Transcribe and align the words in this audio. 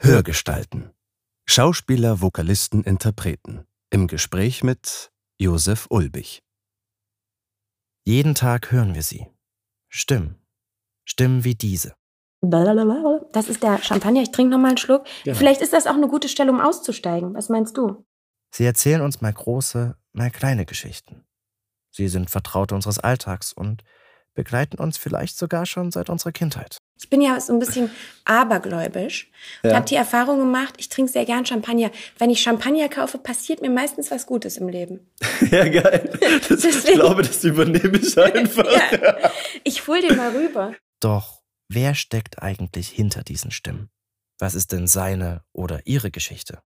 Hörgestalten. 0.00 0.92
Schauspieler, 1.44 2.20
Vokalisten, 2.20 2.84
Interpreten. 2.84 3.66
Im 3.90 4.06
Gespräch 4.06 4.62
mit 4.62 5.10
Josef 5.40 5.88
Ulbich. 5.90 6.44
Jeden 8.04 8.36
Tag 8.36 8.70
hören 8.70 8.94
wir 8.94 9.02
sie. 9.02 9.26
Stimmen. 9.88 10.36
Stimmen 11.04 11.42
wie 11.42 11.56
diese. 11.56 11.96
Das 13.32 13.48
ist 13.48 13.64
der 13.64 13.82
Champagner. 13.82 14.22
Ich 14.22 14.30
trinke 14.30 14.52
noch 14.52 14.58
mal 14.58 14.68
einen 14.68 14.76
Schluck. 14.76 15.04
Genau. 15.24 15.36
Vielleicht 15.36 15.62
ist 15.62 15.72
das 15.72 15.88
auch 15.88 15.94
eine 15.94 16.06
gute 16.06 16.28
Stelle, 16.28 16.52
um 16.52 16.60
auszusteigen. 16.60 17.34
Was 17.34 17.48
meinst 17.48 17.76
du? 17.76 18.06
Sie 18.54 18.64
erzählen 18.64 19.00
uns 19.00 19.20
mal 19.20 19.32
große, 19.32 19.96
mal 20.12 20.30
kleine 20.30 20.64
Geschichten. 20.64 21.24
Sie 21.90 22.06
sind 22.06 22.30
Vertraute 22.30 22.76
unseres 22.76 23.00
Alltags 23.00 23.52
und 23.52 23.82
begleiten 24.38 24.78
uns 24.78 24.96
vielleicht 24.98 25.36
sogar 25.36 25.66
schon 25.66 25.90
seit 25.90 26.08
unserer 26.08 26.30
Kindheit. 26.30 26.78
Ich 26.96 27.10
bin 27.10 27.20
ja 27.20 27.40
so 27.40 27.52
ein 27.52 27.58
bisschen 27.58 27.90
abergläubisch 28.24 29.28
und 29.64 29.70
Ja. 29.70 29.76
habe 29.76 29.86
die 29.86 29.96
Erfahrung 29.96 30.38
gemacht, 30.38 30.74
ich 30.78 30.88
trinke 30.88 31.10
sehr 31.10 31.24
gern 31.24 31.44
Champagner. 31.44 31.90
Wenn 32.18 32.30
ich 32.30 32.40
Champagner 32.40 32.88
kaufe, 32.88 33.18
passiert 33.18 33.62
mir 33.62 33.70
meistens 33.70 34.12
was 34.12 34.26
Gutes 34.26 34.56
im 34.56 34.68
Leben. 34.68 35.00
Ja, 35.50 35.66
geil. 35.68 36.16
Das, 36.48 36.64
ich 36.64 36.84
glaube, 36.84 37.22
das 37.22 37.42
übernehme 37.42 37.98
ich 37.98 38.16
einfach. 38.16 38.64
Ja. 38.92 39.30
Ich 39.64 39.86
hol 39.88 40.00
den 40.00 40.16
mal 40.16 40.30
rüber. 40.30 40.72
Doch 41.00 41.42
wer 41.68 41.96
steckt 41.96 42.40
eigentlich 42.40 42.88
hinter 42.88 43.24
diesen 43.24 43.50
Stimmen? 43.50 43.90
Was 44.38 44.54
ist 44.54 44.70
denn 44.70 44.86
seine 44.86 45.42
oder 45.52 45.80
ihre 45.84 46.12
Geschichte? 46.12 46.60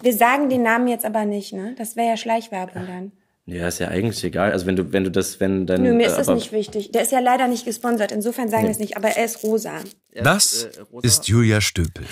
Wir 0.00 0.14
sagen 0.14 0.48
den 0.48 0.62
Namen 0.62 0.88
jetzt 0.88 1.04
aber 1.04 1.26
nicht, 1.26 1.52
ne? 1.52 1.74
Das 1.76 1.96
wäre 1.96 2.08
ja 2.08 2.16
Schleichwerbung 2.16 2.86
dann. 2.86 3.12
Ja, 3.50 3.66
ist 3.66 3.78
ja 3.78 3.88
eigentlich 3.88 4.22
egal. 4.24 4.52
Also 4.52 4.66
wenn 4.66 4.76
du, 4.76 4.92
wenn 4.92 5.04
du 5.04 5.10
das, 5.10 5.40
wenn 5.40 5.66
dann. 5.66 5.82
Nö, 5.82 5.94
mir 5.94 6.06
ist 6.06 6.12
äh, 6.12 6.16
das 6.18 6.28
nicht 6.28 6.52
wichtig. 6.52 6.92
Der 6.92 7.00
ist 7.00 7.12
ja 7.12 7.18
leider 7.20 7.48
nicht 7.48 7.64
gesponsert. 7.64 8.12
Insofern 8.12 8.50
sagen 8.50 8.64
wir 8.64 8.70
es 8.70 8.78
nicht, 8.78 8.98
aber 8.98 9.08
er 9.08 9.24
ist 9.24 9.42
rosa. 9.42 9.80
Das 10.14 10.64
äh, 10.64 10.80
Rosa- 10.92 11.06
ist 11.06 11.28
Julia 11.28 11.62
Stöpel. 11.62 12.04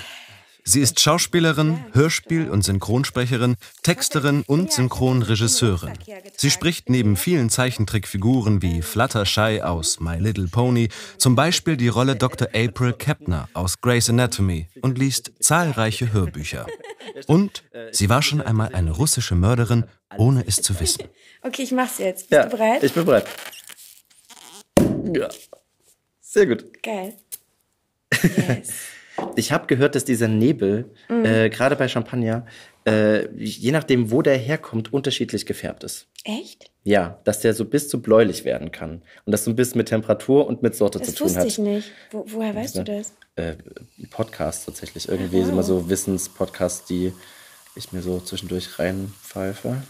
Sie 0.69 0.81
ist 0.81 0.99
Schauspielerin, 0.99 1.79
Hörspiel- 1.93 2.49
und 2.49 2.61
Synchronsprecherin, 2.61 3.55
Texterin 3.83 4.43
und 4.47 4.73
Synchronregisseurin. 4.73 5.93
Sie 6.35 6.51
spricht 6.51 6.89
neben 6.89 7.15
vielen 7.15 7.49
Zeichentrickfiguren 7.49 8.61
wie 8.61 8.81
Fluttershy 8.81 9.61
aus 9.61 10.01
My 10.01 10.17
Little 10.17 10.49
Pony 10.49 10.89
zum 11.17 11.35
Beispiel 11.37 11.77
die 11.77 11.87
Rolle 11.87 12.17
Dr. 12.17 12.49
April 12.53 12.91
Kepner 12.91 13.47
aus 13.53 13.79
Grey's 13.79 14.09
Anatomy 14.09 14.67
und 14.81 14.97
liest 14.97 15.31
zahlreiche 15.39 16.11
Hörbücher. 16.11 16.67
Und 17.27 17.63
sie 17.91 18.09
war 18.09 18.21
schon 18.21 18.41
einmal 18.41 18.75
eine 18.75 18.91
russische 18.91 19.33
Mörderin, 19.35 19.85
ohne 20.17 20.45
es 20.45 20.61
zu 20.61 20.77
wissen. 20.79 21.03
Okay, 21.43 21.61
ich 21.61 21.71
mach's 21.71 21.97
jetzt. 21.99 22.29
Bist 22.29 22.31
Ja, 22.31 22.43
du 22.43 22.57
bereit? 22.57 22.83
Ich 22.83 22.93
bin 22.93 23.05
bereit. 23.05 23.25
Ja. 25.13 25.29
Sehr 26.19 26.45
gut. 26.45 26.65
Geil. 26.83 27.13
Yes. 28.23 28.73
Ich 29.35 29.51
habe 29.51 29.67
gehört, 29.67 29.95
dass 29.95 30.05
dieser 30.05 30.27
Nebel, 30.27 30.85
Mhm. 31.09 31.25
äh, 31.25 31.49
gerade 31.49 31.75
bei 31.75 31.87
Champagner, 31.87 32.45
äh, 32.85 33.27
je 33.35 33.71
nachdem, 33.71 34.11
wo 34.11 34.21
der 34.21 34.37
herkommt, 34.37 34.93
unterschiedlich 34.93 35.45
gefärbt 35.45 35.83
ist. 35.83 36.07
Echt? 36.23 36.69
Ja, 36.83 37.19
dass 37.23 37.39
der 37.41 37.53
so 37.53 37.65
bis 37.65 37.89
zu 37.89 38.01
bläulich 38.01 38.45
werden 38.45 38.71
kann. 38.71 39.01
Und 39.25 39.31
das 39.31 39.43
so 39.43 39.51
ein 39.51 39.55
bisschen 39.55 39.77
mit 39.77 39.87
Temperatur 39.89 40.45
und 40.47 40.61
mit 40.63 40.75
Sorte 40.75 40.99
Das 40.99 41.09
zu 41.09 41.15
tun 41.15 41.25
wusste 41.25 41.39
hat. 41.41 41.47
ich 41.47 41.57
nicht. 41.57 41.91
Wo, 42.11 42.25
woher 42.27 42.55
weißt 42.55 42.77
du 42.77 42.83
das? 42.83 43.13
Äh, 43.35 43.55
Podcasts 44.09 44.65
tatsächlich. 44.65 45.07
Irgendwie 45.09 45.41
Oh. 45.43 45.49
immer 45.49 45.63
so 45.63 45.89
Wissenspodcasts, 45.89 46.85
die 46.85 47.13
ich 47.75 47.91
mir 47.93 48.01
so 48.01 48.19
zwischendurch 48.19 48.79
reinpfeife. 48.79 49.81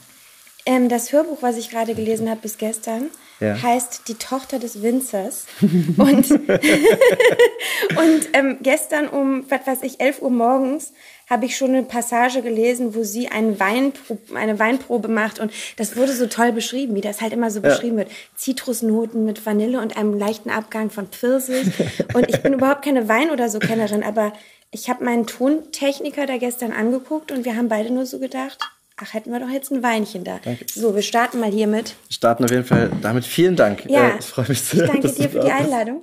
Ähm, 0.65 0.89
das 0.89 1.11
Hörbuch, 1.13 1.41
was 1.41 1.57
ich 1.57 1.69
gerade 1.69 1.95
gelesen 1.95 2.29
habe 2.29 2.41
bis 2.41 2.57
gestern, 2.57 3.09
Ja. 3.39 3.61
heißt 3.61 4.07
Die 4.07 4.15
Tochter 4.15 4.59
des 4.59 4.81
Winzers. 4.81 5.45
Und, 5.97 6.31
und 6.31 8.29
ähm, 8.33 8.57
gestern 8.61 9.07
um, 9.07 9.45
was 9.49 9.65
weiß 9.65 9.83
ich, 9.83 9.99
11 9.99 10.21
Uhr 10.21 10.29
morgens 10.29 10.93
habe 11.29 11.45
ich 11.45 11.57
schon 11.57 11.69
eine 11.69 11.83
Passage 11.83 12.41
gelesen, 12.41 12.95
wo 12.95 13.03
sie 13.03 13.27
einen 13.27 13.59
Weinpro 13.59 14.17
eine 14.33 14.59
Weinprobe 14.59 15.07
macht. 15.07 15.39
Und 15.39 15.51
das 15.75 15.97
wurde 15.97 16.13
so 16.13 16.27
toll 16.27 16.51
beschrieben, 16.51 16.95
wie 16.95 17.01
das 17.01 17.21
halt 17.21 17.33
immer 17.33 17.51
so 17.51 17.61
beschrieben 17.61 17.97
wird. 17.97 18.09
Zitrusnoten 18.35 19.25
mit 19.25 19.45
Vanille 19.45 19.81
und 19.81 19.97
einem 19.97 20.17
leichten 20.17 20.49
Abgang 20.49 20.89
von 20.89 21.07
Pfirsich. 21.07 21.67
Und 22.13 22.29
ich 22.29 22.41
bin 22.41 22.53
überhaupt 22.53 22.83
keine 22.83 23.09
Wein- 23.09 23.31
oder 23.31 23.49
so 23.49 23.59
Kennerin, 23.59 24.03
aber 24.03 24.33
ich 24.71 24.89
habe 24.89 25.03
meinen 25.03 25.27
Tontechniker 25.27 26.25
da 26.25 26.37
gestern 26.37 26.71
angeguckt 26.71 27.31
und 27.31 27.45
wir 27.45 27.55
haben 27.55 27.69
beide 27.69 27.91
nur 27.91 28.05
so 28.05 28.19
gedacht, 28.19 28.59
ach, 28.97 29.13
hätten 29.13 29.31
wir 29.31 29.39
doch 29.39 29.49
jetzt 29.49 29.71
ein 29.71 29.81
Weinchen 29.83 30.23
da. 30.23 30.39
So, 30.73 30.93
wir 30.95 31.01
starten 31.01 31.39
mal 31.39 31.51
hiermit. 31.51 31.95
Starten 32.09 32.43
auf 32.43 32.51
jeden 32.51 32.65
Fall 32.65 32.91
damit. 33.01 33.25
Vielen 33.25 33.55
Dank. 33.55 33.85
Ja, 33.89 34.09
Äh, 34.09 34.19
ich 34.19 34.25
freue 34.25 34.47
mich 34.49 34.61
sehr. 34.61 34.83
Ich 34.85 34.89
danke 34.91 35.11
dir 35.11 35.29
für 35.29 35.39
die. 35.39 35.51
Einladung. 35.51 36.01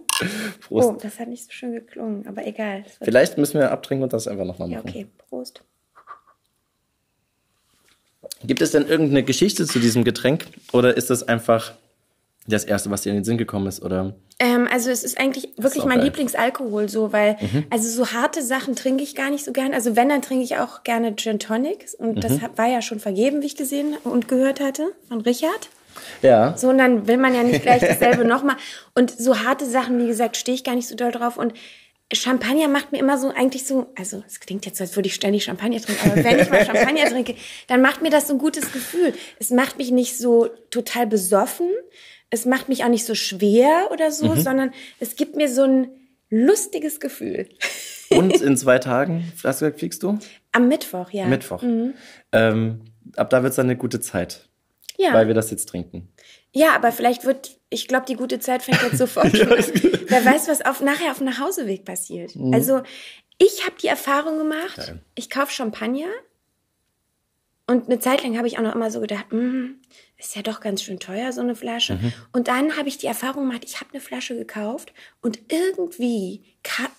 Prost. 0.60 0.88
Oh, 0.88 0.97
das 1.00 1.19
hat 1.19 1.28
nicht 1.28 1.44
so 1.44 1.50
schön 1.53 1.72
geklungen, 1.72 2.27
aber 2.27 2.47
egal. 2.47 2.84
Vielleicht 3.03 3.37
müssen 3.38 3.59
wir 3.60 3.71
abtrinken 3.71 4.05
und 4.05 4.12
das 4.12 4.27
einfach 4.28 4.44
nochmal 4.44 4.71
Ja, 4.71 4.78
machen. 4.78 4.88
okay, 4.88 5.06
Prost. 5.28 5.62
Gibt 8.44 8.60
es 8.62 8.72
denn 8.72 8.87
irgendeine 8.87 9.22
Geschichte 9.22 9.66
zu 9.66 9.78
diesem 9.78 10.05
Getränk? 10.05 10.47
Oder 10.72 10.97
ist 10.97 11.11
das 11.11 11.22
einfach 11.26 11.72
das 12.47 12.65
Erste, 12.65 12.91
was 12.91 13.03
dir 13.03 13.11
in 13.11 13.16
den 13.16 13.25
Sinn 13.25 13.38
gekommen 13.38 13.66
ist? 13.66 13.82
Oder? 13.82 14.15
Also 14.75 14.91
es 14.91 15.05
ist 15.05 15.21
eigentlich 15.21 15.51
wirklich 15.57 15.85
auch 15.85 15.87
mein 15.89 15.99
geil. 15.99 16.07
Lieblingsalkohol 16.09 16.89
so, 16.89 17.12
weil 17.12 17.37
also 17.71 17.89
so 17.89 18.11
harte 18.12 18.43
Sachen 18.43 18.75
trinke 18.75 19.05
ich 19.05 19.15
gar 19.15 19.31
nicht 19.31 19.45
so 19.45 19.53
gern. 19.53 19.73
Also 19.73 19.95
wenn, 19.95 20.09
dann 20.09 20.21
trinke 20.21 20.43
ich 20.43 20.57
auch 20.57 20.83
gerne 20.83 21.15
Gin 21.15 21.39
Tonics 21.39 21.95
und 21.95 22.25
das 22.25 22.41
hab- 22.43 22.59
war 22.59 22.67
ja 22.67 22.83
schon 22.83 22.99
vergeben, 22.99 23.41
wie 23.41 23.47
ich 23.47 23.55
gesehen 23.57 23.95
und 24.03 24.27
gehört 24.27 24.59
hatte 24.59 24.89
von 25.09 25.21
Richard. 25.21 25.69
Ja. 26.23 26.57
So, 26.57 26.71
und 26.71 26.79
dann 26.79 27.07
will 27.07 27.19
man 27.19 27.37
ja 27.37 27.45
nicht 27.45 27.62
gleich 27.62 27.83
dasselbe 27.83 28.25
nochmal. 28.35 28.57
Und 28.97 29.12
so 29.17 29.45
harte 29.45 29.65
Sachen, 29.65 30.01
wie 30.03 30.09
gesagt, 30.09 30.37
stehe 30.37 30.57
ich 30.57 30.65
gar 30.65 30.75
nicht 30.75 30.89
so 30.89 30.97
doll 30.97 31.12
drauf. 31.12 31.37
Und 31.37 31.55
Champagner 32.12 32.67
macht 32.67 32.91
mir 32.91 32.99
immer 32.99 33.17
so 33.17 33.29
eigentlich 33.29 33.65
so, 33.67 33.87
also 33.97 34.25
es 34.27 34.41
klingt 34.41 34.67
jetzt, 34.67 34.79
so, 34.79 34.85
als 34.85 34.97
würde 34.97 35.06
ich 35.06 35.15
ständig 35.15 35.45
Champagner 35.45 35.81
trinken, 35.81 36.11
aber 36.11 36.25
wenn 36.25 36.41
ich 36.41 36.51
mal 36.51 36.65
Champagner 36.67 37.05
trinke, 37.06 37.37
dann 37.69 37.81
macht 37.81 38.03
mir 38.03 38.11
das 38.11 38.27
so 38.27 38.35
ein 38.35 38.39
gutes 38.39 38.73
Gefühl. 38.73 39.15
Es 39.39 39.51
macht 39.51 39.79
mich 39.79 39.93
nicht 39.93 40.19
so 40.19 40.49
total 40.71 41.06
besoffen, 41.06 41.71
es 42.34 42.45
macht 42.47 42.69
mich 42.69 42.84
auch 42.84 42.89
nicht 42.89 43.06
so 43.06 43.15
schwer 43.15 43.89
oder 43.93 44.11
so, 44.11 44.34
sondern 44.34 44.72
es 45.00 45.17
gibt 45.17 45.37
mir 45.37 45.49
so 45.49 45.62
ein 45.62 45.89
lustiges 46.31 47.00
Gefühl. 47.00 47.49
Und 48.11 48.41
in 48.41 48.56
zwei 48.56 48.78
Tagen, 48.78 49.25
hast 49.33 49.45
du 49.45 49.49
gesagt, 49.49 49.78
fliegst 49.78 50.03
du? 50.03 50.19
Am 50.53 50.69
Mittwoch, 50.69 51.11
ja. 51.11 51.27
Mittwoch. 51.27 51.62
Ähm, 52.33 52.81
ab 53.17 53.31
da 53.31 53.43
wird 53.43 53.50
es 53.50 53.56
dann 53.56 53.67
eine 53.67 53.77
gute 53.77 54.00
Zeit, 54.00 54.49
Ja. 54.99 55.12
weil 55.15 55.27
wir 55.27 55.34
das 55.34 55.50
jetzt 55.50 55.69
trinken. 55.69 56.09
Ja, 56.53 56.75
aber 56.75 56.93
vielleicht 56.93 57.25
wird, 57.25 57.59
ich 57.71 57.89
glaube, 57.89 58.06
die 58.06 58.15
gute 58.15 58.39
Zeit 58.39 58.62
fängt 58.62 58.83
jetzt 58.83 58.99
sofort 58.99 59.31
schon 59.37 59.50
an. 59.50 59.65
Wer 60.09 60.25
weiß, 60.25 60.49
was 60.49 60.65
auf, 60.65 60.81
nachher 60.81 61.11
auf 61.11 61.19
dem 61.19 61.27
Nachhauseweg 61.27 61.84
passiert. 61.84 62.34
Also, 62.53 62.83
ich 63.39 63.65
habe 63.65 63.75
die 63.83 63.89
Erfahrung 63.89 64.39
gemacht, 64.39 64.77
Geil. 64.77 65.00
ich 65.17 65.31
kaufe 65.31 65.53
Champagner 65.53 66.11
und 67.67 67.87
eine 67.87 67.99
Zeit 67.99 68.23
lang 68.23 68.37
habe 68.37 68.47
ich 68.47 68.59
auch 68.59 68.62
noch 68.62 68.75
immer 68.75 68.91
so 68.91 69.00
gedacht, 69.00 69.33
mm, 69.33 69.77
ist 70.25 70.37
ja 70.37 70.43
doch 70.43 70.61
ganz 70.61 70.83
schön 70.83 70.99
teuer, 70.99 71.33
so 71.33 71.41
eine 71.41 71.55
Flasche. 71.55 71.99
Und 72.33 72.49
dann 72.49 72.77
habe 72.77 72.89
ich 72.89 72.99
die 72.99 73.07
Erfahrung 73.07 73.47
gemacht, 73.47 73.62
ich 73.65 73.81
habe 73.81 73.91
eine 73.93 74.01
Flasche 74.01 74.37
gekauft 74.37 74.93
und 75.21 75.41
irgendwie 75.51 76.43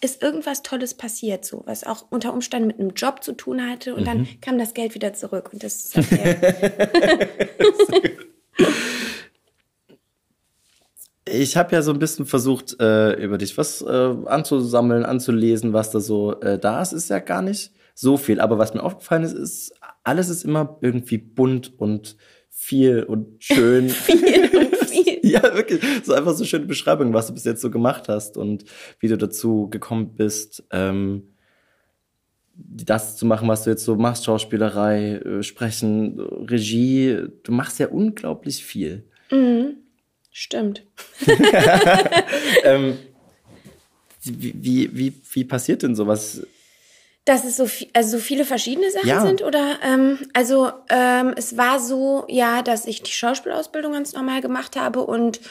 ist 0.01 0.21
irgendwas 0.21 0.61
Tolles 0.61 0.93
passiert, 0.93 1.43
so 1.43 1.63
was 1.65 1.83
auch 1.83 2.05
unter 2.11 2.33
Umständen 2.33 2.67
mit 2.67 2.79
einem 2.79 2.91
Job 2.91 3.23
zu 3.23 3.33
tun 3.33 3.67
hatte 3.67 3.95
und 3.95 4.05
dann 4.05 4.27
kam 4.41 4.57
das 4.57 4.73
Geld 4.73 4.93
wieder 4.93 5.13
zurück 5.13 5.49
und 5.51 5.63
das 5.63 5.75
ist 5.75 5.93
seither 5.93 6.37
Ich 11.27 11.57
habe 11.57 11.73
ja 11.73 11.81
so 11.81 11.91
ein 11.91 11.97
bisschen 11.97 12.27
versucht, 12.27 12.79
äh, 12.79 13.13
über 13.13 13.39
dich 13.39 13.57
was 13.57 13.81
äh, 13.81 14.15
anzusammeln, 14.25 15.03
anzulesen, 15.03 15.73
was 15.73 15.89
da 15.89 15.99
so 15.99 16.39
äh, 16.41 16.59
da 16.59 16.83
ist, 16.83 16.93
ist 16.93 17.09
ja 17.09 17.17
gar 17.17 17.41
nicht 17.41 17.71
so 17.95 18.17
viel. 18.17 18.39
Aber 18.39 18.59
was 18.59 18.75
mir 18.75 18.83
aufgefallen 18.83 19.23
ist, 19.23 19.33
ist, 19.33 19.73
alles 20.03 20.29
ist 20.29 20.43
immer 20.45 20.77
irgendwie 20.81 21.17
bunt 21.17 21.73
und 21.79 22.15
viel 22.55 23.03
und 23.03 23.43
schön. 23.43 23.89
viel 23.89 24.49
und 24.55 24.75
viel. 24.87 25.19
ja, 25.23 25.43
wirklich. 25.53 25.81
So 26.03 26.13
einfach 26.13 26.33
so 26.33 26.45
schöne 26.45 26.65
Beschreibung, 26.65 27.13
was 27.13 27.27
du 27.27 27.33
bis 27.33 27.43
jetzt 27.43 27.61
so 27.61 27.69
gemacht 27.69 28.07
hast 28.07 28.37
und 28.37 28.63
wie 28.99 29.09
du 29.09 29.17
dazu 29.17 29.69
gekommen 29.69 30.15
bist, 30.15 30.63
ähm, 30.71 31.35
das 32.55 33.17
zu 33.17 33.25
machen, 33.25 33.49
was 33.49 33.65
du 33.65 33.69
jetzt 33.69 33.83
so 33.83 33.97
machst, 33.97 34.23
Schauspielerei, 34.23 35.15
äh, 35.17 35.43
Sprechen, 35.43 36.19
Regie. 36.19 37.27
Du 37.43 37.51
machst 37.51 37.79
ja 37.79 37.89
unglaublich 37.89 38.63
viel. 38.63 39.03
Stimmt. 40.31 40.83
ähm, 42.63 42.97
wie, 44.23 44.53
wie, 44.57 44.97
wie, 44.97 45.13
wie 45.33 45.43
passiert 45.43 45.83
denn 45.83 45.95
sowas? 45.95 46.47
Dass 47.25 47.43
es 47.43 47.57
so, 47.57 47.65
viel, 47.65 47.87
also 47.93 48.17
so 48.17 48.23
viele 48.23 48.45
verschiedene 48.45 48.89
Sachen 48.91 49.07
Ja. 49.09 49.21
sind? 49.21 49.41
Oder 49.41 49.79
ähm, 49.83 50.19
also 50.33 50.71
ähm, 50.89 51.33
es 51.35 51.57
war 51.57 51.79
so, 51.79 52.25
ja, 52.27 52.61
dass 52.61 52.85
ich 52.85 53.01
die 53.01 53.11
Schauspielausbildung 53.11 53.93
ganz 53.93 54.13
normal 54.13 54.41
gemacht 54.41 54.75
habe 54.75 55.01
und 55.01 55.41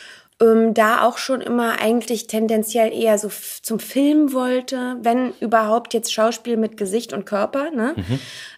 ähm, 0.40 0.74
da 0.74 1.02
auch 1.02 1.18
schon 1.18 1.40
immer 1.40 1.80
eigentlich 1.80 2.26
tendenziell 2.26 2.92
eher 2.92 3.18
so 3.18 3.30
zum 3.62 3.78
Film 3.78 4.32
wollte, 4.32 4.96
wenn 5.00 5.32
überhaupt 5.40 5.94
jetzt 5.94 6.12
Schauspiel 6.12 6.56
mit 6.56 6.76
Gesicht 6.76 7.12
und 7.12 7.24
Körper. 7.26 7.70
Ne? 7.70 7.94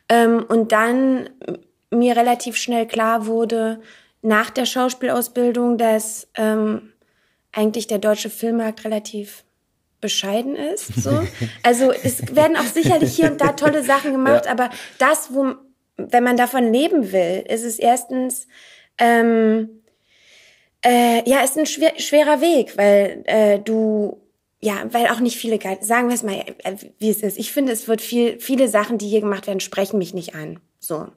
Ähm, 0.09 0.45
und 0.49 0.73
dann 0.73 1.29
mir 1.91 2.17
relativ 2.17 2.57
schnell 2.57 2.87
klar 2.87 3.27
wurde, 3.27 3.81
nach 4.23 4.51
der 4.51 4.67
Schauspielausbildung, 4.67 5.79
dass 5.79 6.29
ähm, 6.35 6.93
eigentlich 7.53 7.87
der 7.87 7.99
deutsche 7.99 8.31
Filmmarkt 8.31 8.85
relativ 8.85 9.45
bescheiden 10.07 10.55
ist. 10.55 11.03
So. 11.03 11.11
Also 11.63 11.93
es 11.93 12.35
werden 12.37 12.57
auch 12.57 12.65
sicherlich 12.65 13.17
hier 13.17 13.31
und 13.31 13.41
da 13.41 13.53
tolle 13.53 13.83
Sachen 13.83 14.13
gemacht, 14.13 14.47
ja. 14.47 14.53
aber 14.53 14.71
das, 14.99 15.35
wo, 15.35 15.55
wenn 15.97 16.23
man 16.23 16.37
davon 16.37 16.73
leben 16.73 17.13
will, 17.13 17.45
ist 17.49 17.65
es 17.65 17.79
erstens 17.79 18.47
ähm, 18.99 19.83
äh, 20.85 21.29
ja, 21.29 21.41
ist 21.41 21.59
ein 21.59 21.67
schwer, 21.67 21.99
schwerer 21.99 22.41
Weg, 22.41 22.77
weil 22.77 23.25
äh, 23.27 23.59
du 23.59 24.21
ja, 24.61 24.85
weil 24.91 25.09
auch 25.09 25.21
nicht 25.21 25.37
viele, 25.37 25.59
sagen 25.81 26.09
wir 26.09 26.15
es 26.15 26.23
mal, 26.23 26.45
äh, 26.63 26.77
wie 26.99 27.11
es 27.11 27.23
ist. 27.23 27.39
Ich 27.39 27.53
finde, 27.53 27.73
es 27.73 27.89
wird 27.89 28.01
viel, 28.01 28.41
viele 28.41 28.69
Sachen, 28.69 28.99
die 28.99 29.09
hier 29.09 29.21
gemacht 29.21 29.47
werden, 29.47 29.61
sprechen 29.61 29.99
mich 29.99 30.15
nicht 30.15 30.35
an. 30.35 30.61
So. 30.79 31.09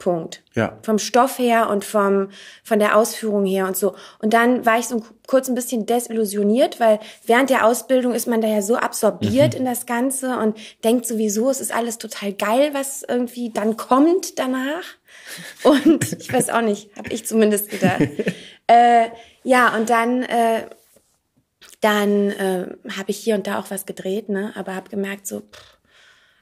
Punkt. 0.00 0.42
Ja. 0.54 0.78
Vom 0.82 0.98
Stoff 0.98 1.38
her 1.38 1.70
und 1.70 1.84
vom, 1.84 2.30
von 2.64 2.80
der 2.80 2.96
Ausführung 2.96 3.44
her 3.46 3.68
und 3.68 3.76
so. 3.76 3.94
Und 4.18 4.34
dann 4.34 4.66
war 4.66 4.80
ich 4.80 4.88
so 4.88 5.04
kurz 5.28 5.48
ein 5.48 5.54
bisschen 5.54 5.86
desillusioniert, 5.86 6.80
weil 6.80 6.98
während 7.24 7.50
der 7.50 7.64
Ausbildung 7.64 8.12
ist 8.12 8.26
man 8.26 8.40
da 8.40 8.48
ja 8.48 8.62
so 8.62 8.74
absorbiert 8.74 9.54
mhm. 9.54 9.60
in 9.60 9.64
das 9.66 9.86
Ganze 9.86 10.36
und 10.38 10.58
denkt 10.82 11.06
sowieso, 11.06 11.48
es 11.50 11.60
ist 11.60 11.72
alles 11.72 11.98
total 11.98 12.32
geil, 12.32 12.70
was 12.72 13.04
irgendwie 13.06 13.50
dann 13.50 13.76
kommt 13.76 14.40
danach. 14.40 14.82
Und 15.62 16.12
ich 16.20 16.32
weiß 16.32 16.48
auch 16.50 16.62
nicht, 16.62 16.90
habe 16.96 17.10
ich 17.10 17.24
zumindest 17.24 17.70
gedacht. 17.70 18.00
äh, 18.66 19.08
ja, 19.44 19.76
und 19.76 19.88
dann, 19.88 20.24
äh, 20.24 20.66
dann 21.80 22.30
äh, 22.30 22.66
habe 22.96 23.10
ich 23.10 23.18
hier 23.18 23.36
und 23.36 23.46
da 23.46 23.60
auch 23.60 23.70
was 23.70 23.86
gedreht, 23.86 24.28
ne? 24.28 24.52
Aber 24.56 24.74
habe 24.74 24.90
gemerkt, 24.90 25.28
so, 25.28 25.40
pff, 25.40 25.78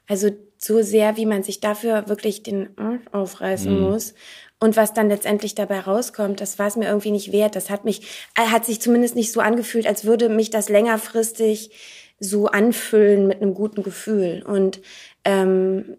also 0.07 0.31
so 0.59 0.81
sehr, 0.81 1.17
wie 1.17 1.25
man 1.25 1.41
sich 1.41 1.61
dafür 1.61 2.09
wirklich 2.09 2.43
den 2.43 2.77
Arsch 2.77 3.01
aufreißen 3.13 3.73
mhm. 3.73 3.89
muss. 3.89 4.13
Und 4.59 4.75
was 4.75 4.93
dann 4.93 5.07
letztendlich 5.07 5.55
dabei 5.55 5.79
rauskommt, 5.79 6.41
das 6.41 6.59
war 6.59 6.67
es 6.67 6.75
mir 6.75 6.87
irgendwie 6.87 7.11
nicht 7.11 7.31
wert. 7.31 7.55
Das 7.55 7.69
hat 7.69 7.85
mich, 7.85 8.01
äh, 8.35 8.47
hat 8.47 8.65
sich 8.65 8.81
zumindest 8.81 9.15
nicht 9.15 9.31
so 9.31 9.39
angefühlt, 9.39 9.87
als 9.87 10.03
würde 10.03 10.27
mich 10.27 10.49
das 10.49 10.67
längerfristig 10.67 11.71
so 12.19 12.47
anfüllen 12.47 13.25
mit 13.25 13.41
einem 13.41 13.53
guten 13.53 13.83
Gefühl. 13.83 14.43
Und 14.45 14.81
ähm, 15.23 15.95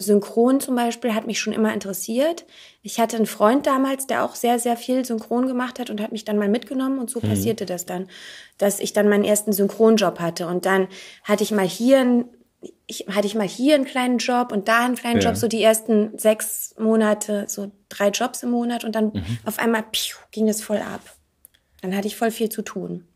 Synchron 0.00 0.58
zum 0.58 0.74
Beispiel 0.74 1.14
hat 1.14 1.28
mich 1.28 1.38
schon 1.38 1.52
immer 1.52 1.72
interessiert. 1.72 2.46
Ich 2.82 2.98
hatte 2.98 3.16
einen 3.16 3.26
Freund 3.26 3.68
damals, 3.68 4.08
der 4.08 4.24
auch 4.24 4.34
sehr, 4.34 4.58
sehr 4.58 4.76
viel 4.76 5.04
Synchron 5.04 5.46
gemacht 5.46 5.78
hat 5.78 5.88
und 5.88 6.00
hat 6.00 6.10
mich 6.10 6.24
dann 6.24 6.38
mal 6.38 6.48
mitgenommen 6.48 6.98
und 6.98 7.10
so 7.10 7.20
mhm. 7.22 7.28
passierte 7.28 7.64
das 7.64 7.86
dann, 7.86 8.08
dass 8.58 8.80
ich 8.80 8.92
dann 8.92 9.08
meinen 9.08 9.24
ersten 9.24 9.52
Synchronjob 9.52 10.18
hatte 10.18 10.48
und 10.48 10.66
dann 10.66 10.88
hatte 11.22 11.44
ich 11.44 11.52
mal 11.52 11.68
hier 11.68 12.00
einen 12.00 12.24
ich, 12.86 13.06
hatte 13.08 13.26
ich 13.26 13.34
mal 13.34 13.46
hier 13.46 13.74
einen 13.74 13.84
kleinen 13.84 14.18
Job 14.18 14.52
und 14.52 14.68
da 14.68 14.84
einen 14.84 14.96
kleinen 14.96 15.20
ja. 15.20 15.28
Job, 15.28 15.36
so 15.36 15.48
die 15.48 15.62
ersten 15.62 16.18
sechs 16.18 16.74
Monate, 16.78 17.44
so 17.48 17.70
drei 17.88 18.08
Jobs 18.08 18.42
im 18.42 18.50
Monat 18.50 18.84
und 18.84 18.94
dann 18.94 19.06
mhm. 19.06 19.38
auf 19.44 19.58
einmal 19.58 19.84
piu, 19.90 20.16
ging 20.30 20.48
es 20.48 20.62
voll 20.62 20.78
ab. 20.78 21.00
Dann 21.80 21.96
hatte 21.96 22.08
ich 22.08 22.16
voll 22.16 22.30
viel 22.30 22.48
zu 22.48 22.62
tun. 22.62 23.06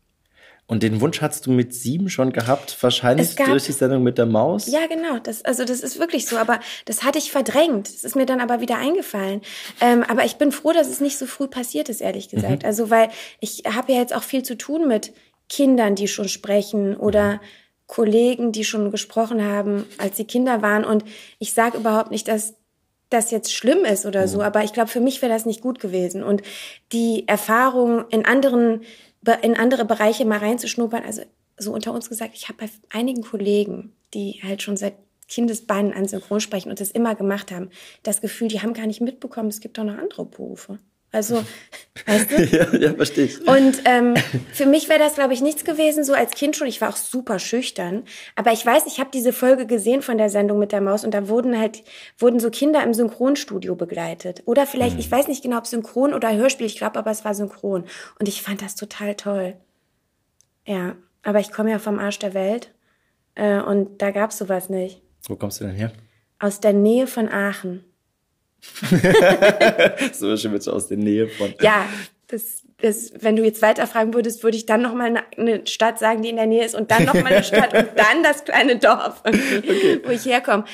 Und 0.67 0.81
den 0.81 0.99
Wunsch 0.99 1.21
hast 1.21 1.45
du 1.45 1.51
mit 1.51 1.75
sieben 1.75 2.09
schon 2.09 2.33
gehabt, 2.33 2.75
wahrscheinlich 2.81 3.35
gab, 3.35 3.47
durch 3.47 3.65
die 3.65 3.71
Sendung 3.71 4.01
mit 4.01 4.17
der 4.17 4.25
Maus? 4.25 4.65
Ja, 4.65 4.87
genau. 4.87 5.19
Das, 5.19 5.45
also 5.45 5.63
das 5.63 5.81
ist 5.81 5.99
wirklich 5.99 6.25
so. 6.25 6.37
Aber 6.37 6.59
das 6.85 7.03
hatte 7.03 7.19
ich 7.19 7.29
verdrängt. 7.29 7.87
Das 7.87 8.03
ist 8.03 8.15
mir 8.15 8.25
dann 8.25 8.41
aber 8.41 8.61
wieder 8.61 8.77
eingefallen. 8.77 9.41
Ähm, 9.79 10.03
aber 10.03 10.25
ich 10.25 10.37
bin 10.37 10.51
froh, 10.51 10.71
dass 10.71 10.87
es 10.87 11.01
nicht 11.01 11.19
so 11.19 11.27
früh 11.27 11.47
passiert 11.47 11.89
ist, 11.89 12.01
ehrlich 12.01 12.29
gesagt. 12.29 12.63
Mhm. 12.63 12.67
Also 12.67 12.89
weil 12.89 13.09
ich 13.39 13.63
habe 13.71 13.93
ja 13.93 13.99
jetzt 13.99 14.15
auch 14.15 14.23
viel 14.23 14.41
zu 14.41 14.57
tun 14.57 14.87
mit 14.87 15.13
Kindern, 15.49 15.93
die 15.93 16.07
schon 16.07 16.29
sprechen 16.29 16.97
oder 16.97 17.33
mhm. 17.33 17.39
Kollegen, 17.87 18.51
die 18.51 18.63
schon 18.63 18.91
gesprochen 18.91 19.43
haben, 19.43 19.85
als 19.97 20.17
sie 20.17 20.25
Kinder 20.25 20.61
waren. 20.61 20.83
Und 20.83 21.05
ich 21.39 21.53
sage 21.53 21.77
überhaupt 21.77 22.11
nicht, 22.11 22.27
dass 22.27 22.55
das 23.09 23.31
jetzt 23.31 23.53
schlimm 23.53 23.85
ist 23.85 24.05
oder 24.05 24.27
so, 24.27 24.39
mhm. 24.39 24.43
aber 24.43 24.63
ich 24.63 24.73
glaube, 24.73 24.89
für 24.89 24.99
mich 24.99 25.21
wäre 25.21 25.31
das 25.31 25.45
nicht 25.45 25.61
gut 25.61 25.79
gewesen. 25.79 26.23
Und 26.23 26.41
die 26.91 27.27
Erfahrung 27.27 28.05
in 28.09 28.25
anderen, 28.25 28.81
in 29.41 29.55
andere 29.55 29.85
Bereiche 29.85 30.25
mal 30.25 30.39
reinzuschnuppern, 30.39 31.03
also 31.03 31.21
so 31.57 31.71
unter 31.71 31.93
uns 31.93 32.09
gesagt, 32.09 32.31
ich 32.35 32.49
habe 32.49 32.65
bei 32.65 32.69
einigen 32.89 33.21
Kollegen, 33.21 33.95
die 34.13 34.41
halt 34.43 34.61
schon 34.61 34.75
seit 34.75 34.95
Kindesbeinen 35.27 35.93
an 35.93 36.07
Synchron 36.07 36.39
sprechen 36.39 36.69
und 36.69 36.79
das 36.79 36.91
immer 36.91 37.15
gemacht 37.15 37.51
haben, 37.51 37.69
das 38.03 38.21
Gefühl, 38.21 38.47
die 38.47 38.61
haben 38.61 38.73
gar 38.73 38.85
nicht 38.85 39.01
mitbekommen, 39.01 39.49
es 39.49 39.59
gibt 39.59 39.77
doch 39.77 39.83
noch 39.83 39.97
andere 39.97 40.25
Berufe. 40.25 40.79
Also, 41.15 41.45
weißt 42.05 42.29
du? 42.29 42.43
ja, 42.57 42.75
ja, 42.75 42.93
verstehe 42.93 43.25
ich. 43.25 43.47
Und 43.47 43.81
ähm, 43.85 44.15
für 44.51 44.65
mich 44.65 44.89
wäre 44.89 44.99
das, 44.99 45.15
glaube 45.15 45.33
ich, 45.33 45.41
nichts 45.41 45.63
gewesen, 45.63 46.03
so 46.03 46.13
als 46.13 46.31
Kind 46.31 46.57
schon. 46.57 46.67
Ich 46.67 46.81
war 46.81 46.89
auch 46.89 46.97
super 46.97 47.39
schüchtern. 47.39 48.03
Aber 48.35 48.51
ich 48.51 48.65
weiß, 48.65 48.83
ich 48.85 48.99
habe 48.99 49.11
diese 49.13 49.31
Folge 49.31 49.65
gesehen 49.65 50.01
von 50.01 50.17
der 50.17 50.29
Sendung 50.29 50.59
mit 50.59 50.73
der 50.73 50.81
Maus 50.81 51.05
und 51.05 51.13
da 51.13 51.29
wurden 51.29 51.57
halt, 51.57 51.83
wurden 52.17 52.41
so 52.41 52.49
Kinder 52.49 52.83
im 52.83 52.93
Synchronstudio 52.93 53.75
begleitet. 53.75 54.43
Oder 54.45 54.67
vielleicht, 54.67 54.95
mhm. 54.95 54.99
ich 54.99 55.09
weiß 55.09 55.29
nicht 55.29 55.41
genau, 55.41 55.57
ob 55.57 55.67
Synchron 55.67 56.13
oder 56.13 56.35
Hörspiel, 56.35 56.67
ich 56.67 56.77
glaube 56.77 56.99
aber, 56.99 57.11
es 57.11 57.23
war 57.23 57.33
Synchron. 57.33 57.85
Und 58.19 58.27
ich 58.27 58.41
fand 58.41 58.61
das 58.61 58.75
total 58.75 59.15
toll. 59.15 59.55
Ja, 60.67 60.97
aber 61.23 61.39
ich 61.39 61.53
komme 61.53 61.71
ja 61.71 61.79
vom 61.79 61.97
Arsch 61.97 62.19
der 62.19 62.33
Welt 62.33 62.73
äh, 63.35 63.61
und 63.61 64.01
da 64.01 64.11
gab's 64.11 64.37
sowas 64.37 64.67
nicht. 64.67 65.01
Wo 65.29 65.37
kommst 65.37 65.61
du 65.61 65.63
denn 65.65 65.75
her? 65.75 65.93
Aus 66.39 66.59
der 66.59 66.73
Nähe 66.73 67.07
von 67.07 67.29
Aachen. 67.29 67.85
so 70.13 70.35
schön 70.37 70.51
mit 70.51 70.67
aus 70.67 70.87
der 70.87 70.97
Nähe 70.97 71.27
von. 71.27 71.53
Ja, 71.61 71.85
das, 72.27 72.63
das, 72.81 73.13
wenn 73.19 73.35
du 73.35 73.43
jetzt 73.43 73.61
weiterfragen 73.61 74.13
würdest, 74.13 74.43
würde 74.43 74.57
ich 74.57 74.65
dann 74.65 74.81
noch 74.81 74.93
mal 74.93 75.23
eine 75.37 75.65
Stadt 75.67 75.99
sagen, 75.99 76.21
die 76.21 76.29
in 76.29 76.35
der 76.35 76.47
Nähe 76.47 76.65
ist 76.65 76.75
und 76.75 76.91
dann 76.91 77.05
noch 77.05 77.13
mal 77.13 77.27
eine 77.27 77.43
Stadt 77.43 77.73
und 77.73 77.89
dann 77.95 78.23
das 78.23 78.43
kleine 78.43 78.77
Dorf, 78.77 79.21
okay. 79.25 80.01
wo 80.03 80.11
ich 80.11 80.25
herkomme. 80.25 80.65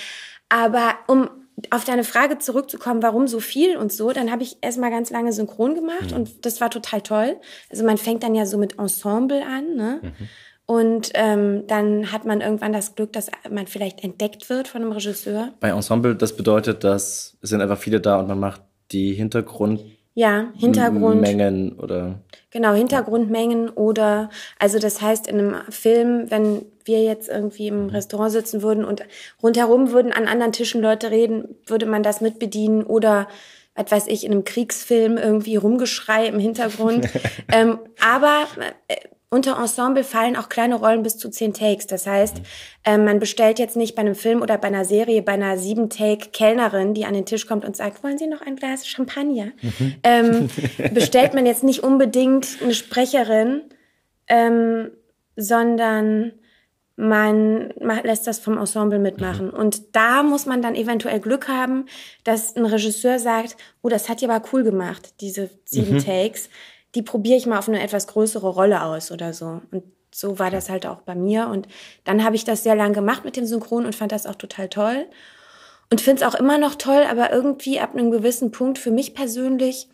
Aber 0.50 0.96
um 1.08 1.30
auf 1.70 1.86
deine 1.86 2.04
Frage 2.04 2.40
zurückzukommen, 2.40 3.04
warum 3.04 3.28
so 3.28 3.40
viel 3.40 3.78
und 3.78 3.94
so, 3.94 4.12
dann 4.12 4.32
habe 4.32 4.44
ich 4.44 4.58
erstmal 4.62 4.90
ganz 4.90 5.12
lange 5.12 5.32
synchron 5.32 5.76
gemacht 5.76 6.12
mhm. 6.12 6.18
und 6.18 6.46
das 6.46 6.60
war 6.60 6.70
total 6.70 7.02
toll. 7.02 7.38
Also 7.70 7.84
man 7.84 7.98
fängt 7.98 8.24
dann 8.24 8.34
ja 8.34 8.46
so 8.46 8.58
mit 8.58 8.80
Ensemble 8.80 9.46
an, 9.46 9.76
ne? 9.76 10.00
Mhm. 10.02 10.30
Und 10.72 11.12
ähm, 11.16 11.68
dann 11.68 12.14
hat 12.14 12.24
man 12.24 12.40
irgendwann 12.40 12.72
das 12.72 12.96
Glück, 12.96 13.12
dass 13.12 13.30
man 13.50 13.68
vielleicht 13.68 14.06
entdeckt 14.06 14.50
wird 14.50 14.70
von 14.70 14.82
einem 14.82 14.94
Regisseur. 14.94 15.50
Bei 15.60 15.68
Ensemble, 15.68 16.16
das 16.16 16.38
bedeutet, 16.38 16.86
dass 16.86 17.36
es 17.42 17.50
sind 17.50 17.60
einfach 17.60 17.78
viele 17.78 18.00
da 18.00 18.18
und 18.22 18.30
man 18.30 18.40
macht 18.40 18.62
die 18.94 19.12
Hintergrund 19.12 19.82
ja, 20.14 20.48
Hintergrund. 20.58 21.20
Mengen 21.20 21.78
oder. 21.78 22.20
Genau, 22.52 22.74
Hintergrundmengen 22.74 23.68
oder, 23.70 24.30
also 24.60 24.80
das 24.80 25.02
heißt 25.02 25.28
in 25.28 25.40
einem 25.40 25.56
Film, 25.70 26.32
wenn 26.32 26.66
wir 26.86 27.04
jetzt 27.04 27.28
irgendwie 27.28 27.68
im 27.68 27.90
Restaurant 27.90 28.32
sitzen 28.32 28.62
würden 28.62 28.86
und 28.86 29.04
rundherum 29.44 29.92
würden 29.92 30.14
an 30.14 30.28
anderen 30.28 30.54
Tischen 30.54 30.82
Leute 30.82 31.12
reden, 31.12 31.56
würde 31.66 31.86
man 31.86 32.02
das 32.02 32.22
mitbedienen 32.22 32.84
oder 32.84 33.28
was 33.76 33.92
weiß 33.92 34.08
ich, 34.08 34.26
in 34.26 34.32
einem 34.32 34.46
Kriegsfilm 34.46 35.18
irgendwie 35.18 35.58
Rumgeschrei 35.58 36.28
im 36.28 36.40
Hintergrund. 36.40 37.10
ähm, 37.52 37.80
aber 38.02 38.48
äh, 38.88 38.96
unter 39.34 39.58
Ensemble 39.58 40.04
fallen 40.04 40.36
auch 40.36 40.50
kleine 40.50 40.76
Rollen 40.76 41.04
bis 41.04 41.18
zu 41.18 41.30
zehn 41.30 41.54
Takes. 41.54 41.88
Das 41.88 42.06
heißt, 42.06 42.42
äh, 42.84 42.98
man 42.98 43.20
bestellt 43.20 43.60
jetzt 43.60 43.78
nicht 43.78 43.96
bei 43.96 44.02
einem 44.02 44.14
Film 44.14 44.42
oder 44.42 44.58
bei 44.58 44.68
einer 44.68 44.84
Serie, 44.84 45.22
bei 45.22 45.32
einer 45.32 45.58
sieben 45.58 45.90
Take 45.90 46.32
Kellnerin, 46.32 46.94
die 46.94 47.06
an 47.06 47.14
den 47.14 47.26
Tisch 47.26 47.48
kommt 47.48 47.64
und 47.64 47.78
sagt, 47.78 48.04
wollen 48.04 48.18
Sie 48.18 48.28
noch 48.28 48.42
ein 48.42 48.58
Glas 48.58 48.86
Champagner? 48.86 49.54
Mhm. 49.62 49.96
Ähm, 50.04 50.50
bestellt 50.94 51.34
man 51.34 51.46
jetzt 51.46 51.64
nicht 51.64 51.82
unbedingt 51.82 52.58
eine 52.62 52.74
Sprecherin, 52.74 53.62
ähm, 54.28 54.92
sondern 55.38 56.34
man 56.98 57.74
lässt 58.04 58.28
das 58.28 58.40
vom 58.40 58.58
Ensemble 58.58 59.00
mitmachen. 59.00 59.48
Mhm. 59.48 59.54
Und 59.54 59.96
da 59.96 60.24
muss 60.24 60.46
man 60.46 60.62
dann 60.62 60.76
eventuell 60.76 61.22
Glück 61.22 61.48
haben, 61.48 61.86
dass 62.26 62.58
ein 62.58 62.66
Regisseur 62.66 63.18
sagt, 63.18 63.56
oh, 63.82 63.88
das 63.88 64.10
hat 64.10 64.22
ja 64.22 64.30
aber 64.30 64.46
cool 64.52 64.64
gemacht, 64.64 65.14
diese 65.22 65.50
sieben 65.64 65.96
mhm. 65.96 66.06
Takes 66.06 66.50
die 66.96 67.02
probiere 67.02 67.38
ich 67.38 67.46
mal 67.46 67.60
auf 67.60 67.70
eine 67.70 67.82
etwas 67.82 68.08
größere 68.08 68.48
Rolle 68.48 68.84
aus 68.84 69.12
oder 69.12 69.34
so. 69.34 69.62
Und 69.72 69.84
so 70.14 70.40
war 70.40 70.52
das 70.52 70.70
halt 70.70 70.86
auch 70.86 71.02
bei 71.02 71.16
mir. 71.16 71.48
Und 71.48 71.68
dann 72.04 72.24
habe 72.24 72.36
ich 72.36 72.44
das 72.44 72.64
sehr 72.64 72.76
lang 72.76 72.94
gemacht 72.94 73.24
mit 73.24 73.38
dem 73.38 73.46
Synchron 73.46 73.86
und 73.86 73.96
fand 73.96 74.12
das 74.12 74.26
auch 74.26 74.36
total 74.36 74.70
toll. 74.70 75.06
Und 75.90 76.02
finde 76.02 76.24
es 76.24 76.28
auch 76.28 76.38
immer 76.38 76.58
noch 76.58 76.76
toll, 76.76 77.04
aber 77.10 77.32
irgendwie 77.32 77.80
ab 77.80 77.94
einem 77.94 78.12
gewissen 78.12 78.52
Punkt 78.52 78.78
für 78.78 78.92
mich 78.92 79.14
persönlich 79.14 79.90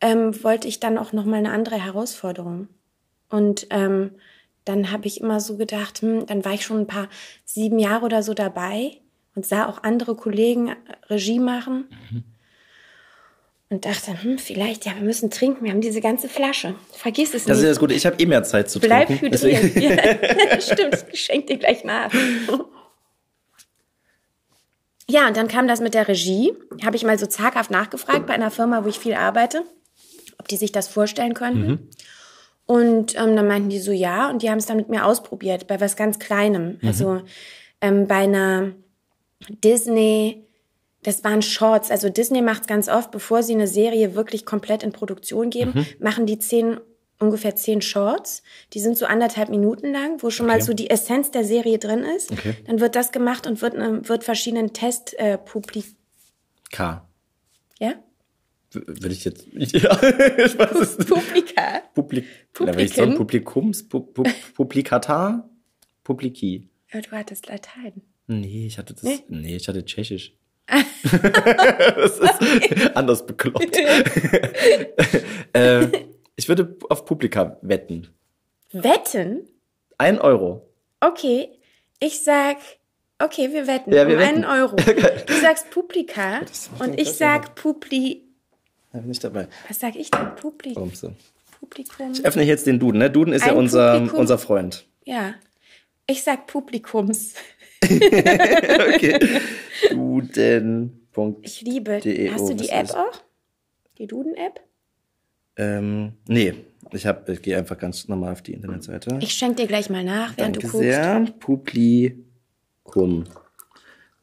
ähm, 0.00 0.42
wollte 0.42 0.68
ich 0.68 0.80
dann 0.80 0.98
auch 0.98 1.12
noch 1.12 1.24
mal 1.24 1.36
eine 1.36 1.52
andere 1.52 1.76
Herausforderung. 1.76 2.68
Und 3.28 3.66
ähm, 3.70 4.12
dann 4.64 4.90
habe 4.90 5.06
ich 5.06 5.20
immer 5.20 5.40
so 5.40 5.56
gedacht, 5.56 6.02
hm, 6.02 6.26
dann 6.26 6.44
war 6.44 6.54
ich 6.54 6.64
schon 6.64 6.80
ein 6.80 6.86
paar 6.86 7.08
sieben 7.44 7.78
Jahre 7.78 8.04
oder 8.04 8.22
so 8.22 8.34
dabei 8.34 8.98
und 9.34 9.46
sah 9.46 9.68
auch 9.68 9.84
andere 9.84 10.16
Kollegen 10.16 10.74
Regie 11.08 11.38
machen. 11.38 11.88
Mhm 12.10 12.35
und 13.68 13.84
dachte, 13.84 14.22
hm, 14.22 14.38
vielleicht, 14.38 14.86
ja, 14.86 14.94
wir 14.94 15.02
müssen 15.02 15.30
trinken, 15.30 15.64
wir 15.64 15.72
haben 15.72 15.80
diese 15.80 16.00
ganze 16.00 16.28
Flasche. 16.28 16.76
Vergiss 16.92 17.30
es 17.30 17.46
nicht. 17.46 17.48
Das 17.48 17.58
ist 17.58 17.68
das 17.68 17.78
Gute, 17.80 17.94
ich 17.94 18.06
habe 18.06 18.16
eh 18.18 18.26
mehr 18.26 18.44
Zeit 18.44 18.70
zu 18.70 18.78
Bleib 18.78 19.08
trinken. 19.08 19.30
Bleib 19.30 19.42
hydriert. 19.42 19.76
Ja, 19.76 20.60
stimmt, 20.60 21.04
ich 21.12 21.20
schenke 21.20 21.46
dir 21.46 21.58
gleich 21.58 21.82
mal 21.84 22.04
ab. 22.04 22.12
Ja, 25.08 25.28
und 25.28 25.36
dann 25.36 25.48
kam 25.48 25.68
das 25.68 25.80
mit 25.80 25.94
der 25.94 26.08
Regie. 26.08 26.52
Habe 26.84 26.96
ich 26.96 27.04
mal 27.04 27.18
so 27.18 27.26
zaghaft 27.26 27.70
nachgefragt 27.70 28.26
bei 28.26 28.34
einer 28.34 28.50
Firma, 28.50 28.84
wo 28.84 28.88
ich 28.88 28.98
viel 28.98 29.14
arbeite, 29.14 29.62
ob 30.38 30.48
die 30.48 30.56
sich 30.56 30.72
das 30.72 30.88
vorstellen 30.88 31.34
könnten. 31.34 31.66
Mhm. 31.66 31.88
Und 32.66 33.14
ähm, 33.16 33.36
dann 33.36 33.46
meinten 33.46 33.68
die 33.68 33.78
so, 33.78 33.92
ja, 33.92 34.28
und 34.28 34.42
die 34.42 34.50
haben 34.50 34.58
es 34.58 34.66
dann 34.66 34.76
mit 34.76 34.88
mir 34.88 35.04
ausprobiert, 35.04 35.68
bei 35.68 35.80
was 35.80 35.94
ganz 35.94 36.18
Kleinem. 36.18 36.78
Mhm. 36.80 36.88
Also 36.88 37.22
ähm, 37.80 38.08
bei 38.08 38.16
einer 38.16 38.72
Disney 39.48 40.45
das 41.06 41.22
waren 41.22 41.40
Shorts. 41.40 41.92
Also 41.92 42.08
Disney 42.08 42.42
macht 42.42 42.62
es 42.62 42.66
ganz 42.66 42.88
oft, 42.88 43.12
bevor 43.12 43.44
sie 43.44 43.52
eine 43.52 43.68
Serie 43.68 44.16
wirklich 44.16 44.44
komplett 44.44 44.82
in 44.82 44.90
Produktion 44.90 45.50
geben, 45.50 45.72
mhm. 45.76 45.86
machen 46.00 46.26
die 46.26 46.40
zehn 46.40 46.80
ungefähr 47.20 47.54
zehn 47.54 47.80
Shorts. 47.80 48.42
Die 48.72 48.80
sind 48.80 48.98
so 48.98 49.06
anderthalb 49.06 49.48
Minuten 49.48 49.92
lang, 49.92 50.20
wo 50.20 50.30
schon 50.30 50.46
mal 50.46 50.60
so 50.60 50.74
die 50.74 50.90
Essenz 50.90 51.30
der 51.30 51.44
Serie 51.44 51.78
drin 51.78 52.00
ist. 52.00 52.32
Okay. 52.32 52.56
Dann 52.66 52.80
wird 52.80 52.96
das 52.96 53.12
gemacht 53.12 53.46
und 53.46 53.62
wird, 53.62 53.74
ähm, 53.74 54.06
wird 54.08 54.24
verschiedenen 54.24 54.72
Test 54.72 55.14
äh, 55.18 55.38
publik 55.38 55.84
K. 56.72 57.08
ja? 57.78 57.94
Würde 58.72 59.12
ich 59.12 59.24
jetzt. 59.24 59.46
Ja, 59.52 59.62
ich 60.38 60.58
weiß 60.58 60.74
es 60.74 60.98
nicht. 60.98 61.08
Publika. 61.08 61.82
Publik. 61.94 62.24
Publiken? 62.52 62.80
Ich 62.80 62.94
sagen, 62.94 63.14
Publikums? 63.14 63.88
Pu 63.88 64.00
Pu 64.00 64.24
Publikata? 64.54 65.48
Publiki. 66.02 66.68
Ja, 66.92 67.00
du 67.00 67.12
hattest 67.12 67.46
Latein. 67.46 68.02
Nee, 68.26 68.66
ich 68.66 68.76
hatte 68.76 68.92
das. 68.92 69.04
Nee? 69.04 69.20
Nee, 69.28 69.54
ich 69.54 69.68
hatte 69.68 69.84
Tschechisch. 69.84 70.36
das 71.96 72.18
ist 72.18 72.96
anders 72.96 73.24
bekloppt. 73.26 73.76
äh, 75.52 75.86
ich 76.36 76.48
würde 76.48 76.76
auf 76.88 77.04
Publika 77.04 77.56
wetten. 77.62 78.08
Wetten? 78.72 79.48
Ein 79.98 80.18
Euro. 80.20 80.68
Okay, 81.00 81.48
ich 82.00 82.22
sag, 82.22 82.56
okay, 83.22 83.52
wir 83.52 83.66
wetten 83.66 83.92
Ja, 83.92 84.06
wir 84.08 84.16
um 84.16 84.20
wetten. 84.22 84.44
einen 84.44 84.60
Euro. 84.62 84.76
Du 85.26 85.34
sagst 85.40 85.70
Publika 85.70 86.40
und 86.80 87.00
ich 87.00 87.12
sag 87.12 87.54
Publi, 87.54 88.22
Da 88.92 88.98
bin 88.98 89.10
ich 89.10 89.18
dabei. 89.20 89.48
was 89.68 89.78
sag 89.80 89.94
ich 89.96 90.10
denn? 90.10 90.34
Publi, 90.36 90.74
Warum 90.74 90.92
so? 90.94 91.12
Publikum? 91.60 92.12
Ich 92.12 92.24
öffne 92.24 92.42
jetzt 92.42 92.66
den 92.66 92.78
Duden. 92.78 92.98
Ne? 92.98 93.10
Duden 93.10 93.32
ist 93.32 93.44
ja 93.46 93.52
Ein 93.52 93.58
unser, 93.58 93.94
Publikum. 93.94 94.18
unser 94.20 94.38
Freund. 94.38 94.86
Ja, 95.04 95.34
ich 96.06 96.22
sag 96.22 96.46
Publikums. 96.46 97.34
Okay. 98.94 99.18
Duden. 99.90 101.08
Punkt. 101.12 101.46
Ich 101.46 101.60
liebe. 101.62 102.00
Die 102.00 102.30
Hast 102.32 102.48
du 102.48 102.54
die 102.54 102.68
App 102.68 102.90
auch? 102.90 103.20
Die 103.98 104.06
Duden-App? 104.06 104.60
Ähm, 105.56 106.12
nee, 106.28 106.54
ich, 106.92 107.06
hab- 107.06 107.28
ich 107.28 107.40
gehe 107.40 107.56
einfach 107.56 107.78
ganz 107.78 108.08
normal 108.08 108.32
auf 108.32 108.42
die 108.42 108.52
Internetseite. 108.52 109.18
Ich 109.22 109.32
schenk 109.32 109.56
dir 109.56 109.66
gleich 109.66 109.88
mal 109.88 110.04
nach, 110.04 110.36
während 110.36 110.56
Danke 110.56 110.66
du 110.66 110.72
guckst. 110.72 110.78
sehr. 110.78 111.26
Publikum. 111.40 113.24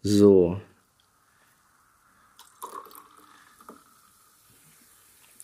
So. 0.03 0.59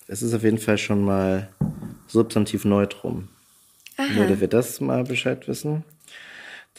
Es 0.07 0.21
ist 0.21 0.33
auf 0.33 0.43
jeden 0.43 0.57
Fall 0.57 0.77
schon 0.77 1.03
mal 1.03 1.49
Substantiv 2.07 2.65
Neutrum. 2.65 3.29
Nur, 4.15 4.27
dass 4.27 4.39
wir 4.39 4.47
das 4.47 4.79
mal 4.81 5.03
Bescheid 5.03 5.47
wissen. 5.47 5.83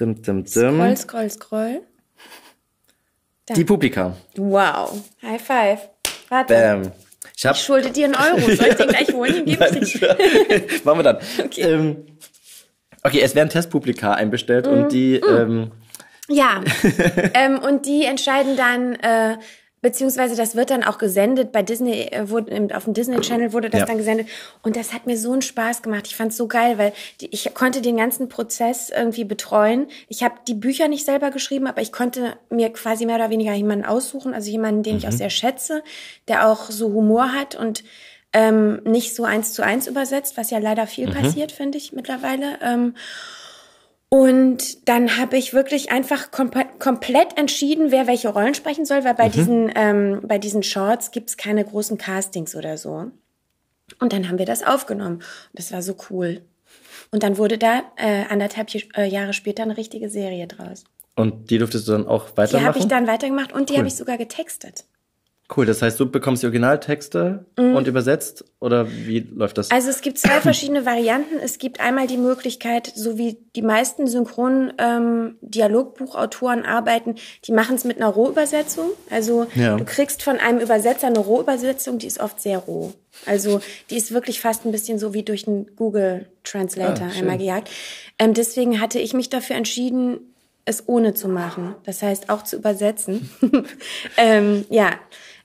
Dim, 0.00 0.22
dim, 0.22 0.46
Scroll, 0.46 0.88
dim. 0.88 0.96
scroll, 0.96 1.30
scroll. 1.30 1.82
Die 3.56 3.64
Publika. 3.64 4.16
Wow. 4.36 5.02
High 5.22 5.40
five. 5.42 5.78
Warte. 6.28 6.54
Bam. 6.54 6.92
Ich 7.36 7.44
hab, 7.46 7.56
Ich 7.56 7.62
schulde 7.62 7.90
dir 7.90 8.06
einen 8.06 8.14
Euro. 8.14 8.40
Soll 8.54 8.68
ich 8.68 8.74
den 8.76 8.88
gleich 8.94 9.12
holen? 9.12 9.34
Den 9.34 9.44
gebe 9.46 9.78
ich 9.82 9.92
dir. 9.98 10.16
machen 10.84 10.98
wir 10.98 11.02
dann. 11.02 11.18
Okay. 11.44 11.60
Ähm, 11.62 12.06
okay, 13.02 13.20
es 13.22 13.34
werden 13.34 13.48
Testpublika 13.48 14.12
einbestellt 14.12 14.66
Mhm. 14.66 14.72
und 14.72 14.92
die, 14.92 15.16
ähm, 15.16 15.72
Ja. 16.28 16.62
ähm, 17.34 17.58
und 17.58 17.86
die 17.86 18.04
entscheiden 18.04 18.56
dann, 18.56 18.94
äh, 18.94 19.36
beziehungsweise 19.82 20.36
das 20.36 20.54
wird 20.56 20.70
dann 20.70 20.84
auch 20.84 20.98
gesendet 20.98 21.52
bei 21.52 21.62
Disney, 21.62 22.02
äh, 22.10 22.28
wurde, 22.28 22.68
auf 22.76 22.84
dem 22.84 22.94
Disney 22.94 23.20
Channel 23.20 23.52
wurde 23.52 23.70
das 23.70 23.80
Ja. 23.80 23.86
dann 23.86 23.98
gesendet. 23.98 24.28
Und 24.62 24.76
das 24.76 24.92
hat 24.92 25.06
mir 25.06 25.16
so 25.16 25.32
einen 25.32 25.42
Spaß 25.42 25.82
gemacht. 25.82 26.06
Ich 26.06 26.16
fand's 26.16 26.36
so 26.36 26.48
geil, 26.48 26.76
weil 26.78 26.92
die, 27.20 27.28
ich 27.32 27.52
konnte 27.54 27.80
den 27.80 27.96
ganzen 27.96 28.28
Prozess 28.28 28.90
irgendwie 28.90 29.24
betreuen. 29.24 29.86
Ich 30.08 30.22
habe 30.22 30.34
die 30.46 30.54
Bücher 30.54 30.88
nicht 30.88 31.04
selber 31.04 31.30
geschrieben, 31.30 31.66
aber 31.66 31.80
ich 31.80 31.92
konnte 31.92 32.36
mir 32.50 32.72
quasi 32.72 33.06
mehr 33.06 33.16
oder 33.16 33.30
weniger 33.30 33.54
jemanden 33.54 33.84
aussuchen, 33.84 34.34
also 34.34 34.50
jemanden, 34.50 34.82
den 34.82 34.96
ich 34.98 35.08
auch 35.08 35.12
sehr 35.12 35.30
schätze, 35.30 35.82
der 36.28 36.46
auch 36.48 36.70
so 36.70 36.92
Humor 36.92 37.32
hat 37.32 37.54
und 37.54 37.82
ähm, 38.32 38.80
nicht 38.84 39.16
so 39.16 39.24
eins 39.24 39.52
zu 39.54 39.62
eins 39.62 39.86
übersetzt, 39.86 40.36
was 40.36 40.50
ja 40.50 40.58
leider 40.58 40.86
viel 40.86 41.08
passiert, 41.08 41.50
finde 41.52 41.78
ich 41.78 41.92
mittlerweile. 41.92 42.58
Ähm, 42.62 42.94
und 44.12 44.88
dann 44.88 45.16
habe 45.18 45.38
ich 45.38 45.54
wirklich 45.54 45.90
einfach 45.92 46.30
kompa- 46.32 46.78
komplett 46.78 47.38
entschieden, 47.38 47.90
wer 47.92 48.06
welche 48.08 48.28
Rollen 48.28 48.54
sprechen 48.54 48.84
soll, 48.84 49.04
weil 49.04 49.14
bei 49.14 49.28
diesen 49.28 49.70
ähm, 49.74 50.20
bei 50.24 50.36
diesen 50.38 50.62
Shorts 50.64 51.12
gibt's 51.12 51.36
keine 51.36 51.64
großen 51.64 51.96
Castings 51.96 52.54
oder 52.56 52.76
so. 52.76 53.10
Und 54.00 54.12
dann 54.12 54.28
haben 54.28 54.38
wir 54.38 54.46
das 54.46 54.62
aufgenommen. 54.64 55.16
Und 55.16 55.24
das 55.54 55.72
war 55.72 55.80
so 55.82 55.94
cool. 56.10 56.42
Und 57.12 57.22
dann 57.22 57.38
wurde 57.38 57.56
da 57.56 57.82
äh, 57.96 58.24
anderthalb 58.28 58.68
äh, 58.96 59.06
Jahre 59.06 59.32
später 59.32 59.62
eine 59.62 59.76
richtige 59.76 60.08
Serie 60.10 60.46
draus. 60.46 60.84
und 61.16 61.50
die 61.50 61.58
durftest 61.58 61.86
du 61.88 61.92
dann 61.92 62.06
auch 62.06 62.30
Die 62.30 62.36
weitermachen? 62.36 62.66
habe 62.66 62.78
ich 62.78 62.86
dann 62.86 63.06
weitergemacht 63.06 63.52
und 63.52 63.70
die 63.70 63.76
habe 63.78 63.88
ich 63.88 63.94
sogar 63.94 64.16
getextet. 64.18 64.84
Cool, 65.56 65.66
das 65.66 65.82
heißt, 65.82 65.98
du 65.98 66.08
bekommst 66.08 66.42
die 66.42 66.46
Originaltexte 66.46 67.44
und 67.56 67.86
übersetzt 67.88 68.44
oder 68.60 68.86
wie 68.90 69.18
läuft 69.34 69.58
das? 69.58 69.68
Mhm. 69.70 69.74
Also 69.74 69.90
es 69.90 70.00
gibt 70.00 70.18
zwei 70.18 70.40
verschiedene 70.40 70.86
Varianten. 70.86 71.38
Es 71.42 71.58
gibt 71.58 71.80
einmal 71.80 72.06
die 72.06 72.18
Möglichkeit, 72.18 72.92
so 72.94 73.18
wie 73.18 73.38
die 73.56 73.62
meisten 73.62 74.06
synchronen 74.06 74.72
ähm, 74.78 75.36
Dialogbuchautoren 75.40 76.64
arbeiten, 76.64 77.16
die 77.44 77.52
machen 77.52 77.74
es 77.76 77.84
mit 77.84 77.96
einer 77.96 78.08
Rohübersetzung. 78.08 78.90
Also 79.10 79.46
Ja. 79.54 79.76
du 79.76 79.84
kriegst 79.84 80.22
von 80.22 80.38
einem 80.38 80.60
Übersetzer 80.60 81.08
eine 81.08 81.18
Rohübersetzung, 81.18 81.98
die 81.98 82.06
ist 82.06 82.20
oft 82.20 82.40
sehr 82.40 82.58
roh. 82.58 82.92
Also 83.26 83.60
die 83.90 83.96
ist 83.96 84.12
wirklich 84.12 84.40
fast 84.40 84.64
ein 84.64 84.72
bisschen 84.72 84.98
so 84.98 85.14
wie 85.14 85.22
durch 85.24 85.48
einen 85.48 85.74
Google 85.76 86.26
Translator 86.44 87.08
Ah, 87.08 87.18
einmal 87.18 87.38
gejagt. 87.38 87.70
Ähm, 88.18 88.34
deswegen 88.34 88.80
hatte 88.80 88.98
ich 88.98 89.14
mich 89.14 89.30
dafür 89.30 89.56
entschieden, 89.56 90.20
es 90.64 90.88
ohne 90.88 91.14
zu 91.14 91.28
machen. 91.28 91.74
Das 91.84 92.02
heißt 92.02 92.28
auch 92.30 92.44
zu 92.44 92.56
übersetzen. 92.56 93.28
ähm, 94.16 94.64
ja. 94.70 94.90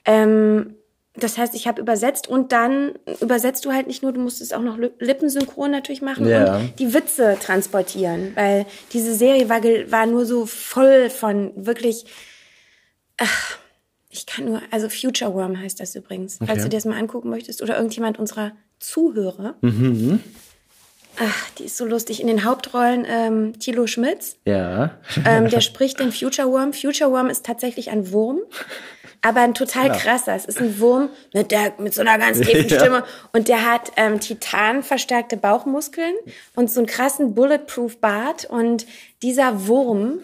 Ähm, 0.05 0.75
das 1.17 1.38
heißt, 1.38 1.55
ich 1.55 1.65
habe 1.65 1.79
übersetzt 1.81 2.27
und 2.27 2.51
dann 2.51 2.91
übersetzt 3.21 3.63
du 3.63 3.71
halt 3.71 3.88
nicht 3.88 4.03
nur, 4.03 4.12
du 4.12 4.19
musst 4.19 4.41
es 4.41 4.51
auch 4.51 4.62
noch 4.62 4.77
li- 4.77 4.91
lippensynchron 5.00 5.71
natürlich 5.71 6.01
machen 6.01 6.27
Ja. 6.27 6.57
und 6.57 6.77
die 6.77 6.93
Witze 6.93 7.38
transportieren, 7.41 8.33
weil 8.35 8.65
diese 8.91 9.13
Serie 9.15 9.47
war, 9.47 9.63
war 9.63 10.05
nur 10.07 10.25
so 10.25 10.45
voll 10.45 11.09
von 11.09 11.53
wirklich, 11.55 12.05
ach, 13.17 13.57
ich 14.09 14.25
kann 14.25 14.43
nur, 14.45 14.62
also 14.71 14.89
Future 14.89 15.33
Worm 15.33 15.57
heißt 15.59 15.79
das 15.79 15.95
übrigens, 15.95 16.38
falls 16.39 16.51
Okay. 16.51 16.62
du 16.63 16.69
dir 16.69 16.77
das 16.77 16.85
mal 16.85 16.97
angucken 17.00 17.29
möchtest 17.29 17.62
oder 17.62 17.77
irgendjemand 17.77 18.19
unserer 18.19 18.51
Zuhörer. 18.79 19.55
Ach, 21.17 21.50
die 21.57 21.63
ist 21.63 21.77
so 21.77 21.85
lustig. 21.85 22.19
In 22.19 22.27
den 22.27 22.43
Hauptrollen 22.43 23.05
ähm, 23.07 23.57
Thilo 23.57 23.88
Schmitz, 23.88 24.35
ja. 24.43 24.97
ähm, 25.25 25.50
der 25.50 25.62
spricht 25.62 26.00
den 26.01 26.12
Future 26.12 26.50
Worm. 26.51 26.74
Future 26.74 27.09
Worm 27.09 27.29
ist 27.29 27.45
tatsächlich 27.45 27.89
ein 27.89 28.12
Wurm, 28.12 28.39
aber 29.25 29.41
ein 29.41 29.53
total 29.55 29.91
krasser. 29.91 30.36
Es 30.36 30.46
ist 30.46 30.60
ein 30.60 30.79
Wurm 30.79 31.10
mit, 31.34 31.51
der, 31.51 31.74
mit 31.79 31.94
so 31.94 32.01
einer 32.01 32.17
ganz 32.20 32.39
tiefen 32.41 32.67
Ja. 32.70 32.79
Stimme 32.79 33.03
und 33.34 33.48
der 33.48 33.70
hat 33.70 33.91
ähm, 33.98 34.20
titanverstärkte 34.20 35.38
Bauchmuskeln 35.38 36.13
und 36.55 36.70
so 36.70 36.79
einen 36.79 36.88
krassen 36.88 37.34
Bulletproof 37.34 37.98
Bart 38.00 38.46
und 38.46 38.86
dieser 39.24 39.67
Wurm 39.67 40.20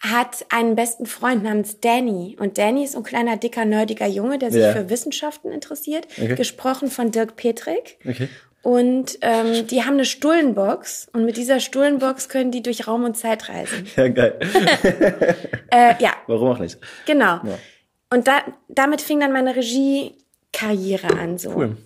hat 0.00 0.46
einen 0.48 0.74
besten 0.76 1.04
Freund 1.06 1.42
namens 1.42 1.80
Danny 1.80 2.36
und 2.40 2.56
Danny 2.56 2.84
ist 2.84 2.92
so 2.92 2.98
ein 2.98 3.04
kleiner, 3.04 3.36
dicker, 3.36 3.64
nerdiger 3.64 4.06
Junge, 4.06 4.38
der 4.38 4.50
sich 4.50 4.62
Ja. 4.62 4.72
für 4.72 4.88
Wissenschaften 4.88 5.52
interessiert, 5.52 6.06
Okay. 6.16 6.34
gesprochen 6.34 6.90
von 6.90 7.10
Dirk 7.10 7.36
Petrik. 7.36 7.98
Okay. 8.08 8.28
Und 8.62 9.18
ähm, 9.20 9.66
die 9.68 9.84
haben 9.84 9.92
eine 9.94 10.04
Stullenbox 10.04 11.08
und 11.12 11.24
mit 11.24 11.36
dieser 11.36 11.60
Stullenbox 11.60 12.28
können 12.28 12.50
die 12.50 12.62
durch 12.62 12.88
Raum 12.88 13.04
und 13.04 13.16
Zeit 13.16 13.48
reisen. 13.48 13.86
Ja, 13.96 14.08
geil. 14.08 14.38
Äh, 15.70 15.94
ja, 16.02 16.12
Warum 16.26 16.50
auch 16.52 16.58
nicht? 16.58 16.78
genau. 17.06 17.40
Und 18.10 18.28
da, 18.28 18.40
damit 18.68 19.00
fing 19.00 19.20
dann 19.20 19.32
meine 19.32 19.56
Regiekarriere 19.56 21.08
an. 21.18 21.38
So. 21.38 21.50
Cool. 21.50 21.76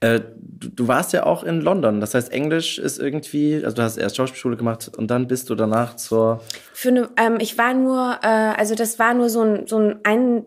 Äh, 0.00 0.20
du, 0.36 0.68
du 0.68 0.88
warst 0.88 1.12
ja 1.12 1.24
auch 1.24 1.44
in 1.44 1.60
London. 1.60 2.00
Das 2.00 2.14
heißt, 2.14 2.32
Englisch 2.32 2.78
ist 2.78 2.98
irgendwie, 2.98 3.62
also 3.64 3.76
du 3.76 3.82
hast 3.82 3.96
erst 3.96 4.16
Schauspielschule 4.16 4.56
gemacht 4.56 4.90
und 4.96 5.10
dann 5.10 5.28
bist 5.28 5.48
du 5.48 5.54
danach 5.54 5.94
zur. 5.96 6.42
Für 6.72 6.88
eine, 6.88 7.10
ähm, 7.16 7.36
ich 7.38 7.56
war 7.56 7.72
nur, 7.74 8.18
äh, 8.22 8.26
also 8.26 8.74
das 8.74 8.98
war 8.98 9.14
nur 9.14 9.30
so 9.30 9.42
ein, 9.42 9.66
so 9.68 9.78
ein, 9.78 10.00
ein 10.02 10.44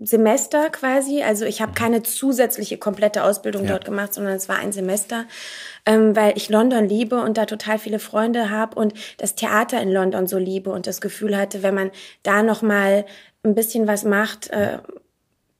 Semester 0.00 0.70
quasi. 0.70 1.22
Also 1.22 1.44
ich 1.44 1.60
habe 1.60 1.72
keine 1.72 2.02
zusätzliche 2.02 2.78
komplette 2.78 3.24
Ausbildung 3.24 3.64
Ja. 3.64 3.72
dort 3.72 3.84
gemacht, 3.84 4.14
sondern 4.14 4.34
es 4.34 4.48
war 4.48 4.56
ein 4.56 4.72
Semester, 4.72 5.26
ähm, 5.84 6.16
weil 6.16 6.32
ich 6.36 6.48
London 6.48 6.88
liebe 6.88 7.20
und 7.20 7.36
da 7.36 7.44
total 7.44 7.78
viele 7.78 7.98
Freunde 7.98 8.50
habe 8.50 8.78
und 8.78 8.94
das 9.18 9.34
Theater 9.34 9.80
in 9.82 9.92
London 9.92 10.26
so 10.26 10.38
liebe 10.38 10.70
und 10.70 10.86
das 10.86 11.02
Gefühl 11.02 11.36
hatte, 11.36 11.62
wenn 11.62 11.74
man 11.74 11.90
da 12.22 12.42
noch 12.42 12.62
mal 12.62 13.04
ein 13.44 13.54
bisschen 13.54 13.86
was 13.86 14.04
macht, 14.04 14.50
äh, 14.50 14.78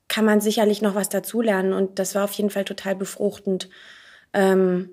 kann 0.08 0.24
man 0.24 0.40
sicherlich 0.40 0.82
noch 0.82 0.94
was 0.94 1.08
dazulernen 1.08 1.72
und 1.72 1.98
das 1.98 2.14
war 2.14 2.24
auf 2.24 2.32
jeden 2.32 2.50
Fall 2.50 2.64
total 2.64 2.94
befruchtend. 2.94 3.68
Ähm, 4.32 4.90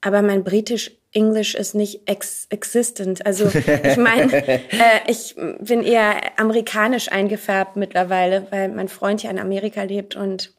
aber 0.00 0.22
mein 0.22 0.44
britisch 0.44 0.92
Englisch 1.12 1.54
ist 1.54 1.74
nicht 1.74 2.02
ex 2.06 2.46
existent. 2.50 3.24
Also 3.24 3.46
ich 3.46 3.96
meine, 3.96 4.32
äh, 4.46 4.60
ich 5.06 5.34
bin 5.60 5.82
eher 5.82 6.38
amerikanisch 6.38 7.10
eingefärbt 7.10 7.76
mittlerweile, 7.76 8.46
weil 8.50 8.68
mein 8.68 8.88
Freund 8.88 9.22
hier 9.22 9.30
in 9.30 9.38
Amerika 9.38 9.82
lebt 9.82 10.16
und 10.16 10.52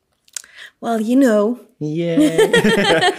well, 0.82 1.00
you 1.00 1.16
know. 1.16 1.58
Yeah. 1.80 3.02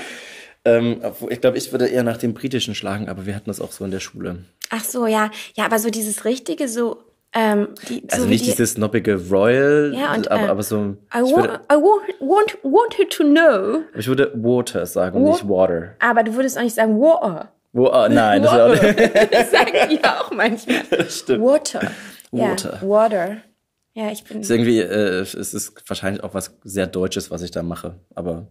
ähm, 0.64 1.00
ich 1.30 1.40
glaube, 1.40 1.57
ich 1.57 1.71
würde 1.73 1.87
eher 1.87 2.02
nach 2.02 2.19
dem 2.19 2.35
britischen 2.35 2.75
schlagen, 2.75 3.09
aber 3.09 3.26
wir 3.26 3.35
hatten 3.35 3.49
das 3.50 3.61
auch 3.61 3.73
so 3.73 3.85
in 3.85 3.90
der 3.90 4.00
Schule. 4.00 4.45
Ach 4.71 4.85
so, 4.85 5.07
ja, 5.07 5.30
ja, 5.54 5.64
aber 5.64 5.78
so 5.78 5.90
dieses 5.90 6.25
richtige, 6.25 6.69
so 6.69 6.99
Ähm, 7.33 7.69
die, 7.89 8.03
Also 8.11 8.25
so 8.25 8.29
nicht 8.29 8.45
die, 8.45 8.51
dieses 8.51 8.73
snobbige 8.73 9.15
Royal, 9.31 9.95
Ja, 9.97 10.15
und, 10.15 10.31
aber, 10.31 10.47
äh, 10.47 10.49
aber 10.49 10.63
so. 10.65 10.97
I, 11.15 11.19
würde, 11.21 11.61
I 11.71 11.75
wa 11.77 12.01
want, 12.21 12.59
wanted 12.65 13.11
to 13.11 13.23
know. 13.25 13.83
ich 13.97 14.09
würde 14.09 14.33
Water 14.35 14.85
sagen, 14.87 15.25
Wa- 15.25 15.31
nicht 15.31 15.49
Water. 15.49 15.95
Aber 16.01 16.23
du 16.25 16.35
würdest 16.35 16.59
auch 16.59 16.63
nicht 16.63 16.75
sagen 16.75 17.01
Water. 17.01 17.53
Wo, 17.73 17.87
ah, 17.87 18.09
nein, 18.09 18.43
das 18.43 18.53
nicht. 18.83 18.83
Das 19.33 19.51
sagen 19.53 19.73
die 19.91 20.03
auch 20.03 20.31
manchmal. 20.33 20.83
Stimmt. 21.09 21.45
Water. 21.45 21.81
Water. 22.33 22.79
Ja, 22.83 22.89
water. 22.89 23.37
Ja, 23.95 24.11
ich 24.11 24.25
bin. 24.25 24.41
ist 24.41 24.51
irgendwie, 24.51 24.81
äh, 24.81 25.21
es 25.21 25.35
ist 25.35 25.75
wahrscheinlich 25.89 26.23
auch 26.25 26.35
was 26.35 26.57
sehr 26.65 26.87
Deutsches, 26.89 27.31
was 27.31 27.43
ich 27.43 27.51
da 27.53 27.63
mache. 27.63 27.95
Aber 28.15 28.49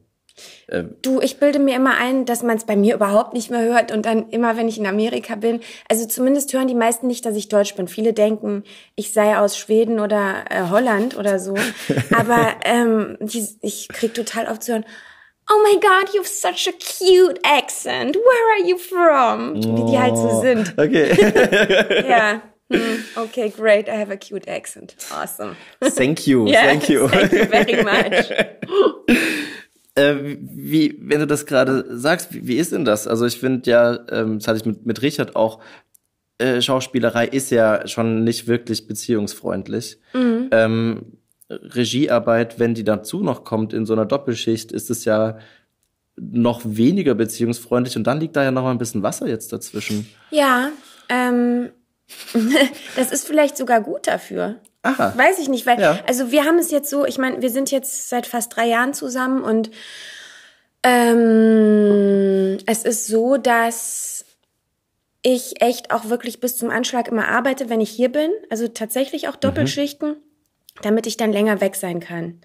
Du, 1.02 1.20
ich 1.20 1.38
bilde 1.38 1.58
mir 1.58 1.76
immer 1.76 1.98
ein, 1.98 2.26
dass 2.26 2.44
man 2.44 2.58
es 2.58 2.64
bei 2.66 2.76
mir 2.76 2.94
überhaupt 2.94 3.34
nicht 3.34 3.50
mehr 3.50 3.62
hört 3.62 3.92
und 3.92 4.06
dann 4.06 4.30
immer, 4.30 4.56
wenn 4.56 4.68
ich 4.68 4.78
in 4.78 4.86
Amerika 4.86 5.36
bin, 5.36 5.62
also 5.90 6.06
zumindest 6.06 6.54
hören 6.54 6.68
die 6.68 6.76
meisten 6.76 7.08
nicht, 7.08 7.26
dass 7.26 7.36
ich 7.36 7.50
Deutsch 7.50 7.74
bin. 7.76 7.88
Viele 7.88 8.14
denken, 8.14 8.64
ich 8.96 9.12
sei 9.12 9.36
aus 9.38 9.58
Schweden 9.58 10.00
oder 10.00 10.46
äh, 10.50 10.70
Holland 10.70 11.18
oder 11.18 11.40
so. 11.40 11.56
Aber 12.16 12.54
ähm, 12.66 13.18
die, 13.20 13.48
ich 13.62 13.88
krieg 13.90 14.14
total 14.14 14.48
oft 14.48 14.62
zu 14.62 14.74
hören, 14.74 14.86
Oh 15.52 15.58
my 15.64 15.80
God, 15.80 16.14
you've 16.14 16.28
such 16.28 16.68
a 16.68 16.74
cute 16.78 17.40
accent. 17.44 18.16
Where 18.16 18.54
are 18.54 18.70
you 18.70 18.78
from? 18.78 19.56
Wie 19.56 19.92
die 19.92 19.98
halt 19.98 20.16
so 20.16 20.42
sind. 20.42 20.76
okay. 20.78 22.06
Ja. 22.08 22.42
Hm, 22.72 23.04
okay, 23.16 23.50
great. 23.50 23.90
I 23.90 23.96
have 23.96 24.12
a 24.12 24.16
cute 24.16 24.48
accent. 24.48 24.96
Awesome. 25.12 25.56
thank 25.82 26.28
you, 26.28 26.48
Yes, 26.48 26.66
thank 26.66 26.88
you. 26.88 27.08
Thank 27.08 27.32
you 27.32 27.46
very 27.46 27.84
much. 27.84 29.60
Äh, 29.96 30.38
wie, 30.40 30.98
wenn 31.02 31.20
du 31.20 31.28
das 31.28 31.46
gerade 31.46 31.98
sagst, 31.98 32.34
wie, 32.34 32.48
wie 32.48 32.58
ist 32.58 32.72
denn 32.72 32.86
das? 32.86 33.08
Also 33.08 33.26
ich 33.26 33.40
finde 33.40 33.70
ja, 33.70 34.00
ähm, 34.12 34.40
das 34.40 34.48
hatte 34.48 34.60
ich 34.60 34.66
mit, 34.66 34.86
mit 34.86 35.02
Richard 35.02 35.36
auch, 35.36 35.60
äh, 36.38 36.62
Schauspielerei 36.62 37.28
ist 37.28 37.52
ja 37.52 37.86
schon 37.88 38.24
nicht 38.24 38.48
wirklich 38.48 38.88
beziehungsfreundlich. 38.88 40.00
Ähm, 40.52 41.18
Regiearbeit, 41.50 42.60
wenn 42.60 42.76
die 42.76 42.84
dazu 42.84 43.22
noch 43.22 43.44
kommt 43.44 43.74
in 43.74 43.86
so 43.86 43.94
einer 43.94 44.06
Doppelschicht, 44.06 44.72
ist 44.72 44.90
es 44.90 45.06
ja 45.06 45.40
noch 46.16 46.62
weniger 46.64 47.16
beziehungsfreundlich 47.16 47.98
und 47.98 48.06
dann 48.06 48.20
liegt 48.20 48.36
da 48.36 48.44
ja 48.44 48.52
noch 48.52 48.64
mal 48.64 48.72
ein 48.72 48.78
bisschen 48.78 49.04
Wasser 49.04 49.28
jetzt 49.28 49.52
dazwischen. 49.52 50.08
Ja, 50.32 50.70
ähm, 51.08 51.70
das 52.96 53.12
ist 53.12 53.28
vielleicht 53.28 53.58
sogar 53.58 53.82
gut 53.82 54.08
dafür. 54.08 54.58
Aha. 54.84 55.14
Weiß 55.16 55.40
ich 55.40 55.50
nicht, 55.50 55.66
weil, 55.66 55.80
Ja. 55.80 56.00
also 56.08 56.32
wir 56.32 56.46
haben 56.46 56.58
es 56.58 56.72
jetzt 56.72 56.90
so, 56.90 57.06
ich 57.06 57.18
meine, 57.18 57.42
wir 57.42 57.50
sind 57.50 57.70
jetzt 57.72 58.10
seit 58.10 58.26
fast 58.26 58.56
drei 58.56 58.68
Jahren 58.68 58.94
zusammen 58.94 59.44
und 59.44 59.72
ähm, 60.84 62.58
es 62.66 62.84
ist 62.86 63.08
so, 63.08 63.38
dass 63.38 64.26
ich 65.22 65.62
echt 65.62 65.92
auch 65.92 66.10
wirklich 66.10 66.40
bis 66.40 66.58
zum 66.58 66.70
Anschlag 66.70 67.10
immer 67.10 67.28
arbeite, 67.28 67.70
wenn 67.70 67.82
ich 67.82 67.90
hier 67.90 68.10
bin. 68.10 68.32
Also 68.50 68.68
tatsächlich 68.70 69.28
auch 69.28 69.36
Doppelschichten, 69.36 70.16
damit 70.82 71.08
ich 71.08 71.18
dann 71.18 71.34
länger 71.34 71.60
weg 71.60 71.76
sein 71.76 72.00
kann. 72.00 72.40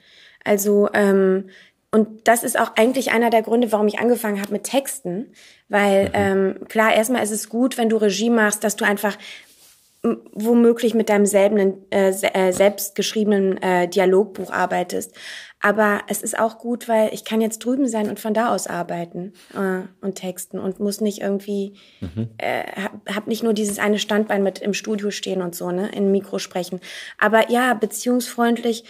Also, 0.44 0.88
ähm, 0.92 1.50
und 1.92 2.26
das 2.26 2.42
ist 2.42 2.58
auch 2.58 2.72
eigentlich 2.74 3.12
einer 3.12 3.30
der 3.30 3.42
Gründe, 3.42 3.70
warum 3.70 3.86
ich 3.86 4.00
angefangen 4.00 4.40
habe 4.40 4.52
mit 4.52 4.64
Texten. 4.64 5.32
Weil, 5.68 6.10
ähm, 6.12 6.66
klar, 6.68 6.92
erstmal 6.92 7.22
ist 7.22 7.30
es 7.30 7.48
gut, 7.48 7.78
wenn 7.78 7.88
du 7.88 7.96
Regie 7.96 8.30
machst, 8.30 8.64
dass 8.64 8.74
du 8.74 8.84
einfach 8.84 9.16
womöglich 10.32 10.94
mit 10.94 11.08
deinem 11.08 11.24
selben, 11.24 11.90
äh, 11.90 12.10
äh, 12.10 12.52
selbst 12.52 12.94
geschriebenen 12.94 13.60
äh, 13.62 13.88
Dialogbuch 13.88 14.52
arbeitest. 14.52 15.14
Aber 15.60 16.02
es 16.08 16.20
ist 16.22 16.38
auch 16.38 16.58
gut, 16.58 16.88
weil 16.88 17.14
ich 17.14 17.24
kann 17.24 17.40
jetzt 17.40 17.60
drüben 17.60 17.88
sein 17.88 18.10
und 18.10 18.20
von 18.20 18.34
da 18.34 18.54
aus 18.54 18.66
arbeiten 18.66 19.32
äh, 19.54 19.86
und 20.04 20.16
texten 20.16 20.58
und 20.58 20.78
muss 20.78 21.00
nicht 21.00 21.22
irgendwie, 21.22 21.78
äh, 22.36 22.64
hab, 22.82 23.14
hab 23.14 23.26
nicht 23.28 23.42
nur 23.42 23.54
dieses 23.54 23.78
eine 23.78 23.98
Standbein 23.98 24.42
mit 24.42 24.58
im 24.58 24.74
Studio 24.74 25.10
stehen 25.10 25.40
und 25.40 25.54
so, 25.54 25.70
ne, 25.70 25.88
in 25.94 26.12
Mikro 26.12 26.38
sprechen. 26.38 26.80
Aber 27.18 27.50
ja, 27.50 27.72
beziehungsfreundlich, 27.72 28.84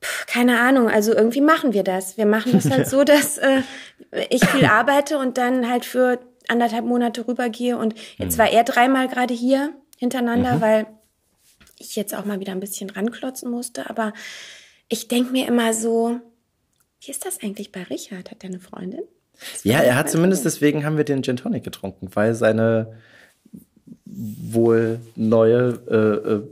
pf, 0.00 0.26
keine 0.26 0.60
Ahnung, 0.60 0.88
also 0.88 1.12
irgendwie 1.12 1.40
machen 1.40 1.72
wir 1.72 1.82
das. 1.82 2.16
Wir 2.16 2.26
machen 2.26 2.52
das 2.52 2.70
halt 2.70 2.86
so, 2.88 3.02
dass 3.02 3.38
äh, 3.38 3.62
ich 4.30 4.46
viel 4.46 4.66
arbeite 4.66 5.18
und 5.18 5.36
dann 5.36 5.68
halt 5.68 5.84
für 5.84 6.20
anderthalb 6.46 6.84
Monate 6.84 7.26
rübergehe 7.26 7.76
und 7.76 7.94
jetzt 8.18 8.38
war 8.38 8.50
er 8.50 8.62
dreimal 8.62 9.08
gerade 9.08 9.34
hier 9.34 9.72
hintereinander, 10.04 10.60
weil 10.60 10.86
ich 11.78 11.96
jetzt 11.96 12.14
auch 12.14 12.24
mal 12.24 12.40
wieder 12.40 12.52
ein 12.52 12.60
bisschen 12.60 12.90
ranklotzen 12.90 13.50
musste. 13.50 13.90
Aber 13.90 14.12
ich 14.88 15.08
denk 15.08 15.32
mir 15.32 15.46
immer 15.46 15.74
so, 15.74 16.20
wie 17.00 17.10
ist 17.10 17.26
das 17.26 17.42
eigentlich 17.42 17.72
bei 17.72 17.82
Richard? 17.82 18.30
Hat 18.30 18.42
der 18.42 18.50
eine 18.50 18.60
Freundin? 18.60 19.02
Ja, 19.62 19.80
er 19.80 19.96
hat 19.96 20.10
zumindest, 20.10 20.42
interessieren. 20.42 20.70
deswegen 20.72 20.86
haben 20.86 20.96
wir 20.96 21.04
den 21.04 21.22
Gin 21.22 21.36
Tonic 21.36 21.64
getrunken, 21.64 22.08
weil 22.14 22.34
seine 22.34 22.94
wohl 24.06 25.00
neue 25.16 25.80
äh, 25.90 26.32
äh, 26.32 26.42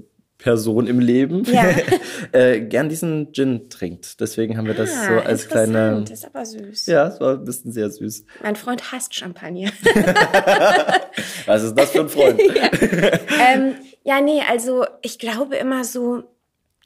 Person 0.42 0.86
im 0.86 0.98
Leben 0.98 1.44
Ja. 1.44 1.64
äh, 2.32 2.60
gern 2.60 2.88
diesen 2.88 3.32
Gin 3.32 3.68
trinkt. 3.70 4.20
Deswegen 4.20 4.56
haben 4.56 4.66
wir 4.66 4.74
das 4.74 4.90
Ah, 4.90 5.06
so 5.06 5.12
als 5.20 5.48
kleine. 5.48 6.00
Das 6.00 6.18
ist 6.18 6.26
aber 6.26 6.44
süß. 6.44 6.86
Ja, 6.86 7.06
es 7.06 7.20
war 7.20 7.34
ein 7.34 7.44
bisschen 7.44 7.72
sehr 7.72 7.88
süß. 7.90 8.24
Mein 8.42 8.56
Freund 8.56 8.90
hasst 8.92 9.14
Champagner. 9.14 9.70
Was 11.46 11.62
ist 11.62 11.74
das 11.74 11.90
für 11.90 12.00
ein 12.00 12.08
Freund? 12.08 12.40
ähm, 12.42 13.74
ja, 14.04 14.20
nee, 14.20 14.42
also 14.48 14.84
ich 15.02 15.18
glaube 15.18 15.56
immer 15.56 15.84
so, 15.84 16.24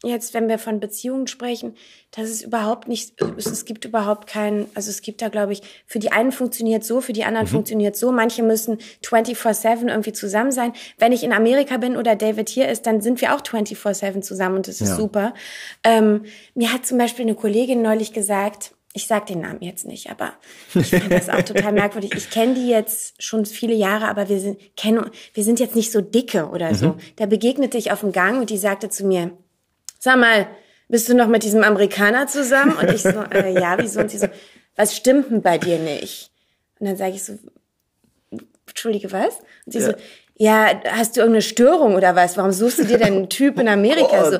jetzt, 0.02 0.34
wenn 0.34 0.48
wir 0.48 0.58
von 0.58 0.80
Beziehungen 0.80 1.26
sprechen, 1.26 1.74
dass 2.10 2.28
es 2.28 2.42
überhaupt 2.42 2.88
nicht, 2.88 3.14
es, 3.36 3.64
gibt 3.64 3.84
überhaupt 3.84 4.26
keinen, 4.26 4.66
also 4.74 4.90
es 4.90 5.02
gibt 5.02 5.22
da, 5.22 5.28
glaube 5.28 5.52
ich, 5.52 5.62
für 5.86 5.98
die 5.98 6.12
einen 6.12 6.32
funktioniert 6.32 6.84
so, 6.84 7.00
für 7.00 7.12
die 7.12 7.24
anderen 7.24 7.46
funktioniert 7.46 7.96
so. 7.96 8.12
Manche 8.12 8.42
müssen 8.42 8.78
24-7 9.04 9.88
irgendwie 9.88 10.12
zusammen 10.12 10.52
sein. 10.52 10.72
Wenn 10.98 11.12
ich 11.12 11.24
in 11.24 11.32
Amerika 11.32 11.76
bin 11.76 11.96
oder 11.96 12.14
David 12.16 12.48
hier 12.48 12.68
ist, 12.68 12.86
dann 12.86 13.00
sind 13.00 13.20
wir 13.20 13.34
auch 13.34 13.40
24-7 13.42 14.20
zusammen 14.22 14.56
und 14.56 14.68
das 14.68 14.80
ist 14.80 14.90
Ja. 14.90 14.96
super. 14.96 15.34
Ähm, 15.84 16.24
mir 16.54 16.72
hat 16.72 16.86
zum 16.86 16.98
Beispiel 16.98 17.24
eine 17.24 17.34
Kollegin 17.34 17.82
neulich 17.82 18.12
gesagt, 18.12 18.72
ich 18.92 19.06
sag 19.06 19.26
den 19.26 19.42
Namen 19.42 19.60
jetzt 19.60 19.86
nicht, 19.86 20.08
aber 20.10 20.32
ich 20.74 20.88
fand 20.88 21.12
das 21.12 21.28
auch 21.28 21.42
total 21.42 21.72
merkwürdig. 21.72 22.14
Ich 22.14 22.30
kenne 22.30 22.54
die 22.54 22.68
jetzt 22.68 23.22
schon 23.22 23.44
viele 23.44 23.74
Jahre, 23.74 24.08
aber 24.08 24.30
wir 24.30 24.40
sind, 24.40 24.58
kennen, 24.74 25.10
wir 25.34 25.44
sind 25.44 25.60
jetzt 25.60 25.76
nicht 25.76 25.92
so 25.92 26.00
dicke 26.00 26.48
oder 26.48 26.74
so. 26.74 26.96
Da 27.16 27.26
begegnete 27.26 27.76
ich 27.76 27.92
auf 27.92 28.00
dem 28.00 28.12
Gang 28.12 28.40
und 28.40 28.48
die 28.48 28.56
sagte 28.56 28.88
zu 28.88 29.04
mir, 29.04 29.32
sag 30.06 30.18
mal, 30.18 30.46
bist 30.88 31.08
du 31.08 31.14
noch 31.14 31.26
mit 31.26 31.42
diesem 31.42 31.64
Amerikaner 31.64 32.28
zusammen? 32.28 32.76
Und 32.76 32.90
ich 32.90 33.02
so, 33.02 33.24
äh, 33.30 33.52
ja, 33.52 33.76
wieso? 33.78 34.00
Und 34.00 34.10
sie 34.10 34.18
so, 34.18 34.28
was 34.76 34.96
stimmt 34.96 35.30
denn 35.30 35.42
bei 35.42 35.58
dir 35.58 35.78
nicht? 35.78 36.30
Und 36.78 36.86
dann 36.86 36.96
sage 36.96 37.16
ich 37.16 37.24
so, 37.24 37.38
Entschuldige, 38.68 39.10
was? 39.10 39.38
Und 39.64 39.72
sie 39.72 39.80
so, 39.80 39.92
ja, 40.36 40.80
hast 40.90 41.16
du 41.16 41.20
irgendeine 41.20 41.42
Störung 41.42 41.94
oder 41.96 42.14
was? 42.14 42.36
Warum 42.36 42.52
suchst 42.52 42.78
du 42.78 42.84
dir 42.84 42.98
denn 42.98 43.14
einen 43.14 43.28
Typ 43.28 43.58
in 43.58 43.68
Amerika? 43.68 44.30
So, 44.30 44.38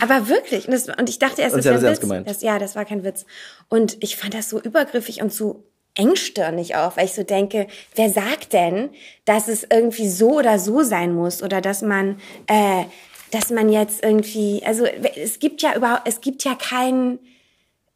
aber 0.00 0.28
wirklich. 0.28 0.66
Und, 0.66 0.72
das, 0.72 0.88
und 0.88 1.08
ich 1.08 1.18
dachte 1.18 1.42
erst, 1.42 1.54
das 1.56 1.60
ist 1.60 1.64
ja 1.64 1.72
ernst 1.72 1.86
Witz. 1.88 2.00
gemeint. 2.00 2.28
Das, 2.28 2.42
ja, 2.42 2.58
das 2.58 2.76
war 2.76 2.84
kein 2.84 3.02
Witz. 3.02 3.24
Und 3.68 3.96
ich 4.00 4.16
fand 4.16 4.34
das 4.34 4.50
so 4.50 4.60
übergriffig 4.60 5.20
und 5.20 5.32
so 5.32 5.64
engstirnig 5.94 6.76
auch, 6.76 6.96
weil 6.96 7.06
ich 7.06 7.14
so 7.14 7.24
denke, 7.24 7.66
wer 7.96 8.08
sagt 8.08 8.52
denn, 8.52 8.90
dass 9.24 9.48
es 9.48 9.66
irgendwie 9.68 10.08
so 10.08 10.38
oder 10.38 10.58
so 10.58 10.82
sein 10.82 11.12
muss 11.12 11.42
oder 11.42 11.60
dass 11.60 11.82
man, 11.82 12.20
äh, 12.46 12.84
dass 13.30 13.50
man 13.50 13.70
jetzt 13.70 14.02
irgendwie, 14.02 14.62
also 14.64 14.84
es 14.84 15.38
gibt 15.38 15.62
ja 15.62 15.76
überhaupt, 15.76 16.02
es 16.06 16.20
gibt 16.20 16.44
ja 16.44 16.54
kein 16.54 17.18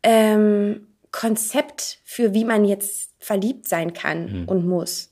ähm, 0.03 0.89
Konzept 1.11 1.99
für 2.05 2.35
wie 2.35 2.45
man 2.45 2.65
jetzt 2.65 3.11
verliebt 3.19 3.69
sein 3.69 3.93
kann 3.93 4.45
und 4.47 4.67
muss. 4.67 5.11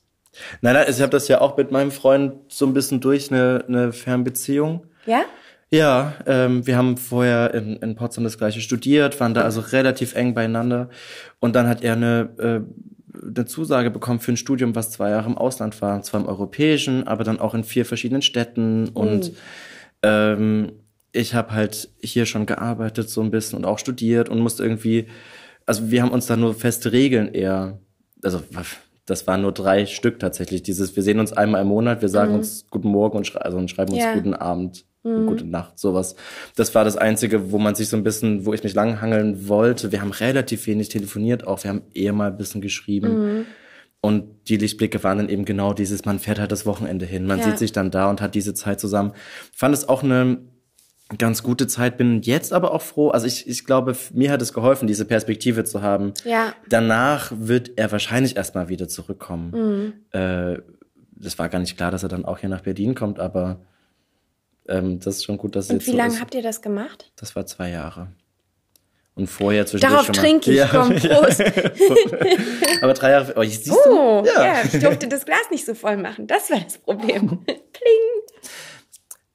Nein, 0.61 0.73
nein, 0.73 0.85
ich 0.89 1.01
habe 1.01 1.11
das 1.11 1.27
ja 1.27 1.41
auch 1.41 1.57
mit 1.57 1.71
meinem 1.71 1.91
Freund 1.91 2.33
so 2.47 2.65
ein 2.65 2.73
bisschen 2.73 3.01
durch, 3.01 3.31
eine, 3.31 3.63
eine 3.67 3.93
Fernbeziehung. 3.93 4.85
Ja? 5.05 5.23
Ja, 5.69 6.15
ähm, 6.25 6.67
wir 6.67 6.75
haben 6.75 6.97
vorher 6.97 7.53
in, 7.53 7.77
in 7.77 7.95
Potsdam 7.95 8.25
das 8.25 8.37
gleiche 8.37 8.59
studiert, 8.59 9.19
waren 9.21 9.33
da 9.33 9.41
also 9.43 9.61
relativ 9.61 10.15
eng 10.15 10.33
beieinander. 10.33 10.89
Und 11.39 11.55
dann 11.55 11.67
hat 11.67 11.81
er 11.81 11.93
eine, 11.93 12.29
äh, 12.37 13.25
eine 13.25 13.45
Zusage 13.45 13.89
bekommen 13.89 14.19
für 14.19 14.33
ein 14.33 14.37
Studium, 14.37 14.75
was 14.75 14.91
zwei 14.91 15.11
Jahre 15.11 15.29
im 15.29 15.37
Ausland 15.37 15.81
war. 15.81 15.95
Und 15.95 16.03
zwar 16.03 16.19
im 16.19 16.27
europäischen, 16.27 17.07
aber 17.07 17.23
dann 17.23 17.39
auch 17.39 17.53
in 17.53 17.63
vier 17.63 17.85
verschiedenen 17.85 18.21
Städten. 18.21 18.89
Und 18.89 19.31
ähm, 20.03 20.73
ich 21.11 21.33
habe 21.33 21.51
halt 21.51 21.89
hier 22.01 22.25
schon 22.25 22.45
gearbeitet 22.45 23.09
so 23.09 23.21
ein 23.21 23.31
bisschen 23.31 23.57
und 23.57 23.65
auch 23.65 23.79
studiert 23.79 24.29
und 24.29 24.39
musste 24.39 24.63
irgendwie, 24.63 25.07
also 25.65 25.91
wir 25.91 26.01
haben 26.01 26.11
uns 26.11 26.27
da 26.27 26.37
nur 26.37 26.53
feste 26.53 26.91
Regeln 26.91 27.33
eher, 27.33 27.79
also 28.23 28.41
das 29.05 29.27
waren 29.27 29.41
nur 29.41 29.51
drei 29.51 29.85
Stück 29.85 30.19
tatsächlich. 30.19 30.63
Dieses, 30.63 30.95
wir 30.95 31.03
sehen 31.03 31.19
uns 31.19 31.33
einmal 31.33 31.61
im 31.61 31.67
Monat, 31.67 32.01
wir 32.01 32.09
sagen 32.09 32.33
uns 32.33 32.65
Guten 32.69 32.87
Morgen 32.89 33.17
und, 33.17 33.27
schrei 33.27 33.41
also, 33.41 33.57
und 33.57 33.69
schreiben 33.69 33.91
uns 33.91 34.01
Ja. 34.01 34.13
Guten 34.13 34.33
Abend, 34.33 34.85
Gute 35.03 35.45
Nacht, 35.45 35.79
sowas. 35.79 36.15
Das 36.55 36.75
war 36.75 36.85
das 36.85 36.95
Einzige, 36.95 37.51
wo 37.51 37.57
man 37.57 37.73
sich 37.73 37.89
so 37.89 37.97
ein 37.97 38.03
bisschen, 38.03 38.45
wo 38.45 38.53
ich 38.53 38.63
mich 38.63 38.75
langhangeln 38.75 39.47
wollte. 39.47 39.91
Wir 39.91 39.99
haben 39.99 40.11
relativ 40.11 40.67
wenig 40.67 40.89
telefoniert 40.89 41.45
auch, 41.45 41.63
wir 41.63 41.71
haben 41.71 41.81
eher 41.93 42.13
mal 42.13 42.29
ein 42.29 42.37
bisschen 42.37 42.61
geschrieben. 42.61 43.45
Und 44.01 44.47
die 44.49 44.57
Lichtblicke 44.57 45.03
waren 45.03 45.19
dann 45.19 45.29
eben 45.29 45.45
genau 45.45 45.73
dieses, 45.73 46.05
man 46.05 46.17
fährt 46.19 46.39
halt 46.39 46.51
das 46.51 46.65
Wochenende 46.65 47.05
hin, 47.05 47.27
man 47.27 47.37
Ja. 47.39 47.45
sieht 47.45 47.59
sich 47.59 47.71
dann 47.71 47.91
da 47.91 48.09
und 48.09 48.19
hat 48.19 48.33
diese 48.33 48.53
Zeit 48.55 48.79
zusammen. 48.79 49.13
Fand 49.55 49.75
es 49.75 49.87
auch 49.87 50.01
eine 50.03 50.39
ganz 51.19 51.43
gute 51.43 51.67
Zeit, 51.67 51.97
bin 51.97 52.21
jetzt 52.21 52.51
aber 52.53 52.73
auch 52.73 52.81
froh. 52.81 53.09
Also 53.09 53.27
ich, 53.27 53.47
ich 53.47 53.63
glaube, 53.65 53.95
mir 54.13 54.31
hat 54.31 54.41
es 54.41 54.53
geholfen, 54.53 54.87
diese 54.87 55.05
Perspektive 55.05 55.65
zu 55.65 55.81
haben. 55.83 56.13
Ja. 56.25 56.53
Danach 56.69 57.31
wird 57.35 57.71
er 57.77 57.91
wahrscheinlich 57.91 58.37
erstmal 58.37 58.69
wieder 58.69 58.87
zurückkommen. 58.87 59.93
Äh, 60.11 60.57
das 61.11 61.37
war 61.37 61.49
gar 61.49 61.59
nicht 61.59 61.77
klar, 61.77 61.91
dass 61.91 62.01
er 62.03 62.09
dann 62.09 62.25
auch 62.25 62.39
hier 62.39 62.49
nach 62.49 62.61
Berlin 62.61 62.95
kommt, 62.95 63.19
aber 63.19 63.61
ähm, 64.67 64.99
das 64.99 65.17
ist 65.17 65.25
schon 65.25 65.37
gut, 65.37 65.55
dass 65.55 65.65
es 65.65 65.69
Und 65.71 65.75
jetzt 65.77 65.87
wie 65.87 65.91
so 65.91 65.97
lange 65.97 66.13
ist. 66.13 66.21
habt 66.21 66.33
ihr 66.33 66.41
das 66.41 66.61
gemacht? 66.63 67.11
Das 67.17 67.35
war 67.35 67.45
zwei 67.45 67.69
Jahre. 67.69 68.07
Und 69.21 69.27
vorher 69.27 69.65
zwischendurch 69.65 69.91
Darauf 69.91 70.05
schon 70.07 70.15
mal- 70.15 70.21
trinke 70.21 70.51
ich, 70.51 70.57
Ja, 70.57 70.67
komm, 70.67 70.97
ja. 70.97 71.15
Prost. 71.21 71.41
Aber 72.81 72.93
drei 72.93 73.11
Jahre. 73.11 73.33
Oh, 73.37 73.41
ich 73.41 73.59
siehst 73.59 73.77
Oh, 73.87 74.23
du? 74.23 74.29
ja. 74.29 74.55
ich 74.63 74.79
durfte 74.79 75.07
das 75.07 75.25
Glas 75.25 75.49
nicht 75.51 75.65
so 75.65 75.73
voll 75.75 75.97
machen. 75.97 76.25
Das 76.27 76.49
war 76.49 76.59
das 76.59 76.77
Problem. 76.79 77.27
Pling. 77.45 78.43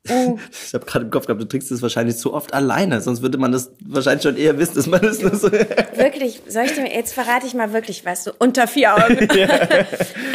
Oh, 0.09 0.39
Ich 0.67 0.73
habe 0.75 0.85
gerade 0.87 1.05
im 1.05 1.11
Kopf 1.11 1.27
gehabt, 1.27 1.41
du 1.41 1.47
trinkst 1.49 1.71
es 1.73 1.83
wahrscheinlich 1.83 2.17
zu 2.17 2.33
oft 2.33 2.55
alleine, 2.55 3.01
sonst 3.01 3.23
würde 3.23 3.39
man 3.39 3.51
das 3.51 3.73
wahrscheinlich 3.85 4.23
schon 4.23 4.37
eher 4.37 4.57
wissen, 4.59 4.77
dass 4.77 4.87
man 4.87 5.03
das 5.03 5.21
nur 5.21 5.35
so. 5.35 5.51
wirklich, 5.51 6.43
soll 6.47 6.65
ich 6.65 6.75
dir, 6.75 6.87
jetzt 6.87 7.13
verrate 7.13 7.47
ich 7.47 7.55
mal 7.55 7.73
wirklich 7.73 8.05
was, 8.05 8.23
so 8.23 8.31
unter 8.39 8.69
vier 8.69 8.95
Augen. 8.95 9.29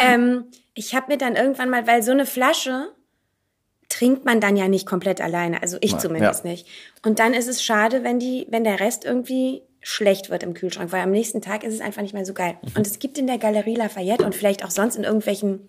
ähm, 0.05 0.45
ich 0.73 0.93
habe 0.93 1.05
mir 1.09 1.17
dann 1.17 1.35
irgendwann 1.37 1.69
mal, 1.69 1.87
weil 1.87 2.03
so 2.03 2.11
eine 2.11 2.25
Flasche 2.25 2.89
trinkt 3.91 4.23
man 4.23 4.39
dann 4.39 4.55
ja 4.55 4.67
nicht 4.67 4.85
komplett 4.85 5.19
alleine, 5.19 5.61
also 5.61 5.77
ich 5.81 5.91
Nein, 5.91 5.99
zumindest 5.99 6.45
ja. 6.45 6.51
nicht. 6.51 6.67
Und 7.03 7.19
dann 7.19 7.33
ist 7.33 7.49
es 7.49 7.61
schade, 7.61 8.03
wenn 8.03 8.19
die, 8.19 8.47
wenn 8.49 8.63
der 8.63 8.79
Rest 8.79 9.03
irgendwie 9.03 9.63
schlecht 9.81 10.29
wird 10.29 10.43
im 10.43 10.53
Kühlschrank, 10.53 10.91
weil 10.91 11.01
am 11.01 11.11
nächsten 11.11 11.41
Tag 11.41 11.63
ist 11.63 11.73
es 11.73 11.81
einfach 11.81 12.01
nicht 12.01 12.13
mehr 12.13 12.25
so 12.25 12.33
geil. 12.33 12.57
Und 12.75 12.87
es 12.87 12.99
gibt 12.99 13.17
in 13.17 13.27
der 13.27 13.37
Galerie 13.37 13.75
Lafayette 13.75 14.23
und 14.23 14.33
vielleicht 14.33 14.63
auch 14.63 14.71
sonst 14.71 14.95
in 14.95 15.03
irgendwelchen 15.03 15.67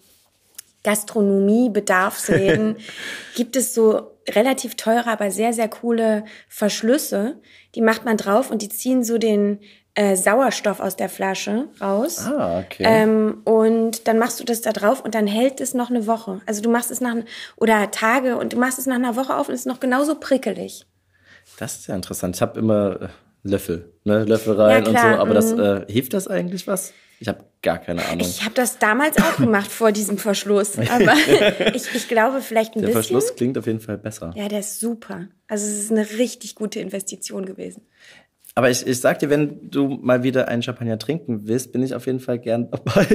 Gastronomie-Bedarfsläden 0.84 2.76
gibt 3.34 3.56
es 3.56 3.74
so 3.74 4.12
relativ 4.28 4.76
teure, 4.76 5.08
aber 5.08 5.30
sehr, 5.30 5.52
sehr 5.52 5.68
coole 5.68 6.24
Verschlüsse. 6.48 7.40
Die 7.74 7.80
macht 7.80 8.04
man 8.04 8.16
drauf 8.16 8.50
und 8.50 8.62
die 8.62 8.68
ziehen 8.68 9.02
so 9.02 9.18
den 9.18 9.60
äh, 9.94 10.16
Sauerstoff 10.16 10.80
aus 10.80 10.96
der 10.96 11.08
Flasche 11.08 11.68
raus. 11.80 12.26
Ah, 12.26 12.60
okay. 12.60 12.84
Ähm, 12.86 13.42
und 13.44 14.08
dann 14.08 14.18
machst 14.18 14.40
du 14.40 14.44
das 14.44 14.62
da 14.62 14.72
drauf 14.72 15.04
und 15.04 15.14
dann 15.14 15.26
hält 15.26 15.60
es 15.60 15.74
noch 15.74 15.90
eine 15.90 16.06
Woche. 16.06 16.40
Also 16.46 16.62
du 16.62 16.70
machst 16.70 16.90
es 16.90 17.00
nach, 17.00 17.16
oder 17.56 17.90
Tage 17.90 18.36
und 18.36 18.54
du 18.54 18.56
machst 18.56 18.78
es 18.78 18.86
nach 18.86 18.96
einer 18.96 19.16
Woche 19.16 19.36
auf 19.36 19.48
und 19.48 19.54
es 19.54 19.60
ist 19.60 19.66
noch 19.66 19.80
genauso 19.80 20.14
prickelig. 20.14 20.86
Das 21.58 21.76
ist 21.76 21.86
ja 21.88 21.94
interessant. 21.94 22.36
Ich 22.36 22.42
habe 22.42 22.58
immer 22.58 23.02
äh, 23.02 23.08
Löffel, 23.42 23.92
ne? 24.04 24.24
Löffel 24.24 24.54
rein 24.54 24.84
Ja, 24.84 24.90
und 24.90 24.98
so. 24.98 25.20
Aber 25.20 25.34
das 25.34 25.52
mhm. 25.52 25.60
äh, 25.60 25.92
hilft 25.92 26.14
das 26.14 26.28
eigentlich 26.28 26.66
was? 26.66 26.92
Ich 27.20 27.28
habe 27.28 27.44
gar 27.62 27.78
keine 27.78 28.04
Ahnung. 28.06 28.26
Ich 28.26 28.42
habe 28.42 28.54
das 28.54 28.78
damals 28.78 29.16
auch 29.18 29.36
gemacht 29.36 29.70
vor 29.70 29.92
diesem 29.92 30.18
Verschluss. 30.18 30.76
Aber 30.90 31.14
ich, 31.74 31.94
ich 31.94 32.08
glaube 32.08 32.40
vielleicht 32.40 32.74
ein 32.74 32.80
der 32.80 32.88
bisschen. 32.88 33.02
Verschluss 33.02 33.36
klingt 33.36 33.56
auf 33.58 33.66
jeden 33.66 33.78
Fall 33.80 33.98
besser. 33.98 34.32
Ja, 34.34 34.48
der 34.48 34.60
ist 34.60 34.80
super. 34.80 35.28
Also 35.46 35.66
es 35.66 35.84
ist 35.84 35.92
eine 35.92 36.08
richtig 36.18 36.56
gute 36.56 36.80
Investition 36.80 37.46
gewesen. 37.46 37.86
Aber 38.54 38.68
ich, 38.70 38.86
ich 38.86 39.00
sag 39.00 39.18
dir, 39.18 39.30
wenn 39.30 39.70
du 39.70 39.88
mal 40.02 40.22
wieder 40.22 40.48
einen 40.48 40.62
Champagner 40.62 40.98
trinken 40.98 41.46
willst, 41.48 41.72
bin 41.72 41.82
ich 41.82 41.94
auf 41.94 42.04
jeden 42.06 42.20
Fall 42.20 42.38
gern 42.38 42.70
dabei. 42.70 43.06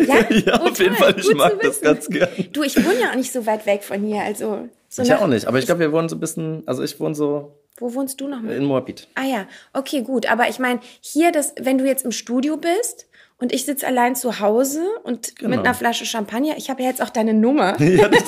Ja, 0.45 0.60
oh, 0.63 0.69
auf 0.69 0.80
jeden 0.80 0.95
Fall. 0.95 1.13
Ich 1.17 1.28
gut 1.28 1.38
mag 1.38 1.60
das 1.62 1.80
ganz 1.82 2.08
gern. 2.08 2.28
Du, 2.54 2.63
ich 2.63 2.76
wohne 2.84 3.00
ja 3.00 3.12
auch 3.12 3.15
nicht 3.15 3.32
so 3.32 3.45
weit 3.45 3.65
weg 3.67 3.84
von 3.84 4.02
hier. 4.04 4.21
Also 4.21 4.67
so 4.89 5.04
Ich 5.04 5.10
nach- 5.10 5.21
auch 5.21 5.28
nicht. 5.28 5.45
Aber 5.45 5.60
ich 5.60 5.65
glaube, 5.65 5.82
wir 5.82 5.91
wohnen 5.91 6.10
so 6.10 6.15
ein 6.15 6.19
bisschen, 6.19 6.63
also 6.65 6.82
ich 6.82 7.00
wohne 7.00 7.13
so 7.13 7.56
Wo 7.78 7.93
wohnst 7.93 8.19
du 8.19 8.28
noch 8.28 8.41
mal? 8.41 8.52
in 8.52 8.65
Moabit. 8.65 9.08
Ah 9.13 9.26
ja, 9.26 9.47
okay, 9.73 10.02
gut. 10.02 10.26
Aber 10.32 10.50
ich 10.50 10.58
meine, 10.58 10.80
hier, 11.02 11.32
das, 11.32 11.54
wenn 11.62 11.78
du 11.78 11.86
jetzt 11.86 12.04
im 12.04 12.12
Studio 12.12 12.58
bist 12.58 13.06
und 13.38 13.54
ich 13.54 13.63
sitze 13.65 13.86
allein 13.86 14.15
zu 14.15 14.39
Hause 14.39 14.82
und 15.04 15.36
Genau. 15.36 15.50
mit 15.52 15.60
einer 15.60 15.76
Flasche 15.76 16.06
Champagner, 16.08 16.56
ich 16.58 16.71
habe 16.71 16.82
ja 16.82 16.89
jetzt 16.89 17.02
auch 17.04 17.10
deine 17.12 17.36
Nummer. 17.36 17.80
Ja, 17.80 18.08
das 18.08 18.23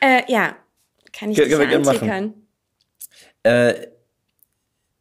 äh, 0.00 0.22
ja, 0.28 0.56
kann 1.12 1.30
ich 1.30 1.36
Können 1.36 1.50
dich 1.50 1.58
ja 1.58 1.64
gerne 1.66 1.84
machen. 1.84 2.10
antickern. 2.10 2.34
äh, 3.42 3.74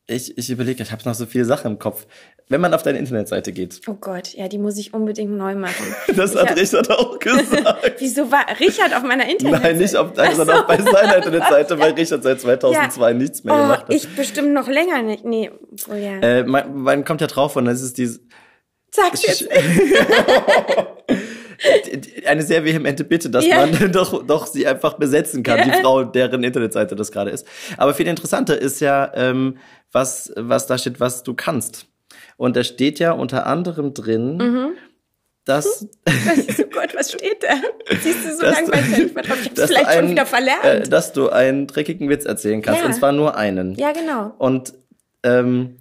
ich 0.07 0.37
ich 0.37 0.49
überlege, 0.49 0.81
ich 0.83 0.91
habe 0.91 1.03
noch 1.05 1.15
so 1.15 1.25
viele 1.25 1.45
Sachen 1.45 1.71
im 1.71 1.79
Kopf. 1.79 2.05
Wenn 2.49 2.61
man 2.61 2.73
auf 2.73 2.81
deine 2.81 2.97
Internetseite 2.97 3.51
geht, 3.51 3.81
Oh 3.87 3.95
Gott, 3.95 4.33
ja, 4.33 4.47
die 4.47 4.57
muss 4.57 4.77
ich 4.77 4.93
unbedingt 4.93 5.31
neu 5.33 5.55
machen. 5.55 5.85
das 6.15 6.31
Ich 6.33 6.39
hat 6.39 6.49
hab- 6.51 6.57
Richard 6.57 6.89
auch 6.91 7.19
gesagt. 7.19 7.95
Wieso 7.99 8.31
war 8.31 8.45
Richard 8.59 8.95
auf 8.95 9.03
meiner 9.03 9.29
Internetseite? 9.29 9.67
Nein, 9.67 9.77
nicht 9.77 9.95
auf 9.97 10.13
deiner, 10.13 10.35
sondern 10.35 10.59
auch 10.61 10.67
bei 10.67 10.81
seiner 10.81 11.17
Internetseite, 11.17 11.77
weil 11.79 11.91
Richard 11.91 12.23
seit 12.23 12.39
2002 12.39 13.13
nichts 13.13 13.43
mehr 13.43 13.53
oh, 13.53 13.57
gemacht 13.57 13.81
hat. 13.83 13.93
ich 13.93 14.07
bestimmt 14.15 14.53
noch 14.53 14.69
länger 14.69 15.01
nicht. 15.01 15.25
Nee, 15.25 15.51
oh 15.91 15.93
ja. 15.95 16.19
äh, 16.21 16.43
man, 16.43 16.73
man 16.73 17.03
kommt 17.03 17.19
ja 17.19 17.27
drauf 17.27 17.57
und 17.57 17.65
das 17.65 17.81
ist 17.81 17.97
dieses 17.97 18.21
Sag's 18.91 19.27
jetzt. 19.27 19.47
Eine 22.25 22.41
sehr 22.43 22.63
vehemente 22.65 23.03
Bitte, 23.03 23.29
dass 23.29 23.45
Ja. 23.45 23.65
man 23.65 23.71
doch, 23.91 24.25
doch 24.25 24.45
sie 24.47 24.67
einfach 24.67 24.93
besetzen 24.95 25.43
kann, 25.43 25.61
die 25.63 25.69
Ja. 25.69 25.77
Frau, 25.81 26.03
deren 26.03 26.43
Internetseite 26.43 26.95
das 26.95 27.11
gerade 27.11 27.31
ist. 27.31 27.45
Aber 27.77 27.93
viel 27.93 28.07
interessanter 28.07 28.59
ist 28.59 28.79
ja, 28.79 29.11
ähm, 29.15 29.57
was, 29.91 30.31
was 30.35 30.67
da 30.67 30.77
steht, 30.77 30.99
was 30.99 31.23
du 31.23 31.33
kannst. 31.33 31.87
Und 32.37 32.55
da 32.55 32.63
steht 32.63 32.99
ja 32.99 33.11
unter 33.13 33.45
anderem 33.47 33.93
drin, 33.93 34.37
Mhm. 34.37 34.67
dass, 35.45 35.87
oh 36.07 36.63
Gott, 36.73 36.93
was 36.95 37.11
steht 37.11 37.41
da? 37.41 37.55
Siehst 38.01 38.25
du 38.25 38.35
so 38.35 38.43
lange 38.45 38.67
du- 38.67 38.73
weiß 38.73 38.97
ich 38.99 39.15
hab's 39.29 39.43
du 39.53 39.67
vielleicht 39.67 39.77
schon 39.91 39.97
einen, 39.99 40.09
wieder 40.11 40.25
verlernt. 40.25 40.63
Äh, 40.65 40.83
dass 40.89 41.13
du 41.13 41.29
einen 41.29 41.67
dreckigen 41.67 42.09
Witz 42.09 42.25
erzählen 42.25 42.61
kannst. 42.61 42.81
Ja. 42.81 42.85
Und 42.87 42.93
zwar 42.93 43.11
nur 43.13 43.35
einen. 43.37 43.73
ja, 43.75 43.91
genau. 43.93 44.33
Und 44.37 44.73
ähm, 45.23 45.77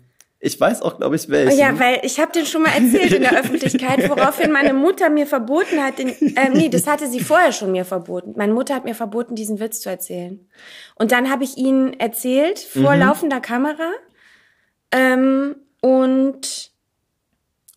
ich 0.47 0.59
weiß 0.61 0.81
auch, 0.83 0.97
glaube 0.99 1.17
ich, 1.17 1.29
welchen. 1.29 1.59
Oh 1.59 1.61
Ja, 1.61 1.79
weil 1.79 2.01
ich 2.03 2.19
habe 2.21 2.33
den 2.33 2.47
schon 2.47 2.63
mal 2.63 2.71
erzählt 2.71 3.13
in 3.13 3.23
der 3.23 3.39
Öffentlichkeit, 3.39 3.99
woraufhin 4.09 4.51
meine 4.53 4.73
Mutter 4.73 5.11
mir 5.11 5.27
verboten 5.27 5.83
hat, 5.83 5.99
den, 5.99 6.09
ähm, 6.37 6.53
nee, 6.55 6.69
das 6.69 6.87
hatte 6.87 7.07
sie 7.09 7.21
vorher 7.21 7.53
schon 7.53 7.73
mir 7.73 7.85
verboten. 7.85 8.35
Meine 8.37 8.53
Mutter 8.55 8.75
hat 8.75 8.85
mir 8.85 8.95
verboten, 8.95 9.35
diesen 9.35 9.61
Witz 9.61 9.81
zu 9.81 9.89
erzählen. 9.91 10.49
Und 10.95 11.13
dann 11.13 11.31
habe 11.31 11.45
ich 11.45 11.57
ihn 11.57 11.93
erzählt 11.99 12.59
vor 12.59 12.95
Mhm. 12.95 13.01
laufender 13.01 13.41
Kamera. 13.41 13.91
Ähm, 14.93 15.57
und 15.83 16.71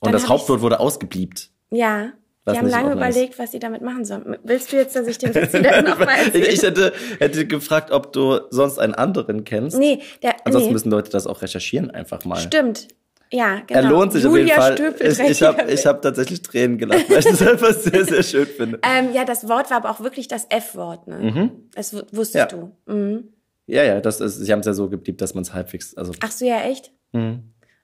Und 0.01 0.11
das 0.13 0.29
Hauptwort 0.29 0.61
wurde 0.61 0.79
ausgebliebt. 0.79 1.49
ja, 1.71 2.13
die 2.51 2.57
haben 2.59 2.67
lange 2.67 2.93
überlegt, 2.93 3.37
was 3.39 3.51
sie 3.51 3.59
damit 3.59 3.81
machen 3.81 4.05
sollen. 4.05 4.37
Willst 4.43 4.71
du 4.71 4.77
jetzt, 4.77 4.95
dass 4.95 5.07
ich 5.07 5.17
den 5.17 5.33
wieder 5.35 5.81
nochmal 5.83 6.15
erzähle? 6.25 6.47
ich 6.47 6.61
hätte, 6.61 6.93
hätte 7.19 7.45
gefragt, 7.47 7.91
ob 7.91 8.13
du 8.13 8.39
sonst 8.49 8.77
einen 8.79 8.93
anderen 8.95 9.43
kennst. 9.43 9.77
Nee, 9.77 10.01
der, 10.23 10.35
Ansonsten 10.45 10.69
nee. 10.69 10.73
müssen 10.73 10.91
Leute 10.91 11.09
das 11.11 11.27
auch 11.27 11.41
recherchieren 11.41 11.91
einfach 11.91 12.25
mal. 12.25 12.37
Stimmt. 12.39 12.87
Ja, 13.31 13.61
genau. 13.67 13.79
Er 13.81 13.89
lohnt 13.89 14.11
sich 14.13 14.23
Julia 14.23 14.41
auf 14.41 14.47
jeden 14.47 14.59
Fall. 14.59 14.73
Stöpel, 14.73 15.11
ich 15.11 15.19
ich 15.19 15.41
habe 15.43 15.71
ich 15.71 15.85
hab 15.85 16.01
tatsächlich 16.01 16.41
Tränen 16.41 16.77
gelacht, 16.79 17.07
weil 17.11 17.19
ich 17.19 17.25
das 17.25 17.41
einfach 17.43 17.73
sehr, 17.73 18.03
sehr 18.03 18.23
schön 18.23 18.47
finde. 18.47 18.79
Ähm, 18.81 19.13
ja, 19.13 19.23
das 19.23 19.47
Wort 19.47 19.69
war 19.69 19.77
aber 19.77 19.91
auch 19.91 19.99
wirklich 19.99 20.27
das 20.27 20.47
F-Wort, 20.49 21.07
ne? 21.07 21.51
Das 21.75 21.93
wu- 21.93 22.01
wusstest 22.11 22.51
Mhm. 22.53 22.59
Ja. 22.59 22.71
du. 22.87 22.93
Mhm. 22.93 23.23
Ja, 23.67 23.83
ja, 23.83 24.01
das 24.01 24.19
ist, 24.19 24.37
sie 24.37 24.51
haben 24.51 24.61
es 24.61 24.65
ja 24.65 24.73
so 24.73 24.89
geblieben, 24.89 25.17
dass 25.19 25.35
man 25.35 25.43
es 25.43 25.53
halbwegs, 25.53 25.95
also, 25.95 26.11
Ach 26.21 26.31
so, 26.31 26.43
ja, 26.43 26.61
echt? 26.63 26.91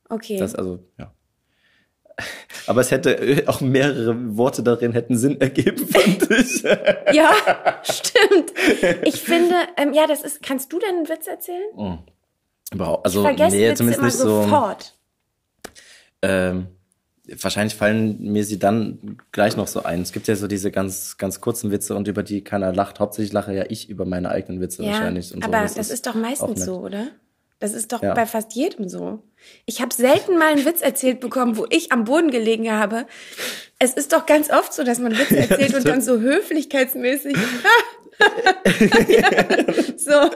Okay. 0.09 0.37
das, 0.37 0.55
also, 0.55 0.79
ja. 0.97 1.13
Aber 2.67 2.81
es 2.81 2.91
hätte 2.91 3.17
äh, 3.17 3.47
auch 3.47 3.61
mehrere 3.61 4.37
Worte 4.37 4.63
darin 4.63 4.93
hätten 4.93 5.17
Sinn 5.17 5.39
ergeben, 5.41 5.87
fand 5.87 6.29
ich. 6.31 6.63
ja, 7.13 7.33
stimmt. 7.83 8.53
Ich 9.03 9.21
finde, 9.21 9.55
ähm, 9.77 9.93
ja, 9.93 10.07
das 10.07 10.23
ist, 10.23 10.41
kannst 10.41 10.71
du 10.71 10.79
denn 10.79 10.95
einen 10.95 11.09
Witz 11.09 11.27
erzählen? 11.27 11.99
Überhaupt, 12.73 13.05
also, 13.05 13.21
Vergesst 13.21 13.55
nee, 13.55 13.69
Witze 13.69 13.75
zumindest 13.75 13.99
immer 13.99 14.07
nicht 14.07 14.17
so. 14.17 14.43
sofort. 14.43 14.93
Ähm, 16.21 16.67
wahrscheinlich 17.41 17.75
fallen 17.75 18.31
mir 18.31 18.43
sie 18.43 18.59
dann 18.59 19.17
gleich 19.31 19.55
noch 19.57 19.67
so 19.67 19.83
ein. 19.83 20.01
Es 20.01 20.11
gibt 20.11 20.27
ja 20.27 20.35
so 20.35 20.47
diese 20.47 20.71
ganz, 20.71 21.17
ganz 21.17 21.41
kurzen 21.41 21.71
Witze 21.71 21.95
und 21.95 22.07
über 22.07 22.23
die 22.23 22.43
keiner 22.43 22.73
lacht. 22.73 22.99
Hauptsächlich 22.99 23.33
lache 23.33 23.53
ja 23.53 23.65
ich 23.69 23.89
über 23.89 24.05
meine 24.05 24.29
eigenen 24.29 24.61
Witze 24.61 24.83
Ja, 24.83 24.91
wahrscheinlich. 24.91 25.33
Und 25.33 25.43
so. 25.43 25.49
aber 25.49 25.61
das, 25.61 25.89
ist 25.89 26.05
doch 26.07 26.15
meistens 26.15 26.65
so, 26.65 26.79
oder? 26.79 27.07
Das 27.59 27.73
ist 27.73 27.91
doch 27.93 28.03
Ja. 28.03 28.13
bei 28.13 28.25
fast 28.25 28.53
jedem 28.53 28.89
so. 28.89 29.23
Ich 29.65 29.81
habe 29.81 29.93
selten 29.93 30.37
mal 30.37 30.51
einen 30.51 30.65
Witz 30.65 30.81
erzählt 30.81 31.19
bekommen, 31.19 31.57
wo 31.57 31.65
ich 31.69 31.91
am 31.91 32.03
Boden 32.03 32.31
gelegen 32.31 32.71
habe. 32.71 33.05
Es 33.79 33.93
ist 33.93 34.13
doch 34.13 34.25
ganz 34.25 34.49
oft 34.51 34.73
so, 34.73 34.83
dass 34.83 34.99
man 34.99 35.17
Witze 35.17 35.37
erzählt 35.37 35.73
und 35.75 35.87
dann 35.87 36.01
so 36.01 36.19
höflichkeitsmäßig 36.19 37.35
ja, 39.07 39.45
so 39.97 40.29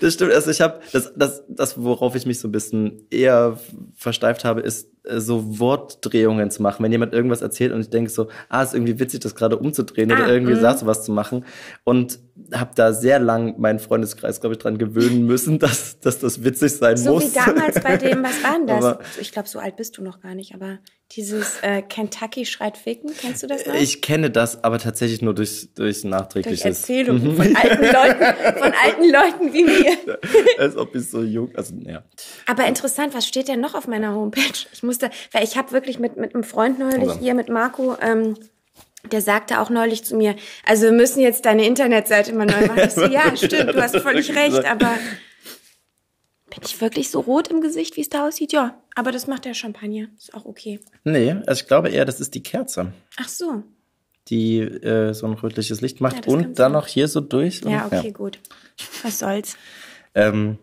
Das 0.00 0.14
stimmt. 0.14 0.32
Also 0.32 0.50
ich 0.50 0.60
habe 0.60 0.80
das, 0.92 1.12
das, 1.16 1.42
das, 1.48 1.82
worauf 1.82 2.14
ich 2.14 2.26
mich 2.26 2.38
so 2.40 2.48
ein 2.48 2.52
bisschen 2.52 3.06
eher 3.10 3.58
versteift 3.94 4.44
habe, 4.44 4.60
ist 4.60 4.88
so 5.06 5.58
Wortdrehungen 5.60 6.50
zu 6.50 6.62
machen. 6.62 6.82
Wenn 6.82 6.92
jemand 6.92 7.12
irgendwas 7.12 7.42
erzählt 7.42 7.72
und 7.72 7.80
ich 7.80 7.90
denke 7.90 8.10
so, 8.10 8.28
ah, 8.48 8.62
ist 8.62 8.74
irgendwie 8.74 8.98
witzig, 8.98 9.20
das 9.20 9.34
gerade 9.34 9.58
umzudrehen 9.58 10.10
Ah, 10.12 10.14
oder 10.16 10.28
irgendwie 10.32 10.54
mhm. 10.54 10.62
da 10.62 10.76
sowas 10.76 11.04
zu 11.04 11.12
machen. 11.12 11.44
Und 11.84 12.18
habe 12.52 12.70
da 12.74 12.92
sehr 12.92 13.18
lang 13.20 13.60
meinen 13.60 13.78
Freundeskreis, 13.78 14.40
glaube 14.40 14.54
ich, 14.54 14.58
dran 14.60 14.78
gewöhnen 14.78 15.26
müssen, 15.26 15.58
dass, 15.60 16.00
dass 16.00 16.18
das 16.20 16.42
witzig 16.42 16.72
sein 16.72 16.96
So 16.96 17.14
muss. 17.14 17.24
wie 17.34 17.34
damals 17.34 17.80
bei 17.80 17.96
dem, 17.96 18.22
was 18.24 18.42
war 18.42 18.54
denn 18.58 18.66
das? 18.66 18.84
Aber- 18.84 19.00
ich 19.20 19.30
glaube, 19.32 19.48
so 19.48 19.58
alt 19.58 19.76
bist 19.76 19.98
du 19.98 20.02
noch 20.02 20.20
gar 20.20 20.34
nicht, 20.34 20.54
aber 20.54 20.78
dieses 21.12 21.58
äh, 21.60 21.82
Kentucky 21.82 22.46
schreit 22.46 22.76
ficken, 22.78 23.10
kennst 23.20 23.42
du 23.42 23.46
das 23.46 23.66
noch? 23.66 23.74
Ich 23.74 24.00
kenne 24.00 24.30
das, 24.30 24.64
aber 24.64 24.78
tatsächlich 24.78 25.20
nur 25.22 25.34
durch, 25.34 25.68
durch 25.74 26.00
Durch 26.00 26.04
nachträgliches. 26.04 26.64
Erzählungen 26.64 27.36
von 27.36 27.54
alten 27.56 27.82
Leuten, 27.92 28.58
von 28.58 28.72
alten 28.82 29.10
Leuten 29.12 29.52
wie 29.52 29.64
mir. 29.64 29.92
Als 30.58 30.76
ob 30.76 30.94
ich 30.94 31.08
so 31.10 31.22
jung, 31.22 31.50
also 31.54 31.74
ja. 31.84 32.02
Aber 32.46 32.66
interessant, 32.66 33.14
was 33.14 33.26
steht 33.28 33.48
denn 33.48 33.60
noch 33.60 33.74
auf 33.74 33.86
meiner 33.86 34.14
Homepage? 34.14 34.40
Ich 34.72 34.82
musste, 34.94 35.10
weil 35.32 35.44
ich 35.44 35.56
habe 35.56 35.72
wirklich 35.72 35.98
mit, 35.98 36.16
mit 36.16 36.34
einem 36.34 36.44
Freund 36.44 36.78
neulich 36.78 37.08
Also. 37.08 37.20
hier, 37.20 37.34
mit 37.34 37.48
Marco, 37.48 37.96
ähm, 38.00 38.36
der 39.10 39.20
sagte 39.20 39.60
auch 39.60 39.70
neulich 39.70 40.04
zu 40.04 40.16
mir, 40.16 40.34
also 40.64 40.84
wir 40.84 40.92
müssen 40.92 41.20
jetzt 41.20 41.44
deine 41.44 41.66
Internetseite 41.66 42.32
mal 42.32 42.46
neu 42.46 42.66
machen. 42.66 42.82
Ich 42.84 42.92
so, 42.92 43.04
ja, 43.06 43.36
stimmt, 43.36 43.74
du 43.74 43.82
hast 43.82 43.96
völlig 43.98 44.34
recht, 44.34 44.64
aber 44.64 44.96
bin 46.50 46.60
ich 46.64 46.80
wirklich 46.80 47.10
so 47.10 47.20
rot 47.20 47.48
im 47.48 47.60
Gesicht, 47.60 47.96
wie 47.96 48.00
es 48.00 48.08
da 48.08 48.28
aussieht? 48.28 48.52
Ja, 48.52 48.80
aber 48.94 49.12
das 49.12 49.26
macht 49.26 49.44
der 49.44 49.54
Champagner. 49.54 50.08
Ist 50.16 50.34
auch 50.34 50.44
okay. 50.44 50.80
Nee, 51.02 51.36
also 51.46 51.60
ich 51.60 51.66
glaube 51.66 51.90
eher, 51.90 52.04
das 52.04 52.20
ist 52.20 52.34
die 52.34 52.42
Kerze. 52.42 52.92
Ach 53.16 53.28
so. 53.28 53.62
die 54.28 54.60
äh, 54.60 55.12
so 55.12 55.26
ein 55.26 55.34
rötliches 55.34 55.80
Licht 55.80 56.00
macht 56.00 56.26
Ja, 56.26 56.32
und 56.32 56.58
dann 56.58 56.72
noch 56.72 56.86
hier 56.86 57.08
so 57.08 57.20
durch. 57.20 57.60
Ja, 57.62 57.86
okay, 57.86 58.12
gut. 58.12 58.38
Was 59.02 59.18
soll's. 59.18 59.56
Ähm, 60.14 60.58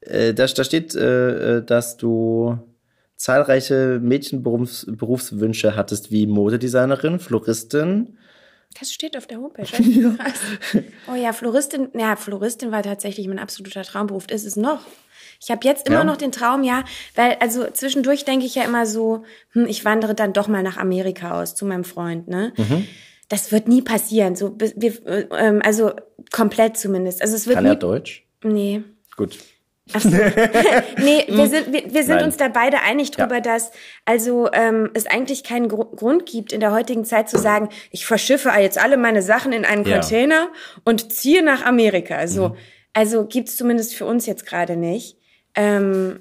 äh, 0.00 0.34
da, 0.34 0.46
da 0.46 0.64
steht, 0.64 0.94
äh, 0.94 1.56
äh, 1.56 1.64
dass 1.64 1.96
du 1.96 2.58
zahlreiche 3.18 4.00
Mädchenberufswünsche 4.02 5.76
hattest, 5.76 6.10
wie 6.10 6.26
Modedesignerin, 6.26 7.18
Floristin. 7.20 8.16
Das 8.78 8.92
steht 8.92 9.16
auf 9.16 9.26
der 9.26 9.38
Homepage. 9.38 9.66
Ja. 9.82 10.14
Oh 11.10 11.14
ja, 11.14 11.32
Floristin, 11.32 11.88
ja, 11.94 12.16
Floristin 12.16 12.70
war 12.70 12.82
tatsächlich 12.82 13.26
mein 13.28 13.38
absoluter 13.38 13.82
Traumberuf. 13.82 14.26
Ist 14.30 14.46
es 14.46 14.56
noch. 14.56 14.80
Ich 15.42 15.50
habe 15.50 15.66
jetzt 15.66 15.86
immer 15.88 15.98
Ja. 15.98 16.04
noch 16.04 16.16
den 16.16 16.32
Traum, 16.32 16.64
ja, 16.64 16.84
weil 17.14 17.36
also 17.40 17.66
zwischendurch 17.72 18.24
denke 18.24 18.44
ich 18.46 18.54
ja 18.54 18.64
immer 18.64 18.86
so, 18.86 19.24
hm, 19.52 19.66
ich 19.66 19.84
wandere 19.84 20.14
dann 20.14 20.32
doch 20.32 20.48
mal 20.48 20.62
nach 20.62 20.76
Amerika 20.76 21.40
aus 21.40 21.54
zu 21.54 21.64
meinem 21.66 21.84
Freund, 21.84 22.28
ne? 22.28 22.52
Mhm. 22.56 22.86
Das 23.28 23.52
wird 23.52 23.68
nie 23.68 23.82
passieren, 23.82 24.36
so 24.36 24.56
wir, 24.58 25.06
äh, 25.06 25.26
ähm, 25.36 25.60
also 25.64 25.92
komplett 26.30 26.76
zumindest. 26.76 27.20
Also 27.22 27.34
es 27.36 27.46
wird 27.46 27.56
Kann 27.56 27.64
nie 27.64 27.70
er 27.70 27.76
Deutsch? 27.76 28.24
Nee. 28.42 28.82
Gut. 29.16 29.38
Ach 29.92 30.00
so. 30.00 30.08
nee, 30.98 31.24
wir 31.28 31.46
sind, 31.48 31.72
wir, 31.72 31.92
wir 31.92 32.02
sind 32.04 32.16
Nein. 32.16 32.24
uns 32.24 32.36
da 32.36 32.48
beide 32.48 32.80
einig 32.82 33.10
drüber, 33.10 33.40
dass 33.40 33.70
also 34.04 34.48
ähm, 34.52 34.90
es 34.94 35.06
eigentlich 35.06 35.44
keinen 35.44 35.68
Gru 35.68 35.84
Grund 35.84 36.26
gibt, 36.26 36.52
in 36.52 36.60
der 36.60 36.72
heutigen 36.72 37.04
Zeit 37.04 37.28
zu 37.30 37.38
sagen, 37.38 37.68
ich 37.90 38.04
verschiffe 38.06 38.50
jetzt 38.58 38.78
alle 38.78 38.96
meine 38.96 39.22
Sachen 39.22 39.52
in 39.52 39.64
einen 39.64 39.84
Ja. 39.86 39.98
Container 40.00 40.48
und 40.84 41.12
ziehe 41.12 41.42
nach 41.42 41.64
Amerika. 41.64 42.16
Also, 42.16 42.50
Mhm. 42.50 42.54
also 42.92 43.24
gibt's 43.26 43.56
zumindest 43.56 43.94
für 43.94 44.04
uns 44.06 44.26
jetzt 44.26 44.44
gerade 44.46 44.76
nicht. 44.76 45.16
Ähm, 45.54 46.20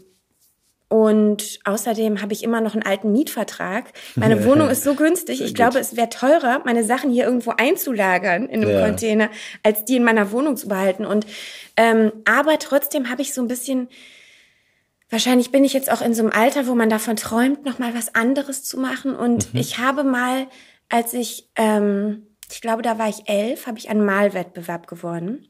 und 0.89 1.59
außerdem 1.65 2.21
habe 2.21 2.31
ich 2.31 2.43
immer 2.45 2.61
noch 2.61 2.73
einen 2.73 2.83
alten 2.83 3.11
Mietvertrag. 3.11 3.91
Meine 4.15 4.37
Wohnung 4.45 4.69
ist 4.69 4.85
so 4.85 4.95
günstig. 4.95 5.41
Ich 5.41 5.53
glaube, 5.53 5.79
es 5.79 5.97
wäre 5.97 6.07
teurer, 6.09 6.61
meine 6.63 6.85
Sachen 6.85 7.11
hier 7.11 7.25
irgendwo 7.25 7.51
einzulagern 7.57 8.47
in 8.47 8.61
einem 8.63 8.71
Ja. 8.73 8.85
Container, 8.85 9.29
als 9.63 9.83
die 9.83 9.97
in 9.97 10.05
meiner 10.05 10.31
Wohnung 10.31 10.55
zu 10.55 10.69
behalten. 10.69 11.05
Und 11.05 11.25
ähm, 11.77 12.11
aber 12.25 12.59
trotzdem 12.59 13.09
habe 13.09 13.21
ich 13.21 13.33
so 13.33 13.41
ein 13.41 13.47
bisschen. 13.47 13.87
Wahrscheinlich 15.09 15.51
bin 15.51 15.63
ich 15.63 15.71
jetzt 15.71 15.89
auch 15.89 16.01
in 16.01 16.13
so 16.13 16.21
einem 16.21 16.33
Alter, 16.33 16.67
wo 16.67 16.75
man 16.75 16.89
davon 16.89 17.15
träumt, 17.15 17.63
noch 17.63 17.79
mal 17.79 17.95
was 17.95 18.13
anderes 18.13 18.63
zu 18.63 18.77
machen. 18.77 19.15
Und 19.15 19.47
ich 19.53 19.77
habe 19.77 20.03
mal, 20.03 20.47
als 20.89 21.13
ich, 21.13 21.47
ähm, 21.55 22.27
ich 22.51 22.59
glaube, 22.59 22.81
da 22.81 22.99
war 22.99 23.07
ich 23.07 23.29
elf, 23.29 23.67
habe 23.67 23.77
ich 23.77 23.89
einen 23.89 24.03
Malwettbewerb 24.03 24.85
gewonnen. 24.85 25.47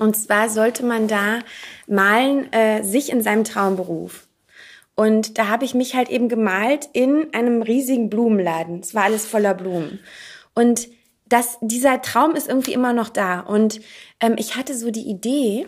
Und 0.00 0.16
zwar 0.16 0.48
sollte 0.48 0.84
man 0.84 1.06
da 1.06 1.38
malen 1.86 2.52
äh, 2.52 2.82
sich 2.82 3.10
in 3.10 3.22
seinem 3.22 3.44
Traumberuf. 3.44 4.26
Und 4.96 5.38
da 5.38 5.46
habe 5.46 5.64
ich 5.64 5.74
mich 5.74 5.94
halt 5.94 6.08
eben 6.08 6.28
gemalt 6.28 6.88
in 6.92 7.32
einem 7.32 7.62
riesigen 7.62 8.10
Blumenladen. 8.10 8.80
Es 8.80 8.94
war 8.94 9.04
alles 9.04 9.24
voller 9.24 9.54
Blumen. 9.54 10.00
Und 10.54 10.88
das, 11.30 11.56
dieser 11.62 12.02
Traum 12.02 12.34
ist 12.34 12.48
irgendwie 12.48 12.74
immer 12.74 12.92
noch 12.92 13.08
da. 13.08 13.40
Und 13.40 13.80
ähm, 14.20 14.34
ich 14.36 14.56
hatte 14.56 14.74
so 14.76 14.90
die 14.90 15.08
Idee, 15.08 15.66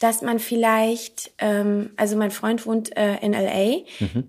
dass 0.00 0.22
man 0.22 0.38
vielleicht, 0.40 1.30
ähm, 1.38 1.90
also 1.96 2.16
mein 2.16 2.30
Freund 2.32 2.66
wohnt 2.66 2.96
äh, 2.96 3.16
in 3.20 3.32
LA 3.32 3.84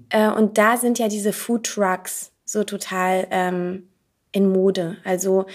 äh, 0.10 0.32
und 0.36 0.58
da 0.58 0.78
sind 0.78 1.00
ja 1.00 1.08
diese 1.08 1.34
Food 1.34 1.66
Trucks 1.66 2.32
so 2.46 2.64
total 2.64 3.28
ähm, 3.32 3.88
in 4.32 4.52
Mode. 4.52 4.98
Also 5.04 5.46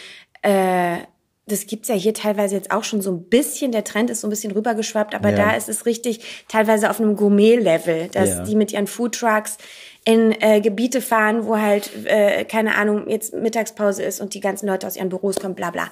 äh, 0.42 0.98
das 1.46 1.66
gibt's 1.66 1.88
ja 1.88 1.94
hier 1.94 2.14
teilweise 2.14 2.54
jetzt 2.54 2.70
auch 2.70 2.84
schon 2.84 3.02
so 3.02 3.10
ein 3.12 3.24
bisschen, 3.24 3.70
der 3.72 3.84
Trend 3.84 4.08
ist 4.08 4.22
so 4.22 4.26
ein 4.28 4.30
bisschen 4.30 4.52
rübergeschwappt, 4.52 5.14
aber 5.14 5.30
Ja. 5.30 5.36
da 5.36 5.50
ist 5.56 5.68
es 5.68 5.84
richtig 5.84 6.44
teilweise 6.48 6.88
auf 6.88 7.00
einem 7.00 7.16
Gourmet-Level, 7.16 8.08
dass 8.12 8.30
Ja. 8.30 8.42
die 8.44 8.54
mit 8.56 8.72
ihren 8.72 8.86
Food 8.86 9.16
Trucks 9.16 9.58
in 10.04 10.32
äh, 10.40 10.60
Gebiete 10.60 11.00
fahren, 11.00 11.46
wo 11.46 11.58
halt, 11.58 11.90
äh, 12.04 12.44
keine 12.44 12.76
Ahnung, 12.76 13.08
jetzt 13.08 13.34
Mittagspause 13.34 14.02
ist 14.02 14.20
und 14.20 14.34
die 14.34 14.40
ganzen 14.40 14.66
Leute 14.66 14.86
aus 14.86 14.96
ihren 14.96 15.08
Büros 15.08 15.36
kommen, 15.36 15.54
bla 15.54 15.70
bla. 15.70 15.90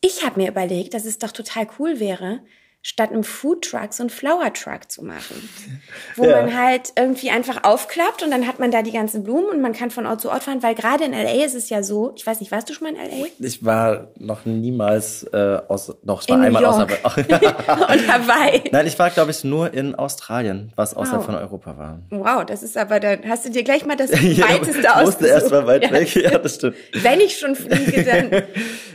Ich 0.00 0.24
habe 0.24 0.40
mir 0.40 0.48
überlegt, 0.48 0.94
dass 0.94 1.04
es 1.04 1.18
doch 1.18 1.32
total 1.32 1.66
cool 1.78 2.00
wäre, 2.00 2.40
statt 2.82 3.10
einem 3.10 3.24
Food 3.24 3.62
Truck 3.66 3.92
so 3.92 4.02
einen 4.02 4.10
Flower 4.10 4.52
Truck 4.54 4.90
zu 4.90 5.04
machen. 5.04 5.48
Wo 6.16 6.24
Ja. 6.24 6.40
man 6.40 6.56
halt 6.58 6.92
irgendwie 6.96 7.30
einfach 7.30 7.64
aufklappt 7.64 8.22
und 8.22 8.30
dann 8.30 8.46
hat 8.46 8.58
man 8.58 8.70
da 8.70 8.80
die 8.82 8.92
ganzen 8.92 9.22
Blumen 9.22 9.48
und 9.50 9.60
man 9.60 9.72
kann 9.74 9.90
von 9.90 10.06
Ort 10.06 10.20
zu 10.22 10.30
Ort 10.30 10.44
fahren, 10.44 10.62
weil 10.62 10.74
gerade 10.74 11.04
in 11.04 11.12
LA 11.12 11.44
ist 11.44 11.54
es 11.54 11.68
ja 11.68 11.82
so, 11.82 12.12
ich 12.16 12.26
weiß 12.26 12.40
nicht, 12.40 12.50
warst 12.52 12.70
du 12.70 12.72
schon 12.74 12.90
mal 12.92 12.94
in 12.94 13.10
LA? 13.20 13.26
Ich 13.38 13.64
war 13.64 14.08
noch 14.18 14.46
niemals 14.46 15.24
äh, 15.24 15.58
aus, 15.68 15.92
noch, 16.04 16.22
ich 16.22 16.28
war 16.30 16.38
In 16.38 16.44
einmal 16.44 16.64
aus, 16.64 16.76
und 16.78 16.90
Hawaii. 18.08 18.62
Nein, 18.72 18.86
ich 18.86 18.98
war, 18.98 19.10
glaube 19.10 19.30
ich, 19.30 19.44
nur 19.44 19.72
in 19.74 19.94
Australien, 19.94 20.72
was 20.76 20.94
außerhalb 20.94 21.20
Wow. 21.20 21.26
von 21.26 21.34
Europa 21.34 21.76
war. 21.76 21.98
Wow, 22.10 22.44
das 22.46 22.62
ist 22.62 22.76
aber 22.78 22.98
dann, 23.00 23.28
hast 23.28 23.44
du 23.44 23.50
dir 23.50 23.62
gleich 23.62 23.84
mal 23.84 23.96
das 23.96 24.10
Ja, 24.10 24.48
weiteste 24.48 24.80
ich 24.80 25.04
musste 25.04 25.26
erst 25.26 25.50
mal 25.50 25.66
weit 25.66 25.84
Ja. 25.84 25.92
weg. 25.92 26.14
Ja, 26.14 26.38
das 26.38 26.54
stimmt. 26.56 26.76
Wenn 26.94 27.20
ich 27.20 27.38
schon 27.38 27.54
fliege, 27.56 28.04
dann 28.04 28.42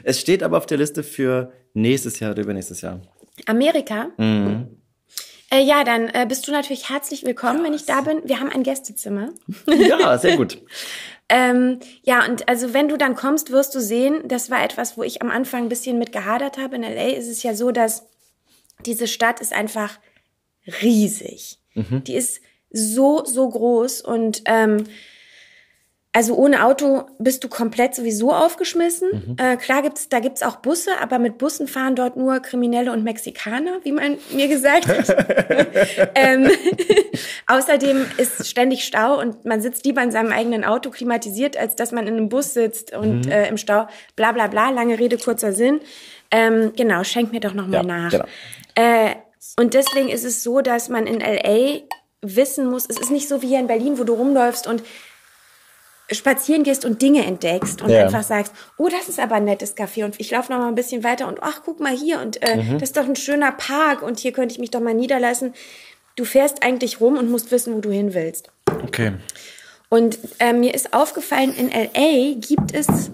Es 0.04 0.19
steht 0.19 0.41
aber 0.43 0.58
auf 0.58 0.65
der 0.65 0.78
Liste 0.78 1.04
für 1.04 1.52
nächstes 1.74 2.19
Jahr 2.19 2.32
oder 2.32 2.41
übernächstes 2.43 2.82
Jahr. 2.82 3.00
Amerika. 3.46 4.10
Mhm. 4.18 4.78
Äh, 5.52 5.62
ja, 5.62 5.84
dann 5.84 6.10
äh, 6.10 6.26
bist 6.28 6.48
du 6.48 6.52
natürlich 6.52 6.90
herzlich 6.90 7.24
willkommen, 7.26 7.64
wenn 7.64 7.74
ich 7.74 7.86
da 7.86 8.02
bin. 8.02 8.22
Wir 8.26 8.40
haben 8.40 8.50
ein 8.50 8.64
Gästezimmer. 8.64 9.30
Ja, 9.68 10.18
sehr 10.18 10.38
gut. 10.38 10.62
Ähm, 11.28 11.80
ja, 12.04 12.24
und 12.24 12.48
also 12.48 12.76
wenn 12.76 12.88
du 12.88 13.00
dann 13.00 13.16
kommst, 13.16 13.50
wirst 13.50 13.74
du 13.74 13.80
sehen, 13.82 14.28
das 14.28 14.52
war 14.52 14.64
etwas, 14.64 14.96
wo 14.96 15.02
ich 15.02 15.24
am 15.24 15.32
Anfang 15.32 15.64
ein 15.64 15.70
bisschen 15.70 15.98
mit 15.98 16.12
gehadert 16.12 16.60
habe. 16.60 16.76
In 16.76 16.84
LA 16.84 17.16
ist 17.16 17.28
es 17.28 17.42
ja 17.42 17.56
so, 17.56 17.72
dass 17.72 18.08
diese 18.86 19.08
Stadt 19.08 19.40
ist 19.40 19.52
einfach 19.52 19.98
riesig. 20.84 21.58
Die 21.74 22.14
ist 22.14 22.42
so, 22.70 23.26
so 23.26 23.50
groß 23.50 24.02
und 24.02 24.44
ähm, 24.46 24.84
also 26.15 26.34
ohne 26.38 26.63
Auto 26.63 27.04
bist 27.19 27.43
du 27.43 27.49
komplett 27.49 27.93
sowieso 27.93 28.32
aufgeschmissen. 28.32 29.36
Äh, 29.38 29.58
klar 29.58 29.82
gibt's, 29.82 30.08
da 30.08 30.21
gibt's 30.21 30.43
auch 30.43 30.56
Busse, 30.56 30.91
aber 31.01 31.19
mit 31.19 31.38
Bussen 31.38 31.67
fahren 31.67 31.93
dort 31.97 32.15
nur 32.15 32.39
Kriminelle 32.39 32.93
und 32.93 33.04
Mexikaner, 33.04 33.80
wie 33.84 33.91
man 33.91 34.17
mir 34.32 34.47
gesagt 34.47 34.88
hat. 34.88 35.13
ähm, 36.15 36.49
außerdem 37.47 38.06
ist 38.15 38.47
ständig 38.47 38.86
Stau 38.86 39.19
und 39.19 39.43
man 39.43 39.60
sitzt 39.60 39.86
lieber 39.86 40.01
in 40.04 40.12
seinem 40.12 40.32
eigenen 40.32 40.63
Auto 40.63 40.89
klimatisiert, 40.89 41.58
als 41.58 41.75
dass 41.75 41.91
man 41.91 42.08
in 42.08 42.13
einem 42.15 42.30
Bus 42.30 42.54
sitzt 42.54 42.95
und 42.95 43.28
äh, 43.30 43.49
im 43.49 43.58
Stau. 43.58 43.88
Bla 44.15 44.32
bla 44.32 44.47
bla. 44.47 44.69
Lange 44.69 44.97
Rede 44.97 45.17
kurzer 45.17 45.51
Sinn. 45.51 45.82
Ähm, 46.32 46.71
genau, 46.78 47.04
schenk 47.04 47.34
mir 47.34 47.41
doch 47.41 47.54
noch 47.54 47.67
mal 47.67 47.75
Ja, 47.75 47.84
nach. 47.84 48.12
genau. 48.12 48.25
Äh, 48.75 49.15
und 49.58 49.73
deswegen 49.73 50.08
ist 50.08 50.23
es 50.23 50.43
so, 50.43 50.62
dass 50.62 50.88
man 50.88 51.08
in 51.08 51.19
LA 51.19 51.82
wissen 52.21 52.69
muss, 52.69 52.86
es 52.89 52.97
ist 52.97 53.12
nicht 53.12 53.28
so 53.28 53.41
wie 53.41 53.47
hier 53.47 53.60
in 53.60 53.67
Berlin, 53.67 53.99
wo 53.99 54.04
du 54.04 54.13
rumläufst 54.13 54.65
und 54.65 54.82
spazieren 56.12 56.63
gehst 56.63 56.86
und 56.86 57.02
Dinge 57.02 57.26
entdeckst 57.26 57.82
und 57.82 57.89
Ja. 57.89 58.04
einfach 58.06 58.24
sagst, 58.24 58.54
oh, 58.78 58.88
das 58.89 59.10
ist 59.10 59.20
aber 59.20 59.36
ein 59.36 59.46
nettes 59.46 59.76
Café 59.76 60.04
und 60.06 60.20
ich 60.20 60.30
laufe 60.32 60.52
noch 60.52 60.60
mal 60.60 60.68
ein 60.68 60.76
bisschen 60.76 61.04
weiter 61.04 61.28
und 61.28 61.39
ach, 61.41 61.62
guck 61.65 61.80
mal 61.80 61.96
hier 61.96 62.20
und 62.22 62.41
äh, 62.44 62.58
das 62.74 62.84
ist 62.84 62.98
doch 62.98 63.06
ein 63.06 63.15
schöner 63.15 63.52
Park 63.52 64.02
und 64.04 64.20
hier 64.20 64.32
könnte 64.32 64.54
ich 64.54 64.60
mich 64.60 64.72
doch 64.72 64.82
mal 64.82 64.94
niederlassen. 64.94 65.54
Du 66.15 66.24
fährst 66.26 66.63
eigentlich 66.63 67.02
rum 67.02 67.18
und 67.18 67.30
musst 67.30 67.52
wissen, 67.52 67.76
wo 67.76 67.80
du 67.80 67.89
hin 67.91 68.13
willst. 68.13 68.50
Okay. 68.84 69.13
Und 69.89 70.18
äh, 70.39 70.54
mir 70.54 70.74
ist 70.74 70.94
aufgefallen, 70.94 71.54
in 71.56 71.70
LA 71.70 72.36
gibt 72.39 72.74
es 72.74 73.10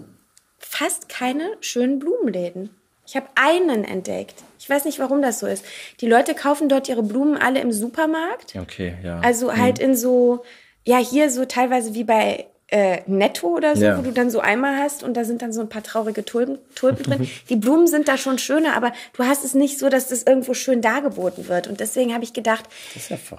fast 0.60 1.10
keine 1.10 1.49
schönen 1.62 1.99
Blumenläden. 1.99 2.69
Ich 3.06 3.15
habe 3.15 3.27
einen 3.36 3.84
entdeckt. 3.84 4.36
Ich 4.60 4.69
weiß 4.69 4.86
nicht, 4.86 4.99
warum 4.99 5.21
das 5.21 5.39
so 5.39 5.47
ist. 5.47 5.65
Die 5.99 6.08
Leute 6.08 6.34
kaufen 6.36 6.69
dort 6.69 6.88
ihre 6.88 7.04
Blumen 7.04 7.36
alle 7.38 7.60
im 7.60 7.71
Supermarkt. 7.71 8.56
Okay, 8.56 8.95
ja. 9.04 9.19
Also 9.19 9.58
halt 9.58 9.80
in 9.80 9.95
so, 9.95 10.43
ja, 10.86 10.97
hier 10.97 11.30
so 11.30 11.45
teilweise 11.45 11.93
wie 11.93 12.04
bei 12.04 12.45
äh, 12.71 13.01
Netto 13.05 13.47
oder 13.49 13.75
so, 13.75 13.84
Ja. 13.84 13.97
wo 13.97 14.01
du 14.01 14.12
dann 14.12 14.29
so 14.29 14.39
Eimer 14.39 14.77
hast 14.77 15.03
und 15.03 15.15
da 15.15 15.23
sind 15.25 15.41
dann 15.41 15.51
so 15.53 15.62
ein 15.62 15.69
paar 15.69 15.84
traurige 15.84 16.23
Tulpen, 16.25 16.57
Tulpen 16.73 17.03
drin. 17.03 17.29
Die 17.49 17.55
Blumen 17.57 17.86
sind 17.88 18.07
da 18.07 18.17
schon 18.17 18.38
schöner, 18.39 18.75
aber 18.75 18.93
du 19.13 19.23
hast 19.25 19.43
es 19.43 19.53
nicht 19.53 19.77
so, 19.77 19.89
dass 19.89 20.07
das 20.07 20.23
irgendwo 20.23 20.53
schön 20.53 20.81
dargeboten 20.81 21.47
wird. 21.49 21.67
Und 21.67 21.79
deswegen 21.81 22.13
habe 22.13 22.23
ich 22.23 22.31
gedacht, 22.34 22.63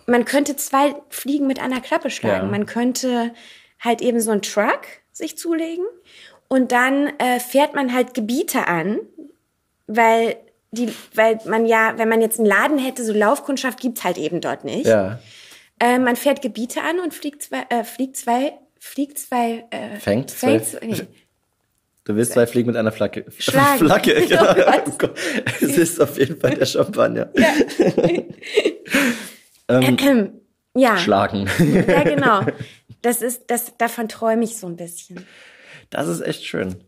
man 0.07 0.25
könnte 0.25 0.55
zwei 0.57 0.95
Fliegen 1.09 1.47
mit 1.47 1.61
einer 1.61 1.81
Klappe 1.81 2.11
schlagen. 2.11 2.45
Ja. 2.47 2.51
Man 2.51 2.67
könnte 2.67 3.33
halt 3.81 4.03
eben 4.03 4.21
so 4.21 4.31
einen 4.31 4.43
Truck 4.43 4.83
sich 5.13 5.37
zulegen 5.39 5.85
und 6.49 6.71
dann 6.73 7.07
äh, 7.19 7.41
fährt 7.41 7.75
man 7.75 7.93
halt 7.95 8.15
Gebiete 8.15 8.69
an, 8.69 8.99
weil 9.87 10.37
die, 10.71 10.93
weil 11.15 11.39
man 11.47 11.67
ja, 11.67 11.95
wenn 11.97 12.09
man 12.09 12.21
jetzt 12.21 12.39
einen 12.39 12.49
Laden 12.49 12.79
hätte, 12.79 13.05
so 13.05 13.13
Laufkundschaft 13.13 13.81
gibt's 13.81 14.05
halt 14.05 14.19
eben 14.19 14.41
dort 14.41 14.65
nicht. 14.65 14.87
Ja. 14.87 15.19
Äh, 15.81 15.99
man 15.99 16.17
fährt 16.17 16.41
Gebiete 16.43 16.81
an 16.83 17.01
und 17.01 17.13
fliegt 17.13 17.43
zwei, 17.43 17.67
äh, 17.69 17.85
fliegt 17.85 18.17
zwei, 18.17 18.53
fliegt 18.85 19.17
zwei, 19.19 19.65
äh, 19.71 19.97
Fängt 20.01 20.31
zwei- 20.31 20.59
fängt, 20.59 20.83
nee. 21.01 21.07
Du 22.05 22.17
willst 22.17 22.33
zwei 22.33 22.49
Fliegen 22.49 22.67
mit 22.67 22.77
einer 22.77 22.91
Flagge. 22.91 23.25
Schlagen. 23.39 23.79
Flagge, 23.79 24.15
genau. 24.29 24.55
Oh. 24.57 25.09
Es 25.61 25.79
ist 25.79 26.01
auf 26.01 26.19
jeden 26.19 26.41
Fall 26.41 26.55
der 26.57 26.67
Champagner. 26.67 27.31
ähm, 29.69 29.97
Ähm, 30.01 30.33
ja, 30.75 30.97
Schlagen. 30.99 31.49
ja 31.59 32.03
genau. 32.03 32.45
Das 33.03 33.23
ist, 33.23 33.45
das, 33.49 33.77
davon 33.79 34.09
träume 34.09 34.43
ich 34.45 34.57
so 34.57 34.67
ein 34.67 34.77
bisschen. 34.77 35.25
Das 35.91 36.09
ist 36.09 36.21
echt 36.21 36.45
schön. 36.45 36.83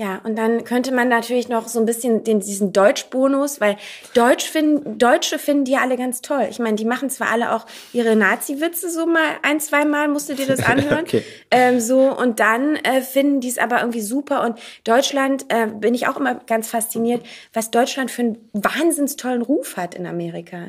Ja, 0.00 0.18
und 0.24 0.34
dann 0.36 0.64
könnte 0.64 0.92
man 0.92 1.08
natürlich 1.10 1.50
noch 1.50 1.68
so 1.68 1.78
ein 1.78 1.84
bisschen 1.84 2.24
den, 2.24 2.40
diesen 2.40 2.72
Deutschbonus, 2.72 3.60
weil 3.60 3.76
Deutsch 4.14 4.48
finden, 4.48 4.96
Deutsche 4.96 5.38
finden 5.38 5.66
die 5.66 5.76
alle 5.76 5.98
ganz 5.98 6.22
toll. 6.22 6.46
Ich 6.48 6.58
meine, 6.58 6.76
die 6.76 6.86
machen 6.86 7.10
zwar 7.10 7.30
alle 7.30 7.54
auch 7.54 7.66
ihre 7.92 8.16
Nazi-Witze 8.16 8.88
so 8.88 9.04
mal 9.04 9.28
ein, 9.42 9.60
zwei 9.60 9.84
Mal, 9.84 10.08
musst 10.08 10.30
du 10.30 10.34
dir 10.34 10.46
das 10.46 10.60
anhören. 10.66 11.00
okay. 11.00 11.22
ähm, 11.50 11.80
so, 11.80 12.16
und 12.16 12.40
dann 12.40 12.76
äh, 12.76 13.02
finden 13.02 13.40
die 13.40 13.48
es 13.48 13.58
aber 13.58 13.80
irgendwie 13.80 14.00
super. 14.00 14.42
Und 14.42 14.58
Deutschland, 14.84 15.44
äh, 15.50 15.66
bin 15.66 15.92
ich 15.92 16.08
auch 16.08 16.16
immer 16.16 16.36
ganz 16.46 16.68
fasziniert, 16.68 17.22
was 17.52 17.70
Deutschland 17.70 18.10
für 18.10 18.22
einen 18.22 18.48
wahnsinns 18.54 19.16
tollen 19.16 19.42
Ruf 19.42 19.76
hat 19.76 19.94
in 19.94 20.06
Amerika. 20.06 20.68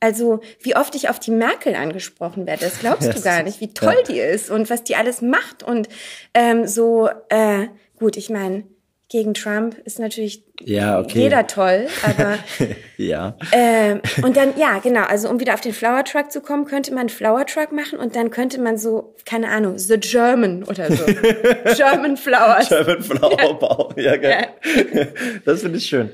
Also, 0.00 0.40
wie 0.60 0.74
oft 0.74 0.96
ich 0.96 1.08
auf 1.08 1.20
die 1.20 1.30
Merkel 1.30 1.76
angesprochen 1.76 2.44
werde, 2.44 2.64
das 2.64 2.80
glaubst 2.80 3.14
du 3.14 3.20
gar 3.22 3.44
nicht, 3.44 3.60
wie 3.60 3.72
toll 3.72 4.02
die 4.08 4.18
ist 4.18 4.50
und 4.50 4.68
was 4.68 4.82
die 4.82 4.96
alles 4.96 5.22
macht. 5.22 5.62
Und 5.62 5.88
ähm, 6.34 6.66
so, 6.66 7.08
äh, 7.28 7.68
Gut, 8.04 8.18
ich 8.18 8.28
meine, 8.28 8.64
gegen 9.08 9.32
Trump 9.32 9.78
ist 9.86 9.98
natürlich 9.98 10.44
ja, 10.60 11.00
okay. 11.00 11.20
jeder 11.20 11.46
toll, 11.46 11.86
aber 12.02 12.36
ja. 12.98 13.38
Äh, 13.50 14.00
und 14.20 14.36
dann 14.36 14.58
ja, 14.58 14.78
genau. 14.80 15.04
Also 15.04 15.30
um 15.30 15.40
wieder 15.40 15.54
auf 15.54 15.62
den 15.62 15.72
Flower 15.72 16.04
Truck 16.04 16.30
zu 16.30 16.42
kommen, 16.42 16.66
könnte 16.66 16.90
man 16.90 17.00
einen 17.00 17.08
Flower 17.08 17.46
Truck 17.46 17.72
machen 17.72 17.98
und 17.98 18.14
dann 18.14 18.30
könnte 18.30 18.60
man 18.60 18.76
so 18.76 19.14
keine 19.24 19.48
Ahnung, 19.48 19.78
the 19.78 19.96
German 19.98 20.64
oder 20.64 20.94
so, 20.94 21.02
German 21.76 22.18
Flowers, 22.18 22.68
German 22.68 23.02
Flower 23.02 23.54
Bau, 23.58 23.94
ja, 23.96 24.18
geil. 24.18 24.48
Ja. 24.92 25.06
Das 25.46 25.62
finde 25.62 25.78
ich 25.78 25.86
schön. 25.86 26.10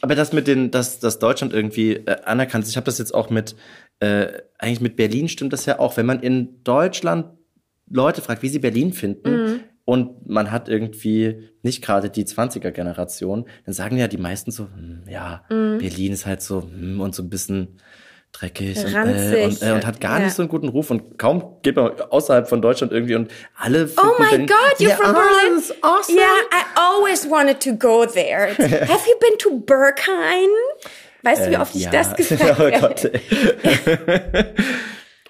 Aber 0.00 0.14
das 0.14 0.32
mit 0.32 0.46
den, 0.46 0.70
dass, 0.70 1.00
dass 1.00 1.18
Deutschland 1.18 1.52
irgendwie 1.52 1.94
äh, 1.94 2.18
anerkannt 2.24 2.62
ist, 2.62 2.70
ich 2.70 2.76
habe 2.76 2.86
das 2.86 2.98
jetzt 2.98 3.14
auch 3.14 3.30
mit, 3.30 3.56
äh, 3.98 4.28
eigentlich 4.58 4.80
mit 4.80 4.94
Berlin 4.94 5.28
stimmt 5.28 5.52
das 5.52 5.66
ja 5.66 5.80
auch, 5.80 5.96
wenn 5.96 6.06
man 6.06 6.20
in 6.20 6.62
Deutschland 6.62 7.36
Leute 7.90 8.22
fragt, 8.22 8.44
wie 8.44 8.48
sie 8.48 8.60
Berlin 8.60 8.92
finden, 8.92 9.42
mhm 9.42 9.60
und 9.84 10.28
man 10.28 10.50
hat 10.50 10.68
irgendwie 10.68 11.50
nicht 11.62 11.82
gerade 11.82 12.10
die 12.10 12.24
20er-Generation, 12.24 13.46
dann 13.64 13.74
sagen 13.74 13.96
ja 13.96 14.08
die 14.08 14.18
meisten 14.18 14.50
so, 14.50 14.64
hm, 14.64 15.04
ja, 15.08 15.44
mhm. 15.50 15.78
Berlin 15.78 16.12
ist 16.12 16.26
halt 16.26 16.42
so 16.42 16.62
hm, 16.62 17.00
und 17.00 17.14
so 17.14 17.22
ein 17.22 17.30
bisschen 17.30 17.78
dreckig 18.32 18.78
und, 18.78 18.94
äh, 18.94 19.44
und, 19.44 19.62
äh, 19.62 19.72
und, 19.72 19.86
hat 19.86 20.00
gar 20.00 20.18
ja. 20.18 20.24
nicht 20.24 20.34
so 20.34 20.42
einen 20.42 20.48
guten 20.48 20.68
Ruf 20.68 20.90
und 20.90 21.18
kaum 21.18 21.58
geht 21.62 21.76
man 21.76 22.00
außerhalb 22.00 22.48
von 22.48 22.60
Deutschland 22.62 22.92
irgendwie 22.92 23.14
und 23.14 23.30
alle 23.56 23.88
Oh 23.96 24.14
my 24.18 24.30
Berlin, 24.30 24.46
God, 24.46 24.56
you're 24.78 24.88
yeah, 24.88 24.96
from 24.96 25.12
Berlin? 25.12 25.62
Oh, 25.82 25.86
awesome. 25.86 26.16
Yeah, 26.16 26.24
I 26.50 26.64
always 26.76 27.28
wanted 27.28 27.60
to 27.60 27.76
go 27.76 28.06
there. 28.06 28.54
Have 28.58 29.06
you 29.06 29.18
been 29.20 29.36
to 29.38 29.60
Berghain? 29.60 30.48
Weißt 31.22 31.46
du, 31.46 31.50
wie 31.50 31.54
äh, 31.54 31.58
oft 31.58 31.74
äh, 31.74 31.78
ich 31.78 31.88
das 31.88 32.14
gesagt 32.16 32.42
habe? 32.42 32.72
oh 32.74 32.80
Gott. 32.80 33.10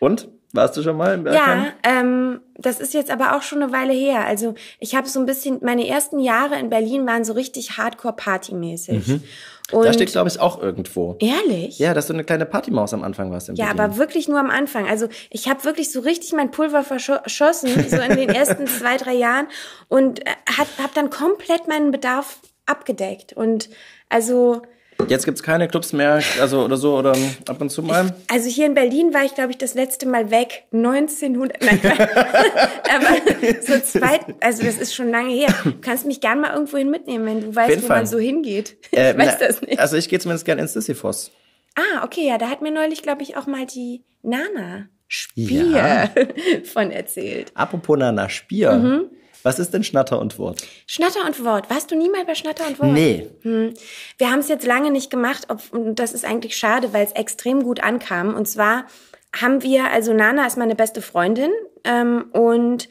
und? 0.00 0.28
Warst 0.52 0.76
du 0.76 0.82
schon 0.82 0.96
mal 0.98 1.14
im 1.14 1.24
Bergheim? 1.24 1.64
Ja, 1.64 1.72
ähm, 1.82 2.40
das 2.56 2.78
ist 2.78 2.92
jetzt 2.92 3.10
aber 3.10 3.36
auch 3.36 3.42
schon 3.42 3.62
eine 3.62 3.72
Weile 3.72 3.94
her. 3.94 4.26
Also 4.26 4.54
ich 4.78 4.94
habe 4.94 5.08
so 5.08 5.18
ein 5.18 5.24
bisschen, 5.24 5.58
meine 5.62 5.86
ersten 5.88 6.18
Jahre 6.18 6.58
in 6.58 6.68
Berlin 6.68 7.06
waren 7.06 7.24
so 7.24 7.32
richtig 7.32 7.78
Hardcore-Partymäßig. 7.78 9.06
Mhm. 9.08 9.22
Und 9.70 9.86
da 9.86 9.92
steht, 9.94 10.12
glaube 10.12 10.28
ich, 10.28 10.38
auch 10.38 10.60
irgendwo. 10.60 11.16
Ehrlich? 11.20 11.78
Ja, 11.78 11.94
dass 11.94 12.06
du 12.08 12.12
eine 12.12 12.24
kleine 12.24 12.44
Partymaus 12.44 12.92
am 12.92 13.02
Anfang 13.02 13.30
warst. 13.30 13.48
In 13.48 13.56
ja, 13.56 13.66
Berlin. 13.66 13.80
aber 13.80 13.96
wirklich 13.96 14.28
nur 14.28 14.38
am 14.38 14.50
Anfang. 14.50 14.86
Also 14.86 15.08
ich 15.30 15.48
habe 15.48 15.64
wirklich 15.64 15.90
so 15.90 16.00
richtig 16.00 16.32
mein 16.34 16.50
Pulver 16.50 16.82
verschossen, 16.82 17.70
so 17.88 17.96
in 17.96 18.16
den 18.16 18.28
ersten 18.28 18.66
zwei, 18.66 18.98
drei 18.98 19.14
Jahren 19.14 19.46
und 19.88 20.20
äh, 20.26 20.30
habe 20.58 20.90
dann 20.94 21.08
komplett 21.08 21.68
meinen 21.68 21.90
Bedarf 21.90 22.40
abgedeckt. 22.66 23.32
Und 23.32 23.70
also 24.10 24.62
Jetzt 25.08 25.24
gibt's 25.24 25.42
keine 25.42 25.68
Clubs 25.68 25.92
mehr, 25.92 26.22
also 26.40 26.64
oder 26.64 26.76
so, 26.76 26.96
oder 26.96 27.16
ab 27.48 27.60
und 27.60 27.70
zu 27.70 27.82
mal? 27.82 28.06
Ich, 28.06 28.32
also 28.32 28.48
hier 28.48 28.66
in 28.66 28.74
Berlin 28.74 29.12
war 29.14 29.24
ich, 29.24 29.34
glaube 29.34 29.50
ich, 29.50 29.58
das 29.58 29.74
letzte 29.74 30.06
Mal 30.06 30.30
weg. 30.30 30.64
1900, 30.72 31.62
nein, 31.62 31.80
aber 31.82 33.62
so 33.62 33.78
zwei, 33.80 34.20
also 34.40 34.64
das 34.64 34.78
ist 34.78 34.94
schon 34.94 35.10
lange 35.10 35.32
her. 35.32 35.54
Du 35.64 35.80
kannst 35.80 36.06
mich 36.06 36.20
gern 36.20 36.40
mal 36.40 36.52
irgendwohin 36.52 36.90
mitnehmen, 36.90 37.26
wenn 37.26 37.40
du 37.40 37.54
weißt, 37.54 37.82
wo 37.82 37.86
Fall. 37.86 37.98
man 37.98 38.06
so 38.06 38.18
hingeht. 38.18 38.76
Äh, 38.92 39.12
ich 39.12 39.18
weiß 39.18 39.36
na, 39.40 39.46
das 39.46 39.62
nicht. 39.62 39.78
Also 39.78 39.96
ich 39.96 40.08
gehe 40.08 40.18
zumindest 40.18 40.44
gern 40.44 40.58
ins 40.58 40.72
Sisyphos. 40.72 41.30
Ah, 41.74 42.04
okay, 42.04 42.26
ja, 42.26 42.38
da 42.38 42.48
hat 42.48 42.62
mir 42.62 42.70
neulich, 42.70 43.02
glaube 43.02 43.22
ich, 43.22 43.36
auch 43.36 43.46
mal 43.46 43.66
die 43.66 44.04
Nana 44.22 44.88
Spier 45.08 45.64
ja. 45.64 46.10
von 46.64 46.90
erzählt. 46.90 47.52
Apropos 47.54 47.98
Nana 47.98 48.28
Spier. 48.28 48.72
Mhm. 48.72 49.10
Was 49.42 49.58
ist 49.58 49.72
denn 49.74 49.84
Schnatter 49.84 50.20
und 50.20 50.38
Wort? 50.38 50.62
Schnatter 50.86 51.24
und 51.26 51.44
Wort. 51.44 51.70
Warst 51.70 51.90
du 51.90 51.96
nie 51.96 52.10
mal 52.10 52.24
bei 52.24 52.34
Schnatter 52.34 52.66
und 52.66 52.80
Wort? 52.80 52.92
Nee. 52.92 53.28
Hm. 53.42 53.74
Wir 54.18 54.30
haben 54.30 54.40
es 54.40 54.48
jetzt 54.48 54.66
lange 54.66 54.90
nicht 54.90 55.10
gemacht. 55.10 55.46
Ob, 55.48 55.60
und 55.72 55.96
das 55.96 56.12
ist 56.12 56.24
eigentlich 56.24 56.56
schade, 56.56 56.92
weil 56.92 57.04
es 57.04 57.12
extrem 57.12 57.62
gut 57.62 57.82
ankam. 57.82 58.34
Und 58.34 58.46
zwar 58.46 58.86
haben 59.34 59.62
wir, 59.62 59.90
also 59.90 60.12
Nana 60.12 60.46
ist 60.46 60.58
meine 60.58 60.74
beste 60.74 61.02
Freundin 61.02 61.50
ähm, 61.84 62.26
und 62.32 62.88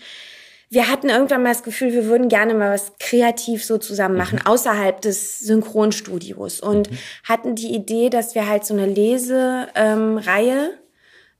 wir 0.70 0.88
hatten 0.88 1.10
irgendwann 1.10 1.44
mal 1.44 1.50
das 1.50 1.64
Gefühl, 1.64 1.92
wir 1.92 2.06
würden 2.06 2.30
gerne 2.30 2.54
mal 2.54 2.74
was 2.74 2.94
kreativ 2.98 3.66
so 3.66 3.78
zusammen 3.78 4.16
machen, 4.16 4.40
mhm. 4.40 4.48
außerhalb 4.48 5.02
des 5.02 5.40
Synchronstudios. 5.40 6.62
Und 6.62 6.90
mhm. 6.90 6.98
hatten 7.26 7.56
die 7.56 7.76
Idee, 7.76 8.10
dass 8.10 8.36
wir 8.36 8.48
halt 8.48 8.66
so 8.66 8.74
eine 8.74 8.86
Lesereihe 8.86 9.70
ähm, 9.76 10.80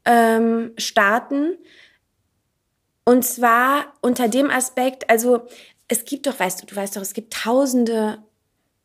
ähm, 0.06 0.72
starten, 0.78 1.58
und 3.12 3.26
zwar 3.26 3.88
unter 4.00 4.30
dem 4.30 4.50
Aspekt, 4.50 5.10
also 5.10 5.42
es 5.90 6.06
gibt 6.06 6.28
doch, 6.28 6.40
weißt 6.40 6.62
du, 6.62 6.66
du 6.66 6.74
weißt 6.78 6.96
doch, 6.96 7.02
es 7.02 7.14
gibt 7.14 7.34
tausende 7.34 8.20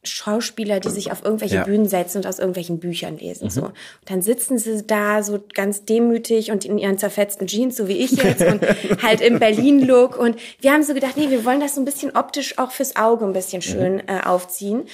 Schauspieler, 0.02 0.80
die 0.80 0.90
sich 0.90 1.12
auf 1.12 1.24
irgendwelche 1.24 1.54
ja. 1.54 1.62
Bühnen 1.62 1.86
setzen 1.86 2.18
und 2.18 2.26
aus 2.26 2.40
irgendwelchen 2.40 2.80
Büchern 2.80 3.18
lesen. 3.18 3.44
Mhm. 3.44 3.50
So. 3.50 3.62
Und 3.66 3.74
dann 4.06 4.22
sitzen 4.22 4.58
sie 4.58 4.84
da 4.84 5.22
so 5.22 5.38
ganz 5.54 5.84
demütig 5.84 6.50
und 6.50 6.64
in 6.64 6.76
ihren 6.76 6.98
zerfetzten 6.98 7.46
Jeans, 7.46 7.76
so 7.76 7.86
wie 7.86 7.98
ich 7.98 8.10
jetzt, 8.20 8.42
und 8.42 8.62
halt 9.04 9.20
im 9.20 9.38
Berlin-Look. 9.38 10.18
Und 10.18 10.34
wir 10.60 10.72
haben 10.72 10.82
so 10.82 10.92
gedacht, 10.92 11.16
nee, 11.16 11.30
wir 11.30 11.44
wollen 11.44 11.60
das 11.60 11.76
so 11.76 11.80
ein 11.80 11.84
bisschen 11.84 12.16
optisch 12.16 12.58
auch 12.58 12.72
fürs 12.72 12.96
Auge 12.96 13.26
ein 13.26 13.32
bisschen 13.32 13.58
mhm. 13.58 13.62
schön 13.62 14.08
äh, 14.08 14.22
aufziehen. 14.24 14.86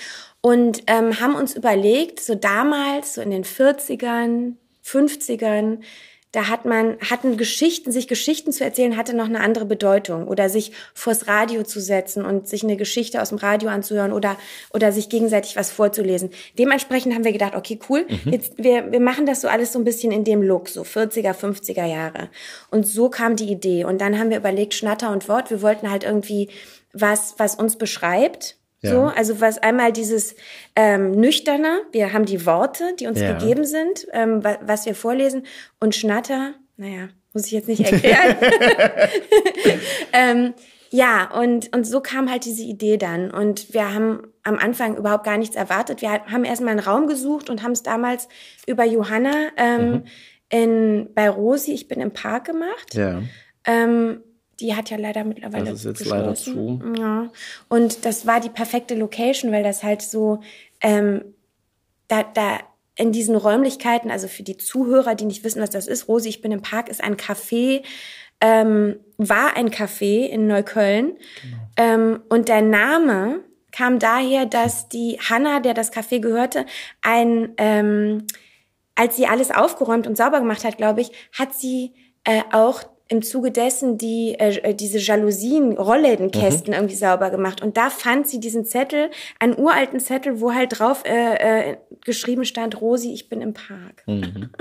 Und 0.42 0.82
ähm, 0.88 1.20
haben 1.20 1.36
uns 1.36 1.56
überlegt, 1.56 2.20
so 2.20 2.34
damals, 2.34 3.14
so 3.14 3.22
in 3.22 3.30
den 3.30 3.44
40ern, 3.44 4.56
50ern, 4.84 5.78
da 6.32 6.48
hat 6.48 6.64
man, 6.64 6.96
hatten 7.10 7.36
Geschichten, 7.36 7.92
sich 7.92 8.08
Geschichten 8.08 8.52
zu 8.52 8.64
erzählen, 8.64 8.96
hatte 8.96 9.14
noch 9.14 9.26
eine 9.26 9.40
andere 9.40 9.66
Bedeutung. 9.66 10.26
Oder 10.26 10.48
sich 10.48 10.72
vors 10.94 11.28
Radio 11.28 11.62
zu 11.62 11.78
setzen 11.78 12.24
und 12.24 12.48
sich 12.48 12.64
eine 12.64 12.78
Geschichte 12.78 13.20
aus 13.20 13.28
dem 13.28 13.38
Radio 13.38 13.68
anzuhören 13.68 14.12
oder, 14.12 14.36
oder 14.72 14.92
sich 14.92 15.10
gegenseitig 15.10 15.56
was 15.56 15.70
vorzulesen. 15.70 16.30
Dementsprechend 16.58 17.14
haben 17.14 17.24
wir 17.24 17.32
gedacht, 17.32 17.54
okay, 17.54 17.78
cool, 17.90 18.06
mhm. 18.08 18.32
jetzt, 18.32 18.54
wir, 18.56 18.90
wir 18.90 19.00
machen 19.00 19.26
das 19.26 19.42
so 19.42 19.48
alles 19.48 19.74
so 19.74 19.78
ein 19.78 19.84
bisschen 19.84 20.10
in 20.10 20.24
dem 20.24 20.40
Look, 20.40 20.70
so 20.70 20.82
40er, 20.82 21.34
50er 21.34 21.84
Jahre. 21.84 22.30
Und 22.70 22.86
so 22.86 23.10
kam 23.10 23.36
die 23.36 23.52
Idee. 23.52 23.84
Und 23.84 24.00
dann 24.00 24.18
haben 24.18 24.30
wir 24.30 24.38
überlegt, 24.38 24.72
Schnatter 24.72 25.12
und 25.12 25.28
Wort, 25.28 25.50
wir 25.50 25.60
wollten 25.60 25.90
halt 25.90 26.02
irgendwie 26.02 26.48
was, 26.94 27.34
was 27.36 27.56
uns 27.56 27.76
beschreibt, 27.76 28.56
ja. 28.82 28.90
So, 28.90 29.02
also 29.04 29.40
was 29.40 29.58
einmal 29.58 29.92
dieses 29.92 30.34
ähm, 30.74 31.12
nüchterne, 31.12 31.82
wir 31.92 32.12
haben 32.12 32.24
die 32.24 32.44
Worte, 32.46 32.94
die 32.98 33.06
uns 33.06 33.20
ja. 33.20 33.32
gegeben 33.32 33.64
sind, 33.64 34.06
ähm, 34.12 34.42
was, 34.42 34.58
was 34.62 34.86
wir 34.86 34.94
vorlesen, 34.94 35.46
und 35.80 35.94
Schnatter, 35.94 36.54
naja, 36.76 37.08
muss 37.32 37.46
ich 37.46 37.52
jetzt 37.52 37.68
nicht 37.68 37.80
erklären. 37.80 38.36
ähm, 40.12 40.54
ja, 40.90 41.30
und, 41.30 41.74
und 41.74 41.86
so 41.86 42.00
kam 42.00 42.30
halt 42.30 42.44
diese 42.44 42.62
Idee 42.62 42.98
dann. 42.98 43.30
Und 43.30 43.72
wir 43.72 43.94
haben 43.94 44.24
am 44.42 44.58
Anfang 44.58 44.96
überhaupt 44.96 45.24
gar 45.24 45.38
nichts 45.38 45.56
erwartet. 45.56 46.02
Wir 46.02 46.10
haben 46.10 46.44
erstmal 46.44 46.72
einen 46.72 46.80
Raum 46.80 47.06
gesucht 47.06 47.48
und 47.48 47.62
haben 47.62 47.72
es 47.72 47.82
damals 47.82 48.28
über 48.66 48.84
Johanna 48.84 49.48
ähm, 49.56 49.90
mhm. 49.90 50.04
in, 50.50 51.08
bei 51.14 51.30
Rosi, 51.30 51.72
ich 51.72 51.88
bin 51.88 52.00
im 52.00 52.12
Park 52.12 52.44
gemacht. 52.44 52.94
Ja. 52.94 53.22
Ähm, 53.64 54.22
die 54.62 54.74
hat 54.74 54.90
ja 54.90 54.96
leider 54.96 55.24
mittlerweile 55.24 55.66
Das 55.66 55.84
ist 55.84 55.84
jetzt 55.84 56.06
leider 56.06 56.34
zu. 56.34 56.80
Ja. 56.98 57.30
Und 57.68 58.04
das 58.04 58.26
war 58.26 58.40
die 58.40 58.48
perfekte 58.48 58.94
Location, 58.94 59.52
weil 59.52 59.64
das 59.64 59.82
halt 59.82 60.00
so 60.00 60.40
ähm, 60.80 61.22
da, 62.08 62.22
da 62.22 62.60
in 62.94 63.12
diesen 63.12 63.36
Räumlichkeiten, 63.36 64.10
also 64.10 64.28
für 64.28 64.42
die 64.42 64.56
Zuhörer, 64.56 65.14
die 65.14 65.24
nicht 65.24 65.44
wissen, 65.44 65.62
was 65.62 65.70
das 65.70 65.86
ist, 65.86 66.08
Rosi, 66.08 66.28
ich 66.28 66.42
bin 66.42 66.52
im 66.52 66.62
Park, 66.62 66.88
ist 66.88 67.02
ein 67.02 67.16
Café, 67.16 67.82
ähm, 68.40 68.96
war 69.16 69.56
ein 69.56 69.70
Café 69.70 70.26
in 70.26 70.46
Neukölln. 70.46 71.16
Genau. 71.42 71.56
Ähm, 71.76 72.22
und 72.28 72.48
der 72.48 72.62
Name 72.62 73.40
kam 73.72 73.98
daher, 73.98 74.46
dass 74.46 74.88
die 74.88 75.18
Hanna, 75.20 75.60
der 75.60 75.74
das 75.74 75.92
Café 75.92 76.20
gehörte, 76.20 76.66
ein, 77.00 77.54
ähm, 77.56 78.26
als 78.94 79.16
sie 79.16 79.26
alles 79.26 79.50
aufgeräumt 79.50 80.06
und 80.06 80.16
sauber 80.16 80.40
gemacht 80.40 80.64
hat, 80.64 80.76
glaube 80.76 81.00
ich, 81.00 81.10
hat 81.32 81.54
sie 81.54 81.94
äh, 82.24 82.42
auch 82.52 82.82
im 83.12 83.22
Zuge 83.22 83.50
dessen 83.50 83.98
die 83.98 84.36
äh, 84.38 84.70
äh, 84.70 84.74
diese 84.74 84.98
Jalousien, 84.98 85.76
Rolllädenkästen 85.76 86.68
mhm. 86.68 86.74
irgendwie 86.74 86.96
sauber 86.96 87.28
gemacht. 87.28 87.60
Und 87.60 87.76
da 87.76 87.90
fand 87.90 88.26
sie 88.26 88.40
diesen 88.40 88.64
Zettel, 88.64 89.10
einen 89.38 89.56
uralten 89.58 90.00
Zettel, 90.00 90.40
wo 90.40 90.54
halt 90.54 90.78
drauf 90.78 91.04
äh, 91.04 91.72
äh, 91.72 91.76
geschrieben 92.06 92.46
stand, 92.46 92.80
Rosi, 92.80 93.12
ich 93.12 93.28
bin 93.28 93.42
im 93.42 93.54
Park. 93.54 94.02
Mhm. 94.06 94.50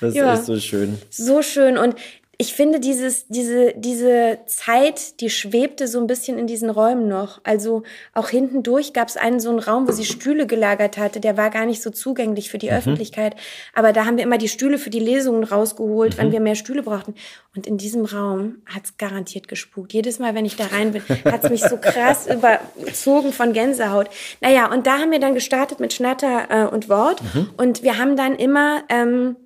Das 0.00 0.14
ja. 0.14 0.34
ist 0.34 0.46
so 0.46 0.58
schön. 0.58 0.98
So 1.08 1.40
schön. 1.40 1.78
Und 1.78 1.94
ich 2.38 2.54
finde, 2.54 2.80
dieses, 2.80 3.26
diese, 3.28 3.74
diese 3.76 4.38
Zeit, 4.46 5.20
die 5.20 5.30
schwebte 5.30 5.86
so 5.86 6.00
ein 6.00 6.06
bisschen 6.06 6.38
in 6.38 6.46
diesen 6.46 6.68
Räumen 6.68 7.08
noch. 7.08 7.40
Also 7.44 7.82
auch 8.12 8.28
hinten 8.28 8.62
durch 8.62 8.92
gab 8.92 9.08
es 9.08 9.16
einen 9.16 9.40
so 9.40 9.50
einen 9.50 9.60
Raum, 9.60 9.86
wo 9.86 9.92
sie 9.92 10.04
Stühle 10.04 10.46
gelagert 10.46 10.98
hatte. 10.98 11.20
Der 11.20 11.36
war 11.36 11.50
gar 11.50 11.66
nicht 11.66 11.82
so 11.82 11.90
zugänglich 11.90 12.50
für 12.50 12.58
die 12.58 12.70
mhm. 12.70 12.76
Öffentlichkeit. 12.76 13.36
Aber 13.72 13.92
da 13.92 14.04
haben 14.04 14.16
wir 14.16 14.24
immer 14.24 14.38
die 14.38 14.48
Stühle 14.48 14.78
für 14.78 14.90
die 14.90 15.00
Lesungen 15.00 15.44
rausgeholt, 15.44 16.14
mhm. 16.14 16.18
wenn 16.18 16.32
wir 16.32 16.40
mehr 16.40 16.56
Stühle 16.56 16.82
brauchten. 16.82 17.14
Und 17.54 17.66
in 17.66 17.78
diesem 17.78 18.04
Raum 18.04 18.56
hat's 18.66 18.96
garantiert 18.96 19.46
gespukt. 19.46 19.92
Jedes 19.92 20.18
Mal, 20.18 20.34
wenn 20.34 20.44
ich 20.44 20.56
da 20.56 20.66
rein 20.66 20.92
bin, 20.92 21.02
hat's 21.24 21.50
mich 21.50 21.62
so 21.62 21.76
krass 21.76 22.26
überzogen 22.26 23.32
von 23.32 23.52
Gänsehaut. 23.52 24.08
Naja, 24.40 24.72
und 24.72 24.86
da 24.86 24.98
haben 24.98 25.12
wir 25.12 25.20
dann 25.20 25.34
gestartet 25.34 25.78
mit 25.78 25.92
Schnatter 25.92 26.48
äh, 26.50 26.66
und 26.66 26.88
Wort. 26.88 27.22
Mhm. 27.34 27.50
Und 27.56 27.82
wir 27.82 27.98
haben 27.98 28.16
dann 28.16 28.34
immer... 28.34 28.82
Ähm, 28.88 29.36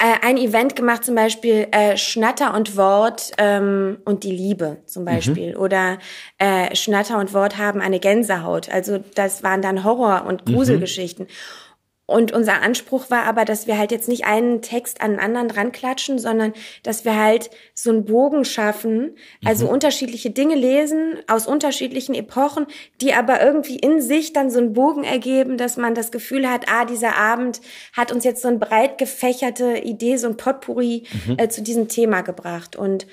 äh, 0.00 0.26
ein 0.26 0.38
Event 0.38 0.76
gemacht, 0.76 1.04
zum 1.04 1.14
Beispiel 1.14 1.68
äh, 1.72 1.96
Schnatter 1.98 2.54
und 2.54 2.76
Wort 2.76 3.32
ähm, 3.36 3.98
und 4.06 4.24
die 4.24 4.32
Liebe 4.32 4.78
zum 4.86 5.04
Beispiel. 5.04 5.54
Mhm. 5.54 5.60
Oder 5.60 5.98
äh, 6.38 6.74
Schnatter 6.74 7.18
und 7.18 7.34
Wort 7.34 7.58
haben 7.58 7.82
eine 7.82 8.00
Gänsehaut. 8.00 8.70
Also 8.70 8.98
das 9.14 9.42
waren 9.42 9.60
dann 9.60 9.84
Horror- 9.84 10.24
und 10.26 10.48
mhm. 10.48 10.54
Gruselgeschichten. 10.54 11.26
Mhm. 11.26 11.69
Und 12.10 12.32
unser 12.32 12.60
Anspruch 12.60 13.08
war 13.08 13.22
aber, 13.22 13.44
dass 13.44 13.68
wir 13.68 13.78
halt 13.78 13.92
jetzt 13.92 14.08
nicht 14.08 14.24
einen 14.24 14.62
Text 14.62 15.00
an 15.00 15.12
den 15.12 15.20
anderen 15.20 15.46
dran 15.46 15.70
klatschen, 15.70 16.18
sondern 16.18 16.52
dass 16.82 17.04
wir 17.04 17.16
halt 17.16 17.50
so 17.72 17.90
einen 17.90 18.04
Bogen 18.04 18.44
schaffen, 18.44 19.14
also 19.44 19.66
mhm. 19.66 19.74
unterschiedliche 19.74 20.30
Dinge 20.30 20.56
lesen 20.56 21.18
aus 21.28 21.46
unterschiedlichen 21.46 22.16
Epochen, 22.16 22.66
die 23.00 23.14
aber 23.14 23.40
irgendwie 23.40 23.76
in 23.76 24.00
sich 24.00 24.32
dann 24.32 24.50
so 24.50 24.58
einen 24.58 24.72
Bogen 24.72 25.04
ergeben, 25.04 25.56
dass 25.56 25.76
man 25.76 25.94
das 25.94 26.10
Gefühl 26.10 26.50
hat, 26.50 26.64
ah, 26.68 26.84
dieser 26.84 27.16
Abend 27.16 27.60
hat 27.92 28.10
uns 28.10 28.24
jetzt 28.24 28.42
so 28.42 28.48
eine 28.48 28.58
breit 28.58 28.98
gefächerte 28.98 29.78
Idee, 29.78 30.16
so 30.16 30.26
ein 30.26 30.36
Potpourri 30.36 31.04
mhm. 31.28 31.36
äh, 31.38 31.48
zu 31.48 31.62
diesem 31.62 31.86
Thema 31.86 32.22
gebracht. 32.22 32.74
Und 32.74 33.06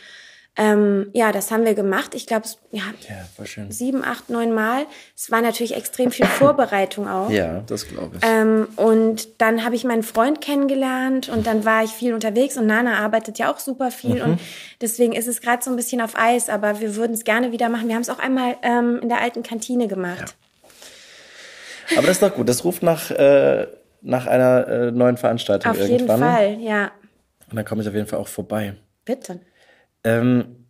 ähm, 0.57 1.09
ja, 1.13 1.31
das 1.31 1.51
haben 1.51 1.65
wir 1.65 1.75
gemacht. 1.75 2.15
Ich 2.15 2.25
glaube, 2.25 2.47
ja, 2.71 2.81
ja 3.07 3.45
sieben, 3.69 4.03
acht, 4.03 4.31
neun 4.31 4.53
Mal. 4.53 4.85
Es 5.15 5.29
war 5.29 5.41
natürlich 5.41 5.75
extrem 5.75 6.09
viel 6.09 6.25
Vorbereitung 6.25 7.07
auch. 7.07 7.29
Ja, 7.29 7.61
das 7.67 7.87
glaube 7.87 8.17
ich. 8.17 8.23
Ähm, 8.27 8.67
und 8.75 9.39
dann 9.39 9.63
habe 9.63 9.75
ich 9.75 9.83
meinen 9.83 10.01
Freund 10.01 10.41
kennengelernt 10.41 11.29
und 11.29 11.45
dann 11.45 11.63
war 11.63 11.83
ich 11.83 11.91
viel 11.91 12.15
unterwegs 12.15 12.57
und 12.57 12.65
Nana 12.65 12.97
arbeitet 12.97 13.37
ja 13.37 13.53
auch 13.53 13.59
super 13.59 13.91
viel 13.91 14.15
mhm. 14.15 14.31
und 14.31 14.39
deswegen 14.81 15.13
ist 15.13 15.27
es 15.27 15.41
gerade 15.41 15.63
so 15.63 15.69
ein 15.69 15.75
bisschen 15.75 16.01
auf 16.01 16.17
Eis, 16.17 16.49
aber 16.49 16.79
wir 16.79 16.95
würden 16.95 17.13
es 17.13 17.23
gerne 17.23 17.51
wieder 17.51 17.69
machen. 17.69 17.87
Wir 17.87 17.95
haben 17.95 18.01
es 18.01 18.09
auch 18.09 18.19
einmal 18.19 18.55
ähm, 18.63 18.99
in 19.01 19.09
der 19.09 19.21
alten 19.21 19.43
Kantine 19.43 19.87
gemacht. 19.87 20.35
Ja. 21.91 21.97
Aber 21.97 22.07
das 22.07 22.17
ist 22.17 22.23
doch 22.23 22.33
gut. 22.33 22.49
Das 22.49 22.63
ruft 22.63 22.81
nach, 22.81 23.11
äh, 23.11 23.67
nach 24.01 24.25
einer 24.25 24.67
äh, 24.67 24.91
neuen 24.91 25.17
Veranstaltung 25.17 25.71
auf 25.71 25.79
irgendwann. 25.79 26.23
Auf 26.23 26.41
jeden 26.41 26.59
Fall, 26.59 26.67
ja. 26.67 26.91
Und 27.49 27.55
dann 27.55 27.63
komme 27.63 27.83
ich 27.83 27.87
auf 27.87 27.93
jeden 27.93 28.07
Fall 28.07 28.19
auch 28.19 28.27
vorbei. 28.27 28.73
Bitte. 29.05 29.39
Ähm, 30.07 30.65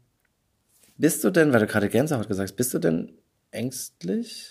bist 0.98 1.24
du 1.24 1.30
denn, 1.30 1.54
weil 1.54 1.60
du 1.60 1.68
gerade 1.68 1.90
Gänsehaut 1.90 2.28
gesagt 2.28 2.50
hast, 2.50 2.56
bist 2.56 2.74
du 2.74 2.80
denn 2.80 3.14
ängstlich? 3.52 4.50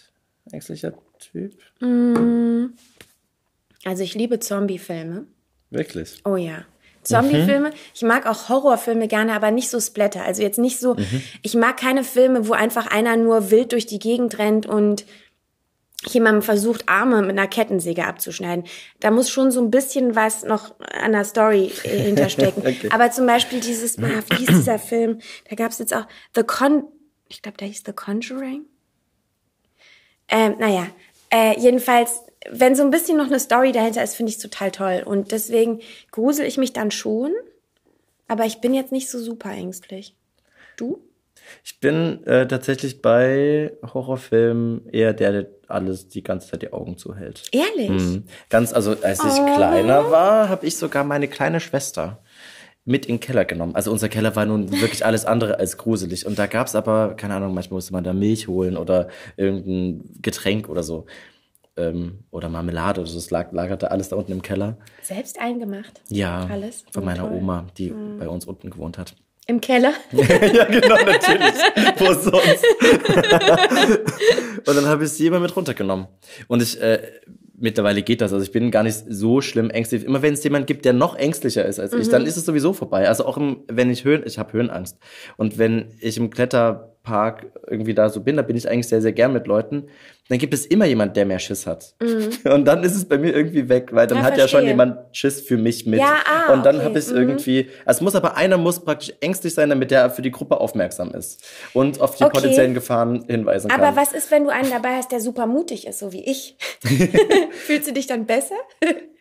Ängstlicher 0.53 0.93
Typ? 1.19 1.59
Mm. 1.81 2.67
Also 3.85 4.03
ich 4.05 4.15
liebe 4.15 4.39
Zombie-Filme. 4.39 5.27
Wirklich? 5.71 6.21
Oh 6.25 6.37
ja. 6.37 6.65
Zombie-Filme. 7.03 7.71
Mhm. 7.71 7.75
Ich 7.95 8.03
mag 8.03 8.27
auch 8.27 8.49
Horrorfilme 8.49 9.09
gerne, 9.09 9.33
aber 9.33 9.51
nicht 9.51 9.71
so 9.71 9.81
Splatter. 9.81 10.25
Also 10.25 10.43
jetzt 10.43 10.59
nicht 10.59 10.79
so, 10.79 10.95
mhm. 10.95 11.23
ich 11.43 11.55
mag 11.55 11.77
keine 11.77 12.05
Filme, 12.05 12.47
wo 12.47 12.53
einfach 12.53 12.87
einer 12.87 13.17
nur 13.17 13.51
wild 13.51 13.73
durch 13.73 13.87
die 13.87 13.99
Gegend 13.99 14.39
rennt 14.39 14.67
und 14.67 15.05
jemandem 16.05 16.43
versucht, 16.43 16.89
Arme 16.89 17.23
mit 17.23 17.31
einer 17.31 17.49
Kettensäge 17.49 18.05
abzuschneiden. 18.05 18.65
Da 19.01 19.11
muss 19.11 19.31
schon 19.31 19.51
so 19.51 19.61
ein 19.61 19.71
bisschen 19.71 20.15
was 20.15 20.45
noch 20.45 20.75
an 20.81 21.13
der 21.13 21.25
Story 21.25 21.73
äh, 21.85 21.89
hinterstecken. 22.05 22.63
okay. 22.63 22.89
Aber 22.91 23.11
zum 23.11 23.27
Beispiel 23.27 23.61
dieses, 23.61 23.99
ah, 23.99 24.23
wie 24.31 24.37
hieß 24.37 24.49
dieser 24.49 24.79
Film? 24.79 25.21
Da 25.49 25.57
gab 25.57 25.73
es 25.73 25.79
jetzt 25.79 25.95
auch 25.95 26.07
The 26.35 26.43
Con, 26.43 26.85
ich 27.29 27.43
glaube, 27.43 27.59
der 27.59 27.69
hieß 27.69 27.83
The 27.87 27.93
Conjuring. 27.93 28.67
Ähm, 30.29 30.57
naja, 30.59 30.89
äh, 31.31 31.59
jedenfalls, 31.59 32.21
wenn 32.51 32.75
so 32.75 32.83
ein 32.83 32.91
bisschen 32.91 33.17
noch 33.17 33.27
eine 33.27 33.41
Story 33.41 33.73
dahinter 33.73 34.03
ist, 34.03 34.15
finde 34.15 34.31
ich 34.31 34.39
total 34.39 34.71
toll. 34.71 35.03
Und 35.05 35.33
deswegen 35.33 35.81
grusel 36.11 36.47
ich 36.47 36.59
mich 36.59 36.73
dann 36.73 36.91
schon, 36.91 37.33
aber 38.29 38.45
ich 38.45 38.61
bin 38.61 38.75
jetzt 38.75 38.93
nicht 38.93 39.09
so 39.09 39.19
super 39.19 39.51
ängstlich. 39.51 40.15
Du? 40.77 41.01
Ich 41.65 41.81
bin 41.81 42.25
äh, 42.27 42.47
tatsächlich 42.47 43.03
bei 43.03 43.73
Horrorfilmen 43.83 44.89
eher 44.89 45.13
der, 45.13 45.33
der 45.33 45.47
alles 45.69 46.09
die 46.09 46.23
ganze 46.23 46.51
Zeit 46.51 46.63
die 46.63 46.73
Augen 46.73 46.97
zuhält. 46.97 47.43
Ehrlich? 47.53 47.91
Mhm. 47.91 48.25
Ganz, 48.51 48.73
also 48.73 48.93
als 49.03 49.21
ich 49.25 49.41
oh. 49.41 49.57
kleiner 49.57 50.11
war, 50.11 50.49
habe 50.49 50.67
ich 50.67 50.77
sogar 50.77 51.05
meine 51.05 51.29
kleine 51.29 51.61
Schwester 51.61 52.23
mit 52.87 53.07
in 53.07 53.17
den 53.17 53.21
Keller 53.21 53.45
genommen. 53.45 53.75
Also 53.75 53.91
unser 53.91 54.09
Keller 54.09 54.37
war 54.37 54.47
nun 54.47 54.71
wirklich 54.81 55.05
alles 55.05 55.27
andere 55.27 55.59
als 55.59 55.77
gruselig. 55.77 56.25
Und 56.25 56.39
da 56.39 56.47
gab's 56.47 56.75
aber, 56.77 57.15
keine 57.15 57.35
Ahnung, 57.35 57.53
manchmal 57.53 57.77
musste 57.77 57.93
man 57.93 58.05
da 58.05 58.13
Milch 58.13 58.47
holen 58.47 58.77
oder 58.77 59.09
irgendein 59.37 60.09
Getränk 60.23 60.69
oder 60.69 60.85
so. 60.85 61.07
Ähm, 61.77 62.21
oder 62.31 62.49
Marmelade 62.49 63.01
oder 63.01 63.11
so. 63.11 63.19
Es 63.19 63.31
lag, 63.31 63.51
lagerte 63.53 63.91
alles 63.91 64.09
da 64.09 64.17
unten 64.17 64.33
im 64.33 64.41
Keller. 64.41 64.79
Selbst 65.03 65.39
eingemacht? 65.41 66.01
Ja. 66.09 66.47
Alles? 66.47 66.85
Von 66.93 67.05
meiner 67.05 67.29
toll. 67.29 67.37
Oma, 67.37 67.67
die 67.77 67.91
mhm. 67.91 68.19
bei 68.19 68.29
uns 68.29 68.47
unten 68.47 68.71
gewohnt 68.71 68.99
hat. 68.99 69.17
Im 69.49 69.61
Keller? 69.61 69.93
ja, 70.13 70.65
genau, 70.65 70.97
natürlich. 71.05 71.55
Wo 71.99 72.13
sonst? 72.15 72.65
und 74.67 74.77
dann 74.77 74.87
habe 74.87 75.05
ich 75.05 75.11
sie 75.11 75.27
immer 75.29 75.39
mit 75.39 75.55
runtergenommen. 75.55 76.09
Und 76.49 76.63
ich, 76.63 76.81
äh, 76.81 77.01
mittlerweile 77.57 78.03
geht 78.03 78.21
das. 78.21 78.33
Also 78.33 78.45
ich 78.45 78.51
bin 78.51 78.73
gar 78.73 78.83
nicht 78.83 79.05
so 79.09 79.41
schlimm 79.41 79.71
ängstlich. 79.71 80.05
Immer 80.05 80.23
wenn 80.23 80.35
es 80.35 80.43
jemand 80.43 80.67
gibt, 80.67 80.85
der 80.85 80.93
noch 80.93 81.17
ängstlicher 81.17 81.65
ist 81.65 81.79
als 81.79 81.93
mhm. 81.93 82.01
ich, 82.01 82.09
dann 82.09 82.23
mhm. 82.23 82.29
ist 82.29 82.37
es 82.37 82.45
sowieso 82.45 82.73
vorbei. 82.73 83.09
Also 83.09 83.25
auch 83.25 83.37
im, 83.37 83.65
wenn 83.69 83.91
ich 83.91 84.05
Höhen, 84.05 84.23
ich 84.27 84.39
habe 84.39 84.53
Höhenangst. 84.53 84.99
Und 85.37 85.59
wenn 85.59 85.93
ich 86.01 86.17
im 86.17 86.31
Kletterpark 86.31 87.47
irgendwie 87.69 87.95
da 87.95 88.09
so 88.09 88.23
bin, 88.23 88.37
da 88.37 88.43
bin 88.43 88.57
ich 88.57 88.69
eigentlich 88.69 88.89
sehr, 88.89 89.03
sehr 89.03 89.13
gern 89.13 89.33
mit 89.33 89.47
Leuten 89.47 89.85
dann 90.29 90.39
gibt 90.39 90.55
es 90.55 90.67
immer 90.67 90.87
jemand, 90.87 91.17
der 91.17 91.25
mehr 91.25 91.39
Schiss 91.39 91.67
hat. 91.67 91.95
Mhm. 92.01 92.31
Und 92.51 92.65
dann 92.65 92.83
ist 92.83 92.97
es 92.97 93.05
bei 93.05 93.17
mir 93.17 93.35
irgendwie 93.35 93.69
weg, 93.69 93.91
weil 93.93 94.07
dann 94.07 94.19
ja, 94.19 94.25
hat 94.25 94.35
verstehe. 94.35 94.45
ja 94.45 94.49
schon 94.49 94.67
jemand 94.67 95.17
Schiss 95.17 95.41
für 95.41 95.57
mich 95.57 95.87
mit. 95.87 96.01
Ja, 96.01 96.19
ah, 96.25 96.53
und 96.53 96.67
dann 96.67 96.77
okay. 96.77 96.85
habe 96.85 96.99
ich 96.99 97.09
mhm. 97.09 97.17
irgendwie, 97.17 97.69
es 97.85 98.01
muss 98.01 98.15
aber 98.15 98.37
einer 98.37 98.59
muss 98.59 98.81
praktisch 98.81 99.13
ängstlich 99.21 99.55
sein, 99.55 99.69
damit 99.69 99.91
der 99.91 100.11
für 100.11 100.23
die 100.23 100.31
Gruppe 100.31 100.61
aufmerksam 100.61 101.13
ist 101.13 101.45
und 101.75 102.01
auf 102.01 102.17
die 102.17 102.25
okay. 102.25 102.33
potenziellen 102.35 102.75
Gefahren 102.75 103.25
hinweisen 103.29 103.69
kann. 103.69 103.81
Aber 103.81 103.97
was 103.97 104.13
ist, 104.13 104.31
wenn 104.31 104.45
du 104.45 104.51
einen 104.51 104.71
dabei 104.71 104.97
hast, 104.97 105.13
der 105.13 105.21
super 105.21 105.47
mutig 105.47 105.87
ist, 105.87 105.99
so 105.99 106.13
wie 106.13 106.25
ich? 106.25 106.57
Fühlst 107.67 107.89
du 107.89 107.93
dich 107.93 108.07
dann 108.07 108.27
besser? 108.27 108.57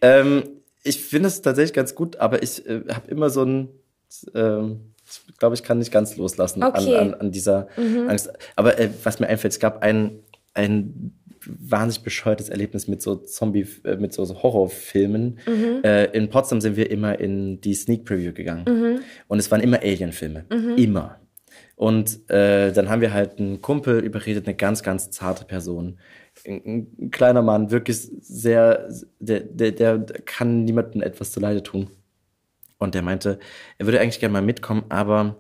ähm, 0.02 0.44
ich 0.84 1.02
finde 1.02 1.28
es 1.28 1.42
tatsächlich 1.42 1.74
ganz 1.74 1.96
gut, 1.96 2.18
aber 2.18 2.42
ich 2.42 2.66
äh, 2.68 2.82
habe 2.90 3.10
immer 3.10 3.30
so 3.30 3.44
ein 3.44 3.70
ähm, 4.34 4.94
ich 5.08 5.38
glaube, 5.38 5.56
ich 5.56 5.64
kann 5.64 5.78
nicht 5.78 5.92
ganz 5.92 6.18
loslassen 6.18 6.64
okay. 6.64 6.96
an, 6.96 7.14
an, 7.14 7.22
an, 7.22 7.32
dieser 7.32 7.68
mhm. 7.78 8.10
Angst. 8.10 8.32
Aber 8.56 8.80
äh, 8.80 8.90
was 9.04 9.20
mir 9.20 9.28
einfällt, 9.28 9.54
es 9.54 9.60
gab 9.60 9.84
einen 9.84 10.24
ein 10.56 11.14
wahnsinnig 11.48 12.04
bescheuertes 12.04 12.50
Erlebnis 12.50 12.88
mit 12.88 13.02
so 13.02 13.16
Zombie, 13.16 13.68
äh, 13.84 13.98
mit 13.98 14.14
so 14.14 14.24
Horrorfilmen. 14.42 15.40
Mhm. 15.46 15.84
Äh, 15.84 16.06
in 16.06 16.30
Potsdam 16.30 16.60
sind 16.60 16.76
wir 16.76 16.90
immer 16.90 17.20
in 17.20 17.62
die 17.62 17.76
Sneak 17.76 18.06
Preview 18.06 18.34
gegangen. 18.34 18.66
Mhm. 18.68 19.00
Und 19.28 19.40
es 19.40 19.52
waren 19.52 19.62
immer 19.62 19.82
Alien-Filme. 19.82 20.46
Mhm. 20.50 20.78
Immer. 20.78 21.20
Und 21.76 22.30
äh, 22.30 22.72
dann 22.72 22.90
haben 22.90 23.02
wir 23.02 23.14
halt 23.14 23.38
einen 23.38 23.62
Kumpel 23.62 24.00
überredet, 24.00 24.48
eine 24.48 24.56
ganz, 24.56 24.82
ganz 24.82 25.12
zarte 25.12 25.46
Person. 25.46 26.00
Ein, 26.48 26.88
ein 26.98 27.12
kleiner 27.12 27.42
Mann, 27.42 27.70
wirklich 27.70 27.98
sehr, 28.22 28.90
der, 29.20 29.42
der, 29.42 29.72
der 29.72 30.00
kann 30.26 30.64
niemandem 30.64 31.02
etwas 31.02 31.32
zuleide 31.32 31.64
tun. 31.64 31.90
Und 32.78 32.96
der 32.96 33.02
meinte, 33.02 33.40
er 33.78 33.86
würde 33.86 34.00
eigentlich 34.00 34.20
gerne 34.20 34.34
mal 34.34 34.42
mitkommen, 34.42 34.84
aber 34.90 35.38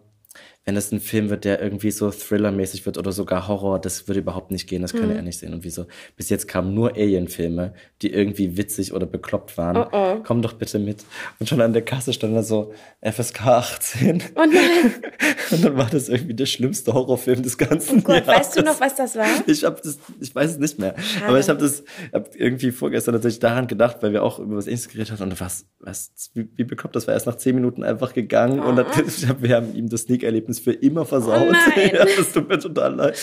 wenn 0.66 0.76
es 0.76 0.92
ein 0.92 1.00
Film 1.00 1.30
wird, 1.30 1.46
der 1.46 1.62
irgendwie 1.62 1.92
so 1.92 2.10
Thriller-mäßig 2.10 2.88
wird 2.88 2.98
oder 2.98 3.12
sogar 3.12 3.48
Horror, 3.48 3.80
das 3.80 4.08
würde 4.08 4.22
überhaupt 4.22 4.50
nicht 4.50 4.68
gehen, 4.68 4.82
das 4.82 4.94
mhm. 4.94 5.12
er 5.12 5.22
nicht 5.22 5.38
sehen. 5.38 5.54
Und 5.54 5.64
wieso? 5.64 5.86
Bis 6.18 6.30
jetzt 6.30 6.48
kamen 6.48 6.74
nur 6.74 6.96
Alien-Filme, 6.96 7.74
die 8.02 8.12
irgendwie 8.12 8.58
witzig 8.58 8.92
oder 8.92 9.06
bekloppt 9.06 9.60
waren. 9.60 9.78
Oh 9.78 9.88
oh. 9.92 10.24
Komm 10.26 10.42
doch 10.42 10.54
bitte 10.54 10.80
mit. 10.80 11.06
Und 11.40 11.48
schon 11.48 11.62
an 11.62 11.74
der 11.74 11.84
Kasse 11.84 12.14
stand 12.14 12.36
da 12.36 12.42
so 12.42 12.74
FSK 13.02 13.46
18. 13.46 14.24
Oh 14.36 14.40
nein. 14.40 14.94
Und 15.52 15.64
dann 15.64 15.78
war 15.78 15.88
das 15.90 16.10
irgendwie 16.10 16.34
der 16.34 16.48
schlimmste 16.48 16.94
Horrorfilm 16.94 17.44
des 17.44 17.60
ganzen 17.60 18.00
oh 18.00 18.02
Gott, 18.02 18.26
Jahres. 18.26 18.48
Weißt 18.48 18.58
du 18.58 18.62
noch, 18.64 18.80
was 18.80 18.96
das 18.96 19.16
war? 19.16 19.28
Ich 19.46 19.64
hab 19.64 19.84
das, 19.84 20.00
ich 20.20 20.34
weiß 20.34 20.52
es 20.52 20.58
nicht 20.58 20.80
mehr. 20.80 20.96
Schade. 20.98 21.28
Aber 21.28 21.40
ich 21.40 21.48
habe 21.48 21.60
das, 21.60 21.84
hab 22.12 22.36
irgendwie 22.36 22.72
vorgestern 22.72 23.14
tatsächlich 23.14 23.40
daran 23.40 23.68
gedacht, 23.68 23.98
weil 24.02 24.14
wir 24.14 24.24
auch 24.24 24.40
über 24.40 24.56
was 24.56 24.66
ähnliches 24.66 24.90
geredet 24.90 25.12
haben. 25.12 25.22
Und 25.22 25.40
was, 25.40 25.68
was, 25.80 26.32
wie, 26.34 26.50
wie 26.56 26.64
bekloppt, 26.64 26.96
das 26.96 27.06
war 27.06 27.14
erst 27.14 27.28
nach 27.28 27.38
zehn 27.38 27.54
Minuten 27.54 27.84
einfach 27.84 28.14
gegangen. 28.14 28.60
Oh. 28.60 28.70
Und 28.70 28.78
dann, 28.78 28.88
wir 29.42 29.56
haben 29.56 29.76
ihm 29.76 29.90
das 29.90 30.02
Sneak-Erlebnis 30.02 30.55
für 30.60 30.74
immer 30.74 31.06
versaut. 31.06 31.48
Oh 31.48 31.52
nein. 31.52 31.92
ja, 31.94 32.06
das 32.06 32.32
tut 32.32 32.48
mir 32.48 32.60
total 32.60 32.96
leid. 32.96 33.18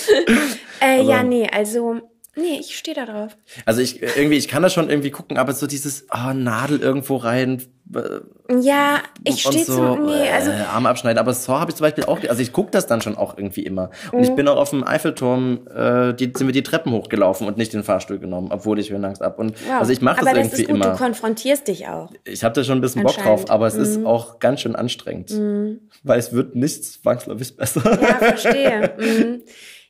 Äh, 0.80 1.02
ja, 1.02 1.22
nee, 1.22 1.48
also 1.50 2.00
Nee, 2.34 2.58
ich 2.60 2.78
stehe 2.78 2.94
da 2.94 3.04
drauf. 3.04 3.36
Also 3.66 3.82
ich 3.82 4.00
irgendwie, 4.00 4.38
ich 4.38 4.48
kann 4.48 4.62
das 4.62 4.72
schon 4.72 4.88
irgendwie 4.88 5.10
gucken, 5.10 5.36
aber 5.36 5.52
so 5.52 5.66
dieses 5.66 6.06
oh, 6.12 6.32
Nadel 6.32 6.80
irgendwo 6.80 7.16
rein. 7.16 7.62
Äh, 7.94 8.20
ja, 8.58 9.02
ich 9.22 9.42
stehe 9.42 9.66
so, 9.66 9.76
zum. 9.76 10.06
Nee, 10.06 10.30
also. 10.30 10.50
Äh, 10.50 10.62
Arme 10.72 10.88
abschneiden. 10.88 11.18
Aber 11.18 11.34
Saw 11.34 11.60
habe 11.60 11.70
ich 11.70 11.76
zum 11.76 11.84
Beispiel 11.84 12.04
auch. 12.04 12.20
Also 12.26 12.40
ich 12.40 12.54
gucke 12.54 12.70
das 12.70 12.86
dann 12.86 13.02
schon 13.02 13.18
auch 13.18 13.36
irgendwie 13.36 13.64
immer. 13.64 13.90
Und 14.12 14.20
mhm. 14.20 14.24
ich 14.24 14.30
bin 14.30 14.48
auch 14.48 14.56
auf 14.56 14.70
dem 14.70 14.82
Eiffelturm, 14.82 15.68
äh, 15.68 16.14
die, 16.14 16.32
sind 16.34 16.46
wir 16.46 16.52
die 16.52 16.62
Treppen 16.62 16.92
hochgelaufen 16.92 17.46
und 17.46 17.58
nicht 17.58 17.74
den 17.74 17.82
Fahrstuhl 17.82 18.18
genommen, 18.18 18.48
obwohl 18.50 18.78
ich 18.78 18.90
höre 18.90 19.04
Angst 19.04 19.20
ab. 19.20 19.38
Und 19.38 19.54
wow. 19.66 19.80
also 19.80 19.92
ich 19.92 20.00
mache 20.00 20.24
das, 20.24 20.32
das 20.32 20.36
irgendwie 20.38 20.64
gut, 20.64 20.74
immer. 20.76 20.90
Du 20.92 20.96
konfrontierst 20.96 21.68
dich 21.68 21.88
auch. 21.88 22.10
Ich 22.24 22.44
habe 22.44 22.54
da 22.54 22.64
schon 22.64 22.78
ein 22.78 22.80
bisschen 22.80 23.02
Bock 23.02 23.16
drauf, 23.16 23.50
aber 23.50 23.66
es 23.66 23.74
mhm. 23.74 23.82
ist 23.82 24.06
auch 24.06 24.38
ganz 24.38 24.62
schön 24.62 24.74
anstrengend. 24.74 25.30
Mhm. 25.32 25.80
Weil 26.02 26.18
es 26.18 26.32
wird 26.32 26.54
nichts 26.54 27.02
zwangsläufig 27.02 27.58
besser. 27.58 27.82
Ja, 27.84 28.14
verstehe. 28.14 28.94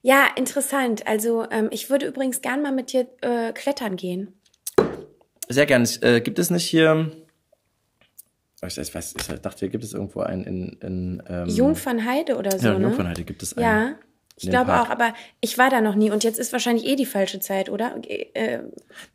Ja, 0.02 0.26
interessant. 0.34 1.06
Also 1.06 1.46
ähm, 1.50 1.68
ich 1.70 1.88
würde 1.88 2.06
übrigens 2.06 2.42
gern 2.42 2.60
mal 2.60 2.72
mit 2.72 2.92
dir 2.92 3.06
äh, 3.20 3.52
klettern 3.52 3.96
gehen. 3.96 4.34
Sehr 5.48 5.66
gern. 5.66 5.88
Äh, 6.00 6.20
gibt 6.20 6.38
es 6.38 6.50
nicht 6.50 6.64
hier... 6.64 7.12
Ich, 8.64 8.78
ich 8.78 8.94
weiß, 8.94 9.14
ich 9.16 9.40
dachte, 9.40 9.60
hier 9.60 9.68
gibt 9.68 9.84
es 9.84 9.92
irgendwo 9.92 10.20
einen 10.20 10.44
in... 10.44 10.78
in 10.80 11.22
ähm, 11.28 11.48
Jungfernheide 11.48 12.36
oder 12.36 12.58
so, 12.58 12.68
ja, 12.68 12.78
ne? 12.78 12.86
Jungfernheide 12.86 13.24
gibt 13.24 13.42
es 13.42 13.56
einen. 13.56 13.64
Ja, 13.64 13.94
ich 14.36 14.48
glaube 14.50 14.66
Park. 14.66 14.86
auch, 14.86 14.90
aber 14.90 15.14
ich 15.40 15.58
war 15.58 15.70
da 15.70 15.80
noch 15.80 15.94
nie 15.94 16.10
und 16.10 16.24
jetzt 16.24 16.38
ist 16.38 16.52
wahrscheinlich 16.52 16.86
eh 16.86 16.96
die 16.96 17.06
falsche 17.06 17.38
Zeit, 17.40 17.70
oder? 17.70 17.96
Äh, 18.08 18.60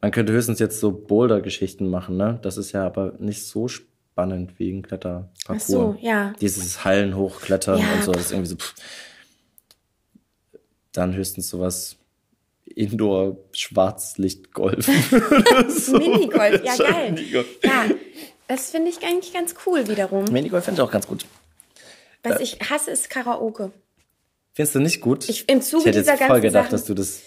Man 0.01 0.11
könnte 0.11 0.33
höchstens 0.33 0.59
jetzt 0.59 0.79
so 0.79 0.91
Boulder-Geschichten 0.91 1.89
machen, 1.89 2.17
ne? 2.17 2.39
Das 2.41 2.57
ist 2.57 2.71
ja 2.71 2.85
aber 2.85 3.13
nicht 3.19 3.45
so 3.45 3.67
spannend 3.67 4.57
wie 4.59 4.71
ein 4.71 4.83
Kletterparcours. 4.83 5.33
Ach 5.47 5.59
so, 5.59 5.97
ja. 6.01 6.33
Dieses 6.39 6.83
Hallen 6.85 7.15
hochklettern 7.15 7.79
ja. 7.79 7.93
und 7.93 8.03
so, 8.03 8.11
das 8.13 8.27
ist 8.27 8.31
irgendwie 8.31 8.49
so... 8.49 8.55
Pff 8.55 8.73
dann 10.97 11.15
höchstens 11.15 11.49
sowas 11.49 11.97
Indoor 12.65 13.37
Schwarzlichtgolf. 13.53 14.85
so. 15.69 15.97
Minigolf, 15.97 16.63
ja 16.63 16.75
geil. 16.75 17.11
Minigolf. 17.11 17.47
Ja, 17.63 17.85
das 18.47 18.71
finde 18.71 18.89
ich 18.89 19.03
eigentlich 19.03 19.33
ganz 19.33 19.55
cool 19.65 19.87
wiederum. 19.87 20.25
Minigolf 20.25 20.65
finde 20.65 20.81
ich 20.81 20.87
auch 20.87 20.91
ganz 20.91 21.07
gut. 21.07 21.25
Was 22.23 22.39
äh, 22.39 22.43
ich 22.43 22.59
hasse, 22.69 22.91
ist 22.91 23.09
Karaoke. 23.09 23.71
Findest 24.53 24.75
du 24.75 24.79
nicht 24.79 25.01
gut? 25.01 25.29
Ich, 25.29 25.47
im 25.49 25.61
Zuge 25.61 25.81
ich 25.81 25.85
hätte 25.87 25.99
dieser 25.99 26.13
jetzt 26.13 26.23
voll 26.23 26.41
gedacht, 26.41 26.65
Sachen, 26.65 26.71
dass 26.71 26.85
du 26.85 26.93
das. 26.93 27.21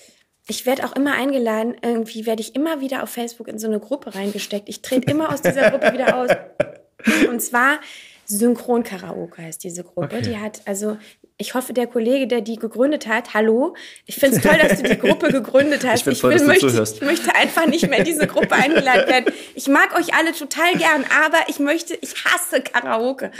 Ich 0.48 0.66
werde 0.66 0.84
auch 0.84 0.96
immer 0.96 1.14
eingeladen, 1.14 1.76
irgendwie 1.82 2.26
werde 2.26 2.42
ich 2.42 2.56
immer 2.56 2.80
wieder 2.80 3.02
auf 3.02 3.10
Facebook 3.10 3.46
in 3.46 3.58
so 3.58 3.68
eine 3.68 3.78
Gruppe 3.78 4.14
reingesteckt. 4.14 4.68
Ich 4.68 4.82
trete 4.82 5.10
immer 5.10 5.32
aus 5.32 5.42
dieser 5.42 5.70
Gruppe 5.70 5.92
wieder 5.92 6.16
aus. 6.16 6.30
Und 7.28 7.40
zwar 7.40 7.80
Synchron-Karaoke 8.26 9.42
heißt 9.42 9.62
diese 9.62 9.84
Gruppe. 9.84 10.16
Okay. 10.16 10.22
Die 10.22 10.38
hat, 10.38 10.62
also 10.64 10.98
ich 11.40 11.54
hoffe, 11.54 11.72
der 11.72 11.86
Kollege, 11.86 12.26
der 12.26 12.42
die 12.42 12.56
gegründet 12.56 13.06
hat, 13.06 13.32
hallo, 13.32 13.74
ich 14.04 14.16
finde 14.16 14.36
es 14.36 14.42
toll, 14.42 14.58
dass 14.60 14.80
du 14.80 14.88
die 14.88 14.98
Gruppe 14.98 15.28
gegründet 15.32 15.84
hast. 15.86 16.06
Ich, 16.06 16.12
ich, 16.12 16.20
toll, 16.20 16.38
will, 16.38 16.46
möchte, 16.46 16.66
ich 16.66 17.00
möchte 17.00 17.34
einfach 17.34 17.66
nicht 17.66 17.88
mehr 17.88 18.00
in 18.00 18.04
diese 18.04 18.26
Gruppe 18.26 18.52
eingeladen 18.52 19.08
werden. 19.08 19.34
Ich 19.54 19.66
mag 19.66 19.98
euch 19.98 20.14
alle 20.14 20.32
total 20.32 20.74
gern, 20.76 21.04
aber 21.24 21.38
ich 21.48 21.58
möchte, 21.58 21.94
ich 21.94 22.14
hasse 22.26 22.60
Karaoke. 22.60 23.30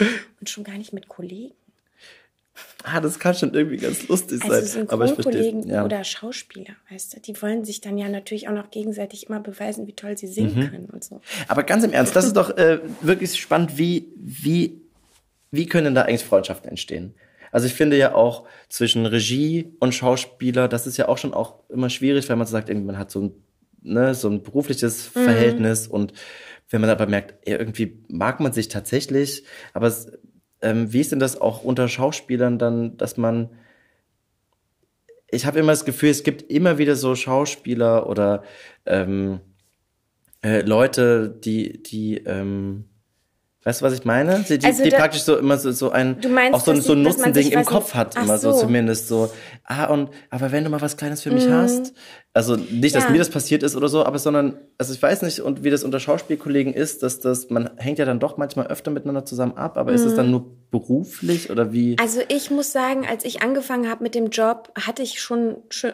Und 0.41 0.49
schon 0.49 0.65
gar 0.65 0.79
nicht 0.79 0.95
mit 0.95 1.09
Kollegen. 1.09 1.53
Ah, 2.83 3.01
das 3.01 3.19
kann 3.19 3.35
schon 3.35 3.53
irgendwie 3.53 3.77
ganz 3.77 4.09
lustig 4.09 4.43
also 4.43 4.67
sein. 4.67 4.89
Aber 4.89 5.05
ich 5.05 5.17
Kollegen 5.17 5.69
ja. 5.69 5.85
oder 5.85 6.03
Schauspieler, 6.03 6.75
weißt 6.91 7.17
du, 7.17 7.21
die 7.21 7.41
wollen 7.43 7.67
sich 7.67 7.83
dann 7.83 7.99
ja 7.99 8.09
natürlich 8.09 8.49
auch 8.49 8.55
noch 8.55 8.71
gegenseitig 8.71 9.29
immer 9.29 9.41
beweisen, 9.41 9.87
wie 9.87 9.93
toll 9.93 10.17
sie 10.17 10.27
singen 10.27 10.57
mhm. 10.57 10.71
können 10.71 10.89
und 10.91 11.05
so. 11.05 11.21
Aber 11.49 11.65
ganz 11.65 11.85
im 11.85 11.93
Ernst, 11.93 12.17
das 12.17 12.25
ist 12.25 12.37
doch 12.37 12.57
äh, 12.57 12.79
wirklich 13.03 13.39
spannend, 13.39 13.77
wie, 13.77 14.09
wie, 14.17 14.81
wie 15.51 15.67
können 15.67 15.95
da 15.95 16.03
eigentlich 16.03 16.25
Freundschaften 16.25 16.71
entstehen? 16.71 17.15
Also 17.53 17.67
ich 17.67 17.75
finde 17.75 17.97
ja 17.97 18.15
auch 18.15 18.47
zwischen 18.69 19.07
Regie 19.07 19.75
und 19.81 19.95
Schauspieler, 19.95 20.69
das 20.69 20.87
ist 20.87 20.97
ja 20.97 21.09
auch 21.09 21.19
schon 21.19 21.35
auch 21.35 21.69
immer 21.69 21.91
schwierig, 21.91 22.29
weil 22.29 22.37
man 22.37 22.47
so 22.47 22.53
sagt, 22.53 22.69
irgendwie 22.69 22.87
man 22.87 22.99
hat 22.99 23.11
so 23.11 23.23
ein, 23.23 23.33
ne, 23.83 24.15
so 24.15 24.29
ein 24.29 24.43
berufliches 24.43 25.15
mhm. 25.15 25.25
Verhältnis 25.25 25.87
und 25.87 26.13
wenn 26.69 26.81
man 26.81 26.91
aber 26.91 27.07
merkt, 27.07 27.49
irgendwie 27.49 28.05
mag 28.09 28.39
man 28.41 28.53
sich 28.53 28.69
tatsächlich, 28.69 29.45
aber 29.73 29.89
es, 29.89 30.13
ähm, 30.63 30.93
wie 30.93 31.01
ist 31.01 31.11
denn 31.11 31.19
das 31.19 31.41
auch 31.41 31.65
unter 31.65 31.89
Schauspielern 31.89 32.59
dann, 32.59 32.97
dass 32.97 33.17
man 33.17 33.51
ich 35.33 35.47
habe 35.47 35.59
immer 35.59 35.73
das 35.73 35.85
Gefühl, 35.85 36.11
es 36.11 36.23
gibt 36.23 36.51
immer 36.51 36.79
wieder 36.79 36.97
so 36.97 37.15
Schauspieler 37.15 38.09
oder 38.09 38.43
ähm, 38.87 39.41
äh, 40.43 40.63
Leute, 40.63 41.29
die, 41.29 41.83
die 41.83 42.19
ähm, 42.19 42.90
Weißt 43.63 43.83
du, 43.83 43.85
was 43.85 43.93
ich 43.93 44.07
meine? 44.07 44.43
Die, 44.49 44.65
also 44.65 44.83
die 44.83 44.89
da, 44.89 44.97
praktisch 44.97 45.23
so 45.23 45.37
immer 45.37 45.59
so, 45.59 45.71
so 45.71 45.91
ein, 45.91 46.17
meinst, 46.31 46.55
auch 46.55 46.65
so, 46.65 46.75
so 46.77 46.95
ein 46.95 47.03
Nutzending 47.03 47.53
im 47.53 47.65
Kopf 47.67 47.89
nicht. 47.89 47.95
hat, 47.95 48.17
immer 48.17 48.39
so. 48.39 48.53
so. 48.53 48.61
zumindest 48.61 49.09
so. 49.09 49.31
Ah, 49.65 49.85
und, 49.85 50.09
aber 50.31 50.51
wenn 50.51 50.65
du 50.65 50.71
mal 50.71 50.81
was 50.81 50.97
Kleines 50.97 51.23
für 51.23 51.31
mich 51.31 51.47
mhm. 51.47 51.53
hast, 51.53 51.93
also 52.33 52.55
nicht, 52.55 52.95
dass 52.95 53.05
ja. 53.05 53.11
mir 53.11 53.19
das 53.19 53.29
passiert 53.29 53.65
ist 53.65 53.75
oder 53.75 53.89
so, 53.89 54.05
aber 54.05 54.21
sondern, 54.21 54.57
also 54.79 54.95
ich 54.95 55.03
weiß 55.03 55.23
nicht, 55.23 55.41
und 55.41 55.65
wie 55.65 55.71
das 55.71 55.83
unter 55.83 55.99
Schauspielkollegen 55.99 56.73
ist, 56.73 57.03
dass 57.03 57.19
das, 57.19 57.51
man 57.51 57.71
hängt 57.77 57.99
ja 57.99 58.05
dann 58.05 58.21
doch 58.21 58.37
manchmal 58.37 58.69
öfter 58.69 58.93
miteinander 58.93 59.25
zusammen 59.25 59.57
ab, 59.57 59.77
aber 59.77 59.91
mhm. 59.91 59.97
ist 59.97 60.05
es 60.05 60.15
dann 60.15 60.31
nur 60.31 60.47
beruflich 60.71 61.51
oder 61.51 61.73
wie? 61.73 61.97
Also 61.99 62.21
ich 62.29 62.53
muss 62.53 62.71
sagen, 62.71 63.05
als 63.05 63.25
ich 63.25 63.43
angefangen 63.43 63.91
habe 63.91 64.05
mit 64.05 64.15
dem 64.15 64.31
Job, 64.31 64.71
hatte 64.77 65.03
ich 65.03 65.21
schon, 65.21 65.57
schon 65.71 65.93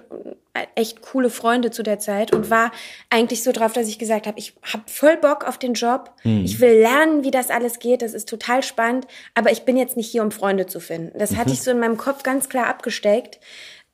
echt 0.74 1.00
coole 1.00 1.30
Freunde 1.30 1.70
zu 1.70 1.82
der 1.82 1.98
Zeit 1.98 2.34
und 2.34 2.50
war 2.50 2.70
eigentlich 3.08 3.42
so 3.42 3.52
drauf, 3.52 3.72
dass 3.72 3.88
ich 3.88 3.98
gesagt 3.98 4.26
habe, 4.26 4.38
ich 4.38 4.54
habe 4.62 4.82
voll 4.86 5.16
Bock 5.16 5.46
auf 5.48 5.56
den 5.56 5.72
Job. 5.72 6.12
Mhm. 6.24 6.44
Ich 6.44 6.60
will 6.60 6.78
lernen, 6.80 7.24
wie 7.24 7.30
das 7.30 7.48
alles 7.48 7.78
geht. 7.78 8.02
Das 8.02 8.12
ist 8.12 8.28
total 8.28 8.62
spannend, 8.62 9.06
aber 9.34 9.52
ich 9.52 9.62
bin 9.62 9.78
jetzt 9.78 9.96
nicht 9.96 10.10
hier, 10.10 10.22
um 10.22 10.30
Freunde 10.30 10.66
zu 10.66 10.80
finden. 10.80 11.18
Das 11.18 11.32
mhm. 11.32 11.36
hatte 11.38 11.52
ich 11.52 11.62
so 11.62 11.70
in 11.70 11.78
meinem 11.78 11.96
Kopf 11.96 12.22
ganz 12.22 12.50
klar 12.50 12.66
abgesteckt 12.66 13.40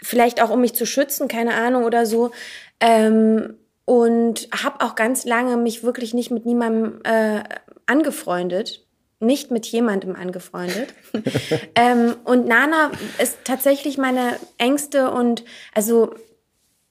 vielleicht 0.03 0.43
auch 0.43 0.51
um 0.51 0.61
mich 0.61 0.75
zu 0.75 0.87
schützen, 0.87 1.29
keine 1.29 1.55
Ahnung 1.55 1.85
oder 1.85 2.07
so. 2.07 2.33
Ähm, 2.81 3.55
und 3.85 4.49
habe 4.53 4.85
auch 4.85 4.95
ganz 4.95 5.25
lange 5.25 5.57
mich 5.57 5.83
wirklich 5.83 6.15
nicht 6.15 6.31
mit 6.31 6.47
niemandem 6.47 7.01
äh, 7.05 7.43
angefreundet, 7.87 8.87
nicht 9.19 9.51
mit 9.51 9.67
jemandem 9.67 10.17
angefreundet. 10.17 10.95
ähm, 11.75 12.17
und 12.25 12.47
Nana 12.47 12.91
ist 13.19 13.39
tatsächlich 13.45 13.99
meine 13.99 14.37
engste 14.59 15.11
und 15.11 15.45
also 15.75 16.15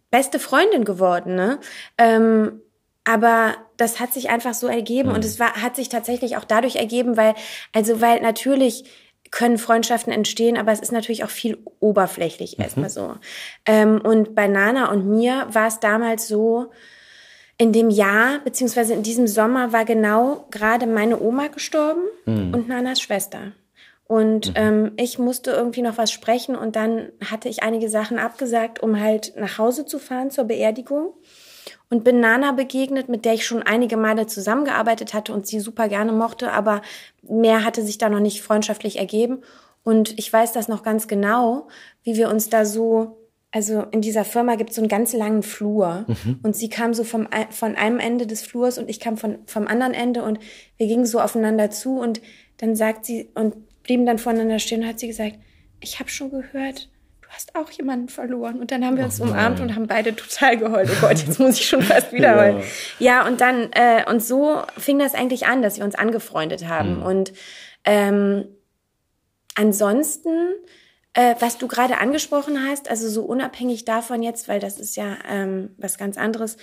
beste 0.10 0.40
Freundin 0.40 0.84
geworden. 0.84 1.36
Ne? 1.36 1.60
Ähm, 1.98 2.62
aber 3.04 3.56
das 3.78 4.00
hat 4.00 4.14
sich 4.14 4.30
einfach 4.30 4.54
so 4.54 4.68
ergeben 4.68 5.10
mhm. 5.10 5.16
und 5.16 5.26
es 5.26 5.40
war, 5.40 5.62
hat 5.62 5.76
sich 5.76 5.90
tatsächlich 5.90 6.38
auch 6.38 6.44
dadurch 6.44 6.76
ergeben, 6.76 7.18
weil, 7.18 7.34
also 7.74 8.00
weil 8.00 8.22
natürlich 8.22 8.84
können 9.32 9.58
Freundschaften 9.58 10.12
entstehen, 10.12 10.58
aber 10.58 10.72
es 10.72 10.82
ist 10.82 10.92
natürlich 10.92 11.24
auch 11.24 11.30
viel 11.30 11.58
oberflächlich 11.80 12.58
mhm. 12.58 12.64
erstmal 12.64 12.90
so. 12.90 13.16
Ähm, 13.66 14.02
und 14.02 14.36
bei 14.36 14.48
Nana 14.48 14.92
und 14.92 15.08
mir 15.08 15.48
war 15.52 15.68
es 15.68 15.80
damals 15.80 16.28
so, 16.28 16.70
in 17.58 17.74
dem 17.74 17.92
Jahr, 17.92 18.40
beziehungsweise 18.44 18.94
in 18.94 19.04
diesem 19.04 19.28
Sommer 19.28 19.72
war 19.72 19.86
genau 19.86 20.48
gerade 20.50 20.88
meine 20.88 21.22
Oma 21.22 21.48
gestorben 21.48 22.02
mhm. 22.26 22.54
und 22.54 22.68
Nanas 22.68 23.00
Schwester. 23.00 23.52
Und 24.08 24.48
mhm. 24.48 24.54
ähm, 24.56 24.92
ich 24.98 25.20
musste 25.20 25.52
irgendwie 25.52 25.84
noch 25.84 25.98
was 25.98 26.12
sprechen 26.12 26.56
und 26.56 26.76
dann 26.76 27.12
hatte 27.30 27.50
ich 27.50 27.64
einige 27.64 27.88
Sachen 27.88 28.20
abgesagt, 28.20 28.82
um 28.82 29.00
halt 29.00 29.34
nach 29.38 29.58
Hause 29.58 29.86
zu 29.86 30.00
fahren 30.00 30.32
zur 30.32 30.46
Beerdigung 30.46 31.14
und 31.92 32.06
bin 32.06 32.22
Nana 32.22 32.54
begegnet, 32.54 33.10
mit 33.10 33.26
der 33.26 33.34
ich 33.34 33.46
schon 33.46 33.62
einige 33.62 33.98
Male 33.98 34.26
zusammengearbeitet 34.26 35.14
hatte 35.14 35.34
und 35.34 35.46
sie 35.46 35.60
super 35.60 35.90
gerne 35.90 36.14
mochte, 36.14 36.52
aber 36.54 36.82
mehr 37.22 37.66
hatte 37.66 37.84
sich 37.84 37.98
da 37.98 38.10
noch 38.10 38.22
nicht 38.22 38.42
freundschaftlich 38.42 38.98
ergeben. 38.98 39.42
Und 39.84 40.18
ich 40.18 40.32
weiß 40.32 40.54
das 40.54 40.70
noch 40.70 40.84
ganz 40.84 41.10
genau, 41.10 41.68
wie 42.04 42.16
wir 42.16 42.30
uns 42.30 42.50
da 42.50 42.64
so, 42.64 43.18
also 43.52 43.84
in 43.92 44.00
dieser 44.00 44.24
Firma 44.24 44.56
gibt 44.56 44.70
es 44.70 44.78
so 44.78 44.82
einen 44.82 44.88
ganz 44.88 45.12
langen 45.12 45.44
Flur 45.44 46.06
mhm. 46.08 46.40
und 46.44 46.56
sie 46.56 46.70
kam 46.70 46.94
so 46.94 47.04
vom, 47.04 47.28
von 47.50 47.76
einem 47.76 48.00
Ende 48.00 48.26
des 48.26 48.42
Flurs 48.42 48.78
und 48.78 48.90
ich 48.90 49.02
kam 49.02 49.18
von, 49.18 49.40
vom 49.46 49.68
anderen 49.68 49.94
Ende 49.94 50.24
und 50.24 50.40
wir 50.78 50.88
gingen 50.88 51.06
so 51.06 51.20
aufeinander 51.20 51.72
zu 51.72 52.00
und 52.00 52.22
dann 52.58 52.74
sagt 52.74 53.04
sie 53.04 53.30
und 53.36 53.56
blieben 53.84 54.06
dann 54.06 54.18
voneinander 54.18 54.60
stehen 54.60 54.84
und 54.84 54.88
hat 54.88 55.00
sie 55.00 55.08
gesagt, 55.08 55.36
ich 55.82 56.00
habe 56.00 56.10
schon 56.10 56.30
gehört, 56.30 56.90
hast 57.32 57.56
auch 57.56 57.72
jemanden 57.72 58.10
verloren. 58.10 58.60
Und 58.60 58.72
dann 58.72 58.86
haben 58.86 58.98
wir 58.98 59.06
uns 59.06 59.20
oh 59.22 59.24
umarmt 59.24 59.60
und 59.60 59.76
haben 59.76 59.88
beide 59.88 60.16
total 60.16 60.58
geheult. 60.58 60.90
Oh 60.92 61.02
Gott, 61.02 61.20
jetzt 61.26 61.40
muss 61.40 61.58
ich 61.60 61.68
schon 61.68 61.82
fast 61.82 62.12
wieder 62.12 62.36
heulen. 62.40 62.64
Ja. 63.00 63.22
ja, 63.22 63.28
und 63.28 63.42
dann, 63.42 63.72
äh, 63.74 64.04
und 64.10 64.24
so 64.24 64.62
fing 64.78 65.00
das 65.00 65.14
eigentlich 65.14 65.48
an, 65.48 65.62
dass 65.62 65.78
wir 65.78 65.86
uns 65.86 65.96
angefreundet 65.96 66.68
haben. 66.68 66.98
Mhm. 66.98 67.04
Und 67.04 67.34
ähm, 67.86 68.46
ansonsten, 69.56 70.30
äh, 71.14 71.36
was 71.40 71.58
du 71.58 71.68
gerade 71.68 71.98
angesprochen 71.98 72.68
hast, 72.68 72.90
also 72.90 73.10
so 73.10 73.24
unabhängig 73.24 73.86
davon 73.86 74.22
jetzt, 74.22 74.48
weil 74.48 74.60
das 74.60 74.80
ist 74.80 74.96
ja 74.96 75.18
ähm, 75.30 75.72
was 75.78 75.98
ganz 75.98 76.18
anderes, 76.18 76.58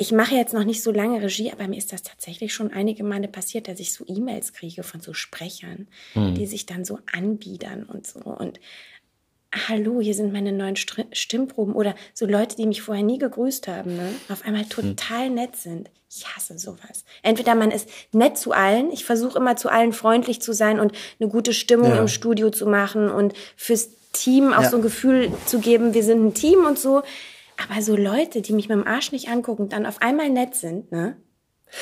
ich 0.00 0.12
mache 0.12 0.36
jetzt 0.36 0.54
noch 0.54 0.62
nicht 0.62 0.84
so 0.84 0.92
lange 0.92 1.20
Regie, 1.20 1.50
aber 1.50 1.66
mir 1.66 1.76
ist 1.76 1.92
das 1.92 2.04
tatsächlich 2.04 2.54
schon 2.54 2.72
einige 2.72 3.02
Male 3.02 3.26
passiert, 3.26 3.66
dass 3.66 3.80
ich 3.80 3.92
so 3.92 4.04
E-Mails 4.06 4.52
kriege 4.52 4.84
von 4.84 5.00
so 5.00 5.12
Sprechern, 5.12 5.88
mhm. 6.14 6.34
die 6.34 6.46
sich 6.46 6.66
dann 6.66 6.84
so 6.84 7.00
anbiedern 7.12 7.82
und 7.82 8.06
so. 8.06 8.20
Und 8.20 8.60
hallo, 9.52 10.00
hier 10.00 10.14
sind 10.14 10.32
meine 10.32 10.52
neuen 10.52 10.76
Stimmproben 10.76 11.74
oder 11.74 11.94
so 12.12 12.26
Leute, 12.26 12.56
die 12.56 12.66
mich 12.66 12.82
vorher 12.82 13.04
nie 13.04 13.18
gegrüßt 13.18 13.68
haben, 13.68 13.96
ne? 13.96 14.14
auf 14.28 14.44
einmal 14.44 14.62
hm. 14.62 14.68
total 14.68 15.30
nett 15.30 15.56
sind. 15.56 15.90
Ich 16.10 16.26
hasse 16.26 16.58
sowas. 16.58 17.04
Entweder 17.22 17.54
man 17.54 17.70
ist 17.70 17.88
nett 18.12 18.38
zu 18.38 18.52
allen, 18.52 18.90
ich 18.92 19.04
versuche 19.04 19.38
immer 19.38 19.56
zu 19.56 19.68
allen 19.68 19.92
freundlich 19.92 20.40
zu 20.40 20.52
sein 20.52 20.80
und 20.80 20.92
eine 21.20 21.28
gute 21.28 21.52
Stimmung 21.52 21.90
ja. 21.90 22.00
im 22.00 22.08
Studio 22.08 22.50
zu 22.50 22.66
machen 22.66 23.10
und 23.10 23.34
fürs 23.56 23.90
Team 24.12 24.52
auch 24.54 24.62
ja. 24.62 24.70
so 24.70 24.76
ein 24.76 24.82
Gefühl 24.82 25.30
zu 25.44 25.58
geben, 25.58 25.92
wir 25.92 26.02
sind 26.02 26.24
ein 26.24 26.34
Team 26.34 26.64
und 26.64 26.78
so. 26.78 27.02
Aber 27.56 27.82
so 27.82 27.96
Leute, 27.96 28.40
die 28.40 28.52
mich 28.52 28.68
mit 28.68 28.78
dem 28.78 28.86
Arsch 28.86 29.12
nicht 29.12 29.28
angucken 29.28 29.62
und 29.62 29.72
dann 29.72 29.84
auf 29.84 30.00
einmal 30.00 30.30
nett 30.30 30.54
sind, 30.54 30.90
ne? 30.92 31.16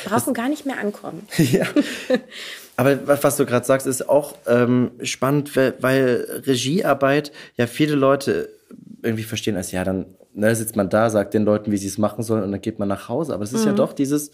Brauchen 0.05 0.35
das, 0.35 0.35
gar 0.35 0.49
nicht 0.49 0.67
mehr 0.67 0.79
ankommen. 0.79 1.29
ja. 1.37 1.67
Aber 2.77 3.23
was 3.23 3.37
du 3.37 3.47
gerade 3.47 3.65
sagst, 3.65 3.87
ist 3.87 4.09
auch 4.09 4.35
ähm, 4.47 4.91
spannend, 5.03 5.57
weil, 5.57 5.75
weil 5.81 6.43
Regiearbeit 6.47 7.33
ja 7.57 7.67
viele 7.67 7.95
Leute 7.95 8.51
irgendwie 9.03 9.25
verstehen 9.25 9.57
als, 9.57 9.73
ja, 9.73 9.83
dann 9.83 10.07
ne, 10.35 10.55
sitzt 10.55 10.77
man 10.77 10.91
da, 10.91 11.09
sagt 11.09 11.35
den 11.35 11.45
Leuten, 11.45 11.73
wie 11.73 11.79
sie 11.79 11.87
es 11.87 11.99
machen 11.99 12.23
sollen 12.23 12.45
und 12.45 12.53
dann 12.53 12.61
geht 12.61 12.79
man 12.79 12.89
nach 12.89 13.09
Hause. 13.09 13.33
Aber 13.33 13.45
es 13.45 13.53
ist 13.53 13.63
mhm. 13.63 13.69
ja 13.69 13.73
doch 13.73 13.93
dieses, 13.95 14.31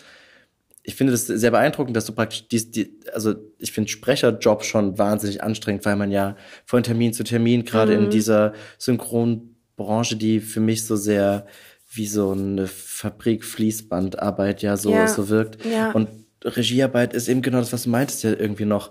ich 0.82 0.96
finde 0.96 1.12
das 1.12 1.26
sehr 1.26 1.50
beeindruckend, 1.52 1.96
dass 1.96 2.06
du 2.06 2.12
praktisch 2.12 2.48
dies, 2.48 2.70
die, 2.70 2.98
also 3.14 3.34
ich 3.58 3.72
finde 3.72 3.90
Sprecherjob 3.90 4.64
schon 4.64 4.98
wahnsinnig 4.98 5.42
anstrengend, 5.42 5.84
weil 5.84 5.96
man 5.96 6.10
ja 6.10 6.36
von 6.66 6.82
Termin 6.82 7.12
zu 7.12 7.22
Termin, 7.22 7.64
gerade 7.64 7.96
mhm. 7.96 8.04
in 8.04 8.10
dieser 8.10 8.54
Synchronbranche, 8.78 10.16
die 10.16 10.40
für 10.40 10.60
mich 10.60 10.84
so 10.84 10.96
sehr 10.96 11.46
wie 11.94 12.06
so 12.06 12.32
eine 12.32 12.66
Fabrik 12.66 13.44
Fließbandarbeit 13.44 14.62
ja 14.62 14.76
so, 14.76 14.90
ja. 14.90 15.06
so 15.06 15.28
wirkt. 15.28 15.64
Ja. 15.64 15.92
Und 15.92 16.08
Regiearbeit 16.44 17.14
ist 17.14 17.28
eben 17.28 17.42
genau 17.42 17.58
das, 17.58 17.72
was 17.72 17.84
du 17.84 17.90
meintest, 17.90 18.24
ja 18.24 18.30
irgendwie 18.30 18.64
noch, 18.64 18.90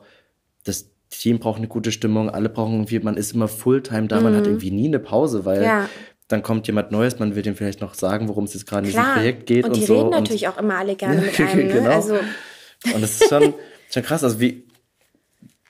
das 0.63 0.89
Team 1.09 1.39
braucht 1.39 1.57
eine 1.57 1.67
gute 1.67 1.91
Stimmung, 1.91 2.29
alle 2.29 2.49
brauchen 2.49 2.73
irgendwie, 2.73 2.99
man 2.99 3.17
ist 3.17 3.33
immer 3.33 3.47
Fulltime 3.47 4.07
da, 4.07 4.17
mhm. 4.17 4.23
man 4.23 4.35
hat 4.35 4.43
mhm. 4.43 4.51
irgendwie 4.51 4.71
nie 4.71 4.87
eine 4.87 4.99
Pause, 4.99 5.45
weil 5.45 5.63
ja. 5.63 5.89
dann 6.27 6.41
kommt 6.41 6.67
jemand 6.67 6.91
Neues, 6.91 7.19
man 7.19 7.35
wird 7.35 7.45
ihm 7.45 7.55
vielleicht 7.55 7.81
noch 7.81 7.93
sagen, 7.93 8.29
worum 8.29 8.45
es 8.45 8.53
jetzt 8.53 8.65
gerade 8.65 8.87
in 8.87 8.93
diesem 8.93 9.13
Projekt 9.13 9.45
geht 9.45 9.65
und, 9.65 9.71
und 9.71 9.79
die 9.79 9.85
so. 9.85 9.97
reden 9.97 10.09
natürlich 10.09 10.47
auch 10.47 10.57
immer 10.57 10.77
alle 10.77 10.95
gerne 10.95 11.21
mit 11.21 11.39
einem, 11.39 11.67
ne? 11.67 11.73
genau. 11.73 11.89
Also. 11.89 12.15
Und 12.15 13.01
das 13.01 13.21
ist 13.21 13.29
schon, 13.29 13.53
schon 13.89 14.03
krass, 14.03 14.23
also 14.23 14.39
wie, 14.39 14.65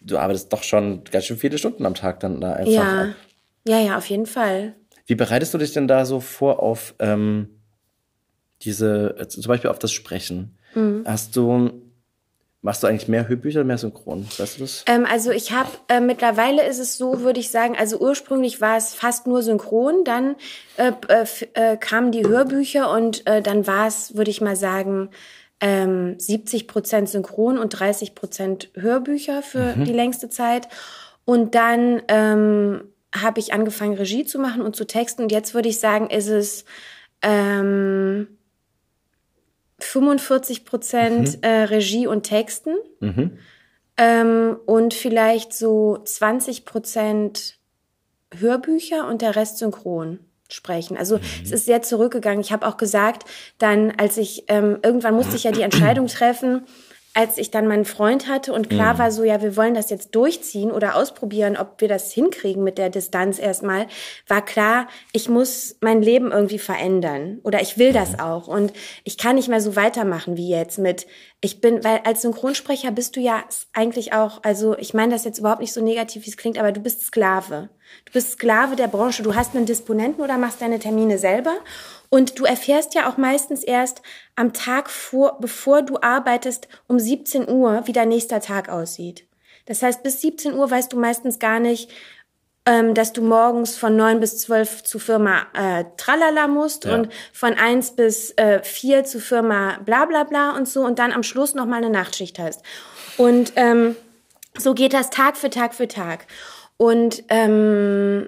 du 0.02 0.18
arbeitest 0.18 0.54
doch 0.54 0.64
schon 0.64 1.04
ganz 1.06 1.26
schön 1.26 1.38
viele 1.38 1.58
Stunden 1.58 1.86
am 1.86 1.96
Tag 1.96 2.20
dann 2.20 2.40
da 2.40 2.54
einfach. 2.54 2.72
Ja, 2.72 3.16
ja, 3.68 3.80
ja, 3.80 3.98
auf 3.98 4.06
jeden 4.08 4.26
Fall. 4.26 4.76
Wie 5.06 5.16
bereitest 5.16 5.54
du 5.54 5.58
dich 5.58 5.74
denn 5.74 5.88
da 5.88 6.06
so 6.06 6.20
vor 6.20 6.62
auf 6.62 6.96
ähm, 7.00 7.50
diese, 8.62 9.16
zum 9.28 9.44
Beispiel 9.44 9.70
auf 9.70 9.80
das 9.80 9.92
Sprechen? 9.92 10.58
Mhm. 10.74 11.04
Hast 11.06 11.36
du, 11.36 11.72
machst 12.62 12.84
du 12.84 12.88
eigentlich 12.88 13.08
mehr 13.08 13.28
Hörbücher 13.28 13.60
oder 13.60 13.68
mehr 13.68 13.78
Synchron? 13.78 14.26
Weißt 14.38 14.58
du 14.58 14.62
das? 14.62 14.84
Ähm, 14.88 15.06
also 15.10 15.32
ich 15.32 15.52
habe, 15.52 15.70
äh, 15.88 16.00
mittlerweile 16.00 16.68
ist 16.68 16.80
es 16.80 16.98
so, 16.98 17.22
würde 17.22 17.40
ich 17.40 17.50
sagen, 17.50 17.76
also 17.78 18.00
ursprünglich 18.00 18.62
war 18.62 18.78
es 18.78 18.94
fast 18.94 19.28
nur 19.28 19.44
Synchron, 19.44 20.04
dann 20.04 20.36
äh, 20.78 20.92
äh, 21.08 21.26
äh 21.54 21.78
kamen 21.78 22.12
die 22.12 22.26
Hörbücher 22.26 22.92
und 22.92 23.26
äh, 23.28 23.42
dann 23.42 23.68
war 23.68 23.88
es, 23.88 24.16
würde 24.16 24.32
ich 24.32 24.42
mal 24.42 24.56
sagen, 24.56 25.10
ähm, 25.62 26.20
70 26.20 26.68
Prozent 26.68 27.08
Synchron 27.08 27.58
und 27.58 27.70
30 27.70 28.16
Prozent 28.16 28.72
Hörbücher 28.74 29.44
für 29.44 29.76
mhm. 29.76 29.86
die 29.86 29.94
längste 29.94 30.28
Zeit. 30.30 30.68
Und 31.24 31.56
dann 31.56 32.02
ähm, 32.08 32.82
habe 33.16 33.40
ich 33.40 33.54
angefangen, 33.54 33.94
Regie 33.94 34.26
zu 34.26 34.40
machen 34.40 34.64
und 34.64 34.76
zu 34.76 34.86
texten. 34.86 35.24
Und 35.24 35.32
jetzt 35.32 35.54
würde 35.54 35.70
ich 35.70 35.80
sagen, 35.80 36.10
ist 36.10 36.30
es 36.30 36.66
ähm, 37.22 38.28
45 39.84 40.66
Prozent 40.66 41.38
mhm. 41.38 41.44
äh, 41.44 41.64
Regie 41.64 42.08
und 42.08 42.24
Texten 42.24 42.76
mhm. 43.00 43.38
ähm, 43.98 44.58
und 44.66 44.94
vielleicht 44.94 45.54
so 45.54 46.00
20 46.04 46.66
Prozent 46.66 47.58
Hörbücher 48.38 49.08
und 49.08 49.22
der 49.22 49.36
Rest 49.36 49.58
synchron 49.58 50.20
sprechen. 50.50 50.98
Also 50.98 51.18
mhm. 51.18 51.24
es 51.44 51.52
ist 51.52 51.66
sehr 51.66 51.82
zurückgegangen. 51.82 52.42
Ich 52.42 52.52
habe 52.52 52.68
auch 52.68 52.78
gesagt, 52.78 53.24
dann 53.58 53.92
als 53.92 54.18
ich 54.18 54.46
ähm, 54.48 54.80
irgendwann 54.84 55.16
musste 55.16 55.36
ich 55.36 55.44
ja 55.44 55.52
die 55.52 55.62
Entscheidung 55.64 56.08
treffen, 56.08 56.66
als 57.14 57.38
ich 57.38 57.52
dann 57.52 57.68
meinen 57.68 57.86
Freund 57.86 58.28
hatte 58.28 58.54
und 58.54 58.70
klar 58.70 58.94
mhm. 58.94 59.00
war 59.00 59.12
so, 59.12 59.24
ja, 59.24 59.42
wir 59.42 59.58
wollen 59.58 59.74
das 59.74 59.90
jetzt 59.90 60.16
durchziehen 60.16 60.72
oder 60.72 60.96
ausprobieren, 60.96 61.58
ob 61.58 61.82
wir 61.82 61.88
das 61.88 62.12
hinkriegen 62.14 62.64
mit 62.64 62.78
der 62.78 62.90
Distanz 62.90 63.38
erstmal, 63.38 63.88
war 64.28 64.44
klar, 64.44 64.88
ich 65.12 65.28
muss 65.28 65.76
mein 65.82 66.02
Leben 66.02 66.32
irgendwie 66.32 66.60
verändern 66.60 67.40
oder 67.44 67.62
ich 67.62 67.78
will 67.78 67.92
das 67.92 68.14
mhm. 68.14 68.20
auch 68.22 68.48
und 68.48 68.72
ich 69.04 69.18
kann 69.18 69.36
nicht 69.36 69.50
mehr 69.50 69.62
so 69.62 69.76
weitermachen 69.76 70.38
wie 70.38 70.50
jetzt 70.50 70.80
mit, 70.80 71.06
ich 71.42 71.60
bin, 71.60 71.84
weil 71.84 72.02
als 72.06 72.22
Synchronsprecher 72.22 72.92
bist 72.92 73.16
du 73.16 73.20
ja 73.20 73.44
eigentlich 73.74 74.14
auch, 74.14 74.42
also 74.44 74.78
ich 74.78 74.94
meine 74.94 75.12
das 75.12 75.26
jetzt 75.26 75.40
überhaupt 75.40 75.62
nicht 75.62 75.74
so 75.74 75.84
negativ, 75.84 76.26
wie 76.26 76.30
es 76.30 76.38
klingt, 76.38 76.58
aber 76.58 76.72
du 76.72 76.80
bist 76.80 77.02
Sklave. 77.02 77.70
Du 78.06 78.14
bist 78.14 78.32
Sklave 78.32 78.78
der 78.78 78.88
Branche, 78.88 79.22
du 79.22 79.36
hast 79.36 79.54
einen 79.54 79.66
Disponenten 79.66 80.24
oder 80.24 80.38
machst 80.38 80.62
deine 80.62 80.80
Termine 80.80 81.18
selber 81.18 81.58
und 82.12 82.38
du 82.38 82.44
erfährst 82.44 82.94
ja 82.94 83.10
auch 83.10 83.16
meistens 83.16 83.64
erst 83.64 84.02
am 84.36 84.52
Tag 84.52 84.90
vor, 84.90 85.40
bevor 85.40 85.82
du 85.82 85.98
arbeitest, 86.02 86.68
um 86.88 87.00
17 87.00 87.50
Uhr, 87.50 87.84
wie 87.86 87.94
dein 87.94 88.10
nächster 88.10 88.42
Tag 88.42 88.68
aussieht. 88.68 89.26
Das 89.66 89.82
heißt, 89.82 90.04
bis 90.04 90.20
17 90.20 90.54
Uhr 90.54 90.70
weißt 90.70 90.92
du 90.92 91.00
meistens 91.00 91.40
gar 91.40 91.62
nicht, 91.62 91.90
ähm, 92.66 92.94
dass 92.94 93.14
du 93.14 93.22
morgens 93.22 93.78
von 93.78 93.96
9 93.96 94.20
bis 94.20 94.40
12 94.40 94.84
zu 94.84 95.00
Firma 95.00 95.48
äh, 95.54 95.86
Tralala 95.96 96.48
musst 96.48 96.84
ja. 96.84 96.96
und 96.96 97.14
von 97.32 97.54
1 97.54 97.96
bis 97.96 98.32
äh, 98.32 98.62
4 98.62 99.06
zu 99.06 99.22
Firma 99.22 99.80
bla 99.86 100.04
bla 100.06 100.26
bla 100.26 100.52
und 100.52 100.68
so 100.68 100.82
und 100.82 101.00
dann 101.00 101.14
am 101.14 101.24
Schluss 101.24 101.56
nochmal 101.56 101.78
eine 101.78 101.90
Nachtschicht 101.90 102.40
hast. 102.40 102.62
Und 103.18 103.54
ähm, 103.56 103.96
so 104.58 104.74
geht 104.74 104.94
das 104.94 105.12
Tag 105.12 105.38
für 105.38 105.50
Tag 105.50 105.74
für 105.74 105.88
Tag. 105.88 106.28
Und 106.76 107.24
ähm, 107.30 108.28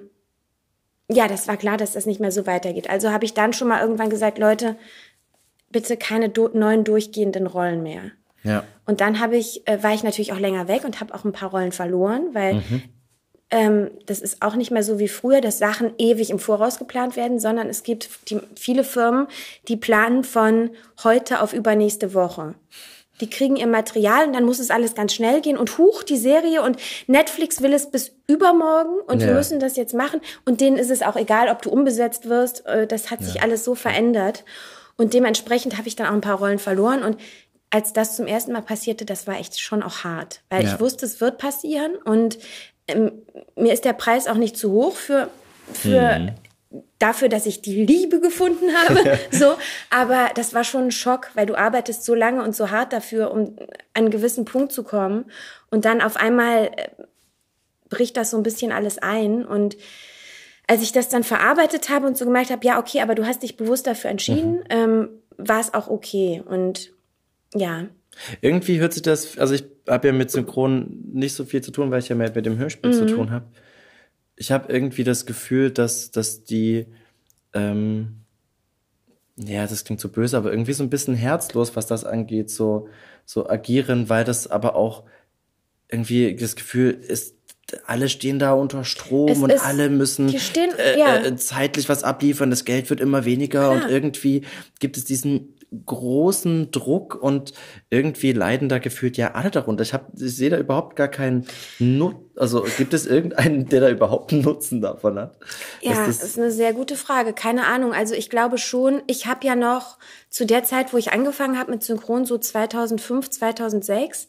ja, 1.08 1.28
das 1.28 1.48
war 1.48 1.56
klar, 1.56 1.76
dass 1.76 1.92
das 1.92 2.06
nicht 2.06 2.20
mehr 2.20 2.32
so 2.32 2.46
weitergeht. 2.46 2.88
Also 2.88 3.10
habe 3.10 3.24
ich 3.24 3.34
dann 3.34 3.52
schon 3.52 3.68
mal 3.68 3.80
irgendwann 3.80 4.10
gesagt, 4.10 4.38
Leute, 4.38 4.76
bitte 5.70 5.96
keine 5.96 6.28
do 6.28 6.48
neuen 6.52 6.84
durchgehenden 6.84 7.46
Rollen 7.46 7.82
mehr. 7.82 8.12
Ja. 8.42 8.64
Und 8.86 9.00
dann 9.00 9.20
habe 9.20 9.36
ich, 9.36 9.66
äh, 9.66 9.82
war 9.82 9.94
ich 9.94 10.04
natürlich 10.04 10.32
auch 10.32 10.38
länger 10.38 10.68
weg 10.68 10.84
und 10.84 11.00
habe 11.00 11.14
auch 11.14 11.24
ein 11.24 11.32
paar 11.32 11.50
Rollen 11.50 11.72
verloren, 11.72 12.28
weil 12.32 12.54
mhm. 12.54 12.82
ähm, 13.50 13.90
das 14.06 14.20
ist 14.20 14.42
auch 14.42 14.54
nicht 14.54 14.70
mehr 14.70 14.82
so 14.82 14.98
wie 14.98 15.08
früher, 15.08 15.40
dass 15.40 15.58
Sachen 15.58 15.92
ewig 15.98 16.30
im 16.30 16.38
Voraus 16.38 16.78
geplant 16.78 17.16
werden, 17.16 17.38
sondern 17.38 17.68
es 17.68 17.82
gibt 17.82 18.30
die, 18.30 18.40
viele 18.54 18.84
Firmen, 18.84 19.26
die 19.68 19.76
planen 19.76 20.24
von 20.24 20.70
heute 21.02 21.40
auf 21.40 21.52
übernächste 21.52 22.14
Woche 22.14 22.54
die 23.20 23.30
kriegen 23.30 23.56
ihr 23.56 23.66
Material 23.66 24.26
und 24.26 24.32
dann 24.32 24.44
muss 24.44 24.58
es 24.58 24.70
alles 24.70 24.94
ganz 24.94 25.14
schnell 25.14 25.40
gehen 25.40 25.56
und 25.56 25.78
huch, 25.78 26.02
die 26.02 26.16
Serie 26.16 26.62
und 26.62 26.78
Netflix 27.06 27.62
will 27.62 27.72
es 27.72 27.90
bis 27.90 28.12
übermorgen 28.26 29.00
und 29.06 29.20
ja. 29.20 29.28
wir 29.28 29.34
müssen 29.34 29.60
das 29.60 29.76
jetzt 29.76 29.94
machen. 29.94 30.20
Und 30.44 30.60
denen 30.60 30.76
ist 30.76 30.90
es 30.90 31.02
auch 31.02 31.16
egal, 31.16 31.48
ob 31.48 31.62
du 31.62 31.70
umbesetzt 31.70 32.28
wirst, 32.28 32.66
äh, 32.66 32.86
das 32.86 33.10
hat 33.10 33.20
ja. 33.20 33.26
sich 33.26 33.42
alles 33.42 33.64
so 33.64 33.74
verändert. 33.74 34.44
Und 34.96 35.14
dementsprechend 35.14 35.76
habe 35.76 35.88
ich 35.88 35.96
dann 35.96 36.06
auch 36.06 36.12
ein 36.12 36.20
paar 36.20 36.38
Rollen 36.38 36.58
verloren. 36.58 37.02
Und 37.02 37.18
als 37.70 37.92
das 37.92 38.16
zum 38.16 38.26
ersten 38.26 38.52
Mal 38.52 38.62
passierte, 38.62 39.04
das 39.04 39.26
war 39.26 39.38
echt 39.38 39.60
schon 39.60 39.82
auch 39.82 40.04
hart, 40.04 40.42
weil 40.50 40.64
ja. 40.64 40.72
ich 40.72 40.80
wusste, 40.80 41.06
es 41.06 41.20
wird 41.20 41.38
passieren. 41.38 41.96
Und 42.04 42.38
ähm, 42.88 43.12
mir 43.56 43.72
ist 43.72 43.84
der 43.84 43.92
Preis 43.92 44.26
auch 44.26 44.36
nicht 44.36 44.56
zu 44.56 44.72
hoch 44.72 44.94
für 44.94 45.28
für 45.72 46.18
mhm 46.18 46.30
dafür, 46.98 47.28
dass 47.28 47.46
ich 47.46 47.62
die 47.62 47.84
Liebe 47.84 48.20
gefunden 48.20 48.66
habe. 48.74 49.18
so, 49.30 49.54
aber 49.90 50.30
das 50.34 50.54
war 50.54 50.64
schon 50.64 50.84
ein 50.84 50.90
Schock, 50.90 51.30
weil 51.34 51.46
du 51.46 51.54
arbeitest 51.54 52.04
so 52.04 52.14
lange 52.14 52.42
und 52.42 52.54
so 52.54 52.70
hart 52.70 52.92
dafür, 52.92 53.30
um 53.30 53.40
an 53.40 53.56
einen 53.94 54.10
gewissen 54.10 54.44
Punkt 54.44 54.72
zu 54.72 54.82
kommen. 54.82 55.26
Und 55.70 55.84
dann 55.84 56.00
auf 56.00 56.16
einmal 56.16 56.70
äh, 56.76 56.88
bricht 57.88 58.16
das 58.16 58.30
so 58.30 58.36
ein 58.36 58.42
bisschen 58.42 58.72
alles 58.72 58.98
ein. 58.98 59.44
Und 59.44 59.76
als 60.66 60.82
ich 60.82 60.92
das 60.92 61.08
dann 61.08 61.24
verarbeitet 61.24 61.90
habe 61.90 62.06
und 62.06 62.16
so 62.16 62.24
gemerkt 62.24 62.50
habe, 62.50 62.66
ja, 62.66 62.78
okay, 62.78 63.00
aber 63.00 63.14
du 63.14 63.26
hast 63.26 63.42
dich 63.42 63.56
bewusst 63.56 63.86
dafür 63.86 64.10
entschieden, 64.10 64.56
mhm. 64.56 64.64
ähm, 64.70 65.08
war 65.36 65.60
es 65.60 65.74
auch 65.74 65.88
okay. 65.88 66.42
Und 66.46 66.92
ja. 67.54 67.86
Irgendwie 68.40 68.78
hört 68.78 68.92
sich 68.92 69.02
das, 69.02 69.38
also 69.38 69.54
ich 69.54 69.64
habe 69.88 70.08
ja 70.08 70.12
mit 70.12 70.30
Synchron 70.30 71.02
nicht 71.12 71.34
so 71.34 71.44
viel 71.44 71.62
zu 71.62 71.72
tun, 71.72 71.90
weil 71.90 71.98
ich 71.98 72.08
ja 72.08 72.16
mehr 72.16 72.32
mit 72.34 72.46
dem 72.46 72.58
Hörspiel 72.58 72.90
mhm. 72.92 72.94
zu 72.94 73.06
tun 73.06 73.30
habe 73.30 73.46
ich 74.36 74.52
habe 74.52 74.72
irgendwie 74.72 75.04
das 75.04 75.26
Gefühl, 75.26 75.70
dass, 75.70 76.10
dass 76.10 76.44
die, 76.44 76.86
ähm, 77.52 78.20
ja, 79.36 79.66
das 79.66 79.84
klingt 79.84 80.00
so 80.00 80.08
böse, 80.08 80.36
aber 80.36 80.50
irgendwie 80.50 80.72
so 80.72 80.82
ein 80.82 80.90
bisschen 80.90 81.14
herzlos, 81.14 81.76
was 81.76 81.86
das 81.86 82.04
angeht, 82.04 82.50
so, 82.50 82.88
so 83.24 83.48
agieren, 83.48 84.08
weil 84.08 84.24
das 84.24 84.46
aber 84.46 84.76
auch 84.76 85.04
irgendwie 85.88 86.34
das 86.36 86.56
Gefühl 86.56 86.90
ist, 86.92 87.36
alle 87.86 88.08
stehen 88.08 88.38
da 88.38 88.52
unter 88.52 88.84
Strom 88.84 89.28
es 89.30 89.38
und 89.38 89.52
alle 89.64 89.88
müssen 89.88 90.36
stehen, 90.38 90.70
äh, 90.78 90.98
ja. 90.98 91.16
äh, 91.16 91.36
zeitlich 91.36 91.88
was 91.88 92.04
abliefern, 92.04 92.50
das 92.50 92.64
Geld 92.64 92.90
wird 92.90 93.00
immer 93.00 93.24
weniger 93.24 93.70
Klar. 93.70 93.72
und 93.72 93.90
irgendwie 93.90 94.42
gibt 94.80 94.96
es 94.96 95.04
diesen 95.04 95.54
großen 95.84 96.70
Druck 96.70 97.14
und 97.14 97.52
irgendwie 97.90 98.32
leiden 98.32 98.68
da 98.68 98.78
gefühlt 98.78 99.16
ja 99.16 99.32
alle 99.32 99.50
darunter. 99.50 99.82
Ich, 99.82 99.92
hab, 99.92 100.12
ich 100.14 100.36
sehe 100.36 100.50
da 100.50 100.58
überhaupt 100.58 100.96
gar 100.96 101.08
keinen 101.08 101.46
Nutzen. 101.78 102.20
Also 102.36 102.66
gibt 102.76 102.94
es 102.94 103.06
irgendeinen, 103.06 103.68
der 103.68 103.80
da 103.80 103.90
überhaupt 103.90 104.32
einen 104.32 104.42
Nutzen 104.42 104.80
davon 104.80 105.18
hat? 105.18 105.38
Ja, 105.80 106.06
das 106.06 106.22
ist 106.22 106.38
eine 106.38 106.50
sehr 106.50 106.72
gute 106.72 106.96
Frage. 106.96 107.32
Keine 107.32 107.66
Ahnung. 107.66 107.92
Also 107.92 108.14
ich 108.14 108.30
glaube 108.30 108.58
schon, 108.58 109.02
ich 109.06 109.26
habe 109.26 109.46
ja 109.46 109.54
noch 109.54 109.98
zu 110.30 110.44
der 110.44 110.64
Zeit, 110.64 110.92
wo 110.92 110.96
ich 110.96 111.12
angefangen 111.12 111.58
habe 111.58 111.70
mit 111.70 111.82
Synchron, 111.82 112.24
so 112.24 112.38
2005, 112.38 113.30
2006, 113.30 114.28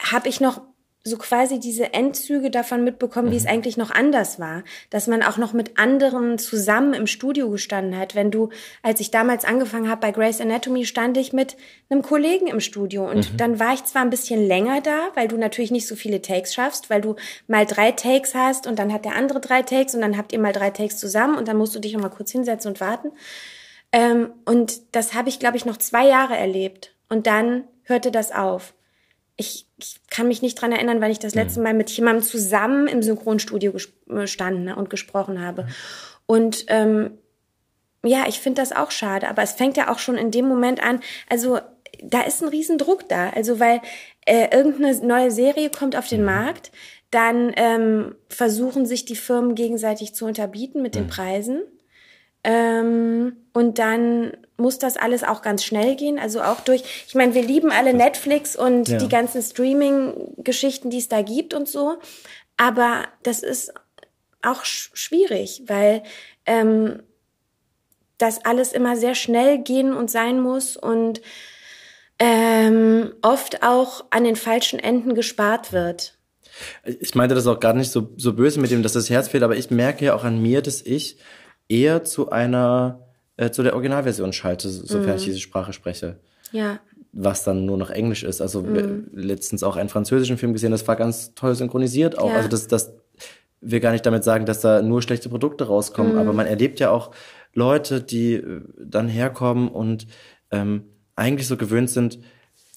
habe 0.00 0.28
ich 0.28 0.40
noch 0.40 0.62
so 1.08 1.16
quasi 1.18 1.58
diese 1.58 1.92
Endzüge 1.92 2.50
davon 2.50 2.84
mitbekommen, 2.84 3.32
wie 3.32 3.36
es 3.36 3.46
eigentlich 3.46 3.76
noch 3.76 3.90
anders 3.90 4.38
war. 4.38 4.62
Dass 4.90 5.06
man 5.06 5.22
auch 5.22 5.36
noch 5.36 5.52
mit 5.52 5.78
anderen 5.78 6.38
zusammen 6.38 6.94
im 6.94 7.06
Studio 7.06 7.50
gestanden 7.50 7.98
hat. 7.98 8.14
Wenn 8.14 8.30
du, 8.30 8.50
als 8.82 9.00
ich 9.00 9.10
damals 9.10 9.44
angefangen 9.44 9.88
habe 9.88 10.00
bei 10.00 10.12
Grey's 10.12 10.40
Anatomy, 10.40 10.84
stand 10.84 11.16
ich 11.16 11.32
mit 11.32 11.56
einem 11.90 12.02
Kollegen 12.02 12.46
im 12.46 12.60
Studio. 12.60 13.08
Und 13.08 13.32
mhm. 13.32 13.36
dann 13.36 13.60
war 13.60 13.74
ich 13.74 13.84
zwar 13.84 14.02
ein 14.02 14.10
bisschen 14.10 14.46
länger 14.46 14.80
da, 14.80 15.08
weil 15.14 15.28
du 15.28 15.36
natürlich 15.36 15.70
nicht 15.70 15.88
so 15.88 15.96
viele 15.96 16.22
Takes 16.22 16.54
schaffst, 16.54 16.90
weil 16.90 17.00
du 17.00 17.16
mal 17.46 17.66
drei 17.66 17.92
Takes 17.92 18.34
hast 18.34 18.66
und 18.66 18.78
dann 18.78 18.92
hat 18.92 19.04
der 19.04 19.16
andere 19.16 19.40
drei 19.40 19.62
Takes 19.62 19.94
und 19.94 20.00
dann 20.00 20.16
habt 20.16 20.32
ihr 20.32 20.38
mal 20.38 20.52
drei 20.52 20.70
Takes 20.70 20.98
zusammen 20.98 21.36
und 21.36 21.48
dann 21.48 21.56
musst 21.56 21.74
du 21.74 21.80
dich 21.80 21.94
noch 21.94 22.02
mal 22.02 22.08
kurz 22.08 22.30
hinsetzen 22.30 22.70
und 22.70 22.80
warten. 22.80 23.12
Ähm, 23.92 24.32
und 24.44 24.94
das 24.94 25.14
habe 25.14 25.28
ich, 25.28 25.38
glaube 25.38 25.56
ich, 25.56 25.64
noch 25.64 25.78
zwei 25.78 26.06
Jahre 26.06 26.36
erlebt. 26.36 26.94
Und 27.08 27.26
dann 27.26 27.64
hörte 27.84 28.10
das 28.10 28.32
auf 28.32 28.74
ich, 29.38 29.66
ich 29.78 30.00
kann 30.10 30.28
mich 30.28 30.42
nicht 30.42 30.60
dran 30.60 30.72
erinnern, 30.72 31.00
weil 31.00 31.12
ich 31.12 31.20
das 31.20 31.34
letzte. 31.34 31.60
Mal 31.60 31.72
mit 31.72 31.88
jemandem 31.90 32.24
zusammen 32.24 32.88
im 32.88 33.02
Synchronstudio 33.02 33.72
gestanden 34.06 34.64
ne, 34.64 34.76
und 34.76 34.90
gesprochen 34.90 35.40
habe. 35.40 35.62
Mhm. 35.62 35.68
Und 36.26 36.64
ähm, 36.68 37.18
ja, 38.04 38.26
ich 38.28 38.40
finde 38.40 38.60
das 38.60 38.72
auch 38.72 38.90
schade, 38.90 39.28
aber 39.28 39.42
es 39.42 39.52
fängt 39.52 39.76
ja 39.76 39.90
auch 39.90 39.98
schon 39.98 40.16
in 40.16 40.30
dem 40.30 40.46
Moment 40.46 40.82
an, 40.82 41.00
also 41.28 41.58
da 42.02 42.22
ist 42.22 42.42
ein 42.42 42.48
Riesendruck 42.48 43.08
da. 43.08 43.30
Also 43.30 43.60
weil 43.60 43.80
äh, 44.26 44.54
irgendeine 44.54 44.94
neue 45.06 45.30
Serie 45.30 45.70
kommt 45.70 45.96
auf 45.96 46.08
den. 46.08 46.24
Markt, 46.24 46.70
dann 47.10 47.52
ähm, 47.56 48.14
versuchen 48.28 48.84
sich 48.84 49.04
die 49.04 49.16
Firmen 49.16 49.54
gegenseitig 49.54 50.14
zu 50.14 50.26
unterbieten 50.26 50.82
mit 50.82 50.94
den 50.94 51.06
Preisen. 51.06 51.62
Ähm, 52.44 53.36
und 53.52 53.78
dann 53.78 54.32
muss 54.56 54.78
das 54.78 54.96
alles 54.96 55.24
auch 55.24 55.42
ganz 55.42 55.64
schnell 55.64 55.96
gehen. 55.96 56.18
Also 56.18 56.42
auch 56.42 56.60
durch, 56.60 56.82
ich 57.06 57.14
meine, 57.14 57.34
wir 57.34 57.42
lieben 57.42 57.70
alle 57.70 57.94
Netflix 57.94 58.56
und 58.56 58.88
ja. 58.88 58.98
die 58.98 59.08
ganzen 59.08 59.42
Streaming-Geschichten, 59.42 60.90
die 60.90 60.98
es 60.98 61.08
da 61.08 61.22
gibt 61.22 61.54
und 61.54 61.68
so. 61.68 61.98
Aber 62.56 63.04
das 63.22 63.40
ist 63.40 63.72
auch 64.42 64.64
sch 64.64 64.90
schwierig, 64.94 65.62
weil 65.66 66.02
ähm, 66.46 67.02
das 68.18 68.44
alles 68.44 68.72
immer 68.72 68.96
sehr 68.96 69.14
schnell 69.14 69.58
gehen 69.58 69.92
und 69.92 70.10
sein 70.10 70.40
muss 70.40 70.76
und 70.76 71.20
ähm, 72.18 73.14
oft 73.22 73.62
auch 73.62 74.04
an 74.10 74.24
den 74.24 74.36
falschen 74.36 74.80
Enden 74.80 75.14
gespart 75.14 75.72
wird. 75.72 76.18
Ich 76.84 77.14
meinte 77.14 77.36
das 77.36 77.46
auch 77.46 77.60
gar 77.60 77.74
nicht 77.74 77.92
so, 77.92 78.10
so 78.16 78.32
böse 78.32 78.58
mit 78.58 78.72
dem, 78.72 78.82
dass 78.82 78.94
das 78.94 79.08
Herz 79.08 79.28
fehlt, 79.28 79.44
aber 79.44 79.56
ich 79.56 79.70
merke 79.70 80.06
ja 80.06 80.14
auch 80.14 80.24
an 80.24 80.42
mir, 80.42 80.60
dass 80.62 80.82
ich 80.82 81.18
eher 81.68 82.04
zu 82.04 82.30
einer, 82.30 83.06
äh, 83.36 83.50
zu 83.50 83.62
der 83.62 83.74
Originalversion 83.74 84.32
schalte, 84.32 84.68
sofern 84.68 85.10
mhm. 85.10 85.16
ich 85.16 85.24
diese 85.24 85.40
Sprache 85.40 85.72
spreche. 85.72 86.18
Ja. 86.52 86.80
Was 87.12 87.44
dann 87.44 87.66
nur 87.66 87.76
noch 87.76 87.90
Englisch 87.90 88.22
ist. 88.22 88.40
Also 88.40 88.62
mhm. 88.62 89.08
letztens 89.12 89.62
auch 89.62 89.76
einen 89.76 89.88
französischen 89.88 90.38
Film 90.38 90.52
gesehen, 90.52 90.70
das 90.70 90.86
war 90.88 90.96
ganz 90.96 91.34
toll 91.34 91.54
synchronisiert 91.54 92.18
auch. 92.18 92.30
Ja. 92.30 92.36
Also 92.36 92.48
das, 92.48 92.68
das 92.68 92.92
will 93.60 93.80
gar 93.80 93.92
nicht 93.92 94.06
damit 94.06 94.24
sagen, 94.24 94.46
dass 94.46 94.60
da 94.60 94.82
nur 94.82 95.02
schlechte 95.02 95.28
Produkte 95.28 95.64
rauskommen, 95.64 96.12
mhm. 96.12 96.18
aber 96.18 96.32
man 96.32 96.46
erlebt 96.46 96.80
ja 96.80 96.90
auch 96.90 97.10
Leute, 97.54 98.00
die 98.00 98.34
äh, 98.34 98.62
dann 98.78 99.08
herkommen 99.08 99.68
und 99.68 100.06
ähm, 100.50 100.84
eigentlich 101.16 101.48
so 101.48 101.56
gewöhnt 101.56 101.90
sind, 101.90 102.20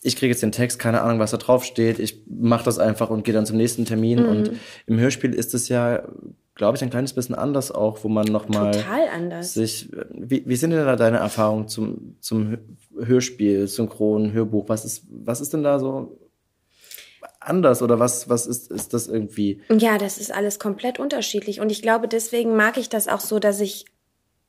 ich 0.04 0.16
kriege 0.16 0.32
jetzt 0.32 0.42
den 0.42 0.52
Text, 0.52 0.80
keine 0.80 1.02
Ahnung, 1.02 1.20
was 1.20 1.32
da 1.32 1.38
drauf 1.38 1.64
steht, 1.64 2.00
ich 2.00 2.24
mache 2.28 2.66
das 2.66 2.80
einfach 2.80 3.10
und 3.12 3.24
gehe 3.24 3.34
dann 3.34 3.46
zum 3.46 3.58
nächsten 3.58 3.86
Termin. 3.86 4.24
Mhm. 4.24 4.30
Und 4.30 4.52
im 4.88 5.00
Hörspiel 5.00 5.34
ist 5.34 5.54
es 5.54 5.70
ja 5.70 6.08
glaube 6.56 6.78
ich, 6.78 6.84
ein 6.84 6.90
kleines 6.90 7.14
bisschen 7.14 7.36
anders 7.36 7.72
auch, 7.72 8.04
wo 8.04 8.10
man 8.10 8.26
nochmal 8.26 8.72
Total 8.72 9.08
anders. 9.08 9.54
sich. 9.54 9.90
Wie, 10.10 10.44
wie 10.46 10.56
sind 10.56 10.72
denn 10.72 10.86
da 10.86 10.96
deine 10.96 11.18
Erfahrungen 11.18 11.68
zum, 11.68 12.18
zum 12.20 12.58
Hörspiel, 12.98 13.68
Synchron, 13.68 14.34
Hörbuch? 14.34 14.70
Was 14.70 14.86
ist, 14.86 15.06
was 15.10 15.42
ist 15.42 15.54
denn 15.54 15.64
da 15.64 15.80
so 15.80 16.18
anders 17.40 17.82
oder 17.82 18.00
was, 18.00 18.30
was 18.30 18.48
ist, 18.48 18.72
ist 18.72 18.94
das 18.94 19.08
irgendwie? 19.08 19.62
Ja, 19.70 19.98
das 19.98 20.18
ist 20.18 20.34
alles 20.34 20.60
komplett 20.60 21.00
unterschiedlich. 21.00 21.62
Und 21.62 21.72
ich 21.72 21.82
glaube, 21.82 22.08
deswegen 22.08 22.56
mag 22.56 22.78
ich 22.78 22.90
das 22.90 23.08
auch 23.08 23.22
so, 23.22 23.40
dass 23.40 23.60
ich 23.60 23.86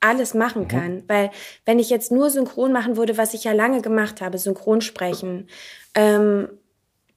alles 0.01 0.35
machen 0.35 0.63
mhm. 0.63 0.69
kann. 0.69 0.95
Mhm. 0.95 1.05
Weil 1.07 1.31
wenn 1.65 1.79
ich 1.79 1.89
jetzt 1.89 2.13
nur 2.13 2.31
synchron 2.31 2.73
machen 2.73 2.97
würde, 2.97 3.17
was 3.17 3.35
ich 3.35 3.45
ja 3.45 3.53
lange 3.53 3.81
gemacht 3.81 4.21
habe, 4.21 4.39
synchron 4.39 4.81
sprechen, 4.81 5.49
ähm, 5.95 6.49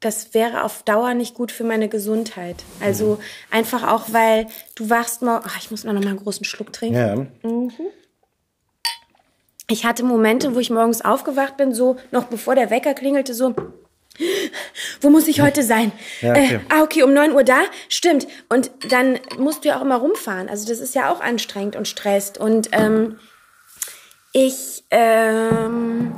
das 0.05 0.35
wäre 0.35 0.63
auf 0.63 0.83
Dauer 0.83 1.15
nicht 1.15 1.33
gut 1.33 1.51
für 1.51 1.63
meine 1.63 1.89
Gesundheit. 1.89 2.57
Also 2.79 3.15
mhm. 3.15 3.19
einfach 3.49 3.91
auch, 3.91 4.13
weil 4.13 4.45
du 4.75 4.91
wachst 4.91 5.23
morgen. 5.23 5.43
Ach, 5.47 5.57
ich 5.59 5.71
muss 5.71 5.83
noch 5.83 5.93
mal 5.93 6.05
einen 6.05 6.17
großen 6.17 6.45
Schluck 6.45 6.71
trinken. 6.71 6.95
Ja. 6.95 7.15
Mhm. 7.49 7.71
Ich 9.67 9.83
hatte 9.83 10.03
Momente, 10.03 10.53
wo 10.53 10.59
ich 10.59 10.69
morgens 10.69 11.01
aufgewacht 11.01 11.57
bin, 11.57 11.73
so 11.73 11.97
noch 12.11 12.25
bevor 12.25 12.53
der 12.53 12.69
Wecker 12.69 12.93
klingelte, 12.93 13.33
so. 13.33 13.55
Wo 15.01 15.09
muss 15.09 15.27
ich 15.27 15.41
heute 15.41 15.63
sein? 15.63 15.91
Ja, 16.21 16.31
okay. 16.31 16.55
Äh, 16.55 16.59
ah, 16.69 16.83
okay, 16.83 17.01
um 17.01 17.13
neun 17.13 17.33
Uhr 17.33 17.43
da? 17.43 17.61
Stimmt. 17.89 18.27
Und 18.47 18.69
dann 18.89 19.19
musst 19.39 19.65
du 19.65 19.69
ja 19.69 19.77
auch 19.77 19.81
immer 19.81 19.97
rumfahren. 19.97 20.49
Also 20.49 20.67
das 20.67 20.79
ist 20.79 20.93
ja 20.93 21.11
auch 21.11 21.19
anstrengend 21.19 21.75
und 21.75 21.87
stresst. 21.87 22.37
Und 22.37 22.69
ähm, 22.73 23.17
ich 24.33 24.83
ähm, 24.91 26.13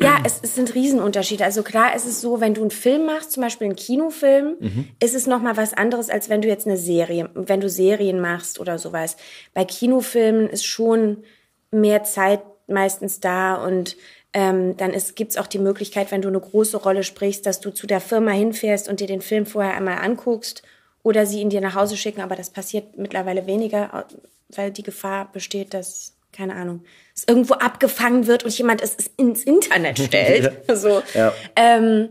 ja, 0.00 0.18
es, 0.24 0.40
es 0.42 0.54
sind 0.54 0.74
Riesenunterschiede. 0.74 1.44
Also 1.44 1.62
klar, 1.62 1.92
es 1.94 2.06
ist 2.06 2.20
so, 2.20 2.40
wenn 2.40 2.54
du 2.54 2.62
einen 2.62 2.70
Film 2.70 3.06
machst, 3.06 3.32
zum 3.32 3.42
Beispiel 3.42 3.66
einen 3.66 3.76
Kinofilm, 3.76 4.56
mhm. 4.58 4.88
ist 5.00 5.14
es 5.14 5.26
nochmal 5.26 5.56
was 5.56 5.74
anderes, 5.74 6.10
als 6.10 6.28
wenn 6.28 6.42
du 6.42 6.48
jetzt 6.48 6.66
eine 6.66 6.76
Serie, 6.76 7.30
wenn 7.34 7.60
du 7.60 7.68
Serien 7.68 8.20
machst 8.20 8.60
oder 8.60 8.78
sowas. 8.78 9.16
Bei 9.54 9.64
Kinofilmen 9.64 10.48
ist 10.48 10.64
schon 10.64 11.24
mehr 11.70 12.04
Zeit 12.04 12.40
meistens 12.66 13.20
da 13.20 13.56
und 13.56 13.96
ähm, 14.32 14.76
dann 14.76 14.92
gibt 15.14 15.30
es 15.30 15.36
auch 15.36 15.46
die 15.46 15.58
Möglichkeit, 15.58 16.10
wenn 16.12 16.22
du 16.22 16.28
eine 16.28 16.40
große 16.40 16.76
Rolle 16.76 17.02
sprichst, 17.02 17.46
dass 17.46 17.60
du 17.60 17.70
zu 17.70 17.86
der 17.86 18.00
Firma 18.00 18.32
hinfährst 18.32 18.88
und 18.88 19.00
dir 19.00 19.06
den 19.06 19.22
Film 19.22 19.46
vorher 19.46 19.74
einmal 19.74 19.98
anguckst 19.98 20.62
oder 21.02 21.24
sie 21.24 21.40
ihn 21.40 21.50
dir 21.50 21.62
nach 21.62 21.74
Hause 21.74 21.96
schicken. 21.96 22.20
Aber 22.20 22.36
das 22.36 22.50
passiert 22.50 22.98
mittlerweile 22.98 23.46
weniger, 23.46 24.06
weil 24.50 24.70
die 24.70 24.82
Gefahr 24.82 25.32
besteht, 25.32 25.72
dass 25.72 26.17
keine 26.38 26.54
Ahnung, 26.54 26.84
es 27.16 27.24
irgendwo 27.26 27.54
abgefangen 27.54 28.28
wird 28.28 28.44
und 28.44 28.56
jemand 28.56 28.80
es 28.80 28.94
ins 29.16 29.42
Internet 29.42 29.98
stellt. 30.06 30.52
ja. 30.68 30.76
So. 30.76 31.02
Ja. 31.12 31.34
Ähm, 31.56 32.10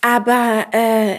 aber 0.00 0.66
äh, 0.70 1.16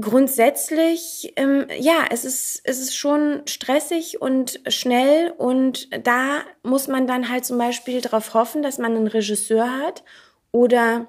grundsätzlich, 0.00 1.34
ähm, 1.36 1.66
ja, 1.78 2.06
es 2.10 2.24
ist, 2.24 2.62
es 2.64 2.78
ist 2.78 2.96
schon 2.96 3.42
stressig 3.46 4.22
und 4.22 4.60
schnell 4.68 5.34
und 5.36 5.90
da 6.06 6.40
muss 6.62 6.88
man 6.88 7.06
dann 7.06 7.28
halt 7.28 7.44
zum 7.44 7.58
Beispiel 7.58 8.00
darauf 8.00 8.32
hoffen, 8.32 8.62
dass 8.62 8.78
man 8.78 8.96
einen 8.96 9.06
Regisseur 9.06 9.70
hat 9.80 10.04
oder 10.50 11.08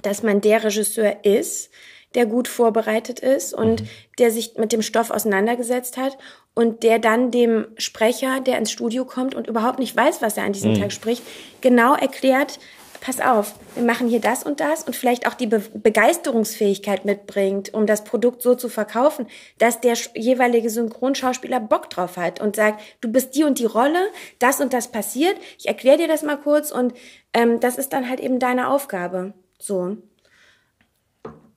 dass 0.00 0.22
man 0.22 0.40
der 0.40 0.64
Regisseur 0.64 1.26
ist, 1.26 1.70
der 2.14 2.26
gut 2.26 2.48
vorbereitet 2.48 3.20
ist 3.20 3.54
und 3.54 3.82
mhm. 3.82 3.88
der 4.18 4.30
sich 4.30 4.56
mit 4.56 4.72
dem 4.72 4.82
Stoff 4.82 5.10
auseinandergesetzt 5.10 5.96
hat 5.96 6.18
und 6.54 6.82
der 6.82 6.98
dann 6.98 7.30
dem 7.30 7.66
Sprecher, 7.78 8.40
der 8.40 8.58
ins 8.58 8.70
Studio 8.70 9.04
kommt 9.04 9.34
und 9.34 9.46
überhaupt 9.46 9.78
nicht 9.78 9.96
weiß, 9.96 10.22
was 10.22 10.36
er 10.36 10.44
an 10.44 10.52
diesem 10.52 10.72
mhm. 10.72 10.80
Tag 10.80 10.92
spricht, 10.92 11.22
genau 11.60 11.94
erklärt, 11.94 12.58
pass 13.02 13.20
auf, 13.20 13.54
wir 13.74 13.82
machen 13.82 14.08
hier 14.08 14.20
das 14.20 14.44
und 14.44 14.60
das 14.60 14.84
und 14.84 14.94
vielleicht 14.94 15.26
auch 15.26 15.34
die 15.34 15.48
Be 15.48 15.60
Begeisterungsfähigkeit 15.74 17.04
mitbringt, 17.04 17.74
um 17.74 17.84
das 17.84 18.04
Produkt 18.04 18.42
so 18.42 18.54
zu 18.54 18.68
verkaufen, 18.68 19.26
dass 19.58 19.80
der 19.80 19.94
jeweilige 20.14 20.70
Synchronschauspieler 20.70 21.58
Bock 21.58 21.90
drauf 21.90 22.16
hat 22.16 22.40
und 22.40 22.54
sagt, 22.54 22.80
du 23.00 23.10
bist 23.10 23.34
die 23.34 23.44
und 23.44 23.58
die 23.58 23.64
Rolle, 23.64 24.00
das 24.38 24.60
und 24.60 24.72
das 24.72 24.88
passiert, 24.88 25.36
ich 25.58 25.66
erkläre 25.66 25.98
dir 25.98 26.08
das 26.08 26.22
mal 26.22 26.36
kurz 26.36 26.70
und 26.70 26.94
ähm, 27.34 27.58
das 27.58 27.76
ist 27.76 27.92
dann 27.92 28.08
halt 28.08 28.20
eben 28.20 28.38
deine 28.38 28.68
Aufgabe. 28.68 29.34
So 29.58 29.96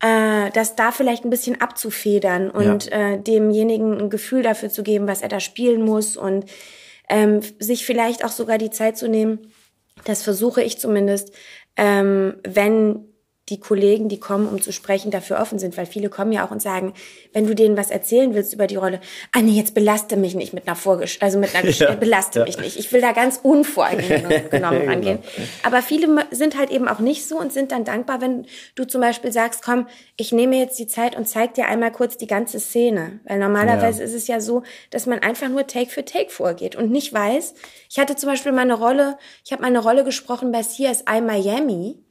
äh, 0.05 0.51
das 0.51 0.75
da 0.75 0.91
vielleicht 0.91 1.25
ein 1.25 1.31
bisschen 1.31 1.59
abzufedern 1.59 2.51
und 2.51 2.91
ja. 2.91 3.13
äh, 3.13 3.19
demjenigen 3.19 3.99
ein 3.99 4.09
Gefühl 4.11 4.43
dafür 4.43 4.69
zu 4.69 4.83
geben, 4.83 5.07
was 5.07 5.21
er 5.21 5.29
da 5.29 5.39
spielen 5.39 5.81
muss 5.81 6.15
und 6.15 6.45
ähm, 7.09 7.39
sich 7.59 7.85
vielleicht 7.85 8.23
auch 8.23 8.29
sogar 8.29 8.59
die 8.59 8.69
Zeit 8.69 8.97
zu 8.97 9.07
nehmen, 9.07 9.51
das 10.03 10.21
versuche 10.21 10.61
ich 10.61 10.77
zumindest, 10.77 11.33
ähm, 11.75 12.35
wenn 12.43 13.05
die 13.49 13.59
Kollegen, 13.59 14.09
die 14.09 14.19
kommen, 14.19 14.47
um 14.47 14.61
zu 14.61 14.71
sprechen, 14.71 15.11
dafür 15.11 15.39
offen 15.39 15.59
sind, 15.59 15.77
weil 15.77 15.85
viele 15.85 16.09
kommen 16.09 16.31
ja 16.31 16.45
auch 16.45 16.51
und 16.51 16.61
sagen, 16.61 16.93
wenn 17.31 17.45
du 17.45 17.53
denen 17.53 17.77
was 17.77 17.91
erzählen 17.91 18.33
willst 18.33 18.53
über 18.53 18.65
die 18.65 18.75
Rolle, 18.75 18.99
ah 19.33 19.41
nee, 19.41 19.51
jetzt 19.51 19.75
belaste 19.75 20.17
mich 20.17 20.33
nicht 20.33 20.53
mit 20.53 20.67
einer 20.67 20.75
Vorgesch 20.75 21.19
also 21.21 21.37
mit 21.37 21.55
einer 21.55 21.69
ja, 21.69 21.91
belaste 21.93 22.39
ja. 22.39 22.45
mich 22.45 22.57
nicht. 22.57 22.77
Ich 22.77 22.91
will 22.91 23.01
da 23.01 23.11
ganz 23.11 23.39
unvoreingenommen 23.41 24.43
genau. 24.49 24.69
rangehen. 24.69 25.19
Aber 25.63 25.81
viele 25.81 26.25
sind 26.31 26.57
halt 26.57 26.71
eben 26.71 26.87
auch 26.87 26.99
nicht 26.99 27.27
so 27.27 27.37
und 27.37 27.53
sind 27.53 27.71
dann 27.71 27.83
dankbar, 27.83 28.21
wenn 28.21 28.45
du 28.73 28.85
zum 28.85 29.01
Beispiel 29.01 29.31
sagst, 29.31 29.63
komm, 29.63 29.87
ich 30.17 30.31
nehme 30.31 30.57
jetzt 30.57 30.79
die 30.79 30.87
Zeit 30.87 31.15
und 31.15 31.27
zeig 31.27 31.53
dir 31.53 31.67
einmal 31.67 31.91
kurz 31.91 32.17
die 32.17 32.27
ganze 32.27 32.59
Szene. 32.59 33.19
Weil 33.25 33.39
normalerweise 33.39 33.99
ja. 33.99 34.05
ist 34.05 34.13
es 34.13 34.27
ja 34.27 34.39
so, 34.39 34.63
dass 34.89 35.05
man 35.05 35.19
einfach 35.19 35.49
nur 35.49 35.67
Take 35.67 35.91
für 35.91 36.05
Take 36.05 36.31
vorgeht 36.31 36.75
und 36.75 36.89
nicht 36.91 37.13
weiß. 37.13 37.53
Ich 37.89 37.99
hatte 37.99 38.15
zum 38.15 38.29
Beispiel 38.29 38.51
mal 38.51 38.61
eine 38.61 38.73
Rolle, 38.73 39.17
ich 39.43 39.51
habe 39.51 39.61
mal 39.61 39.67
eine 39.67 39.79
Rolle 39.79 40.03
gesprochen 40.03 40.51
bei 40.51 40.61
CSI 40.61 41.21
Miami 41.21 42.04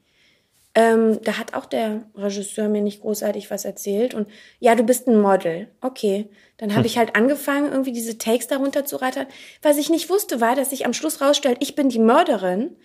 ähm, 0.76 1.20
da 1.22 1.38
hat 1.38 1.54
auch 1.54 1.66
der 1.66 2.02
Regisseur 2.16 2.68
mir 2.68 2.82
nicht 2.82 3.00
großartig 3.00 3.50
was 3.50 3.64
erzählt. 3.64 4.12
Und 4.12 4.28
ja, 4.58 4.74
du 4.74 4.82
bist 4.82 5.06
ein 5.06 5.20
Model. 5.20 5.68
Okay. 5.80 6.28
Dann 6.56 6.70
habe 6.70 6.80
hm. 6.80 6.86
ich 6.86 6.98
halt 6.98 7.14
angefangen, 7.14 7.70
irgendwie 7.70 7.92
diese 7.92 8.18
Takes 8.18 8.48
darunter 8.48 8.84
zu 8.84 8.96
rattern. 8.96 9.26
Was 9.62 9.76
ich 9.76 9.88
nicht 9.90 10.10
wusste, 10.10 10.40
war, 10.40 10.56
dass 10.56 10.70
sich 10.70 10.84
am 10.84 10.92
Schluss 10.92 11.20
rausstellt, 11.20 11.58
ich 11.60 11.76
bin 11.76 11.88
die 11.88 11.98
Mörderin. 12.00 12.76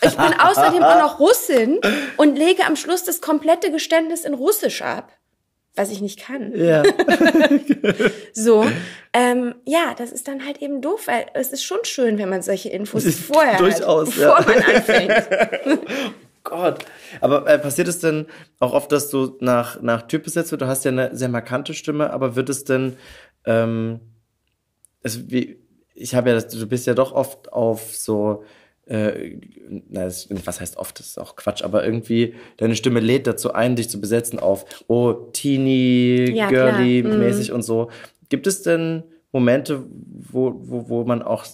Ich 0.00 0.16
bin 0.16 0.34
außerdem 0.38 0.82
auch 0.82 0.98
noch 0.98 1.18
Russin 1.20 1.80
und 2.16 2.36
lege 2.36 2.64
am 2.64 2.76
Schluss 2.76 3.04
das 3.04 3.20
komplette 3.20 3.72
Geständnis 3.72 4.24
in 4.24 4.34
Russisch 4.34 4.82
ab. 4.82 5.12
was 5.76 5.90
ich 5.90 6.00
nicht 6.00 6.20
kann. 6.20 6.52
Ja. 6.54 6.84
so, 8.32 8.64
ähm, 9.12 9.56
ja, 9.64 9.94
das 9.96 10.12
ist 10.12 10.28
dann 10.28 10.46
halt 10.46 10.62
eben 10.62 10.80
doof, 10.80 11.08
weil 11.08 11.26
es 11.34 11.48
ist 11.48 11.64
schon 11.64 11.84
schön, 11.84 12.16
wenn 12.18 12.28
man 12.28 12.42
solche 12.42 12.68
Infos 12.68 13.04
vorher 13.16 13.58
Durchaus, 13.58 14.08
hat, 14.10 14.14
bevor 14.14 14.40
ja. 14.40 14.46
man 14.46 14.74
anfängt. 14.76 16.14
Gott. 16.44 16.84
Aber 17.20 17.46
äh, 17.48 17.58
passiert 17.58 17.88
es 17.88 17.98
denn 17.98 18.26
auch 18.60 18.74
oft, 18.74 18.92
dass 18.92 19.10
du 19.10 19.36
nach, 19.40 19.80
nach 19.82 20.02
Typ 20.02 20.24
besetzt 20.24 20.50
wird? 20.52 20.62
Du 20.62 20.66
hast 20.66 20.84
ja 20.84 20.90
eine 20.90 21.16
sehr 21.16 21.28
markante 21.28 21.74
Stimme, 21.74 22.10
aber 22.10 22.36
wird 22.36 22.50
es 22.50 22.64
denn, 22.64 22.96
ähm, 23.46 24.00
es, 25.02 25.30
wie, 25.30 25.58
ich 25.94 26.14
habe 26.14 26.30
ja, 26.30 26.34
das, 26.34 26.48
du 26.48 26.66
bist 26.66 26.86
ja 26.86 26.94
doch 26.94 27.12
oft 27.12 27.52
auf 27.52 27.94
so, 27.94 28.44
äh, 28.86 29.38
na, 29.88 30.04
das, 30.04 30.28
was 30.44 30.60
heißt 30.60 30.76
oft, 30.76 30.98
das 30.98 31.08
ist 31.08 31.18
auch 31.18 31.36
Quatsch, 31.36 31.62
aber 31.62 31.84
irgendwie 31.84 32.34
deine 32.58 32.76
Stimme 32.76 33.00
lädt 33.00 33.26
dazu 33.26 33.54
ein, 33.54 33.76
dich 33.76 33.88
zu 33.88 34.00
besetzen 34.00 34.38
auf, 34.38 34.84
oh, 34.88 35.12
teeny, 35.32 36.30
Ja, 36.34 36.48
girly 36.48 37.00
klar. 37.00 37.14
Mhm. 37.14 37.20
mäßig 37.20 37.52
und 37.52 37.62
so. 37.62 37.90
Gibt 38.28 38.46
es 38.46 38.62
denn 38.62 39.04
Momente, 39.32 39.84
wo, 40.30 40.54
wo, 40.56 40.88
wo 40.88 41.04
man 41.04 41.22
auch 41.22 41.44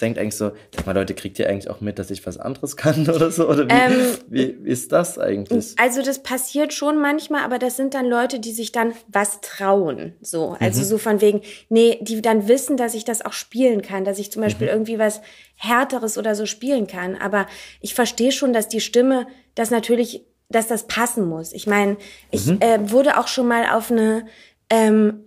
denkt 0.00 0.18
eigentlich 0.18 0.36
so, 0.36 0.52
sag 0.74 0.86
mal 0.86 0.94
Leute, 0.94 1.14
kriegt 1.14 1.38
ihr 1.38 1.48
eigentlich 1.48 1.70
auch 1.70 1.80
mit, 1.80 1.98
dass 1.98 2.10
ich 2.10 2.26
was 2.26 2.38
anderes 2.38 2.76
kann 2.76 3.08
oder 3.14 3.30
so? 3.30 3.48
Oder 3.48 3.66
wie, 3.66 3.72
Ähm, 3.72 3.92
wie, 4.28 4.58
wie 4.62 4.70
ist 4.70 4.92
das 4.92 5.18
eigentlich? 5.18 5.74
Also 5.78 6.02
das 6.02 6.22
passiert 6.22 6.72
schon 6.72 7.00
manchmal, 7.00 7.42
aber 7.42 7.58
das 7.58 7.76
sind 7.76 7.94
dann 7.94 8.06
Leute, 8.06 8.40
die 8.40 8.52
sich 8.52 8.72
dann 8.72 8.92
was 9.08 9.40
trauen. 9.40 10.14
So, 10.20 10.56
also 10.58 10.82
so 10.82 10.98
von 10.98 11.20
wegen, 11.20 11.42
nee, 11.68 11.98
die 12.02 12.20
dann 12.22 12.48
wissen, 12.48 12.76
dass 12.76 12.94
ich 12.94 13.04
das 13.04 13.24
auch 13.24 13.32
spielen 13.32 13.82
kann, 13.82 14.04
dass 14.04 14.18
ich 14.18 14.32
zum 14.32 14.42
Beispiel 14.42 14.68
irgendwie 14.68 14.98
was 14.98 15.20
härteres 15.56 16.18
oder 16.18 16.34
so 16.34 16.46
spielen 16.46 16.86
kann. 16.86 17.16
Aber 17.16 17.46
ich 17.80 17.94
verstehe 17.94 18.32
schon, 18.32 18.52
dass 18.52 18.68
die 18.68 18.80
Stimme, 18.80 19.26
das 19.54 19.70
natürlich, 19.70 20.24
dass 20.48 20.68
das 20.68 20.86
passen 20.86 21.26
muss. 21.28 21.52
Ich 21.52 21.66
meine, 21.66 21.96
ich 22.30 22.48
äh, 22.60 22.90
wurde 22.90 23.18
auch 23.18 23.28
schon 23.28 23.46
mal 23.46 23.66
auf 23.70 23.90
eine 23.90 24.26
ähm, 24.70 25.24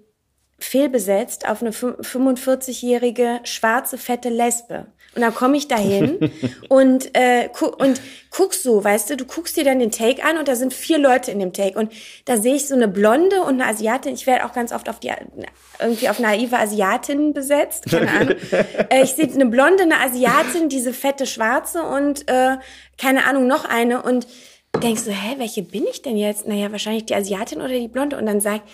fehlbesetzt 0.59 1.47
auf 1.47 1.61
eine 1.61 1.71
fü- 1.71 1.99
45-jährige 2.01 3.39
schwarze 3.43 3.97
fette 3.97 4.29
Lesbe. 4.29 4.87
Und 5.15 5.21
dann 5.21 5.35
komme 5.35 5.57
ich 5.57 5.67
dahin 5.67 6.31
und 6.69 7.15
äh, 7.15 7.49
gu 7.57 7.67
und 7.67 8.01
guckst 8.31 8.63
so, 8.63 8.83
weißt 8.83 9.11
du, 9.11 9.17
du 9.17 9.25
guckst 9.25 9.57
dir 9.57 9.63
dann 9.63 9.79
den 9.79 9.91
Take 9.91 10.23
an 10.23 10.37
und 10.37 10.47
da 10.47 10.55
sind 10.55 10.73
vier 10.73 10.97
Leute 10.97 11.31
in 11.31 11.39
dem 11.39 11.53
Take 11.53 11.77
und 11.77 11.91
da 12.25 12.37
sehe 12.37 12.55
ich 12.55 12.67
so 12.67 12.73
eine 12.73 12.87
Blonde 12.87 13.41
und 13.41 13.61
eine 13.61 13.67
Asiatin. 13.67 14.13
Ich 14.15 14.25
werde 14.25 14.45
auch 14.45 14.53
ganz 14.53 14.71
oft 14.71 14.89
auf 14.89 14.99
die 14.99 15.11
irgendwie 15.79 16.09
auf 16.09 16.19
naive 16.19 16.57
Asiatinnen 16.57 17.33
besetzt, 17.33 17.85
keine 17.89 18.09
Ahnung. 18.09 18.35
äh, 18.89 19.03
ich 19.03 19.11
sehe 19.11 19.31
eine 19.31 19.45
Blonde, 19.45 19.83
eine 19.83 19.99
Asiatin, 19.99 20.69
diese 20.69 20.93
fette 20.93 21.27
Schwarze 21.27 21.83
und 21.83 22.27
äh, 22.27 22.57
keine 22.97 23.25
Ahnung 23.25 23.45
noch 23.45 23.65
eine 23.65 24.01
und 24.01 24.25
denkst 24.81 25.03
so, 25.03 25.11
hä, 25.11 25.35
welche 25.37 25.61
bin 25.61 25.85
ich 25.85 26.01
denn 26.01 26.17
jetzt? 26.17 26.47
Naja, 26.47 26.71
wahrscheinlich 26.71 27.05
die 27.05 27.15
Asiatin 27.15 27.61
oder 27.61 27.73
die 27.73 27.87
Blonde. 27.87 28.17
Und 28.17 28.25
dann 28.25 28.41
sagt 28.41 28.67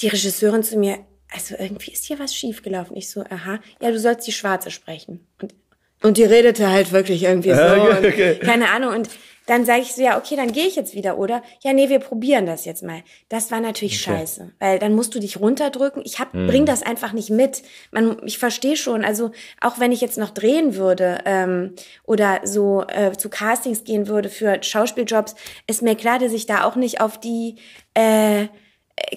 die 0.00 0.08
Regisseurin 0.08 0.62
zu 0.62 0.78
mir, 0.78 0.98
also 1.34 1.56
irgendwie 1.58 1.90
ist 1.90 2.04
hier 2.04 2.18
was 2.18 2.34
schiefgelaufen. 2.34 2.96
Ich 2.96 3.10
so, 3.10 3.22
aha, 3.28 3.58
ja, 3.80 3.90
du 3.90 3.98
sollst 3.98 4.26
die 4.26 4.32
Schwarze 4.32 4.70
sprechen. 4.70 5.26
Und, 5.42 5.54
und 6.02 6.16
die 6.16 6.24
redete 6.24 6.70
halt 6.70 6.92
wirklich 6.92 7.24
irgendwie 7.24 7.52
so. 7.54 7.60
Okay, 7.62 8.08
okay. 8.08 8.34
Keine 8.36 8.70
Ahnung. 8.70 8.94
Und 8.94 9.08
dann 9.46 9.66
sage 9.66 9.82
ich 9.82 9.92
so, 9.92 10.00
ja, 10.00 10.16
okay, 10.16 10.36
dann 10.36 10.52
gehe 10.52 10.66
ich 10.66 10.76
jetzt 10.76 10.94
wieder, 10.94 11.18
oder? 11.18 11.42
Ja, 11.62 11.72
nee, 11.72 11.88
wir 11.90 11.98
probieren 11.98 12.46
das 12.46 12.64
jetzt 12.64 12.82
mal. 12.82 13.02
Das 13.28 13.50
war 13.50 13.60
natürlich 13.60 14.00
scheiße, 14.00 14.52
weil 14.58 14.78
dann 14.78 14.94
musst 14.94 15.14
du 15.14 15.18
dich 15.20 15.38
runterdrücken. 15.38 16.02
Ich 16.06 16.18
hab, 16.18 16.32
bring 16.32 16.64
das 16.64 16.82
einfach 16.82 17.12
nicht 17.12 17.28
mit. 17.28 17.62
Man, 17.90 18.16
ich 18.24 18.38
verstehe 18.38 18.76
schon, 18.76 19.04
also 19.04 19.32
auch 19.60 19.78
wenn 19.80 19.92
ich 19.92 20.00
jetzt 20.00 20.16
noch 20.16 20.30
drehen 20.30 20.76
würde 20.76 21.18
ähm, 21.26 21.74
oder 22.04 22.40
so 22.44 22.84
äh, 22.88 23.12
zu 23.12 23.28
Castings 23.28 23.84
gehen 23.84 24.08
würde 24.08 24.30
für 24.30 24.62
Schauspieljobs, 24.62 25.34
ist 25.66 25.82
mir 25.82 25.94
klar, 25.94 26.18
dass 26.18 26.32
ich 26.32 26.46
da 26.46 26.64
auch 26.64 26.76
nicht 26.76 27.02
auf 27.02 27.20
die 27.20 27.56
äh, 27.92 28.46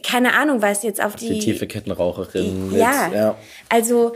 keine 0.04 0.34
Ahnung, 0.34 0.62
was 0.62 0.84
jetzt 0.84 1.04
auf 1.04 1.16
die, 1.16 1.30
Die 1.30 1.40
tiefe 1.40 1.68
Kettenraucherin. 1.68 2.72
Mit, 2.72 2.80
ja, 2.80 3.12
ja. 3.14 3.38
also 3.70 4.14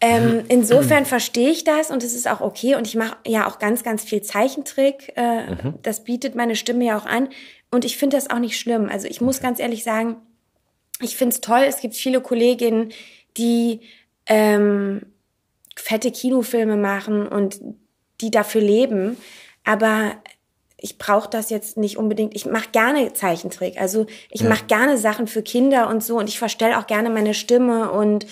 ähm, 0.00 0.44
insofern 0.48 1.04
verstehe 1.04 1.50
ich 1.50 1.64
das 1.64 1.90
und 1.90 2.02
es 2.02 2.14
ist 2.14 2.28
auch 2.28 2.40
okay 2.40 2.74
und 2.74 2.86
ich 2.86 2.96
mache 2.96 3.16
ja 3.26 3.46
auch 3.46 3.58
ganz, 3.58 3.82
ganz 3.82 4.02
viel 4.02 4.22
Zeichentrick. 4.22 5.12
Äh, 5.16 5.42
Das 5.82 6.04
bietet 6.04 6.34
meine 6.34 6.56
Stimme 6.56 6.86
ja 6.86 6.98
auch 6.98 7.06
an 7.06 7.28
und 7.70 7.84
ich 7.84 7.98
finde 7.98 8.16
das 8.16 8.30
auch 8.30 8.38
nicht 8.38 8.58
schlimm. 8.58 8.88
Also 8.90 9.06
ich 9.08 9.20
muss 9.20 9.40
ganz 9.40 9.58
ehrlich 9.60 9.84
sagen, 9.84 10.16
ich 11.02 11.16
finde 11.16 11.34
es 11.34 11.40
toll. 11.40 11.64
Es 11.66 11.80
gibt 11.80 11.94
viele 11.94 12.20
Kolleginnen, 12.20 12.92
die 13.36 13.80
ähm, 14.26 15.02
fette 15.76 16.10
Kinofilme 16.10 16.76
machen 16.76 17.26
und 17.26 17.60
die 18.20 18.30
dafür 18.30 18.60
leben, 18.60 19.16
aber 19.64 20.12
ich 20.82 20.98
brauche 20.98 21.28
das 21.28 21.50
jetzt 21.50 21.76
nicht 21.76 21.98
unbedingt. 21.98 22.34
Ich 22.34 22.46
mache 22.46 22.70
gerne 22.72 23.12
Zeichentrick. 23.12 23.78
Also 23.80 24.06
ich 24.30 24.42
mache 24.42 24.64
gerne 24.64 24.96
Sachen 24.96 25.26
für 25.26 25.42
Kinder 25.42 25.88
und 25.88 26.02
so 26.02 26.18
und 26.18 26.28
ich 26.28 26.38
verstelle 26.38 26.78
auch 26.78 26.86
gerne 26.86 27.10
meine 27.10 27.34
Stimme 27.34 27.90
und 27.90 28.26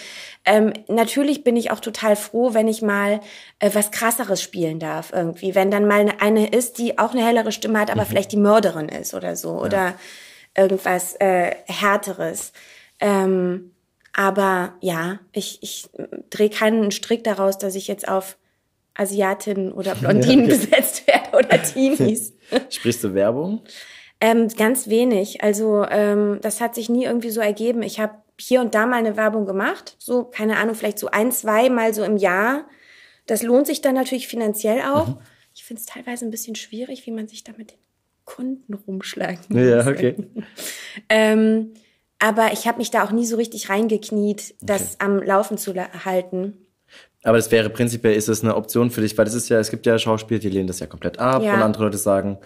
ähm, 0.46 0.72
natürlich 0.88 1.44
bin 1.44 1.56
ich 1.56 1.70
auch 1.70 1.80
total 1.80 2.16
froh, 2.16 2.54
wenn 2.54 2.68
ich 2.68 2.80
mal 2.80 3.20
äh, 3.58 3.70
was 3.74 3.90
krasseres 3.90 4.42
spielen 4.42 4.78
darf 4.78 5.12
irgendwie. 5.12 5.54
Wenn 5.54 5.70
dann 5.70 5.86
mal 5.86 6.06
eine, 6.20 6.48
ist, 6.48 6.78
die 6.78 6.98
auch 6.98 7.12
eine 7.12 7.24
hellere 7.24 7.52
Stimme 7.52 7.78
hat, 7.78 7.90
aber 7.90 8.06
vielleicht 8.06 8.32
die 8.32 8.38
Mörderin 8.38 8.88
ist 8.88 9.12
oder 9.12 9.36
so 9.36 9.60
oder 9.60 9.94
irgendwas 10.56 11.16
äh, 11.16 11.54
härteres. 11.66 12.52
Ähm, 12.98 13.72
aber 14.14 14.72
ja, 14.80 15.18
ich, 15.32 15.58
ich 15.62 15.90
drehe 16.30 16.50
keinen 16.50 16.92
Strick 16.92 17.24
daraus, 17.24 17.58
dass 17.58 17.74
ich 17.74 17.86
jetzt 17.86 18.08
auf 18.08 18.38
Asiatinnen 18.94 19.70
oder 19.70 19.94
Blondinen 19.96 20.46
okay. 20.46 20.56
besetzt 20.70 21.06
werde 21.06 21.17
oder 21.38 21.62
Teenies. 21.62 22.34
Sprichst 22.70 23.04
du 23.04 23.14
Werbung? 23.14 23.62
Ähm, 24.20 24.48
ganz 24.48 24.88
wenig. 24.88 25.42
Also 25.42 25.84
ähm, 25.88 26.38
das 26.42 26.60
hat 26.60 26.74
sich 26.74 26.88
nie 26.88 27.04
irgendwie 27.04 27.30
so 27.30 27.40
ergeben. 27.40 27.82
Ich 27.82 28.00
habe 28.00 28.14
hier 28.40 28.60
und 28.60 28.74
da 28.74 28.86
mal 28.86 28.96
eine 28.96 29.16
Werbung 29.16 29.46
gemacht, 29.46 29.96
so 29.98 30.24
keine 30.24 30.56
Ahnung, 30.56 30.74
vielleicht 30.74 30.98
so 30.98 31.08
ein, 31.08 31.32
zwei 31.32 31.68
Mal 31.70 31.94
so 31.94 32.04
im 32.04 32.16
Jahr. 32.16 32.66
Das 33.26 33.42
lohnt 33.42 33.66
sich 33.66 33.80
dann 33.80 33.94
natürlich 33.94 34.28
finanziell 34.28 34.82
auch. 34.82 35.08
Mhm. 35.08 35.18
Ich 35.54 35.64
finde 35.64 35.80
es 35.80 35.86
teilweise 35.86 36.24
ein 36.24 36.30
bisschen 36.30 36.54
schwierig, 36.54 37.06
wie 37.06 37.10
man 37.10 37.28
sich 37.28 37.44
da 37.44 37.52
mit 37.56 37.72
den 37.72 37.78
Kunden 38.24 38.74
rumschlagen 38.74 39.40
muss. 39.48 39.62
Ja, 39.62 39.86
okay. 39.86 40.16
Ähm, 41.08 41.74
aber 42.18 42.52
ich 42.52 42.66
habe 42.66 42.78
mich 42.78 42.90
da 42.90 43.04
auch 43.04 43.12
nie 43.12 43.24
so 43.24 43.36
richtig 43.36 43.70
reingekniet, 43.70 44.56
das 44.60 44.98
am 44.98 45.22
Laufen 45.22 45.56
zu 45.58 45.74
halten. 46.04 46.54
Aber 47.24 47.36
das 47.36 47.50
wäre 47.50 47.68
prinzipiell, 47.70 48.14
ist 48.14 48.28
es 48.28 48.42
eine 48.42 48.54
Option 48.54 48.90
für 48.90 49.00
dich, 49.00 49.18
weil 49.18 49.24
das 49.24 49.34
ist 49.34 49.48
ja, 49.48 49.58
es 49.58 49.70
gibt 49.70 49.86
ja 49.86 49.98
Schauspieler, 49.98 50.40
die 50.40 50.50
lehnen 50.50 50.68
das 50.68 50.78
ja 50.78 50.86
komplett 50.86 51.18
ab 51.18 51.42
Ja. 51.42 51.54
und 51.54 51.62
andere 51.62 51.84
Leute 51.84 51.98
sagen, 51.98 52.38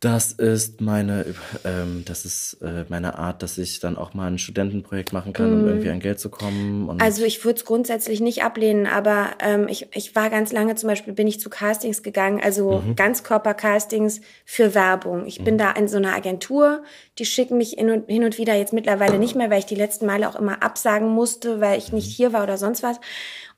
das 0.00 0.32
ist 0.32 0.80
meine, 0.80 1.26
ähm, 1.62 2.04
das 2.06 2.24
ist 2.24 2.54
äh, 2.62 2.86
meine 2.88 3.18
Art, 3.18 3.42
dass 3.42 3.58
ich 3.58 3.80
dann 3.80 3.98
auch 3.98 4.14
mal 4.14 4.28
ein 4.28 4.38
Studentenprojekt 4.38 5.12
machen 5.12 5.34
kann, 5.34 5.52
um 5.52 5.68
irgendwie 5.68 5.90
an 5.90 6.00
Geld 6.00 6.18
zu 6.18 6.30
kommen. 6.30 6.84
Mhm. 6.84 6.96
Also 7.00 7.22
ich 7.22 7.44
würde 7.44 7.58
es 7.58 7.66
grundsätzlich 7.66 8.20
nicht 8.20 8.42
ablehnen, 8.42 8.86
aber 8.86 9.32
ähm, 9.40 9.68
ich, 9.68 9.88
ich 9.94 10.16
war 10.16 10.30
ganz 10.30 10.52
lange 10.52 10.74
zum 10.74 10.88
Beispiel, 10.88 11.12
bin 11.12 11.26
ich 11.26 11.38
zu 11.38 11.50
Castings 11.50 12.02
gegangen, 12.02 12.40
also 12.42 12.82
Ganzkörper-Castings 12.96 14.22
für 14.46 14.74
Werbung. 14.74 15.26
Ich 15.26 15.44
bin 15.44 15.58
da 15.58 15.70
in 15.72 15.86
so 15.86 15.98
einer 15.98 16.14
Agentur, 16.14 16.82
die 17.18 17.26
schicken 17.26 17.58
mich 17.58 17.76
und, 17.76 18.08
hin 18.08 18.24
und 18.24 18.38
wieder 18.38 18.54
jetzt 18.54 18.72
mittlerweile 18.72 19.18
nicht 19.18 19.36
mehr, 19.36 19.50
weil 19.50 19.58
ich 19.58 19.66
die 19.66 19.74
letzten 19.74 20.06
Male 20.06 20.26
auch 20.26 20.36
immer 20.36 20.62
absagen 20.62 21.10
musste, 21.10 21.60
weil 21.60 21.76
ich 21.76 21.92
nicht 21.92 22.06
hier 22.06 22.32
war 22.32 22.42
oder 22.42 22.56
sonst 22.56 22.82
was. 22.82 22.98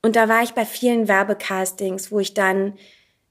Und 0.02 0.16
da 0.16 0.28
war 0.28 0.42
ich 0.42 0.52
bei 0.52 0.64
vielen 0.64 1.08
Werbecastings, 1.08 2.10
wo 2.10 2.18
ich 2.18 2.34
dann 2.34 2.74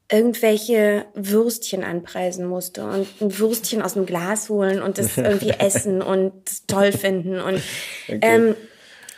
irgendwelche 0.09 1.05
Würstchen 1.13 1.83
anpreisen 1.83 2.45
musste 2.45 2.83
und 2.83 3.07
ein 3.21 3.39
Würstchen 3.39 3.81
aus 3.81 3.93
dem 3.93 4.05
Glas 4.05 4.49
holen 4.49 4.81
und 4.81 4.97
das 4.97 5.17
irgendwie 5.17 5.51
essen 5.51 6.01
und 6.01 6.67
toll 6.67 6.91
finden. 6.91 7.39
Und 7.39 7.61
ähm, 8.07 8.55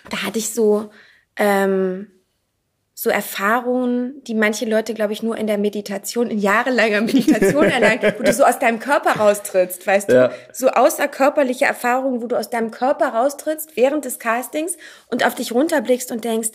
da 0.10 0.24
hatte 0.24 0.40
ich 0.40 0.54
so 0.54 0.92
ähm, 1.36 2.08
so 2.96 3.10
Erfahrungen, 3.10 4.24
die 4.24 4.34
manche 4.34 4.66
Leute, 4.66 4.94
glaube 4.94 5.12
ich, 5.12 5.24
nur 5.24 5.36
in 5.36 5.46
der 5.46 5.58
Meditation, 5.58 6.30
in 6.30 6.38
jahrelanger 6.38 7.02
Meditation 7.02 7.66
erlangen, 7.66 8.14
wo 8.18 8.24
du 8.24 8.32
so 8.32 8.46
aus 8.46 8.60
deinem 8.60 8.80
Körper 8.80 9.20
raustrittst, 9.20 9.86
weißt 9.86 10.10
du? 10.10 10.14
Ja. 10.14 10.32
So 10.54 10.70
außerkörperliche 10.70 11.66
Erfahrungen, 11.66 12.22
wo 12.22 12.28
du 12.28 12.38
aus 12.38 12.50
deinem 12.50 12.72
Körper 12.72 13.10
raustrittst 13.10 13.76
während 13.76 14.06
des 14.06 14.20
Castings 14.20 14.78
und 15.10 15.26
auf 15.26 15.36
dich 15.36 15.52
runterblickst 15.52 16.14
und 16.14 16.24
denkst, 16.24 16.52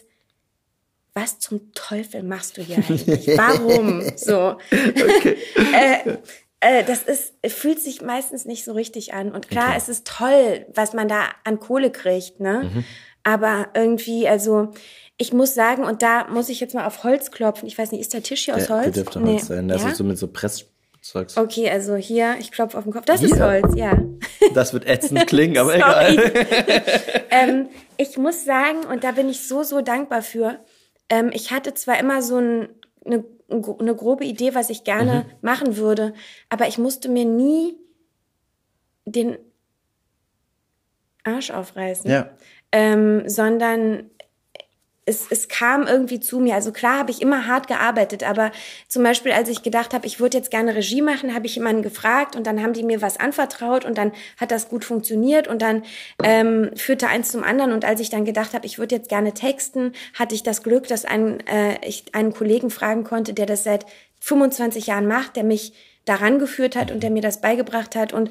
was 1.20 1.38
zum 1.38 1.72
Teufel 1.74 2.22
machst 2.22 2.56
du 2.56 2.62
hier 2.62 2.78
eigentlich? 2.78 3.26
Warum? 3.36 4.02
So. 4.16 4.56
äh, 4.70 6.16
äh, 6.60 6.84
das 6.84 7.02
ist, 7.02 7.34
fühlt 7.46 7.80
sich 7.80 8.02
meistens 8.02 8.44
nicht 8.44 8.64
so 8.64 8.72
richtig 8.72 9.14
an. 9.14 9.32
Und 9.32 9.48
klar, 9.48 9.74
es 9.76 9.88
ist 9.88 10.06
toll, 10.06 10.66
was 10.74 10.92
man 10.92 11.08
da 11.08 11.26
an 11.44 11.60
Kohle 11.60 11.90
kriegt, 11.90 12.40
ne? 12.40 12.84
Aber 13.22 13.68
irgendwie, 13.74 14.28
also, 14.28 14.72
ich 15.16 15.32
muss 15.32 15.54
sagen, 15.54 15.84
und 15.84 16.02
da 16.02 16.28
muss 16.28 16.48
ich 16.48 16.60
jetzt 16.60 16.74
mal 16.74 16.86
auf 16.86 17.04
Holz 17.04 17.30
klopfen. 17.30 17.66
Ich 17.66 17.76
weiß 17.76 17.92
nicht, 17.92 18.00
ist 18.00 18.14
der 18.14 18.22
Tisch 18.22 18.44
hier 18.44 18.56
aus 18.56 18.66
der, 18.66 18.76
Holz? 18.76 18.84
der 18.84 19.04
dürfte 19.04 19.20
Holz 19.20 19.46
sein. 19.48 19.68
Das 19.68 19.82
ja? 19.82 19.90
ist 19.90 19.96
so 19.98 20.04
mit 20.04 20.16
so 20.16 20.28
Presszeugs. 20.28 21.36
Okay, 21.36 21.68
also 21.68 21.96
hier, 21.96 22.36
ich 22.38 22.52
klopfe 22.52 22.78
auf 22.78 22.84
den 22.84 22.92
Kopf. 22.92 23.04
Das 23.04 23.22
ist 23.22 23.34
Hier? 23.34 23.44
Holz, 23.44 23.74
ja. 23.76 23.98
Das 24.54 24.72
wird 24.72 24.86
ätzend 24.86 25.26
klingen, 25.26 25.58
aber 25.58 25.74
egal. 25.74 26.32
ähm, 27.30 27.68
ich 27.96 28.16
muss 28.16 28.44
sagen, 28.44 28.84
und 28.90 29.04
da 29.04 29.12
bin 29.12 29.28
ich 29.28 29.46
so, 29.46 29.62
so 29.62 29.82
dankbar 29.82 30.22
für, 30.22 30.60
ähm, 31.11 31.30
ich 31.32 31.50
hatte 31.50 31.74
zwar 31.74 31.98
immer 31.98 32.22
so 32.22 32.36
ein, 32.38 32.68
eine, 33.04 33.24
eine 33.50 33.94
grobe 33.96 34.24
Idee, 34.24 34.54
was 34.54 34.70
ich 34.70 34.84
gerne 34.84 35.24
machen 35.40 35.76
würde, 35.76 36.14
aber 36.48 36.68
ich 36.68 36.78
musste 36.78 37.09
mir 37.09 37.24
nie 37.24 37.76
den 39.06 39.38
Arsch 41.24 41.50
aufreißen, 41.50 42.11
Ja. 42.11 42.30
ähm, 42.72 43.28
sondern 43.28 44.11
es, 45.09 45.26
es 45.30 45.48
kam 45.48 45.86
irgendwie 45.86 46.20
zu 46.20 46.38
mir. 46.38 46.54
Also 46.54 46.70
klar 46.70 46.98
habe 46.98 47.11
ich 47.11 47.22
immer 47.22 47.46
hart 47.46 47.66
gearbeitet, 47.66 48.22
aber 48.22 48.52
zum 48.86 49.02
Beispiel, 49.02 49.32
als 49.32 49.48
ich 49.48 49.62
gedacht 49.62 49.94
habe, 49.94 50.06
ich 50.06 50.20
würde 50.20 50.36
jetzt 50.36 50.50
gerne 50.50 50.74
Regie 50.74 51.02
machen, 51.02 51.34
habe 51.34 51.46
ich 51.46 51.54
jemanden 51.54 51.82
gefragt 51.82 52.36
und 52.36 52.46
dann 52.46 52.62
haben 52.62 52.74
die 52.74 52.82
mir 52.82 53.00
was 53.00 53.18
anvertraut 53.18 53.84
und 53.84 53.96
dann 53.96 54.12
hat 54.36 54.50
das 54.50 54.68
gut 54.68 54.84
funktioniert 54.84 55.48
und 55.48 55.62
dann 55.62 55.82
ähm, 56.22 56.70
führte 56.76 57.09
eins 57.09 57.30
zum 57.30 57.42
anderen. 57.42 57.72
Und 57.72 57.84
als 57.84 58.00
ich 58.00 58.11
dann 58.11 58.24
gedacht 58.24 58.54
habe, 58.54 58.66
ich 58.66 58.78
würde 58.78 58.96
jetzt 58.96 59.09
gerne 59.09 59.32
texten, 59.32 59.92
hatte 60.14 60.34
ich 60.34 60.42
das 60.42 60.62
Glück, 60.62 60.86
dass 60.86 61.04
ein, 61.04 61.40
äh, 61.46 61.78
ich 61.86 62.14
einen 62.14 62.34
Kollegen 62.34 62.70
fragen 62.70 63.04
konnte, 63.04 63.32
der 63.32 63.46
das 63.46 63.64
seit 63.64 63.86
25 64.20 64.86
Jahren 64.86 65.06
macht, 65.06 65.36
der 65.36 65.44
mich 65.44 65.72
daran 66.04 66.38
geführt 66.38 66.74
hat 66.76 66.90
und 66.90 67.02
der 67.02 67.11
mir 67.11 67.22
das 67.22 67.40
beigebracht 67.40 67.94
hat 67.94 68.12
und 68.12 68.30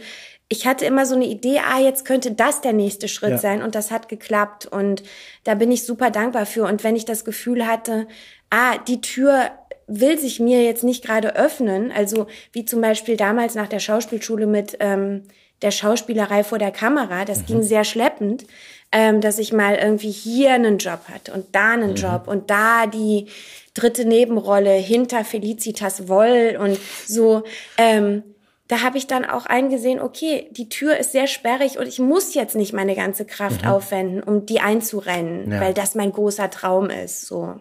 ich 0.50 0.66
hatte 0.66 0.86
immer 0.86 1.06
so 1.06 1.16
eine 1.16 1.26
Idee, 1.26 1.60
ah, 1.60 1.80
jetzt 1.80 2.06
könnte 2.06 2.32
das 2.32 2.62
der 2.62 2.74
nächste 2.74 3.08
Schritt 3.08 3.32
Ja. 3.32 3.38
sein 3.38 3.62
und 3.62 3.76
das 3.76 3.92
hat 3.92 4.08
geklappt 4.08 4.66
und 4.66 5.04
da 5.44 5.56
bin 5.56 5.72
ich 5.72 5.84
super 5.84 6.10
dankbar 6.10 6.46
für 6.46 6.64
und 6.66 6.84
wenn 6.84 6.96
ich 6.96 7.06
das 7.06 7.26
Gefühl 7.26 7.68
hatte, 7.68 8.08
ah, 8.50 8.78
die 8.88 9.02
Tür 9.02 9.52
will 9.88 10.18
sich 10.18 10.40
mir 10.40 10.64
jetzt 10.64 10.84
nicht 10.84 11.04
gerade 11.04 11.36
öffnen, 11.36 11.92
also 11.92 12.28
wie 12.52 12.66
zum 12.66 12.82
Beispiel 12.82 13.18
damals 13.18 13.56
nach 13.56 13.68
der 13.68 13.80
Schauspielschule 13.80 14.48
mit 14.48 14.78
ähm, 14.80 15.24
der 15.62 15.72
Schauspielerei 15.72 16.44
vor 16.44 16.60
der 16.60 16.72
Kamera, 16.72 17.26
das 17.26 17.46
ging 17.46 17.64
sehr 17.64 17.84
schleppend, 17.84 18.46
ähm, 18.92 19.22
dass 19.22 19.40
ich 19.40 19.54
mal 19.54 19.76
irgendwie 19.76 20.12
hier 20.12 20.54
einen 20.54 20.78
Job 20.78 21.00
hatte 21.12 21.34
und 21.34 21.48
da 21.54 21.72
einen 21.72 21.96
Job 21.96 22.28
und 22.28 22.50
da 22.50 22.86
die 22.86 23.28
dritte 23.74 24.06
Nebenrolle 24.06 24.72
hinter 24.74 25.26
Felicitas 25.26 26.08
Woll 26.08 26.58
und 26.62 26.78
so. 27.06 27.44
Ähm, 27.78 28.24
da 28.68 28.82
habe 28.82 28.98
ich 28.98 29.08
dann 29.08 29.24
auch 29.26 29.46
eingesehen, 29.46 30.00
okay, 30.02 30.50
die 30.52 30.68
Tür 30.70 30.98
ist 30.98 31.12
sehr 31.14 31.28
sperrig 31.28 31.80
und 31.80 31.88
ich 31.88 32.00
muss 32.00 32.34
jetzt 32.34 32.56
nicht 32.56 32.74
meine 32.74 32.96
ganze 32.96 33.26
Kraft 33.26 33.66
aufwenden, 33.66 34.22
um 34.22 34.46
die 34.46 34.60
einzurennen, 34.60 35.52
Ja. 35.52 35.62
weil 35.62 35.74
das 35.74 35.96
mein 35.96 36.12
großer 36.12 36.50
Traum 36.50 36.90
ist. 36.90 37.26
So, 37.28 37.56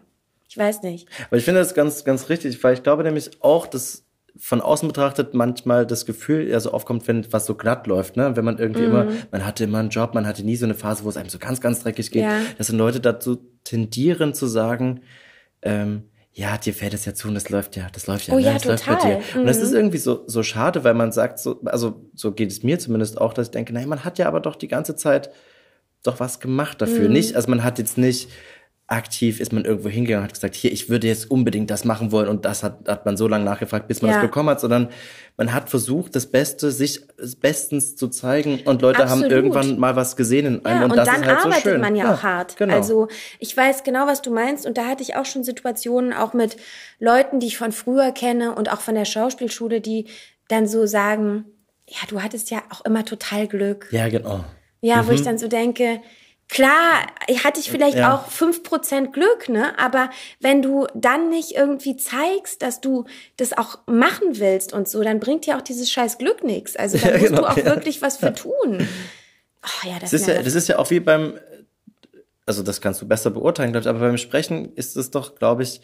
ich 0.49 0.57
weiß 0.59 0.83
nicht. 0.83 1.09
Aber 1.29 1.37
ich 1.37 1.45
finde 1.45 1.61
das 1.61 1.75
ganz, 1.75 2.05
ganz 2.05 2.29
richtig, 2.29 2.63
weil 2.65 2.75
ich 2.75 2.83
glaube 2.83 3.05
nämlich 3.05 3.31
auch, 3.43 3.67
dass 3.67 4.03
von 4.39 4.61
außen 4.61 4.87
betrachtet 4.87 5.33
manchmal 5.33 5.87
das 5.87 6.05
Gefühl 6.05 6.47
ja 6.49 6.61
so 6.61 6.71
aufkommt, 6.73 7.09
wenn 7.09 7.33
was 7.33 7.47
so 7.47 7.55
glatt 7.55 7.87
läuft, 7.87 8.19
ne? 8.19 8.37
Wenn 8.37 8.45
man 8.45 8.59
irgendwie 8.59 8.83
Mhm. 8.83 8.87
immer, 8.89 9.07
man 9.31 9.47
hatte 9.47 9.65
immer 9.65 9.79
einen 9.79 9.89
Job, 9.89 10.13
man 10.13 10.27
hatte 10.27 10.45
nie 10.45 10.57
so 10.57 10.67
eine 10.67 10.75
Phase, 10.75 11.05
wo 11.05 11.09
es 11.09 11.17
einem 11.17 11.31
so 11.31 11.39
ganz, 11.39 11.63
ganz 11.63 11.83
dreckig 11.83 12.11
geht. 12.11 12.25
Ja. 12.25 12.41
Dass 12.59 12.67
dann 12.67 12.77
Leute 12.77 13.01
dazu 13.01 13.39
tendieren 13.65 14.35
zu 14.35 14.47
sagen, 14.47 15.01
ähm, 15.63 16.03
ja, 16.39 16.59
dir 16.59 16.75
fällt 16.75 16.93
es 16.93 17.07
ja 17.07 17.15
zu 17.15 17.29
und 17.29 17.35
das 17.35 17.49
läuft 17.49 17.77
ja, 17.77 17.87
das 17.93 18.07
läuft 18.07 18.29
ja, 18.29 18.35
Oh 18.35 18.37
ne? 18.39 18.45
ja, 18.45 18.53
das 18.53 18.67
läuft 18.67 18.87
bei 18.87 18.95
total. 18.95 19.17
dir. 19.33 19.41
Und 19.41 19.47
das 19.47 19.57
Mhm. 19.57 19.63
ist 19.65 19.73
irgendwie 19.73 19.97
so, 19.97 20.25
so 20.27 20.43
schade, 20.43 20.85
weil 20.85 20.93
man 20.93 21.11
sagt 21.11 21.39
so, 21.39 21.63
also 21.65 22.11
so 22.15 22.33
geht 22.33 22.51
es 22.51 22.63
mir 22.63 22.79
zumindest 22.79 23.19
auch, 23.19 23.33
dass 23.33 23.47
ich 23.47 23.53
denke, 23.53 23.73
nein, 23.73 23.89
man 23.89 24.05
hat 24.05 24.19
ja 24.19 24.29
aber 24.29 24.41
doch 24.41 24.55
die 24.57 24.69
ganze 24.69 24.97
Zeit 24.97 25.31
doch 26.03 26.21
was 26.21 26.39
gemacht 26.39 26.83
dafür. 26.83 27.07
Mhm. 27.09 27.15
Nicht, 27.15 27.37
also 27.37 27.49
man 27.49 27.65
hat 27.65 27.79
jetzt 27.79 27.97
nicht 27.97 28.29
aktiv 28.89 29.41
ist 29.41 29.53
man 29.53 29.65
irgendwo 29.65 29.89
hingegangen 29.89 30.23
und 30.23 30.29
hat 30.29 30.35
gesagt, 30.35 30.55
hier, 30.55 30.71
ich 30.71 30.89
würde 30.89 31.09
jetzt 31.09 31.29
unbedingt 31.29 31.71
das 31.71 31.85
machen 31.85 32.13
wollen 32.13 32.29
und 32.29 32.45
das 32.45 32.63
hat, 32.63 32.89
hat 32.89 33.05
man 33.05 33.17
so 33.17 33.27
lange 33.27 33.45
nachgefragt, 33.45 33.89
bis 33.89 34.01
man 34.01 34.13
Ja. 34.13 34.19
das 34.19 34.27
bekommen 34.27 34.49
hat, 34.49 34.61
sondern 34.61 34.91
man 35.37 35.53
hat 35.53 35.69
versucht, 35.69 36.15
das 36.15 36.27
Beste, 36.27 36.71
sich 36.71 37.03
bestens 37.41 37.97
zu 37.97 38.07
zeigen 38.09 38.61
und 38.65 38.83
Leute 38.83 39.01
haben 39.01 39.23
Absolut. 39.25 39.33
irgendwann 39.33 39.79
mal 39.81 39.97
was 39.97 40.15
gesehen 40.15 40.47
in 40.47 40.65
einem 40.65 40.79
Ja, 40.79 40.85
und, 40.85 40.91
und, 40.93 40.97
das 40.99 41.09
dann 41.09 41.21
ist 41.23 41.27
halt 41.27 41.41
so 41.41 41.49
arbeitet 41.49 41.63
schön. 41.73 41.81
man 41.81 41.97
ja, 41.97 42.15
auch 42.15 42.23
hart. 42.23 42.57
Genau. 42.57 42.75
Also 42.75 43.09
ich 43.41 43.57
weiß 43.57 43.83
genau, 43.83 44.07
was 44.07 44.23
du 44.23 44.33
meinst. 44.33 44.67
Und 44.67 44.79
da 44.79 44.87
hatte 44.87 45.03
ich 45.03 45.17
auch 45.17 45.27
schon 45.27 45.43
Situationen, 45.43 46.13
auch 46.13 46.33
mit 46.33 46.57
Leuten, 47.01 47.41
die 47.41 47.49
ich 47.49 47.59
von 47.59 47.73
früher 47.73 48.13
kenne 48.13 48.55
und 48.55 48.73
auch 48.73 48.81
von 48.81 48.95
der 48.95 49.05
Schauspielschule, 49.05 49.81
die 49.81 50.07
dann 50.49 50.69
so 50.69 50.87
sagen, 50.87 51.45
ja, 51.89 51.99
du 52.09 52.23
hattest 52.23 52.51
ja 52.53 52.63
auch 52.71 52.85
immer 52.85 53.05
total 53.05 53.49
Glück. 53.49 53.89
ja, 53.91 54.09
genau. 54.09 54.45
Ja, 54.81 55.09
wo 55.09 55.11
ich 55.11 55.23
dann 55.23 55.39
so 55.39 55.49
denke, 55.49 56.01
klar, 56.49 57.07
hatte 57.45 57.61
ich 57.61 57.71
vielleicht 57.71 57.97
Ja. 57.99 58.15
auch 58.15 58.31
5% 58.31 59.13
Glück, 59.13 59.49
ne? 59.49 59.79
Aber 59.79 60.11
wenn 60.41 60.63
du 60.63 60.87
dann 60.95 61.29
nicht 61.29 61.53
irgendwie 61.57 61.97
zeigst, 61.97 62.63
dass 62.63 62.81
du 62.81 63.05
das 63.37 63.57
auch 63.57 63.79
machen 63.87 64.39
willst 64.39 64.73
und 64.73 64.89
so, 64.89 65.03
dann 65.03 65.21
bringt 65.21 65.47
dir 65.47 65.57
auch 65.57 65.63
dieses 65.63 65.91
scheiß 65.91 66.19
Glück 66.19 66.45
nichts. 66.45 66.77
Also 66.77 66.99
da 66.99 67.09
Ja, 67.11 67.19
musst 67.19 67.29
genau, 67.31 67.43
du 67.43 67.49
auch 67.49 67.57
ja. 67.57 67.65
wirklich 67.65 68.01
was 68.03 68.17
für 68.19 68.33
tun. 68.35 68.87
Oh, 69.65 69.89
ja, 69.89 69.99
das, 70.01 70.11
Das 70.13 70.21
ist, 70.21 70.27
ja, 70.29 70.43
das 70.43 70.55
ist 70.55 70.69
ja 70.69 70.79
auch 70.79 70.89
wie 70.91 71.01
beim, 71.01 71.35
also 72.47 72.63
das 72.63 72.81
kannst 72.81 73.03
du 73.03 73.07
besser 73.09 73.31
beurteilen, 73.31 73.73
glaube 73.73 73.83
ich, 73.83 73.89
aber 73.89 73.99
beim 73.99 74.17
Sprechen 74.19 74.73
ist 74.75 74.97
es 74.97 75.11
doch, 75.11 75.35
glaube 75.35 75.65
ich, 75.65 75.81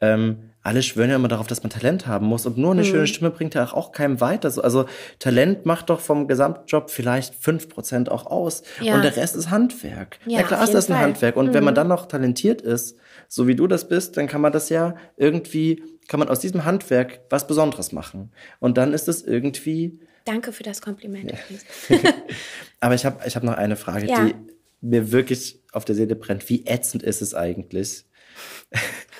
ähm, 0.00 0.50
alle 0.62 0.82
schwören 0.82 1.10
ja 1.10 1.16
immer 1.16 1.28
darauf, 1.28 1.46
dass 1.46 1.62
man 1.62 1.70
Talent 1.70 2.08
haben 2.08 2.26
muss 2.26 2.44
und 2.44 2.58
nur 2.58 2.74
Mhm. 2.74 2.80
eine 2.80 2.88
schöne 2.88 3.06
Stimme 3.06 3.30
bringt 3.30 3.54
ja 3.54 3.72
auch 3.72 3.92
keinem 3.92 4.20
weiter. 4.20 4.50
So, 4.50 4.62
Also 4.62 4.86
Talent 5.20 5.64
macht 5.64 5.90
doch 5.90 6.00
vom 6.00 6.26
Gesamtjob 6.26 6.90
vielleicht 6.90 7.36
fünf 7.36 7.68
Prozent 7.68 8.10
auch 8.10 8.26
aus 8.26 8.62
Ja. 8.80 8.96
und 8.96 9.02
der 9.04 9.16
Rest 9.16 9.36
ist 9.36 9.50
Handwerk. 9.50 10.18
Ja, 10.26 10.40
Ja, 10.40 10.46
klar 10.46 10.64
ist 10.64 10.74
das 10.74 10.86
ein 10.90 10.94
Fall. 10.94 10.96
Mhm. 10.96 11.02
Handwerk 11.12 11.36
und 11.36 11.54
wenn 11.54 11.62
man 11.64 11.74
dann 11.76 11.86
noch 11.88 12.06
talentiert 12.06 12.62
ist, 12.62 12.96
so 13.28 13.46
wie 13.46 13.54
du 13.54 13.66
das 13.68 13.88
bist, 13.88 14.16
dann 14.16 14.26
kann 14.26 14.40
man 14.40 14.52
das 14.52 14.68
ja 14.68 14.96
irgendwie, 15.16 15.82
kann 16.08 16.18
man 16.18 16.28
aus 16.28 16.40
diesem 16.40 16.64
Handwerk 16.64 17.20
was 17.30 17.46
Besonderes 17.46 17.92
machen 17.92 18.32
und 18.58 18.76
dann 18.76 18.92
ist 18.92 19.06
es 19.08 19.22
irgendwie 19.22 20.00
Danke 20.24 20.50
für 20.50 20.64
das 20.64 20.82
Kompliment. 20.82 21.30
übrigens. 21.30 21.64
aber 22.80 22.94
ich 22.96 23.06
habe 23.06 23.20
ich 23.24 23.36
hab 23.36 23.44
noch 23.44 23.54
eine 23.54 23.76
Frage, 23.76 24.08
Ja. 24.08 24.24
die 24.26 24.34
mir 24.80 25.12
wirklich 25.12 25.62
auf 25.72 25.84
der 25.84 25.94
Seele 25.94 26.16
brennt. 26.16 26.48
Wie 26.48 26.66
ätzend 26.66 27.04
ist 27.04 27.22
es 27.22 27.34
eigentlich, 27.34 28.04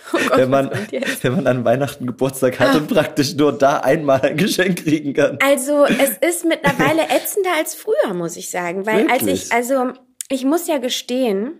Oh 0.12 0.18
Gott, 0.28 0.38
wenn, 0.38 0.50
man, 0.50 0.70
wenn 0.70 1.32
man 1.32 1.46
an 1.46 1.64
Weihnachten 1.64 2.06
Geburtstag 2.06 2.60
hat 2.60 2.76
und 2.76 2.86
praktisch 2.88 3.34
nur 3.34 3.52
da 3.52 3.78
einmal 3.78 4.20
ein 4.22 4.36
Geschenk 4.36 4.84
kriegen 4.84 5.14
kann? 5.14 5.38
Also 5.44 5.84
es 5.84 6.16
ist 6.18 6.44
mittlerweile 6.44 7.02
ätzender 7.08 7.50
als 7.56 7.74
früher, 7.74 8.14
muss 8.14 8.36
ich 8.36 8.50
sagen. 8.50 8.86
Weil 8.86 9.08
als 9.08 9.22
Wirklich? 9.22 9.46
ich, 9.46 9.52
also 9.52 9.92
ich 10.28 10.44
muss 10.44 10.66
ja 10.68 10.78
gestehen, 10.78 11.58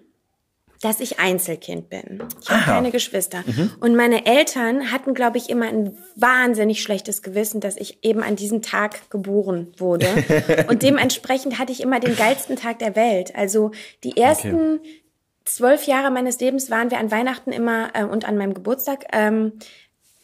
dass 0.83 1.01
ich 1.01 1.19
Einzelkind 1.19 1.89
bin. 1.89 2.23
Ich 2.43 2.51
habe 2.51 2.65
keine 2.65 2.91
Geschwister. 2.91 3.43
Und 3.81 3.97
meine 3.97 4.27
Eltern 4.27 4.93
hatten, 4.93 5.15
glaube 5.15 5.39
ich, 5.39 5.49
immer 5.49 5.67
ein 5.67 5.97
wahnsinnig 6.17 6.83
schlechtes 6.83 7.23
Gewissen, 7.23 7.61
dass 7.61 7.77
ich 7.77 8.05
eben 8.05 8.23
an 8.23 8.37
diesem 8.37 8.63
Tag 8.63 9.11
geboren 9.11 9.73
wurde. 9.79 10.07
Und 10.69 10.83
dementsprechend 10.83 11.59
hatte 11.59 11.73
ich 11.73 11.81
immer 11.81 11.99
den 11.99 12.15
geilsten 12.15 12.57
Tag 12.57 12.79
der 12.79 12.95
Welt. 12.95 13.35
Also 13.35 13.71
die 14.05 14.17
ersten 14.17 14.81
zwölf 15.47 15.87
Jahre 15.87 16.11
meines 16.11 16.39
Lebens 16.41 16.71
waren 16.71 16.91
wir 16.91 16.99
an 16.99 17.11
Weihnachten 17.11 17.53
immer 17.53 17.91
äh, 17.95 18.05
und 18.05 18.27
an 18.27 18.37
meinem 18.37 18.55
Geburtstag 18.55 19.07
ähm, 19.13 19.53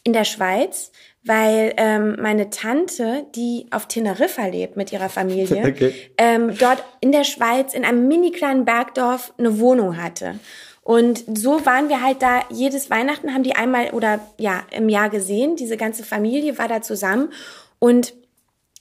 in 0.03 0.13
der 0.13 0.25
Schweiz, 0.25 0.91
weil 1.23 1.73
ähm, 1.77 2.17
meine 2.21 2.49
Tante, 2.49 3.25
die 3.35 3.67
auf 3.71 3.87
Teneriffa 3.87 4.45
lebt 4.47 4.75
mit 4.75 4.91
ihrer 4.91 5.09
Familie, 5.09 5.63
Okay. 5.67 5.93
ähm, 6.17 6.57
dort 6.57 6.83
in 6.99 7.11
der 7.11 7.23
Schweiz 7.23 7.73
in 7.73 7.85
einem 7.85 8.07
mini 8.07 8.31
kleinen 8.31 8.65
Bergdorf 8.65 9.33
eine 9.37 9.59
Wohnung 9.59 10.01
hatte. 10.01 10.39
Und 10.81 11.23
so 11.33 11.65
waren 11.65 11.87
wir 11.87 12.01
halt 12.01 12.21
da, 12.21 12.41
jedes 12.49 12.89
Weihnachten 12.89 13.33
haben 13.33 13.43
die 13.43 13.55
einmal 13.55 13.91
oder 13.91 14.19
ja 14.37 14.63
im 14.71 14.89
Jahr 14.89 15.09
gesehen, 15.09 15.55
diese 15.55 15.77
ganze 15.77 16.03
Familie 16.03 16.57
war 16.57 16.67
da 16.67 16.81
zusammen 16.81 17.31
und 17.79 18.13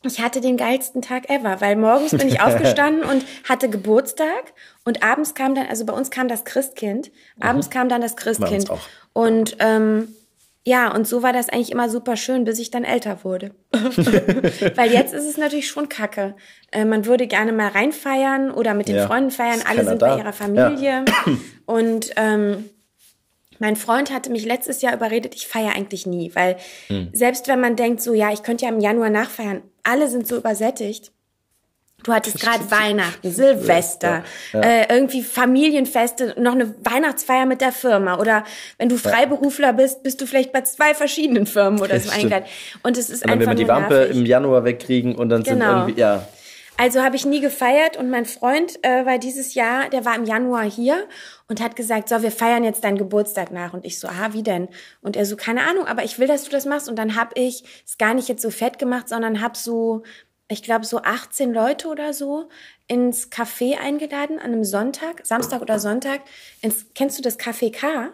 ich 0.05 0.21
hatte 0.21 0.41
den 0.41 0.57
geilsten 0.57 1.03
Tag 1.03 1.31
ever, 1.31 1.61
weil 1.61 1.77
morgens 1.77 2.11
bin 2.13 2.29
ich 2.29 2.41
aufgestanden 2.41 3.05
und 3.11 3.25
hatte 3.49 3.69
Geburtstag 3.71 4.53
und 4.85 5.03
abends 5.03 5.35
kam 5.35 5.55
dann, 5.55 5.67
also 5.69 5.85
bei 5.87 5.93
uns 5.93 6.11
kam 6.11 6.29
das 6.29 6.45
Christkind, 6.45 7.11
abends 7.41 7.71
kam 7.71 7.89
dann 7.89 8.01
das 8.01 8.17
Christkind. 8.17 8.71
auch. 8.71 8.81
Und 9.13 9.57
ähm, 9.61 10.09
ja, 10.65 10.95
und 10.95 11.09
so 11.09 11.23
war 11.25 11.33
das 11.33 11.49
eigentlich 11.49 11.73
immer 11.73 11.89
super 11.89 12.17
schön, 12.17 12.45
bis 12.45 12.59
ich 12.61 12.71
dann 12.71 12.85
älter 12.85 13.25
wurde. 13.25 13.51
Weil 14.77 14.93
jetzt 14.93 15.13
ist 15.13 15.25
es 15.29 15.37
natürlich 15.37 15.67
schon 15.69 15.89
kacke. 15.89 16.35
Äh, 16.71 16.85
man 16.85 17.05
würde 17.05 17.27
gerne 17.27 17.53
mal 17.53 17.69
reinfeiern 17.69 18.51
oder 18.53 18.73
mit 18.75 18.87
den 18.89 18.95
Ja, 18.97 19.07
Freunden 19.09 19.31
feiern. 19.33 19.61
Alle 19.69 19.85
sind 19.85 20.01
da. 20.03 20.15
bei 20.15 20.21
ihrer 20.21 20.33
Familie. 20.33 21.05
Und 21.67 22.11
ähm, 22.17 22.71
mein 23.59 23.75
Freund 23.77 24.13
hatte 24.13 24.31
mich 24.31 24.45
letztes 24.45 24.83
Jahr 24.83 24.95
überredet, 24.95 25.35
ich 25.35 25.47
feiere 25.49 25.75
eigentlich 25.75 26.07
nie, 26.07 26.31
weil 26.35 26.57
Hm. 26.89 27.11
selbst 27.13 27.49
wenn 27.49 27.61
man 27.61 27.75
denkt, 27.77 28.01
so 28.01 28.13
ja, 28.15 28.33
ich 28.33 28.43
könnte 28.45 28.65
ja 28.65 28.71
im 28.71 28.81
Januar 28.81 29.11
nachfeiern, 29.11 29.63
alle 29.83 30.09
sind 30.09 30.27
so 30.27 30.37
übersättigt. 30.37 31.13
Du 32.05 32.13
hattest 32.13 32.41
gerade 32.41 32.69
Weihnachten, 32.69 33.31
Silvester, 33.31 34.25
Äh, 34.53 34.93
irgendwie 34.93 35.23
Familienfeste, 35.23 36.35
noch 36.37 36.51
eine 36.53 36.75
Weihnachtsfeier 36.85 37.47
mit 37.47 37.61
der 37.61 37.71
Firma 37.71 38.19
oder 38.19 38.43
wenn 38.79 38.89
du 38.89 38.97
Freiberufler 38.97 39.73
bist, 39.73 40.03
bist 40.03 40.21
du 40.21 40.27
vielleicht 40.27 40.51
bei 40.53 40.63
zwei 40.63 40.95
verschiedenen 40.95 41.47
Firmen 41.47 41.81
oder 41.81 42.01
so 42.01 42.11
eingeladen. 42.11 42.47
Und 42.83 42.97
es 42.99 43.09
ist 43.09 43.23
Und 43.23 43.31
dann 43.31 43.39
einfach 43.39 43.47
man 43.53 43.57
die 43.57 43.65
nur 43.65 43.73
Wampe 43.75 43.95
nervig. 43.95 44.17
im 44.17 44.27
Januar 44.27 44.65
wegkriegen 44.65 45.15
und 45.15 45.29
dann 45.29 45.45
sind 45.45 45.61
Genau. 45.61 45.83
irgendwie, 45.87 46.01
ja. 46.01 46.27
Also 46.77 47.03
habe 47.03 47.17
ich 47.17 47.25
nie 47.27 47.41
gefeiert 47.41 47.97
und 47.97 48.11
mein 48.11 48.25
Freund 48.25 48.83
äh, 48.85 49.07
war 49.07 49.19
dieses 49.19 49.55
Jahr, 49.55 49.89
der 49.91 50.05
war 50.05 50.17
im 50.17 50.25
Januar 50.25 50.65
hier 50.65 51.07
und 51.49 51.61
hat 51.61 51.77
gesagt, 51.77 52.09
so, 52.09 52.23
wir 52.23 52.33
feiern 52.33 52.65
jetzt 52.65 52.83
deinen 52.83 52.99
Geburtstag 52.99 53.53
nach. 53.53 53.73
Und 53.75 53.85
ich 53.85 54.01
so, 54.01 54.09
aha, 54.09 54.33
wie 54.33 54.43
denn? 54.43 54.69
Und 55.01 55.17
er 55.17 55.27
so, 55.27 55.37
keine 55.37 55.63
Ahnung, 55.69 55.87
aber 55.87 56.03
ich 56.03 56.19
will, 56.19 56.27
dass 56.27 56.45
du 56.45 56.51
das 56.51 56.65
machst. 56.67 56.89
Und 56.89 56.97
dann 56.97 57.15
habe 57.15 57.39
ich 57.41 57.63
es 57.87 57.99
gar 57.99 58.15
nicht 58.15 58.29
jetzt 58.29 58.43
so 58.43 58.51
fett 58.51 58.79
gemacht, 58.79 59.09
sondern 59.09 59.41
habe 59.41 59.57
so, 59.57 60.03
ich 60.49 60.63
glaube, 60.63 60.85
so 60.85 60.99
18 61.03 61.53
Leute 61.53 61.89
oder 61.89 62.13
so 62.15 62.49
ins 62.89 63.31
Café 63.31 63.79
eingeladen 63.79 64.39
an 64.39 64.53
einem 64.53 64.65
Sonntag, 64.65 65.25
Samstag 65.25 65.61
oder 65.63 65.79
Sonntag. 65.79 66.23
Ins, 66.63 66.87
kennst 66.95 67.19
du 67.19 67.23
das 67.23 67.39
Café 67.39 67.71
K? 67.73 68.11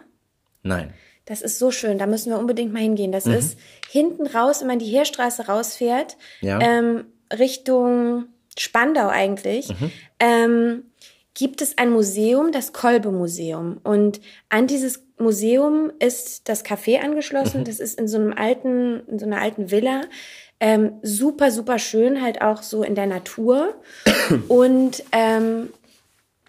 Nein. 0.63 0.93
Das 1.25 1.41
ist 1.41 1.59
so 1.59 1.71
schön, 1.71 1.97
da 1.97 2.07
müssen 2.07 2.31
wir 2.31 2.39
unbedingt 2.39 2.73
mal 2.73 2.81
hingehen. 2.81 3.09
Mhm. 3.09 3.13
Das 3.13 3.25
ist 3.25 3.57
hinten 3.89 4.27
raus, 4.27 4.61
wenn 4.61 4.67
man 4.67 4.79
die 4.79 4.85
Heerstraße 4.87 5.47
rausfährt, 5.47 6.17
Ja. 6.41 6.59
ähm, 6.59 7.05
Richtung 7.31 8.27
Spandau 8.59 9.07
eigentlich. 9.07 9.69
Mhm. 9.69 9.91
Ähm, 10.19 10.83
gibt 11.33 11.61
es 11.61 11.77
ein 11.77 11.91
Museum, 11.91 12.51
das 12.51 12.73
Kolbe-Museum. 12.73 13.79
Und 13.83 14.19
an 14.49 14.67
dieses 14.67 15.05
Museum 15.17 15.91
ist 15.99 16.49
das 16.49 16.65
Café 16.65 16.99
angeschlossen. 16.99 17.61
Mhm. 17.61 17.65
Das 17.65 17.79
ist 17.79 17.99
in 17.99 18.07
so 18.07 18.17
einem 18.17 18.33
alten, 18.33 19.05
in 19.07 19.19
so 19.19 19.25
einer 19.25 19.41
alten 19.41 19.71
Villa. 19.71 20.01
Ähm, 20.59 20.99
super, 21.01 21.51
super 21.51 21.79
schön, 21.79 22.21
halt 22.21 22.41
auch 22.41 22.61
so 22.61 22.83
in 22.83 22.95
der 22.95 23.07
Natur. 23.07 23.75
Und 24.49 25.03
ähm, 25.13 25.69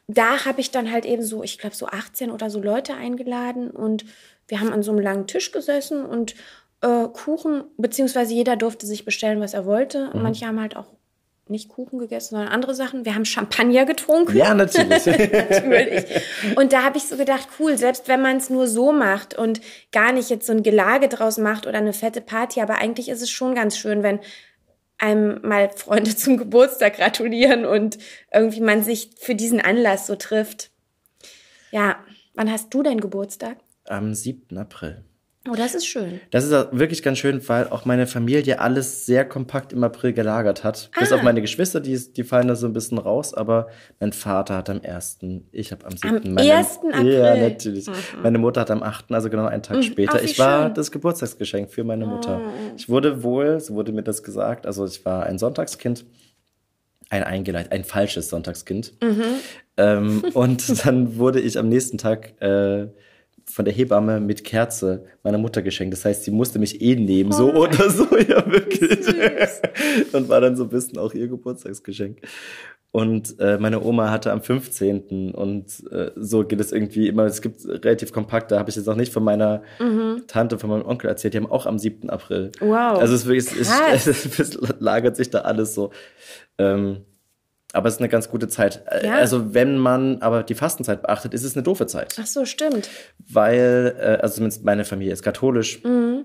da 0.09 0.45
habe 0.45 0.61
ich 0.61 0.71
dann 0.71 0.91
halt 0.91 1.07
eben 1.07 1.23
so, 1.23 1.43
ich 1.43 1.59
glaube, 1.59 1.77
so 1.77 1.87
18 1.87 2.31
oder 2.31 2.51
so 2.51 2.61
Leute 2.61 2.95
eingeladen 2.95 3.71
und 3.71 4.05
wir 4.49 4.59
haben 4.59 4.73
an 4.73 4.83
so 4.83 4.91
einem 4.91 5.01
langen 5.01 5.29
Tisch 5.29 5.53
gesessen 5.53 6.05
und 6.05 6.35
äh, 6.81 7.07
Kuchen, 7.13 7.65
beziehungsweise 7.77 8.35
jeder 8.35 8.57
durfte 8.57 8.87
sich 8.87 9.05
bestellen, 9.05 9.41
was 9.41 9.55
er 9.55 9.67
wollte. 9.67 10.11
Mhm. 10.13 10.23
Manche 10.23 10.47
haben 10.47 10.61
halt 10.61 10.77
auch 10.77 10.87
nicht 11.51 11.69
Kuchen 11.69 11.99
gegessen, 11.99 12.31
sondern 12.37 12.49
andere 12.49 12.75
Sachen. 12.75 13.05
Wir 13.05 13.15
haben 13.15 13.25
Champagner 13.25 13.85
getrunken. 13.85 14.37
Ja, 14.37 14.55
natürlich. 14.55 15.07
natürlich. 15.07 16.05
Und 16.57 16.73
da 16.73 16.83
habe 16.85 16.99
ich 16.99 17.05
so 17.05 17.17
gedacht, 17.17 17.49
cool, 17.59 17.77
selbst 17.77 18.09
wenn 18.09 18.23
man 18.23 18.37
es 18.37 18.51
nur 18.51 18.67
so 18.67 18.93
macht 18.93 19.35
und 19.35 19.61
gar 19.93 20.13
nicht 20.13 20.31
jetzt 20.31 20.47
so 20.47 20.53
ein 20.53 20.63
Gelage 20.63 21.09
draus 21.09 21.39
macht 21.39 21.67
oder 21.67 21.79
eine 21.79 21.93
fette 21.93 22.21
Party, 22.21 22.61
aber 22.61 22.79
eigentlich 22.79 23.09
ist 23.09 23.23
es 23.23 23.31
schon 23.31 23.55
ganz 23.55 23.77
schön, 23.77 24.03
wenn 24.03 24.21
einem 24.99 25.41
mal 25.43 25.71
Freunde 25.71 26.15
zum 26.17 26.37
Geburtstag 26.37 26.97
gratulieren 26.97 27.65
und 27.65 27.99
irgendwie 28.33 28.61
man 28.61 28.83
sich 28.83 29.11
für 29.19 29.35
diesen 29.35 29.61
Anlass 29.61 30.07
so 30.07 30.17
trifft. 30.17 30.71
Ja, 31.73 31.99
wann 32.35 32.51
hast 32.51 32.73
du 32.73 32.83
deinen 32.83 33.01
Geburtstag? 33.01 33.59
Am 33.87 34.15
7. 34.15 34.57
April. 34.57 35.05
Oh, 35.49 35.55
das 35.57 35.75
ist 35.75 35.87
schön. 35.87 36.21
Das 36.31 36.45
ist 36.45 36.53
wirklich 36.73 37.03
ganz 37.03 37.19
schön, 37.19 37.41
weil 37.49 37.69
auch 37.69 37.87
meine 37.87 38.07
Familie 38.07 38.61
alles 38.61 39.07
sehr 39.07 39.25
kompakt 39.25 39.73
im 39.73 39.83
April 39.83 40.13
gelagert 40.13 40.65
hat. 40.65 40.91
Ah. 40.95 41.01
Bis 41.01 41.13
auf 41.13 41.23
meine 41.23 41.41
Geschwister, 41.41 41.81
die, 41.81 41.99
die 42.13 42.25
fallen 42.25 42.47
da 42.47 42.55
so 42.55 42.67
ein 42.67 42.75
bisschen 42.75 42.99
raus, 42.99 43.33
aber 43.33 43.69
mein 44.01 44.13
Vater 44.13 44.57
hat 44.59 44.69
am 44.69 44.83
1., 44.85 45.21
ich 45.51 45.73
habe 45.73 45.87
am 45.87 45.97
7. 45.97 46.27
Am 46.27 46.35
meine, 46.35 46.55
1. 46.55 46.81
April? 46.93 47.13
Ja, 47.13 47.37
natürlich. 47.37 47.87
Mhm. 47.87 47.95
Meine 48.23 48.39
Mutter 48.39 48.61
hat 48.61 48.71
am 48.71 48.83
8., 48.83 49.13
also 49.13 49.31
genau 49.31 49.47
einen 49.47 49.63
Tag 49.63 49.79
mhm. 49.79 49.83
später. 49.83 50.17
Ach, 50.17 50.23
ich 50.23 50.39
war 50.39 50.67
schön. 50.67 50.75
das 50.75 50.91
Geburtstagsgeschenk 50.91 51.71
für 51.71 51.85
meine 51.85 52.05
Mutter. 52.05 52.43
Oh. 52.45 52.73
Ich 52.77 52.91
wurde 52.91 53.23
wohl, 53.23 53.61
so 53.61 53.75
wurde 53.75 53.93
mir 53.93 54.03
das 54.03 54.23
gesagt, 54.23 54.67
also 54.67 54.85
ich 54.85 55.03
war 55.07 55.25
ein 55.25 55.39
Sonntagskind 55.39 56.05
ein 57.11 57.25
eingeleitet, 57.25 57.73
ein 57.73 57.85
falsches 57.85 58.31
Sonntagskind. 58.31 58.95
Mhm. 59.03 59.25
Ähm, 59.77 60.25
und 60.33 60.85
dann 60.87 61.17
wurde 61.17 61.41
ich 61.41 61.59
am 61.59 61.69
nächsten 61.69 61.99
Tag 61.99 62.41
äh, 62.41 62.87
von 63.51 63.65
der 63.65 63.75
Hebamme 63.75 64.21
mit 64.21 64.45
Kerze 64.45 65.05
meiner 65.23 65.39
Mutter 65.39 65.63
geschenkt. 65.63 65.93
Das 65.93 66.05
heißt, 66.05 66.25
sie 66.25 66.31
musste 66.31 66.59
mich 66.59 66.81
eh 66.81 66.97
nehmen, 66.97 67.33
so 67.33 67.53
oh. 67.53 67.65
oder 67.65 67.91
so, 67.91 68.05
ja 68.29 68.51
wirklich. 68.51 68.99
und 70.13 70.29
war 70.29 70.41
dann 70.41 70.57
so 70.57 70.65
ein 70.65 70.69
bisschen 70.71 70.99
auch 70.99 71.15
ihr 71.15 71.29
Geburtstagsgeschenk. 71.29 72.19
Und 72.93 73.39
äh, 73.39 73.57
meine 73.59 73.85
Oma 73.85 74.11
hatte 74.11 74.33
am 74.33 74.43
15. 74.43 75.33
und 75.33 75.67
äh, 75.93 76.11
so 76.17 76.45
geht 76.45 76.59
es 76.59 76.73
irgendwie 76.73 77.07
immer. 77.07 77.25
Es 77.25 77.41
gibt 77.41 77.65
relativ 77.65 78.13
kompakt, 78.13 78.51
da 78.51 78.59
habe 78.59 78.69
ich 78.69 78.75
jetzt 78.75 78.89
auch 78.89 78.97
nicht 78.97 79.13
von 79.13 79.23
meiner 79.23 79.63
mhm. 79.79 80.25
Tante, 80.27 80.59
von 80.59 80.71
meinem 80.71 80.87
Onkel 80.87 81.09
erzählt, 81.09 81.35
die 81.35 81.39
haben 81.39 81.51
auch 81.51 81.67
am 81.67 81.79
7. 81.79 82.11
April. 82.11 82.51
Wow. 82.59 82.99
Also 82.99 83.15
es, 83.15 83.27
wirklich, 83.27 83.61
es, 83.61 83.71
es, 84.09 84.41
es 84.41 84.59
lagert 84.81 85.15
sich 85.15 85.31
da 85.31 85.43
alles 85.43 85.75
so. 85.75 85.93
Ähm, 86.59 87.05
aber 87.73 87.89
es 87.89 87.95
ist 87.95 88.01
eine 88.01 88.09
ganz 88.09 88.29
gute 88.29 88.49
Zeit. 88.49 88.85
Ja. 89.03 89.15
Also 89.15 89.55
wenn 89.55 89.79
man 89.79 90.23
aber 90.23 90.43
die 90.43 90.55
Fastenzeit 90.55 91.03
beachtet, 91.03 91.35
ist 91.35 91.45
es 91.45 91.55
eine 91.55 91.63
doofe 91.63 91.87
Zeit. 91.87 92.17
Ach 92.21 92.27
so, 92.27 92.45
stimmt. 92.45 92.89
Weil, 93.19 93.97
äh, 93.99 94.23
also 94.23 94.37
zumindest 94.37 94.65
meine 94.65 94.85
Familie 94.85 95.13
ist 95.13 95.23
katholisch. 95.23 95.83
Mhm. 95.85 96.25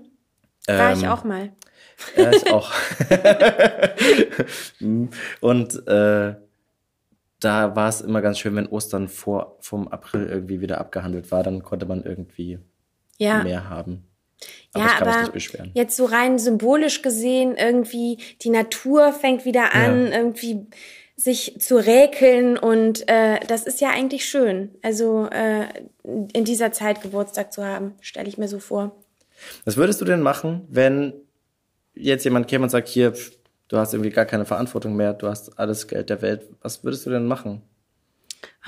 War 0.66 0.92
ähm, 0.92 0.98
ich 0.98 1.08
auch 1.08 1.24
mal. 1.24 1.52
Ja, 2.16 2.30
ich 2.32 2.52
auch. 2.52 2.72
Und 5.40 5.86
äh, 5.86 6.34
da 7.40 7.76
war 7.76 7.88
es 7.88 8.00
immer 8.00 8.22
ganz 8.22 8.38
schön, 8.38 8.56
wenn 8.56 8.66
Ostern 8.66 9.08
vor 9.08 9.56
vom 9.60 9.88
April 9.88 10.26
irgendwie 10.26 10.60
wieder 10.60 10.78
abgehandelt 10.78 11.30
war, 11.30 11.42
dann 11.42 11.62
konnte 11.62 11.86
man 11.86 12.02
irgendwie 12.02 12.58
ja. 13.18 13.42
mehr 13.42 13.70
haben. 13.70 14.08
Aber 14.74 14.84
ja, 14.84 15.00
aber 15.00 15.32
jetzt 15.74 15.96
so 15.96 16.04
rein 16.04 16.38
symbolisch 16.38 17.00
gesehen, 17.00 17.56
irgendwie 17.56 18.18
die 18.42 18.50
Natur 18.50 19.12
fängt 19.12 19.46
wieder 19.46 19.74
an, 19.74 20.08
ja. 20.08 20.18
irgendwie 20.18 20.66
sich 21.16 21.56
zu 21.60 21.76
räkeln 21.76 22.58
und 22.58 23.08
äh, 23.08 23.40
das 23.46 23.66
ist 23.66 23.80
ja 23.80 23.90
eigentlich 23.90 24.26
schön. 24.26 24.70
Also 24.82 25.28
äh, 25.30 25.66
in 26.04 26.44
dieser 26.44 26.72
Zeit 26.72 27.00
Geburtstag 27.00 27.52
zu 27.52 27.64
haben, 27.64 27.94
stelle 28.02 28.28
ich 28.28 28.36
mir 28.36 28.48
so 28.48 28.58
vor. 28.58 28.94
Was 29.64 29.76
würdest 29.76 30.00
du 30.00 30.04
denn 30.04 30.20
machen, 30.20 30.66
wenn 30.68 31.14
jetzt 31.94 32.24
jemand 32.24 32.48
käme 32.48 32.64
und 32.64 32.70
sagt, 32.70 32.88
hier, 32.88 33.14
du 33.68 33.78
hast 33.78 33.94
irgendwie 33.94 34.10
gar 34.10 34.26
keine 34.26 34.44
Verantwortung 34.44 34.94
mehr, 34.94 35.14
du 35.14 35.28
hast 35.28 35.58
alles 35.58 35.88
Geld 35.88 36.10
der 36.10 36.20
Welt. 36.20 36.42
Was 36.60 36.84
würdest 36.84 37.06
du 37.06 37.10
denn 37.10 37.26
machen? 37.26 37.62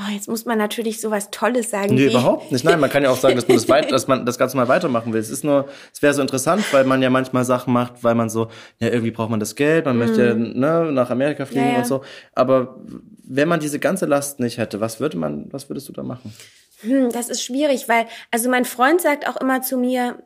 Oh, 0.00 0.10
jetzt 0.12 0.28
muss 0.28 0.44
man 0.44 0.58
natürlich 0.58 1.00
sowas 1.00 1.30
Tolles 1.30 1.70
sagen. 1.70 1.96
Nee, 1.96 2.06
überhaupt 2.06 2.52
nicht. 2.52 2.64
Nein, 2.64 2.78
man 2.78 2.88
kann 2.88 3.02
ja 3.02 3.10
auch 3.10 3.16
sagen, 3.16 3.34
dass 3.34 3.48
man 3.48 3.56
das, 3.56 3.68
weit, 3.68 3.90
dass 3.92 4.06
man 4.06 4.24
das 4.24 4.38
Ganze 4.38 4.56
mal 4.56 4.68
weitermachen 4.68 5.12
will. 5.12 5.20
Es 5.20 5.28
ist 5.28 5.42
nur, 5.42 5.68
es 5.92 6.02
wäre 6.02 6.14
so 6.14 6.22
interessant, 6.22 6.64
weil 6.72 6.84
man 6.84 7.02
ja 7.02 7.10
manchmal 7.10 7.44
Sachen 7.44 7.72
macht, 7.72 8.04
weil 8.04 8.14
man 8.14 8.30
so, 8.30 8.48
ja, 8.78 8.88
irgendwie 8.88 9.10
braucht 9.10 9.30
man 9.30 9.40
das 9.40 9.56
Geld, 9.56 9.86
man 9.86 9.96
mm. 9.96 9.98
möchte 9.98 10.34
ne, 10.36 10.92
nach 10.92 11.10
Amerika 11.10 11.46
fliegen 11.46 11.66
ja, 11.66 11.72
ja. 11.72 11.78
und 11.78 11.86
so. 11.86 12.02
Aber 12.32 12.76
wenn 13.24 13.48
man 13.48 13.58
diese 13.58 13.80
ganze 13.80 14.06
Last 14.06 14.38
nicht 14.38 14.58
hätte, 14.58 14.80
was 14.80 15.00
würde 15.00 15.16
man, 15.16 15.52
was 15.52 15.68
würdest 15.68 15.88
du 15.88 15.92
da 15.92 16.04
machen? 16.04 16.32
Hm, 16.82 17.10
das 17.10 17.28
ist 17.28 17.42
schwierig, 17.42 17.88
weil, 17.88 18.06
also 18.30 18.48
mein 18.48 18.64
Freund 18.64 19.00
sagt 19.00 19.28
auch 19.28 19.36
immer 19.36 19.62
zu 19.62 19.76
mir, 19.76 20.22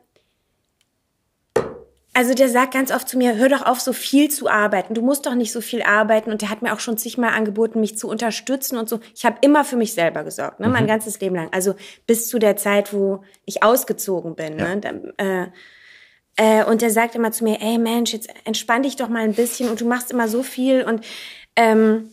also 2.14 2.34
der 2.34 2.48
sagt 2.48 2.74
ganz 2.74 2.90
oft 2.92 3.08
zu 3.08 3.16
mir, 3.16 3.36
hör 3.36 3.48
doch 3.48 3.62
auf, 3.62 3.80
so 3.80 3.94
viel 3.94 4.30
zu 4.30 4.48
arbeiten. 4.48 4.92
Du 4.92 5.00
musst 5.00 5.24
doch 5.24 5.34
nicht 5.34 5.50
so 5.50 5.62
viel 5.62 5.82
arbeiten. 5.82 6.30
Und 6.30 6.42
der 6.42 6.50
hat 6.50 6.60
mir 6.60 6.74
auch 6.74 6.80
schon 6.80 6.98
zigmal 6.98 7.32
angeboten, 7.32 7.80
mich 7.80 7.96
zu 7.96 8.08
unterstützen 8.08 8.76
und 8.76 8.88
so. 8.88 9.00
Ich 9.14 9.24
habe 9.24 9.38
immer 9.40 9.64
für 9.64 9.76
mich 9.76 9.94
selber 9.94 10.22
gesorgt, 10.22 10.60
ne? 10.60 10.66
Mhm. 10.66 10.72
mein 10.72 10.86
ganzes 10.86 11.20
Leben 11.20 11.34
lang. 11.34 11.48
Also 11.52 11.74
bis 12.06 12.28
zu 12.28 12.38
der 12.38 12.56
Zeit, 12.56 12.92
wo 12.92 13.22
ich 13.46 13.62
ausgezogen 13.62 14.34
bin. 14.34 14.58
Ja. 14.58 14.74
Ne? 14.74 15.14
Äh, 15.16 15.46
äh, 16.36 16.64
und 16.64 16.82
der 16.82 16.90
sagt 16.90 17.14
immer 17.14 17.32
zu 17.32 17.44
mir, 17.44 17.60
ey 17.62 17.78
Mensch, 17.78 18.12
jetzt 18.12 18.28
entspann 18.44 18.82
dich 18.82 18.96
doch 18.96 19.08
mal 19.08 19.22
ein 19.22 19.34
bisschen 19.34 19.70
und 19.70 19.80
du 19.80 19.86
machst 19.86 20.10
immer 20.10 20.28
so 20.28 20.42
viel. 20.42 20.84
Und 20.84 21.04
ähm, 21.56 22.10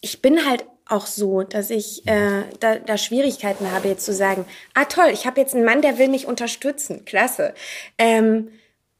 ich 0.00 0.22
bin 0.22 0.44
halt 0.44 0.64
auch 0.86 1.06
so, 1.06 1.42
dass 1.42 1.70
ich 1.70 2.06
äh, 2.06 2.42
da, 2.58 2.76
da 2.76 2.96
Schwierigkeiten 2.96 3.70
habe, 3.70 3.88
jetzt 3.88 4.04
zu 4.04 4.12
sagen, 4.12 4.44
ah 4.74 4.86
toll, 4.86 5.10
ich 5.12 5.26
habe 5.26 5.40
jetzt 5.40 5.54
einen 5.54 5.64
Mann, 5.64 5.82
der 5.82 5.98
will 5.98 6.08
mich 6.08 6.26
unterstützen. 6.26 7.04
Klasse. 7.04 7.54
Ähm, 7.98 8.48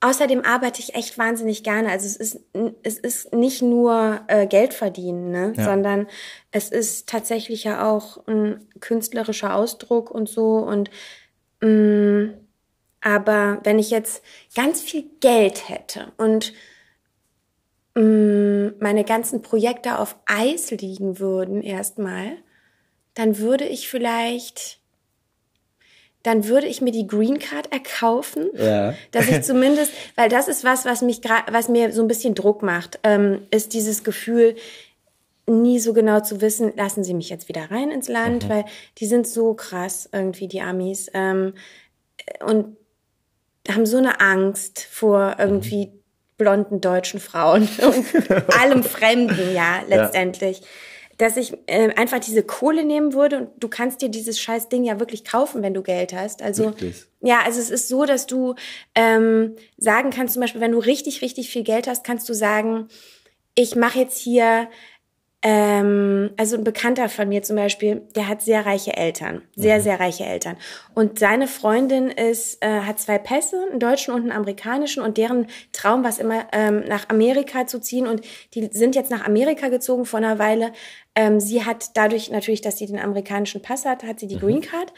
Außerdem 0.01 0.45
arbeite 0.45 0.81
ich 0.81 0.95
echt 0.95 1.19
wahnsinnig 1.19 1.65
gerne. 1.65 1.91
Also 1.91 2.07
es 2.07 2.17
ist, 2.17 2.41
es 2.85 2.99
ist 2.99 3.35
nicht 3.35 3.63
nur 3.63 4.21
äh, 4.29 4.47
Geld 4.47 4.73
verdienen, 4.73 5.33
ne? 5.33 5.55
Ja. 5.57 5.65
sondern 5.65 6.07
es 6.53 6.71
ist 6.71 7.09
tatsächlich 7.09 7.65
ja 7.65 7.91
auch 7.91 8.25
ein 8.29 8.65
künstlerischer 8.79 9.55
Ausdruck 9.55 10.13
und 10.13 10.29
so. 10.29 10.59
Und 10.59 10.91
mh, 11.61 11.69
mm, 11.69 12.35
aber 13.01 13.61
wenn 13.65 13.79
ich 13.79 13.91
jetzt 13.91 14.23
ganz 14.55 14.81
viel 14.81 15.05
Geld 15.21 15.69
hätte 15.69 16.13
und 16.17 16.53
mh, 17.95 18.03
mm, 18.03 18.75
meine 18.79 19.03
ganzen 19.03 19.43
Projekte 19.43 19.99
auf 19.99 20.17
Eis 20.27 20.71
liegen 20.71 21.19
würden 21.19 21.61
erstmal, 21.61 22.37
dann 23.15 23.39
würde 23.39 23.65
ich 23.65 23.89
vielleicht 23.89 24.78
dann 26.29 26.47
würde 26.47 26.67
ich 26.67 26.83
mir 26.83 26.93
die 26.93 27.07
Green 27.07 27.39
Card 27.39 27.73
erkaufen, 27.73 28.51
ja. 28.53 28.93
dass 29.13 29.29
ich 29.29 29.43
zumindest, 29.45 29.91
weil 30.15 30.29
das 30.29 30.47
ist 30.47 30.63
was, 30.63 30.85
was 30.85 31.01
mich 31.01 31.23
was 31.51 31.71
mir 31.71 31.91
so 31.91 32.03
ein 32.03 32.09
bisschen 32.09 32.35
Druck 32.35 32.63
macht, 32.63 33.01
ähm, 33.03 33.47
ist 33.51 33.73
dieses 33.73 34.05
Gefühl, 34.05 34.55
nie 35.47 35.79
so 35.79 35.95
genau 35.95 36.21
zu 36.21 36.43
wissen, 36.43 36.75
lassen 36.77 37.03
sie 37.03 37.15
mich 37.15 37.31
jetzt 37.31 37.49
wieder 37.49 37.71
rein 37.71 37.91
ins 37.91 38.09
Land, 38.09 38.45
mhm. 38.45 38.49
weil 38.51 38.65
die 38.99 39.07
sind 39.07 39.27
so 39.27 39.55
krass 39.55 40.11
irgendwie 40.13 40.49
die 40.49 40.61
Amis 40.61 41.11
ähm, 41.15 41.55
und 42.45 42.77
haben 43.71 43.87
so 43.87 43.97
eine 43.97 44.21
Angst 44.21 44.87
vor 44.91 45.37
irgendwie 45.39 45.87
mhm. 45.87 46.03
blonden 46.37 46.83
deutschen 46.83 47.21
Frauen 47.21 47.67
und 47.81 48.31
allem 48.55 48.83
Fremden, 48.83 49.55
ja 49.55 49.81
letztendlich. 49.89 50.61
Ja 50.61 50.67
dass 51.19 51.37
ich 51.37 51.53
äh, 51.67 51.93
einfach 51.95 52.21
diese 52.21 52.43
Kohle 52.43 52.85
nehmen 52.85 53.13
würde 53.13 53.39
und 53.39 53.51
du 53.59 53.69
kannst 53.69 54.01
dir 54.03 54.09
dieses 54.09 54.41
scheiß 54.41 54.69
Ding 54.69 54.85
ja 54.85 54.99
wirklich 55.01 55.25
kaufen, 55.25 55.63
wenn 55.63 55.75
du 55.75 55.83
Geld 55.83 56.13
hast. 56.13 56.43
Also 56.43 56.67
wirklich? 56.67 57.05
ja, 57.21 57.41
also 57.45 57.61
es 57.61 57.71
ist 57.71 57.89
so, 57.89 58.05
dass 58.05 58.27
du 58.27 58.55
ähm, 58.95 59.57
sagen 59.77 60.11
kannst, 60.11 60.35
zum 60.35 60.41
Beispiel, 60.41 60.61
wenn 60.61 60.73
du 60.73 60.79
richtig, 60.79 61.21
richtig 61.21 61.51
viel 61.51 61.65
Geld 61.65 61.89
hast, 61.89 62.05
kannst 62.05 62.29
du 62.29 62.35
sagen, 62.35 62.89
ich 63.55 63.75
mache 63.75 63.99
jetzt 63.99 64.19
hier 64.19 64.69
ähm, 65.41 66.31
also 66.37 66.57
ein 66.57 66.65
Bekannter 66.65 67.09
von 67.09 67.29
mir 67.29 67.43
zum 67.43 67.55
Beispiel, 67.55 68.03
der 68.17 68.27
hat 68.27 68.43
sehr 68.43 68.67
reiche 68.67 68.97
Eltern, 68.97 69.43
sehr, 69.55 69.79
mhm. 69.79 69.83
sehr 69.83 70.01
reiche 70.01 70.25
Eltern. 70.25 70.57
Und 70.95 71.21
seine 71.21 71.47
Freundin 71.47 72.11
ist, 72.11 72.63
äh, 72.65 72.81
hat 72.81 72.99
zwei 72.99 73.19
Pässe, 73.19 73.65
einen 73.71 73.79
deutschen 73.79 74.15
und 74.15 74.23
einen 74.23 74.33
amerikanischen, 74.33 75.01
und 75.01 75.17
deren 75.17 75.47
Traum 75.73 76.03
war 76.03 76.11
es 76.11 76.19
immer, 76.19 76.49
ähm, 76.53 76.83
nach 76.89 77.09
Amerika 77.09 77.69
zu 77.69 77.81
ziehen. 77.81 78.09
Und 78.09 78.23
die 78.55 78.69
sind 78.73 78.97
jetzt 78.97 79.13
nach 79.13 79.25
Amerika 79.25 79.69
gezogen 79.69 80.07
vor 80.07 80.19
einer 80.19 80.41
Weile. 80.41 80.73
Ähm, 81.19 81.41
sie 81.41 81.65
hat 81.65 81.97
dadurch 81.97 82.31
natürlich, 82.31 82.61
dass 82.61 82.79
sie 82.79 82.87
den 82.87 83.01
amerikanischen 83.01 83.61
Pass 83.61 83.85
hat, 83.85 84.05
hat 84.05 84.21
sie 84.21 84.29
die 84.29 84.37
mhm. 84.37 84.41
Green 84.41 84.61
Card. 84.61 84.93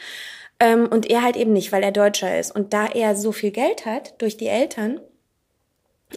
Ähm, 0.59 0.87
und 0.87 1.09
er 1.09 1.23
halt 1.23 1.35
eben 1.35 1.51
nicht, 1.51 1.71
weil 1.71 1.81
er 1.81 1.91
Deutscher 1.91 2.39
ist. 2.39 2.51
Und 2.55 2.73
da 2.73 2.85
er 2.85 3.15
so 3.15 3.31
viel 3.31 3.49
Geld 3.49 3.87
hat 3.87 4.13
durch 4.21 4.37
die 4.37 4.45
Eltern, 4.47 5.01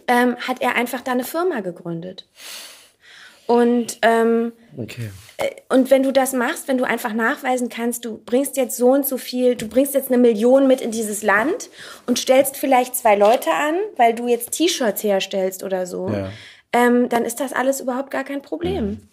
ähm, 0.07 0.35
hat 0.37 0.61
er 0.61 0.75
einfach 0.75 1.01
da 1.01 1.13
eine 1.13 1.23
Firma 1.23 1.61
gegründet. 1.61 2.27
Und 3.47 3.97
ähm, 4.03 4.53
Okay. 4.77 5.09
und 5.69 5.89
wenn 5.89 6.03
du 6.03 6.11
das 6.11 6.33
machst, 6.33 6.67
wenn 6.67 6.77
du 6.77 6.83
einfach 6.83 7.13
nachweisen 7.13 7.69
kannst, 7.69 8.05
du 8.05 8.17
bringst 8.17 8.57
jetzt 8.57 8.77
so 8.77 8.89
und 8.91 9.07
so 9.07 9.17
viel, 9.17 9.55
du 9.55 9.67
bringst 9.67 9.93
jetzt 9.95 10.09
eine 10.11 10.17
Million 10.19 10.67
mit 10.67 10.81
in 10.81 10.91
dieses 10.91 11.23
Land 11.23 11.69
und 12.05 12.19
stellst 12.19 12.57
vielleicht 12.57 12.95
zwei 12.95 13.15
Leute 13.15 13.51
an, 13.51 13.75
weil 13.97 14.13
du 14.13 14.27
jetzt 14.27 14.51
T-Shirts 14.51 15.03
herstellst 15.03 15.63
oder 15.63 15.85
so, 15.87 16.09
Ja. 16.09 16.29
ähm, 16.73 17.09
dann 17.09 17.25
ist 17.25 17.39
das 17.39 17.53
alles 17.53 17.79
überhaupt 17.81 18.11
gar 18.11 18.23
kein 18.23 18.41
Problem. 18.43 19.07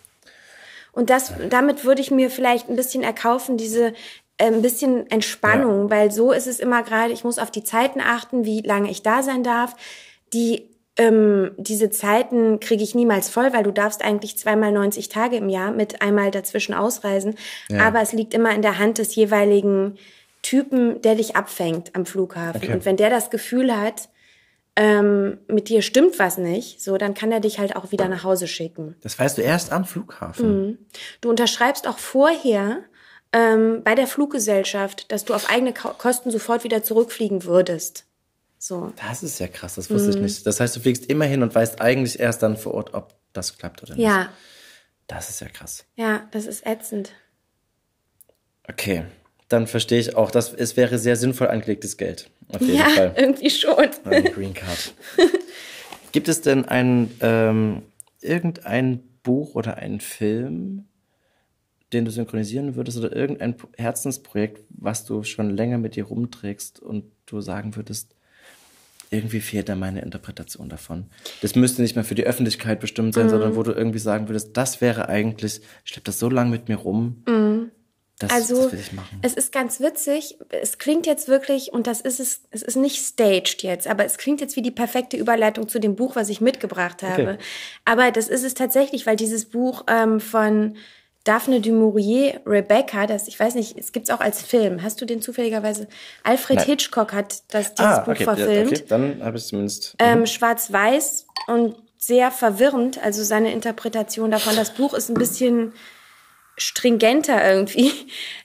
Und 0.93 1.11
das, 1.11 1.33
damit 1.49 1.85
würde 1.85 2.03
ich 2.03 2.11
mir 2.11 2.31
vielleicht 2.31 2.69
ein 2.69 2.77
bisschen 2.77 3.03
erkaufen, 3.03 3.57
diese 3.57 3.95
äh, 4.39 4.47
ein 4.47 4.63
bisschen 4.63 5.11
Entspannung, 5.11 5.91
weil 5.91 6.11
so 6.11 6.33
ist 6.33 6.47
es 6.47 6.61
immer 6.61 6.83
gerade, 6.83 7.13
ich 7.13 7.25
muss 7.25 7.39
auf 7.39 7.51
die 7.51 7.65
Zeiten 7.65 8.01
achten, 8.01 8.45
wie 8.45 8.61
lange 8.61 8.91
ich 8.91 9.03
da 9.03 9.23
sein 9.23 9.43
darf. 9.43 9.75
Die 10.33 10.69
ähm, 10.99 11.53
diese 11.57 11.89
Zeiten 11.89 12.61
kriege 12.61 12.83
ich 12.83 12.95
niemals 12.95 13.31
voll, 13.31 13.55
weil 13.55 13.63
du 13.63 13.71
darfst 13.71 14.05
eigentlich 14.05 14.37
zweimal 14.37 14.73
90 14.73 15.09
Tage 15.09 15.37
im 15.37 15.49
Jahr 15.49 15.71
mit 15.71 16.03
einmal 16.03 16.31
dazwischen 16.31 16.75
ausreisen. 16.75 17.37
Aber 17.81 18.03
es 18.03 18.13
liegt 18.13 18.35
immer 18.35 18.55
in 18.55 18.61
der 18.61 18.79
Hand 18.79 18.99
des 18.99 19.15
jeweiligen 19.15 19.97
Typen, 20.43 21.01
der 21.01 21.15
dich 21.15 21.35
abfängt 21.35 21.95
am 21.95 22.05
Flughafen. 22.05 22.63
Okay. 22.63 22.73
Und 22.75 22.85
wenn 22.85 22.99
der 22.99 23.09
das 23.09 23.31
Gefühl 23.31 23.75
hat, 23.75 24.09
ähm, 24.77 25.39
mit 25.49 25.69
dir 25.69 25.83
stimmt 25.83 26.19
was 26.19 26.39
nicht, 26.39 26.81
so, 26.83 26.97
dann 26.97 27.15
kann 27.15 27.31
er 27.33 27.41
dich 27.41 27.59
halt 27.59 27.77
auch 27.77 27.93
wieder 27.93 28.09
nach 28.09 28.25
Hause 28.25 28.47
schicken. 28.49 28.97
Das 29.03 29.19
weißt 29.19 29.37
du 29.39 29.43
erst 29.43 29.71
am 29.73 29.85
Flughafen. 29.85 30.79
Du 31.21 31.29
unterschreibst 31.31 31.87
auch 31.87 31.99
vorher 31.99 32.79
ähm, 33.33 33.83
bei 33.85 33.95
der 33.95 34.07
Fluggesellschaft, 34.07 35.13
dass 35.13 35.25
du 35.25 35.35
auf 35.35 35.51
eigene 35.51 35.75
Ko 35.75 35.91
Kosten 35.97 36.31
sofort 36.31 36.65
wieder 36.65 36.83
zurückfliegen 36.83 37.45
würdest. 37.45 38.07
So. 38.59 38.93
Das 39.09 39.23
ist 39.23 39.39
ja 39.41 39.49
krass, 39.49 39.75
das 39.75 39.91
wusste 39.91 40.11
ich 40.11 40.17
nicht. 40.17 40.47
Das 40.47 40.61
heißt, 40.61 40.77
du 40.77 40.81
fliegst 40.81 41.07
immer 41.07 41.25
hin 41.25 41.43
und 41.43 41.55
weißt 41.55 41.81
eigentlich 41.81 42.21
erst 42.21 42.43
dann 42.43 42.57
vor 42.57 42.75
Ort, 42.75 42.95
ob 42.95 43.15
das 43.33 43.59
klappt 43.59 43.83
oder 43.83 43.95
nicht. 43.95 44.05
Ja, 44.05 44.31
Das 45.09 45.29
ist 45.31 45.41
ja 45.41 45.49
krass. 45.49 45.85
ja, 45.97 46.29
das 46.31 46.47
ist 46.47 46.65
ätzend. 46.67 47.11
Okay, 48.69 49.05
dann 49.53 49.67
verstehe 49.67 49.99
ich 50.01 50.17
auch, 50.17 50.31
dass 50.31 50.53
es 50.53 50.77
wäre 50.77 50.99
sehr 50.99 51.17
sinnvoll 51.17 51.49
angelegtes 51.49 51.97
Geld. 51.97 52.31
Auf 52.49 52.61
jeden 52.61 52.79
Ja, 52.79 52.89
Fall. 52.89 53.15
irgendwie 53.19 53.51
schon. 53.51 53.89
Eine 54.05 54.31
Green 54.31 54.55
Card. 54.55 54.95
Gibt 56.13 56.29
es 56.29 56.41
denn 56.43 56.65
ein, 56.67 57.11
ähm, 57.21 57.83
irgendein 58.21 59.01
Buch 59.23 59.55
oder 59.55 59.77
einen 59.77 60.01
Film, 60.01 60.85
den 61.93 62.05
du 62.05 62.11
synchronisieren 62.11 62.75
würdest 62.75 62.99
oder 62.99 63.15
irgendein 63.15 63.55
Herzensprojekt, 63.77 64.65
was 64.71 65.05
du 65.05 65.23
schon 65.25 65.51
länger 65.51 65.79
mit 65.79 65.97
dir 65.97 66.05
rumträgst 66.05 66.81
und 66.81 67.05
du 67.27 67.41
sagen 67.41 67.77
würdest, 67.77 68.15
irgendwie 69.11 69.41
fehlt 69.41 69.69
da 69.69 69.75
meine 69.75 70.01
Interpretation 70.01 70.71
davon. 70.71 71.05
Das 71.43 71.55
müsste 71.55 71.83
nicht 71.83 71.97
mehr 71.97 72.05
für 72.05 72.15
die 72.15 72.25
Öffentlichkeit 72.25 72.81
bestimmt 72.81 73.13
sein, 73.15 73.27
Mhm. 73.27 73.31
sondern 73.31 73.57
wo 73.57 73.63
du 73.63 73.73
irgendwie 73.73 73.99
sagen 73.99 74.29
würdest, 74.29 74.57
das 74.57 74.81
wäre 74.81 75.09
eigentlich, 75.11 75.61
ich 75.85 75.91
schleppe 75.91 76.07
das 76.07 76.19
so 76.19 76.31
lange 76.31 76.51
mit 76.51 76.69
mir 76.71 76.77
rum, 76.77 77.62
das, 78.23 78.31
Also, 78.33 78.69
das 78.71 78.81
es 79.23 79.35
ist 79.35 79.53
ganz 79.53 79.81
witzig. 79.81 80.39
Es 80.51 80.79
klingt 80.79 81.07
jetzt 81.07 81.29
wirklich, 81.29 81.73
und 81.73 81.87
das 81.87 82.01
ist 82.01 82.21
es, 82.21 82.43
es 82.51 82.63
ist 82.63 82.77
nicht 82.77 83.05
staged 83.05 83.63
jetzt, 83.63 83.87
aber 83.87 84.05
es 84.05 84.19
klingt 84.19 84.41
jetzt 84.41 84.57
wie 84.57 84.63
die 84.63 84.71
perfekte 84.71 85.17
Überleitung 85.17 85.69
zu 85.69 85.79
dem 85.79 85.97
Buch, 85.97 86.17
was 86.17 86.29
ich 86.29 86.41
mitgebracht 86.41 87.03
habe. 87.03 87.23
Okay. 87.23 87.39
Aber 87.85 88.11
das 88.11 88.29
ist 88.29 88.45
es 88.45 88.55
tatsächlich, 88.55 89.07
weil 89.07 89.17
dieses 89.17 89.47
Buch 89.47 89.85
ähm, 89.89 90.21
von 90.21 90.77
Daphne 91.25 91.61
du 91.61 91.71
Maurier, 91.73 92.41
Rebecca, 92.47 93.07
das, 93.07 93.29
ich 93.29 93.39
weiß 93.39 93.55
nicht, 93.55 93.79
es 93.79 93.93
gibt's 93.93 94.11
auch 94.11 94.19
als 94.19 94.43
Film. 94.43 94.83
Hast 94.83 95.01
du 95.01 95.05
den 95.05 95.23
zufälligerweise? 95.23 95.87
Alfred 96.25 96.57
Nein. 96.59 96.67
Hitchcock 96.67 97.13
hat 97.13 97.43
das, 97.53 97.75
dieses 97.75 97.99
Buch 98.01 98.09
Ah, 98.09 98.15
ja, 98.19 98.25
verfilmt. 98.25 98.73
okay, 98.73 98.85
dann 98.89 99.23
habe 99.23 99.37
ich 99.37 99.45
es 99.45 99.49
zumindest. 99.51 99.95
ähm, 100.01 100.27
schwarz-weiß 100.27 101.27
und 101.47 101.77
sehr 101.97 102.33
verwirrend, 102.33 102.99
also 103.05 103.23
seine 103.23 103.53
Interpretation 103.53 104.33
davon. 104.33 104.57
Das 104.57 104.75
Buch 104.75 104.95
ist 104.95 105.11
ein 105.11 105.15
bisschen 105.15 105.73
stringenter 106.63 107.49
irgendwie. 107.49 107.93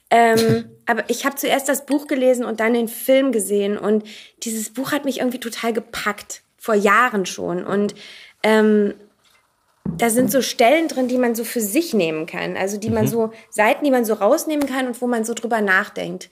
Ähm, 0.09 0.69
aber 0.85 1.03
ich 1.09 1.25
habe 1.25 1.35
zuerst 1.35 1.67
das 1.67 1.85
Buch 1.85 2.07
gelesen 2.07 2.45
und 2.45 2.61
dann 2.61 2.73
den 2.73 2.87
Film 2.87 3.33
gesehen 3.33 3.77
und 3.77 4.05
dieses 4.43 4.69
Buch 4.69 4.93
hat 4.93 5.03
mich 5.03 5.19
irgendwie 5.19 5.41
total 5.41 5.73
gepackt, 5.73 6.43
vor 6.57 6.75
Jahren 6.75 7.25
schon. 7.25 7.65
Und 7.65 7.93
ähm, 8.41 8.93
da 9.97 10.09
sind 10.09 10.31
so 10.31 10.41
Stellen 10.41 10.87
drin, 10.87 11.07
die 11.07 11.17
man 11.17 11.35
so 11.35 11.43
für 11.43 11.61
sich 11.61 11.93
nehmen 11.93 12.25
kann. 12.25 12.57
Also 12.57 12.77
die 12.77 12.89
man 12.89 13.07
so, 13.07 13.31
Seiten, 13.49 13.83
die 13.83 13.91
man 13.91 14.05
so 14.05 14.13
rausnehmen 14.13 14.67
kann 14.67 14.87
und 14.87 15.01
wo 15.01 15.07
man 15.07 15.23
so 15.23 15.33
drüber 15.33 15.61
nachdenkt. 15.61 16.29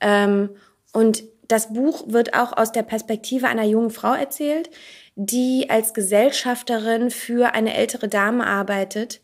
Ähm, 0.00 0.50
und 0.92 1.24
das 1.48 1.72
Buch 1.72 2.04
wird 2.08 2.34
auch 2.34 2.56
aus 2.56 2.72
der 2.72 2.82
Perspektive 2.82 3.48
einer 3.48 3.64
jungen 3.64 3.90
Frau 3.90 4.12
erzählt, 4.14 4.70
die 5.16 5.68
als 5.68 5.94
Gesellschafterin 5.94 7.10
für 7.10 7.54
eine 7.54 7.74
ältere 7.74 8.08
Dame 8.08 8.46
arbeitet 8.46 9.20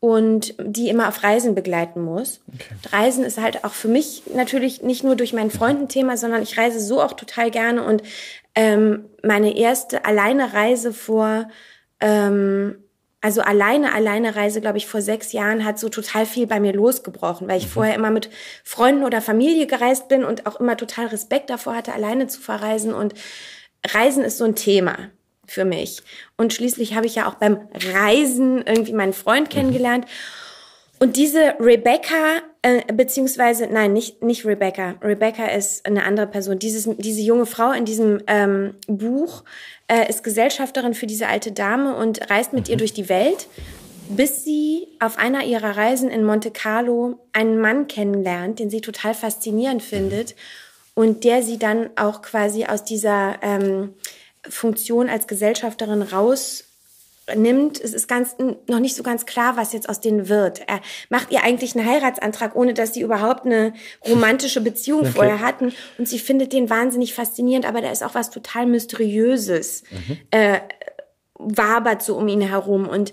und 0.00 0.54
die 0.60 0.88
immer 0.88 1.08
auf 1.08 1.22
Reisen 1.24 1.54
begleiten 1.54 2.00
muss. 2.02 2.40
Reisen 2.92 3.24
ist 3.24 3.40
halt 3.40 3.64
auch 3.64 3.72
für 3.72 3.88
mich 3.88 4.22
natürlich 4.32 4.82
nicht 4.82 5.02
nur 5.02 5.16
durch 5.16 5.32
meinen 5.32 5.50
Freund 5.50 5.80
ein 5.80 5.88
Thema, 5.88 6.16
sondern 6.16 6.42
ich 6.42 6.56
reise 6.56 6.80
so 6.80 7.02
auch 7.02 7.14
total 7.14 7.50
gerne 7.50 7.84
und 7.84 8.02
ähm, 8.54 9.06
meine 9.22 9.56
erste 9.56 10.04
alleine 10.04 10.52
Reise 10.52 10.92
vor 10.92 11.48
ähm, 12.00 12.76
also 13.20 13.40
alleine, 13.40 13.94
alleine 13.94 14.36
Reise, 14.36 14.60
glaube 14.60 14.78
ich, 14.78 14.86
vor 14.86 15.02
sechs 15.02 15.32
Jahren 15.32 15.64
hat 15.64 15.78
so 15.78 15.88
total 15.88 16.24
viel 16.24 16.46
bei 16.46 16.60
mir 16.60 16.72
losgebrochen, 16.72 17.48
weil 17.48 17.58
ich 17.58 17.66
vorher 17.66 17.96
immer 17.96 18.10
mit 18.10 18.30
Freunden 18.62 19.04
oder 19.04 19.20
Familie 19.20 19.66
gereist 19.66 20.06
bin 20.06 20.22
und 20.22 20.46
auch 20.46 20.60
immer 20.60 20.76
total 20.76 21.06
Respekt 21.06 21.50
davor 21.50 21.74
hatte, 21.74 21.92
alleine 21.92 22.28
zu 22.28 22.40
verreisen. 22.40 22.94
Und 22.94 23.14
Reisen 23.84 24.22
ist 24.22 24.38
so 24.38 24.44
ein 24.44 24.54
Thema 24.54 25.10
für 25.48 25.64
mich. 25.64 26.02
Und 26.36 26.52
schließlich 26.52 26.94
habe 26.94 27.06
ich 27.06 27.16
ja 27.16 27.28
auch 27.28 27.34
beim 27.34 27.68
Reisen 27.92 28.62
irgendwie 28.66 28.92
meinen 28.92 29.12
Freund 29.12 29.50
kennengelernt. 29.50 30.06
Und 31.00 31.16
diese 31.16 31.54
Rebecca, 31.60 32.42
äh, 32.62 32.92
beziehungsweise, 32.92 33.68
nein, 33.70 33.92
nicht, 33.92 34.22
nicht 34.22 34.44
Rebecca. 34.44 34.96
Rebecca 35.02 35.46
ist 35.46 35.86
eine 35.86 36.04
andere 36.04 36.26
Person. 36.26 36.58
Dieses, 36.58 36.88
diese 36.98 37.20
junge 37.20 37.46
Frau 37.46 37.70
in 37.70 37.84
diesem 37.84 38.20
ähm, 38.26 38.74
Buch 38.88 39.44
äh, 39.86 40.08
ist 40.08 40.24
Gesellschafterin 40.24 40.94
für 40.94 41.06
diese 41.06 41.28
alte 41.28 41.52
Dame 41.52 41.94
und 41.94 42.30
reist 42.30 42.52
mit 42.52 42.68
ihr 42.68 42.76
durch 42.76 42.92
die 42.92 43.08
Welt, 43.08 43.46
bis 44.08 44.44
sie 44.44 44.88
auf 44.98 45.18
einer 45.18 45.44
ihrer 45.44 45.76
Reisen 45.76 46.10
in 46.10 46.24
Monte 46.24 46.50
Carlo 46.50 47.20
einen 47.32 47.60
Mann 47.60 47.86
kennenlernt, 47.86 48.58
den 48.58 48.70
sie 48.70 48.80
total 48.80 49.14
faszinierend 49.14 49.82
findet 49.82 50.34
und 50.94 51.22
der 51.22 51.44
sie 51.44 51.58
dann 51.58 51.90
auch 51.94 52.22
quasi 52.22 52.64
aus 52.64 52.82
dieser 52.82 53.36
ähm, 53.42 53.94
Funktion 54.48 55.08
als 55.08 55.26
Gesellschafterin 55.26 56.02
raus 56.02 56.64
nimmt, 57.36 57.80
es 57.80 57.92
ist 57.92 58.08
ganz 58.08 58.36
noch 58.66 58.80
nicht 58.80 58.96
so 58.96 59.02
ganz 59.02 59.26
klar, 59.26 59.56
was 59.56 59.72
jetzt 59.72 59.88
aus 59.88 60.00
denen 60.00 60.28
wird. 60.28 60.62
Er 60.66 60.80
macht 61.10 61.30
ihr 61.30 61.44
eigentlich 61.44 61.76
einen 61.76 61.86
Heiratsantrag, 61.86 62.56
ohne 62.56 62.74
dass 62.74 62.94
sie 62.94 63.02
überhaupt 63.02 63.44
eine 63.44 63.74
romantische 64.08 64.60
Beziehung 64.60 65.04
vorher 65.14 65.40
hatten. 65.40 65.72
Und 65.98 66.08
sie 66.08 66.18
findet 66.18 66.52
den 66.52 66.70
wahnsinnig 66.70 67.14
faszinierend, 67.14 67.66
aber 67.66 67.80
da 67.80 67.90
ist 67.90 68.02
auch 68.02 68.14
was 68.14 68.30
total 68.30 68.66
Mysteriöses. 68.66 69.84
Äh, 70.30 70.60
wabert 71.34 72.02
so 72.02 72.16
um 72.16 72.28
ihn 72.28 72.40
herum. 72.40 72.88
Und 72.88 73.12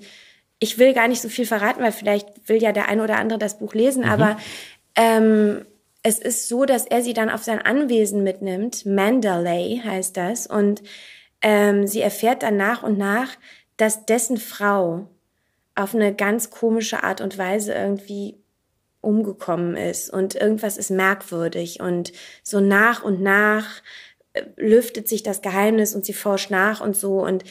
ich 0.60 0.78
will 0.78 0.94
gar 0.94 1.08
nicht 1.08 1.22
so 1.22 1.30
viel 1.30 1.46
verraten, 1.46 1.84
weil 1.84 1.92
vielleicht 1.92 2.28
will 2.48 2.62
ja 2.62 2.72
der 2.72 2.88
ein 2.88 3.02
oder 3.02 3.18
andere 3.18 3.40
das 3.40 3.60
Buch 3.60 3.74
lesen, 3.74 4.04
aber 4.04 4.38
ähm, 4.96 5.66
es 6.02 6.20
ist 6.20 6.48
so, 6.48 6.66
dass 6.66 6.86
er 6.86 7.02
sie 7.02 7.14
dann 7.14 7.30
auf 7.30 7.44
sein 7.44 7.60
Anwesen 7.60 8.24
mitnimmt. 8.24 8.86
Mandalay 8.86 9.82
heißt 9.84 10.16
das. 10.16 10.46
Und 10.46 10.84
ähm, 11.42 11.88
sie 11.88 12.02
erfährt 12.02 12.44
dann 12.44 12.58
nach 12.58 12.84
und 12.84 12.98
nach, 12.98 13.30
dass 13.78 14.06
dessen 14.06 14.38
Frau 14.38 15.08
auf 15.76 15.94
eine 15.94 16.14
ganz 16.16 16.50
komische 16.50 17.04
Art 17.04 17.22
und 17.22 17.38
Weise 17.38 17.74
irgendwie 17.74 18.38
umgekommen 19.02 19.76
ist 19.78 20.10
und 20.10 20.36
irgendwas 20.36 20.78
ist 20.78 20.90
merkwürdig 20.90 21.80
und 21.80 22.12
so 22.44 22.60
nach 22.60 23.04
und 23.04 23.22
nach 23.22 23.68
äh, 24.34 24.42
lüftet 24.56 25.08
sich 25.08 25.22
das 25.22 25.42
Geheimnis 25.42 25.94
und 25.94 26.06
sie 26.06 26.14
forscht 26.14 26.50
nach 26.50 26.82
und 26.82 26.96
so 26.96 27.24
und 27.24 27.44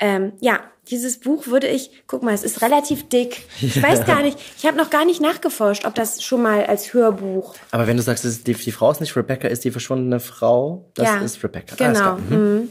ähm, 0.00 0.32
ja, 0.40 0.60
dieses 0.90 1.18
Buch 1.18 1.48
würde 1.48 1.66
ich, 1.66 1.90
guck 2.06 2.22
mal, 2.22 2.32
es 2.32 2.44
ist 2.44 2.62
relativ 2.62 3.08
dick. 3.08 3.42
Ich 3.60 3.82
weiß 3.82 4.06
gar 4.06 4.22
nicht, 4.22 4.38
ich 4.56 4.64
habe 4.64 4.76
noch 4.76 4.90
gar 4.90 5.04
nicht 5.04 5.20
nachgeforscht, 5.20 5.84
ob 5.84 5.94
das 5.96 6.22
schon 6.22 6.40
mal 6.42 6.64
als 6.66 6.94
Hörbuch. 6.94 7.54
Aber 7.72 7.86
wenn 7.88 7.96
du 7.96 8.02
sagst, 8.02 8.24
die, 8.46 8.54
die 8.54 8.72
Frau 8.72 8.90
ist 8.92 9.00
nicht 9.00 9.16
Rebecca, 9.16 9.48
ist 9.48 9.64
die 9.64 9.72
verschwundene 9.72 10.20
Frau, 10.20 10.88
das 10.94 11.06
ja, 11.06 11.20
ist 11.20 11.42
Rebecca. 11.42 11.74
Alles 11.84 11.98
Genau. 11.98 12.16
klar. 12.16 12.18
Mhm. 12.30 12.68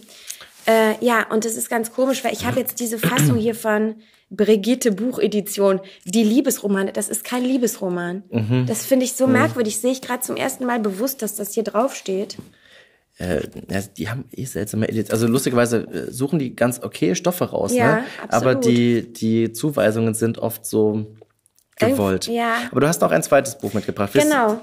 Mhm. 0.68 0.74
Äh, 0.74 1.06
ja, 1.06 1.26
und 1.32 1.46
das 1.46 1.56
ist 1.56 1.70
ganz 1.70 1.92
komisch, 1.94 2.24
weil 2.24 2.34
ich 2.34 2.46
habe 2.46 2.60
jetzt 2.60 2.80
diese 2.80 3.00
Fassung 3.00 3.38
hier 3.38 3.56
von 3.56 3.96
Brigitte 4.30 4.92
Buchedition, 4.92 5.80
die 6.04 6.24
Liebesromane. 6.24 6.92
Das 6.92 7.08
ist 7.08 7.24
kein 7.24 7.44
Liebesroman. 7.44 8.24
Mhm. 8.30 8.66
Das 8.68 8.86
finde 8.86 9.06
ich 9.06 9.14
so 9.14 9.26
merkwürdig. 9.26 9.80
Sehe 9.80 9.92
ich 9.92 10.02
gerade 10.02 10.22
zum 10.22 10.36
ersten 10.36 10.66
Mal 10.66 10.80
bewusst, 10.80 11.22
dass 11.22 11.36
das 11.36 11.54
hier 11.54 11.64
draufsteht. 11.64 12.38
Äh, 13.20 13.44
ja, 13.72 13.82
die 13.98 14.10
haben 14.10 14.26
eh 14.32 14.46
seltsame 14.46 14.90
Edits. 14.90 15.12
Also 15.12 15.28
lustigerweise 15.28 15.78
äh, 15.88 16.12
suchen 16.12 16.40
die 16.40 16.56
ganz 16.56 16.84
okay 16.84 17.16
Stoffe 17.16 17.46
raus, 17.46 17.74
Ja, 17.74 17.96
ne? 17.98 18.04
Aber 18.28 18.52
absolut. 18.52 18.66
die, 18.66 19.14
die 19.14 19.54
Zuweisungen 19.54 20.14
sind 20.14 20.38
oft 20.38 20.66
so 20.66 21.08
gewollt. 21.78 22.28
ja. 22.28 22.56
Aber 22.70 22.82
du 22.82 22.88
hast 22.88 23.02
noch 23.02 23.12
ein 23.12 23.24
zweites 23.24 23.58
Buch 23.58 23.74
mitgebracht. 23.74 24.12
Genau. 24.14 24.60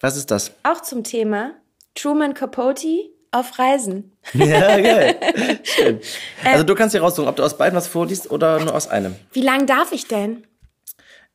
Was 0.00 0.16
ist 0.16 0.30
das? 0.30 0.52
Auch 0.62 0.82
zum 0.82 1.04
Thema 1.04 1.52
Truman 1.94 2.34
Capote, 2.34 3.10
auf 3.32 3.58
Reisen. 3.58 4.12
Ja, 4.34 4.78
geil. 4.80 5.16
Schön. 5.62 6.00
Also 6.44 6.64
du 6.64 6.74
kannst 6.74 6.94
dir 6.94 7.00
raussuchen, 7.00 7.28
ob 7.28 7.36
du 7.36 7.42
aus 7.44 7.56
beiden 7.56 7.76
was 7.76 7.86
vorliest 7.86 8.30
oder 8.30 8.58
nur 8.60 8.74
aus 8.74 8.88
einem. 8.88 9.14
Wie 9.32 9.42
lang 9.42 9.66
darf 9.66 9.92
ich 9.92 10.06
denn? 10.08 10.46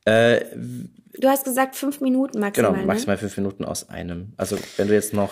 Äh, 0.04 0.40
Du 1.18 1.28
hast 1.30 1.44
gesagt 1.46 1.76
fünf 1.76 2.02
Minuten 2.02 2.40
maximal. 2.40 2.72
genau, 2.72 2.82
ne? 2.82 2.86
maximal 2.86 3.16
fünf 3.16 3.34
Minuten 3.38 3.64
aus 3.64 3.88
einem. 3.88 4.34
Also 4.36 4.58
wenn 4.76 4.86
du 4.86 4.92
jetzt 4.92 5.14
noch... 5.14 5.30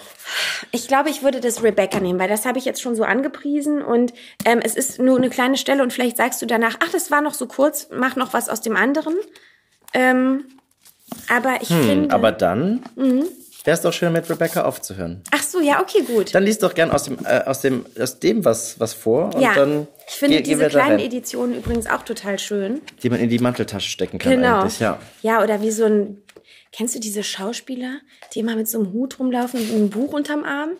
Ich 0.73 0.89
glaube, 0.89 1.11
ich 1.11 1.23
würde 1.23 1.41
das 1.41 1.63
Rebecca 1.63 2.01
nehmen, 2.01 2.19
weil 2.19 2.29
das 2.31 2.47
habe 2.47 2.57
ich 2.59 2.65
jetzt 2.65 2.81
schon 2.81 2.97
so 2.97 3.05
angepriesen 3.05 3.83
und 3.83 4.15
ähm, 4.47 4.61
es 4.65 4.77
ist 4.77 4.99
nur 4.99 5.19
eine 5.19 5.29
kleine 5.29 5.59
Stelle 5.59 5.83
und 5.83 5.93
vielleicht 5.93 6.17
sagst 6.17 6.41
du 6.41 6.47
danach, 6.47 6.77
ach, 6.83 6.89
das 6.91 7.11
war 7.11 7.21
noch 7.21 7.35
so 7.35 7.47
kurz, 7.47 7.89
mach 7.95 8.17
noch 8.17 8.33
was 8.33 8.49
aus 8.49 8.63
dem 8.63 8.77
anderen. 8.77 9.15
Ähm, 9.93 10.47
aber 11.29 11.57
ich 11.61 11.69
finde. 11.69 12.05
Hm, 12.07 12.11
Aber 12.11 12.33
dann 12.33 12.83
Mhm. 12.97 13.27
Wäre 13.65 13.75
es 13.75 13.81
doch 13.81 13.93
schön, 13.93 14.13
mit 14.13 14.29
Rebecca 14.31 14.65
aufzuhören. 14.65 15.23
ach 15.31 15.43
so, 15.43 15.61
ja, 15.61 15.81
okay, 15.81 16.03
gut. 16.03 16.35
Dann 16.35 16.43
liest 16.45 16.63
doch 16.63 16.75
gern 16.75 16.91
aus 16.91 17.05
dem, 17.05 17.19
äh, 17.25 17.41
aus 17.45 17.61
dem, 17.61 17.85
aus 17.99 18.21
dem 18.21 18.45
was, 18.45 18.79
was 18.79 18.93
vor 18.95 19.35
und 19.35 19.41
ja, 19.43 19.55
dann 19.55 19.87
ich 20.07 20.15
finde 20.15 20.43
diese 20.43 20.69
kleinen. 20.69 20.99
Editionen 20.99 21.57
übrigens 21.57 21.87
auch 21.87 22.03
total 22.03 22.39
schön. 22.39 22.83
die 23.03 23.11
man 23.11 23.21
in 23.21 23.29
die 23.31 23.39
Manteltasche 23.39 23.89
stecken 23.89 24.19
kann 24.19 24.33
Genau. 24.33 24.61
eigentlich, 24.61 24.81
ja. 24.81 24.99
ja, 25.23 25.43
oder 25.43 25.61
wie 25.63 25.71
so 25.71 25.85
ein. 25.85 26.21
Kennst 26.77 26.97
du 26.97 26.99
diese 26.99 27.23
Schauspieler, 27.23 28.01
die 28.35 28.41
immer 28.41 28.57
mit 28.57 28.67
so 28.69 28.81
einem 28.81 28.93
Hut 28.93 29.21
rumlaufen 29.21 29.61
und 29.61 29.77
ein 29.85 29.91
Buch 29.91 30.13
unterm 30.13 30.43
Arm? 30.43 30.71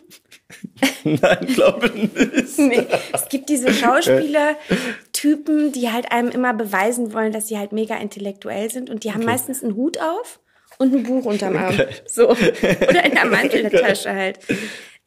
Nein, 1.05 1.45
glaube 1.47 1.89
nicht. 1.89 2.57
Nee, 2.59 2.85
es 3.13 3.29
gibt 3.29 3.47
diese 3.47 3.73
Schauspieler-Typen, 3.73 5.71
die 5.71 5.91
halt 5.91 6.11
einem 6.11 6.29
immer 6.29 6.53
beweisen 6.53 7.13
wollen, 7.13 7.31
dass 7.31 7.47
sie 7.47 7.57
halt 7.57 7.71
mega 7.71 7.95
intellektuell 7.95 8.69
sind 8.69 8.89
und 8.89 9.03
die 9.05 9.13
haben 9.13 9.23
meistens 9.23 9.63
einen 9.63 9.75
Hut 9.75 9.97
auf 9.99 10.39
und 10.77 10.93
ein 10.93 11.03
Buch 11.03 11.25
unterm 11.25 11.55
Arm. 11.57 11.75
So. 12.07 12.29
Oder 12.29 13.05
in 13.05 13.13
der 13.15 13.25
Manteltasche 13.25 14.13
halt. 14.13 14.39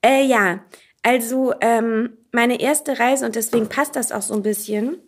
Äh, 0.05 0.25
ja, 0.25 0.61
also 1.03 1.55
ähm, 1.61 2.11
meine 2.33 2.61
erste 2.61 2.99
Reise, 2.99 3.27
und 3.27 3.35
deswegen 3.37 3.69
passt 3.69 3.97
das 3.97 4.13
auch 4.13 4.23
so 4.23 4.35
ein 4.35 4.43
bisschen, 4.43 4.99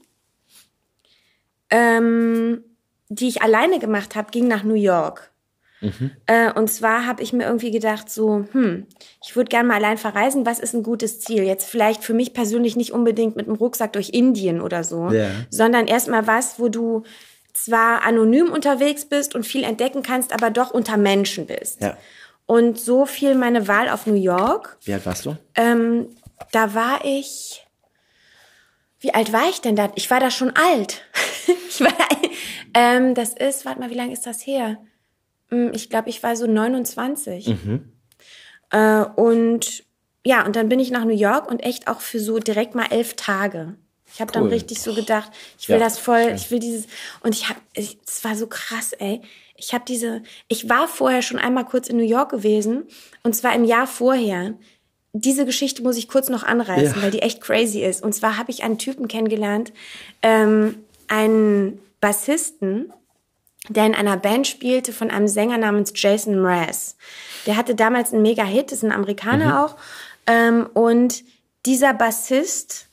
ähm, 1.70 2.64
die 3.08 3.28
ich 3.28 3.42
alleine 3.42 3.78
gemacht 3.78 4.14
habe, 4.16 4.30
ging 4.30 4.48
nach 4.48 4.62
New 4.64 4.74
York. 4.74 5.28
Äh, 6.26 6.52
und 6.52 6.68
zwar 6.70 7.06
habe 7.06 7.22
ich 7.22 7.32
mir 7.32 7.44
irgendwie 7.46 7.70
gedacht, 7.70 8.10
so, 8.10 8.44
hm, 8.52 8.86
ich 9.24 9.34
würde 9.34 9.48
gerne 9.48 9.66
mal 9.66 9.76
allein 9.76 9.96
verreisen. 9.96 10.44
Was 10.44 10.58
ist 10.58 10.74
ein 10.74 10.82
gutes 10.82 11.20
Ziel? 11.20 11.42
Jetzt 11.44 11.64
vielleicht 11.70 12.04
für 12.04 12.12
mich 12.12 12.34
persönlich 12.34 12.76
nicht 12.76 12.92
unbedingt 12.92 13.34
mit 13.34 13.46
einem 13.48 13.56
Rucksack 13.56 13.94
durch 13.94 14.10
Indien 14.10 14.60
oder 14.60 14.84
so, 14.84 15.08
Ja. 15.10 15.30
sondern 15.48 15.86
erstmal 15.86 16.26
was, 16.26 16.58
wo 16.58 16.68
du 16.68 17.04
zwar 17.64 18.02
anonym 18.02 18.50
unterwegs 18.52 19.04
bist 19.04 19.34
und 19.34 19.44
viel 19.46 19.64
entdecken 19.64 20.02
kannst, 20.02 20.32
aber 20.32 20.50
doch 20.50 20.70
unter 20.70 20.96
Menschen 20.96 21.46
bist. 21.46 21.80
Ja. 21.80 21.96
Und 22.46 22.80
so 22.80 23.06
fiel 23.06 23.34
meine 23.34 23.68
Wahl 23.68 23.88
auf 23.88 24.06
New 24.06 24.14
York. 24.14 24.76
Wie 24.84 24.92
alt 24.92 25.06
warst 25.06 25.26
du? 25.26 25.36
Ähm, 25.54 26.08
da 26.52 26.74
war 26.74 27.04
ich. 27.04 27.66
Wie 28.98 29.14
alt 29.14 29.32
war 29.32 29.48
ich 29.48 29.60
denn 29.60 29.76
da? 29.76 29.90
Ich 29.94 30.10
war 30.10 30.20
da 30.20 30.30
schon 30.30 30.50
alt. 30.56 31.02
ich 31.68 31.80
war, 31.80 31.92
ähm, 32.74 33.14
das 33.14 33.32
ist, 33.34 33.64
warte 33.64 33.80
mal, 33.80 33.90
wie 33.90 33.94
lange 33.94 34.12
ist 34.12 34.26
das 34.26 34.46
her? 34.46 34.78
Hm, 35.48 35.70
Ich 35.74 35.88
glaube, 35.90 36.08
ich 36.10 36.22
war 36.22 36.36
so 36.36 36.46
29. 36.46 37.46
Äh, 38.72 39.04
und 39.16 39.84
ja, 40.24 40.44
und 40.44 40.54
dann 40.56 40.68
bin 40.68 40.80
ich 40.80 40.90
nach 40.90 41.04
New 41.04 41.14
York 41.16 41.50
und 41.50 41.60
echt 41.60 41.88
auch 41.88 42.00
für 42.00 42.20
so 42.20 42.38
direkt 42.38 42.74
mal 42.74 42.86
elf 42.90 43.14
Tage. 43.14 43.76
Ich 44.12 44.20
habe 44.20 44.32
dann 44.32 44.44
Cool. 44.44 44.48
richtig 44.50 44.80
so 44.80 44.94
gedacht, 44.94 45.30
ich 45.58 45.68
will 45.68 45.76
Ja, 45.78 45.84
das 45.84 45.98
voll, 45.98 46.22
schön. 46.24 46.34
ich 46.34 46.50
will 46.50 46.58
dieses 46.58 46.86
und 47.22 47.34
ich 47.34 47.48
habe, 47.48 47.60
es 47.74 47.96
war 48.24 48.34
so 48.36 48.46
krass, 48.46 48.92
ey. 48.92 49.20
Ich 49.56 49.74
habe 49.74 49.84
diese, 49.86 50.22
ich 50.48 50.68
war 50.68 50.88
vorher 50.88 51.22
schon 51.22 51.38
einmal 51.38 51.64
kurz 51.66 51.88
in 51.88 51.96
New 51.96 52.02
York 52.06 52.30
gewesen 52.30 52.84
und 53.22 53.34
zwar 53.36 53.54
im 53.54 53.64
Jahr 53.64 53.86
vorher. 53.86 54.54
Diese 55.12 55.44
Geschichte 55.44 55.82
muss 55.82 55.96
ich 55.96 56.08
kurz 56.08 56.28
noch 56.28 56.44
anreißen, 56.44 56.96
Ja. 56.96 57.02
weil 57.02 57.10
die 57.10 57.20
echt 57.22 57.40
crazy 57.40 57.80
ist. 57.82 58.02
Und 58.02 58.14
zwar 58.14 58.36
habe 58.38 58.50
ich 58.50 58.62
einen 58.62 58.78
Typen 58.78 59.08
kennengelernt, 59.08 59.72
ähm, 60.22 60.76
einen 61.08 61.80
Bassisten, 62.00 62.92
der 63.68 63.86
in 63.86 63.94
einer 63.94 64.16
Band 64.16 64.46
spielte 64.46 64.92
von 64.92 65.10
einem 65.10 65.28
Sänger 65.28 65.58
namens 65.58 65.92
Jason 65.94 66.40
Mraz. 66.40 66.96
Der 67.46 67.56
hatte 67.56 67.74
damals 67.74 68.12
einen 68.12 68.22
Mega-Hit, 68.22 68.72
ist 68.72 68.82
ein 68.84 68.92
Amerikaner 68.92 69.64
auch. 69.64 69.76
Ähm, 70.26 70.68
und 70.74 71.22
dieser 71.66 71.92
Bassist, 71.92 72.86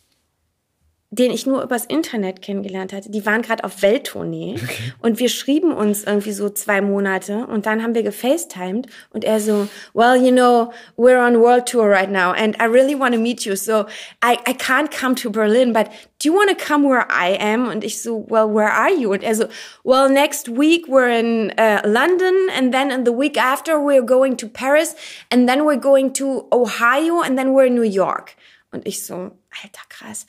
den 1.09 1.31
ich 1.31 1.45
nur 1.45 1.63
übers 1.63 1.85
Internet 1.85 2.41
kennengelernt 2.41 2.91
hatte, 2.91 3.09
die 3.09 3.25
waren 3.25 3.41
gerade 3.41 3.63
auf 3.63 3.81
Welttournee 3.81 4.55
und 5.01 5.19
wir 5.19 5.29
schrieben 5.29 5.71
uns 5.71 6.03
irgendwie 6.03 6.34
so 6.34 6.49
zwei 6.49 6.81
Monate 6.81 7.47
und 7.47 7.65
dann 7.65 7.81
haben 7.81 7.95
wir 7.95 8.03
gefacetimed 8.03 8.88
und 9.11 9.23
er 9.23 9.39
so, 9.39 9.69
well, 9.93 10.15
you 10.15 10.31
know, 10.31 10.73
we're 10.97 11.25
on 11.25 11.39
world 11.39 11.65
tour 11.65 11.89
right 11.89 12.11
now 12.11 12.34
and 12.34 12.61
I 12.61 12.65
really 12.65 12.99
want 12.99 13.13
to 13.15 13.21
meet 13.21 13.45
you, 13.45 13.55
so 13.55 13.85
I, 14.21 14.38
I 14.45 14.53
can't 14.53 14.91
come 14.91 15.15
to 15.15 15.29
Berlin, 15.29 15.71
but 15.71 15.89
do 16.19 16.29
you 16.29 16.35
want 16.35 16.49
to 16.49 16.55
come 16.55 16.84
where 16.84 17.07
I 17.09 17.38
am? 17.39 17.69
Und 17.69 17.85
ich 17.85 18.01
so, 18.01 18.25
well, 18.27 18.53
where 18.53 18.71
are 18.71 18.91
you? 18.91 19.13
Und 19.13 19.23
er 19.23 19.35
so, 19.35 19.45
well, 19.85 20.09
next 20.09 20.49
week 20.49 20.88
we're 20.89 21.09
in 21.09 21.53
uh, 21.57 21.81
London 21.85 22.35
and 22.57 22.73
then 22.73 22.91
in 22.91 23.05
the 23.05 23.13
week 23.13 23.38
after 23.38 23.79
we're 23.79 24.05
going 24.05 24.35
to 24.38 24.47
Paris 24.47 24.95
and 25.31 25.47
then 25.47 25.63
we're 25.63 25.79
going 25.79 26.11
to 26.13 26.47
Ohio 26.51 27.21
and 27.21 27.38
then 27.38 27.53
we're 27.53 27.67
in 27.67 27.75
New 27.75 27.84
York. 27.84 28.35
Und 28.71 28.85
ich 28.85 29.05
so, 29.05 29.31
alter 29.63 29.81
krass, 29.89 30.25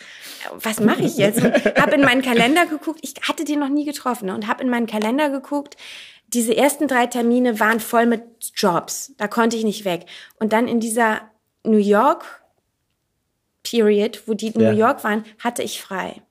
was 0.52 0.80
mache 0.80 1.02
ich 1.02 1.16
jetzt? 1.18 1.42
Und 1.42 1.52
hab 1.54 1.92
in 1.92 2.00
meinen 2.02 2.22
Kalender 2.22 2.66
geguckt, 2.66 3.00
ich 3.02 3.14
hatte 3.28 3.44
den 3.44 3.58
noch 3.60 3.68
nie 3.68 3.84
getroffen 3.84 4.26
ne? 4.26 4.34
und 4.34 4.46
habe 4.46 4.62
in 4.62 4.70
meinen 4.70 4.86
Kalender 4.86 5.28
geguckt, 5.30 5.76
diese 6.28 6.56
ersten 6.56 6.88
drei 6.88 7.06
Termine 7.06 7.58
waren 7.60 7.80
voll 7.80 8.06
mit 8.06 8.22
Jobs, 8.54 9.12
da 9.16 9.28
konnte 9.28 9.56
ich 9.56 9.64
nicht 9.64 9.84
weg. 9.84 10.06
Und 10.38 10.52
dann 10.52 10.68
in 10.68 10.80
dieser 10.80 11.22
New 11.64 11.78
York 11.78 12.42
Period, 13.62 14.22
wo 14.26 14.34
die 14.34 14.48
in 14.48 14.60
Ja. 14.60 14.72
New 14.72 14.78
York 14.78 15.04
waren, 15.04 15.24
hatte 15.38 15.62
ich 15.62 15.82
frei. 15.82 16.22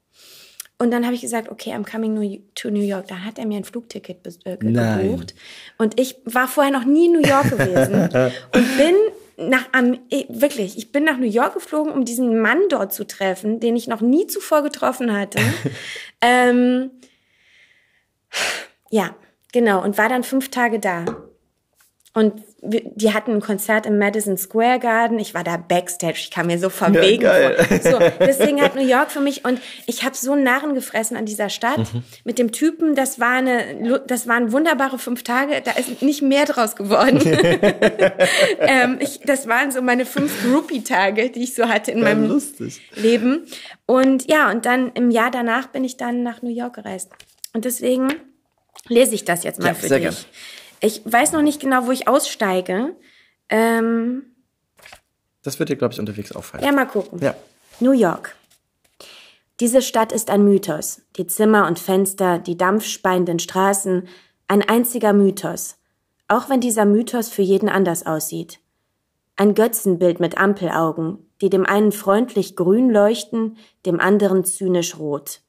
Und 0.80 0.92
dann 0.92 1.06
habe 1.06 1.16
ich 1.16 1.22
gesagt, 1.22 1.50
okay, 1.50 1.74
I'm 1.74 1.90
coming 1.90 2.44
to 2.56 2.70
New 2.70 2.82
York. 2.84 3.08
Dann 3.08 3.26
hat 3.26 3.40
er 3.40 3.48
mir 3.48 3.58
ein 3.58 3.64
Flugticket 3.64 4.26
äh, 4.46 4.58
ge- 4.58 4.70
Nein. 4.72 5.12
gebucht. 5.12 5.34
Und 5.80 6.00
ich 6.00 6.18
war 6.26 6.48
vorher 6.48 6.72
noch 6.72 6.86
nie 6.86 7.08
in 7.08 7.14
New 7.14 7.28
York 7.28 7.50
gewesen 7.50 8.02
und 8.54 8.78
bin 8.78 8.96
nach 9.38 9.72
Am 9.72 10.00
wirklich, 10.30 10.78
ich 10.78 10.92
bin 10.92 11.04
nach 11.04 11.18
New 11.18 11.28
York 11.28 11.54
geflogen, 11.54 11.94
um 11.94 12.06
diesen 12.06 12.42
Mann 12.42 12.60
dort 12.70 12.92
zu 12.92 13.06
treffen, 13.06 13.60
den 13.60 13.76
ich 13.76 13.88
noch 13.88 14.02
nie 14.02 14.26
zuvor 14.26 14.64
getroffen 14.64 15.14
hatte. 15.14 15.40
ähm, 16.22 16.92
ja, 18.90 19.16
genau. 19.54 19.84
Und 19.84 19.98
war 19.98 20.10
dann 20.10 20.24
fünf 20.24 20.50
Tage 20.50 20.80
da. 20.80 21.06
Und 22.14 22.42
die 22.62 23.14
hatten 23.14 23.34
ein 23.34 23.40
Konzert 23.40 23.86
im 23.86 24.00
Madison 24.00 24.36
Square 24.36 24.80
Garden. 24.80 25.20
Ich 25.20 25.36
war 25.36 25.44
da 25.44 25.58
backstage. 25.58 26.16
Ich 26.18 26.32
kam 26.32 26.48
mir 26.48 26.58
so 26.58 26.70
verwegen 26.70 27.22
vor. 27.24 27.92
So, 27.92 28.00
deswegen 28.20 28.62
hat 28.62 28.76
New 28.76 28.86
York 28.86 29.12
für 29.12 29.20
mich 29.20 29.46
und 29.46 29.62
ich 29.86 30.04
habe 30.04 30.16
so 30.16 30.32
einen 30.32 30.44
Narren 30.44 30.74
gefressen 30.74 31.16
an 31.18 31.28
dieser 31.28 31.50
Stadt 31.50 31.88
mit 32.24 32.40
dem 32.40 32.52
Typen. 32.52 32.96
Das 32.96 33.20
war 33.20 33.34
eine, 33.34 34.02
das 34.08 34.28
waren 34.28 34.52
wunderbare 34.52 34.98
fünf 34.98 35.22
Tage. 35.24 35.62
Da 35.64 35.72
ist 35.72 36.02
nicht 36.02 36.24
mehr 36.24 36.46
draus 36.46 36.76
geworden. 36.76 37.20
ähm, 38.60 38.98
ich, 39.02 39.20
das 39.20 39.48
waren 39.48 39.70
so 39.72 39.84
meine 39.84 40.08
fünf 40.08 40.44
Groupie-Tage, 40.44 41.30
die 41.30 41.44
ich 41.44 41.54
so 41.54 41.70
hatte 41.70 41.92
in 41.92 42.02
meinem 42.02 42.28
lustig. 42.28 42.82
Leben. 42.96 43.46
Und 43.86 44.30
ja, 44.30 44.50
und 44.50 44.66
dann 44.66 44.92
im 44.94 45.12
Jahr 45.12 45.30
danach 45.30 45.68
bin 45.68 45.84
ich 45.84 45.98
dann 45.98 46.24
nach 46.24 46.42
New 46.42 46.50
York 46.54 46.74
gereist. 46.76 47.12
Und 47.54 47.66
deswegen 47.66 48.14
lese 48.88 49.14
ich 49.14 49.26
das 49.26 49.44
jetzt 49.44 49.60
mal 49.60 49.68
Ja, 49.68 49.74
für 49.76 49.88
sehr 49.88 50.00
dich. 50.00 50.10
gern. 50.10 50.16
Ich 50.80 51.02
weiß 51.06 51.32
noch 51.32 51.42
nicht 51.42 51.60
genau, 51.60 51.88
wo 51.88 51.92
ich 51.92 52.08
aussteige. 52.08 52.96
Ähm, 53.50 54.24
Das 55.44 55.60
wird 55.60 55.70
dir, 55.70 55.76
glaube 55.76 55.94
ich, 55.94 56.00
unterwegs 56.00 56.32
auffallen. 56.32 56.64
ja, 56.64 56.72
mal 56.72 56.86
gucken. 56.86 57.20
Ja. 57.22 57.36
New 57.80 57.92
York. 57.94 58.36
Diese 59.60 59.82
Stadt 59.82 60.12
ist 60.12 60.30
ein 60.30 60.44
Mythos. 60.44 61.02
Die 61.16 61.26
Zimmer 61.28 61.66
und 61.68 61.80
Fenster, 61.80 62.38
die 62.38 62.58
dampfspeienden 62.58 63.40
Straßen, 63.40 64.08
ein 64.48 64.62
einziger 64.68 65.14
Mythos. 65.14 65.78
Auch 66.28 66.50
wenn 66.50 66.62
dieser 66.62 66.86
Mythos 66.86 67.30
für 67.30 67.42
jeden 67.42 67.70
anders 67.70 68.06
aussieht. 68.06 68.60
Ein 69.36 69.56
Götzenbild 69.56 70.20
mit 70.20 70.38
Ampelaugen, 70.38 71.20
die 71.42 71.50
dem 71.50 71.66
einen 71.66 71.92
freundlich 71.92 72.56
grün 72.56 72.90
leuchten, 72.90 73.58
dem 73.86 74.00
anderen 74.00 74.44
zynisch 74.44 74.98
rot. 74.98 75.42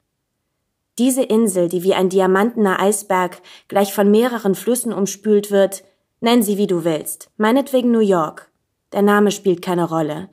Diese 0.98 1.22
Insel, 1.22 1.68
die 1.68 1.84
wie 1.84 1.94
ein 1.94 2.08
diamantener 2.08 2.80
Eisberg 2.80 3.40
gleich 3.68 3.94
von 3.94 4.10
mehreren 4.10 4.56
Flüssen 4.56 4.92
umspült 4.92 5.52
wird, 5.52 5.84
nenn 6.20 6.42
sie 6.42 6.58
wie 6.58 6.66
du 6.66 6.84
willst, 6.84 7.30
meinetwegen 7.36 7.92
New 7.92 8.00
York. 8.00 8.50
Der 8.92 9.02
Name 9.02 9.30
spielt 9.30 9.62
keine 9.62 9.88
Rolle. 9.88 10.28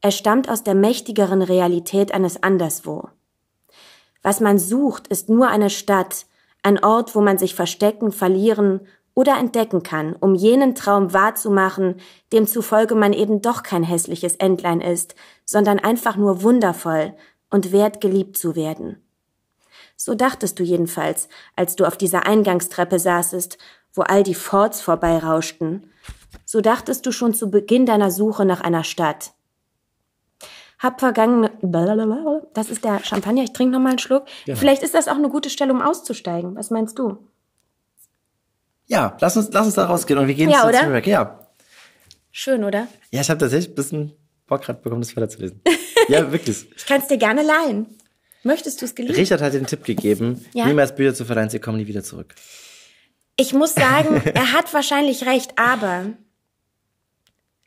Er 0.00 0.12
stammt 0.12 0.48
aus 0.48 0.62
der 0.62 0.76
mächtigeren 0.76 1.42
Realität 1.42 2.14
eines 2.14 2.42
Anderswo. 2.42 3.08
Was 4.22 4.40
man 4.40 4.58
sucht, 4.58 5.08
ist 5.08 5.28
nur 5.28 5.48
eine 5.48 5.70
Stadt, 5.70 6.26
ein 6.62 6.82
Ort, 6.82 7.16
wo 7.16 7.20
man 7.20 7.36
sich 7.36 7.56
verstecken, 7.56 8.12
verlieren 8.12 8.86
oder 9.14 9.36
entdecken 9.38 9.82
kann, 9.82 10.14
um 10.14 10.34
jenen 10.34 10.74
Traum 10.74 11.12
wahrzumachen, 11.12 11.96
demzufolge 12.32 12.94
man 12.94 13.12
eben 13.12 13.42
doch 13.42 13.62
kein 13.62 13.82
hässliches 13.82 14.36
Entlein 14.36 14.80
ist, 14.80 15.14
sondern 15.44 15.78
einfach 15.78 16.16
nur 16.16 16.42
wundervoll 16.42 17.14
und 17.50 17.72
wert 17.72 18.00
geliebt 18.00 18.36
zu 18.36 18.54
werden. 18.54 19.03
So 19.96 20.14
dachtest 20.14 20.58
du 20.58 20.62
jedenfalls, 20.62 21.28
als 21.56 21.76
du 21.76 21.84
auf 21.84 21.96
dieser 21.96 22.26
Eingangstreppe 22.26 22.98
saßest, 22.98 23.58
wo 23.92 24.02
all 24.02 24.22
die 24.22 24.34
Forts 24.34 24.80
vorbeirauschten. 24.80 25.90
So 26.44 26.60
dachtest 26.60 27.06
du 27.06 27.12
schon 27.12 27.32
zu 27.34 27.50
Beginn 27.50 27.86
deiner 27.86 28.10
Suche 28.10 28.44
nach 28.44 28.60
einer 28.60 28.84
Stadt. 28.84 29.32
hab 30.78 31.00
vergangene. 31.00 31.50
Das 32.54 32.70
ist 32.70 32.84
der 32.84 33.02
Champagner. 33.02 33.42
Ich 33.42 33.52
trinke 33.52 33.72
noch 33.72 33.80
mal 33.80 33.90
einen 33.90 33.98
Schluck. 33.98 34.26
Genau. 34.44 34.58
Vielleicht 34.58 34.82
ist 34.82 34.94
das 34.94 35.08
auch 35.08 35.16
eine 35.16 35.28
gute 35.28 35.50
Stelle, 35.50 35.72
um 35.72 35.82
auszusteigen. 35.82 36.54
Was 36.56 36.70
meinst 36.70 36.98
du? 36.98 37.18
Ja, 38.86 39.16
lass 39.20 39.36
uns, 39.36 39.48
lass 39.52 39.66
uns 39.66 39.74
da 39.74 39.86
rausgehen 39.86 40.18
und 40.18 40.28
wir 40.28 40.34
gehen 40.34 40.50
Ja, 40.50 40.60
zu 40.62 40.68
oder? 40.68 40.80
Zurich. 40.82 41.06
Ja. 41.06 41.48
Schön, 42.30 42.64
oder? 42.64 42.86
Ja, 43.10 43.22
ich 43.22 43.30
habe 43.30 43.38
tatsächlich 43.38 43.72
ein 43.72 43.74
bisschen 43.76 44.12
Bock 44.46 44.62
gerade 44.62 44.80
bekommen, 44.80 45.00
das 45.02 45.16
weiterzulesen. 45.16 45.60
ja, 46.08 46.30
wirklich. 46.30 46.68
Ich 46.76 46.84
kann 46.86 47.00
es 47.00 47.08
dir 47.08 47.16
gerne 47.16 47.42
leihen. 47.42 47.86
Möchtest 48.44 48.80
du 48.80 48.84
es 48.86 48.94
gelesen? 48.94 49.16
Richard 49.16 49.40
hat 49.40 49.54
den 49.54 49.66
Tipp 49.66 49.84
gegeben, 49.84 50.44
Ja? 50.54 50.66
niemals 50.66 50.94
Bücher 50.94 51.14
zu 51.14 51.24
verleihen, 51.24 51.50
sie 51.50 51.58
kommen 51.58 51.78
nie 51.78 51.86
wieder 51.86 52.02
zurück. 52.02 52.34
Ich 53.36 53.52
muss 53.52 53.74
sagen, 53.74 54.22
er 54.34 54.52
hat 54.52 54.72
wahrscheinlich 54.72 55.26
recht, 55.26 55.52
aber 55.58 56.04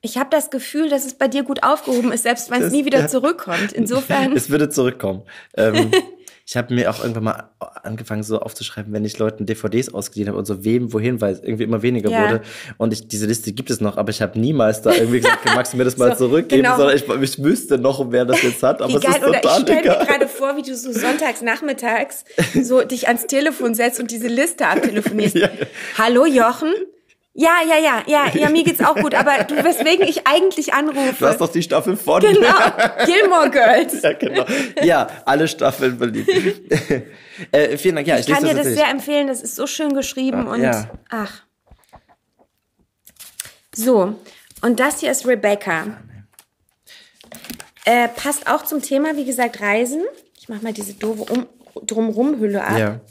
ich 0.02 0.18
habe 0.18 0.30
das 0.32 0.49
Gefühl, 0.49 0.90
dass 0.90 1.06
es 1.06 1.16
bei 1.16 1.28
dir 1.28 1.44
gut 1.44 1.64
aufgehoben 1.64 2.12
ist, 2.12 2.24
selbst 2.24 2.49
wenn 2.52 2.62
es 2.62 2.72
nie 2.72 2.86
wieder 2.86 3.08
zurückkommt. 3.08 3.74
Insofern. 3.74 4.32
Es 4.38 4.49
würde 4.49 4.70
zurückkommen. 4.70 5.24
Ähm, 5.58 5.91
ich 6.45 6.56
habe 6.56 6.74
mir 6.74 6.90
auch 6.90 6.99
irgendwann 7.02 7.24
mal 7.26 7.49
angefangen, 7.84 8.24
so 8.24 8.40
aufzuschreiben, 8.40 8.94
wenn 8.94 9.04
ich 9.04 9.18
Leuten 9.18 9.45
DVDs 9.45 9.94
ausgeliehen 9.94 10.30
habe 10.30 10.38
und 10.38 10.45
so 10.45 10.64
wem, 10.64 10.94
wohin, 10.94 11.20
weil 11.20 11.34
es 11.34 11.41
irgendwie 11.41 11.64
immer 11.64 11.82
weniger 11.82 12.10
Ja. 12.10 12.22
wurde. 12.22 12.41
Und 12.78 12.94
ich, 12.94 13.08
diese 13.08 13.26
Liste 13.26 13.52
gibt 13.52 13.70
es 13.70 13.82
noch, 13.82 13.98
aber 13.98 14.10
ich 14.12 14.22
habe 14.22 14.40
niemals 14.40 14.82
da 14.82 14.94
irgendwie 14.94 15.20
gesagt, 15.20 15.44
magst 15.45 15.74
du 15.74 15.78
mir 15.78 15.84
das 15.84 15.98
mal 15.98 16.12
So, 16.16 16.28
zurückgeben, 16.28 16.64
genau. 16.64 16.78
sondern 16.78 16.95
ich, 16.95 17.10
ich 17.10 17.44
wüsste 17.44 17.78
noch, 17.78 18.12
wer 18.12 18.24
das 18.24 18.41
jetzt 18.44 18.62
hat, 18.64 18.82
aber 18.82 18.94
Wie 18.94 18.95
es 18.98 19.02
geil, 19.02 19.16
ist 19.16 19.24
oder 19.24 19.34
ich 19.36 19.41
total 19.41 19.62
stelle 19.62 19.76
mir 19.76 19.82
egal. 19.82 20.16
Vor, 20.38 20.55
wie 20.57 20.61
du 20.61 20.76
so 20.76 20.91
sonntags 20.91 21.41
nachmittags 21.41 22.23
so 22.61 22.81
dich 22.84 23.07
ans 23.07 23.27
Telefon 23.27 23.73
setzt 23.76 23.99
und 23.99 24.11
diese 24.11 24.27
Liste 24.27 24.68
abtelefonierst. 24.68 25.35
Ja. 25.35 25.49
Hallo 25.97 26.26
Jochen? 26.26 26.73
Ja, 27.39 27.57
ja, 27.69 27.77
ja, 27.77 28.03
ja, 28.07 28.31
ja, 28.34 28.49
mir 28.49 28.64
geht's 28.64 28.84
auch 28.84 28.95
gut, 28.95 29.14
aber 29.14 29.43
du, 29.43 29.64
weswegen 29.64 30.07
ich 30.07 30.26
eigentlich 30.26 30.73
anrufe. 30.73 31.14
Du 31.19 31.26
hast 31.27 31.39
doch 31.39 31.51
die 31.51 31.61
Staffel 31.61 31.95
von. 31.95 32.19
genau, 32.19 32.55
Gilmore 33.05 33.51
Girls. 33.51 34.01
ja, 34.01 34.14
genau. 34.14 34.43
Ja, 34.81 35.07
alle 35.23 35.47
Staffeln 35.47 35.99
beliebt. 35.99 36.27
äh, 37.51 37.77
vielen 37.77 37.95
Dank. 37.95 38.07
Ja, 38.07 38.15
ich, 38.18 38.27
Ich 38.27 38.34
kann 38.34 38.43
dir 38.43 38.47
das 38.49 38.55
tatsächlich. 38.57 38.80
sehr 38.80 38.89
empfehlen, 38.89 39.27
das 39.27 39.41
ist 39.41 39.55
so 39.55 39.68
schön 39.68 39.93
geschrieben 39.93 40.47
Ah, 40.47 40.51
und 40.53 40.64
ja. 40.64 40.89
ach. 41.11 41.43
So, 43.76 44.15
und 44.61 44.80
das 44.80 45.01
hier 45.01 45.11
ist 45.11 45.27
Rebecca. 45.27 45.97
Äh, 47.85 48.07
passt 48.09 48.47
auch 48.49 48.64
zum 48.65 48.81
Thema, 48.81 49.15
wie 49.15 49.26
gesagt, 49.26 49.61
Reisen. 49.61 50.01
Ich 50.48 50.53
mach 50.53 50.61
mal 50.61 50.72
diese 50.72 50.94
doofe 50.94 51.34
um 51.34 51.45
Drumrum-Hülle 51.86 52.64
ab. 52.64 52.78
Ja. 52.78 53.02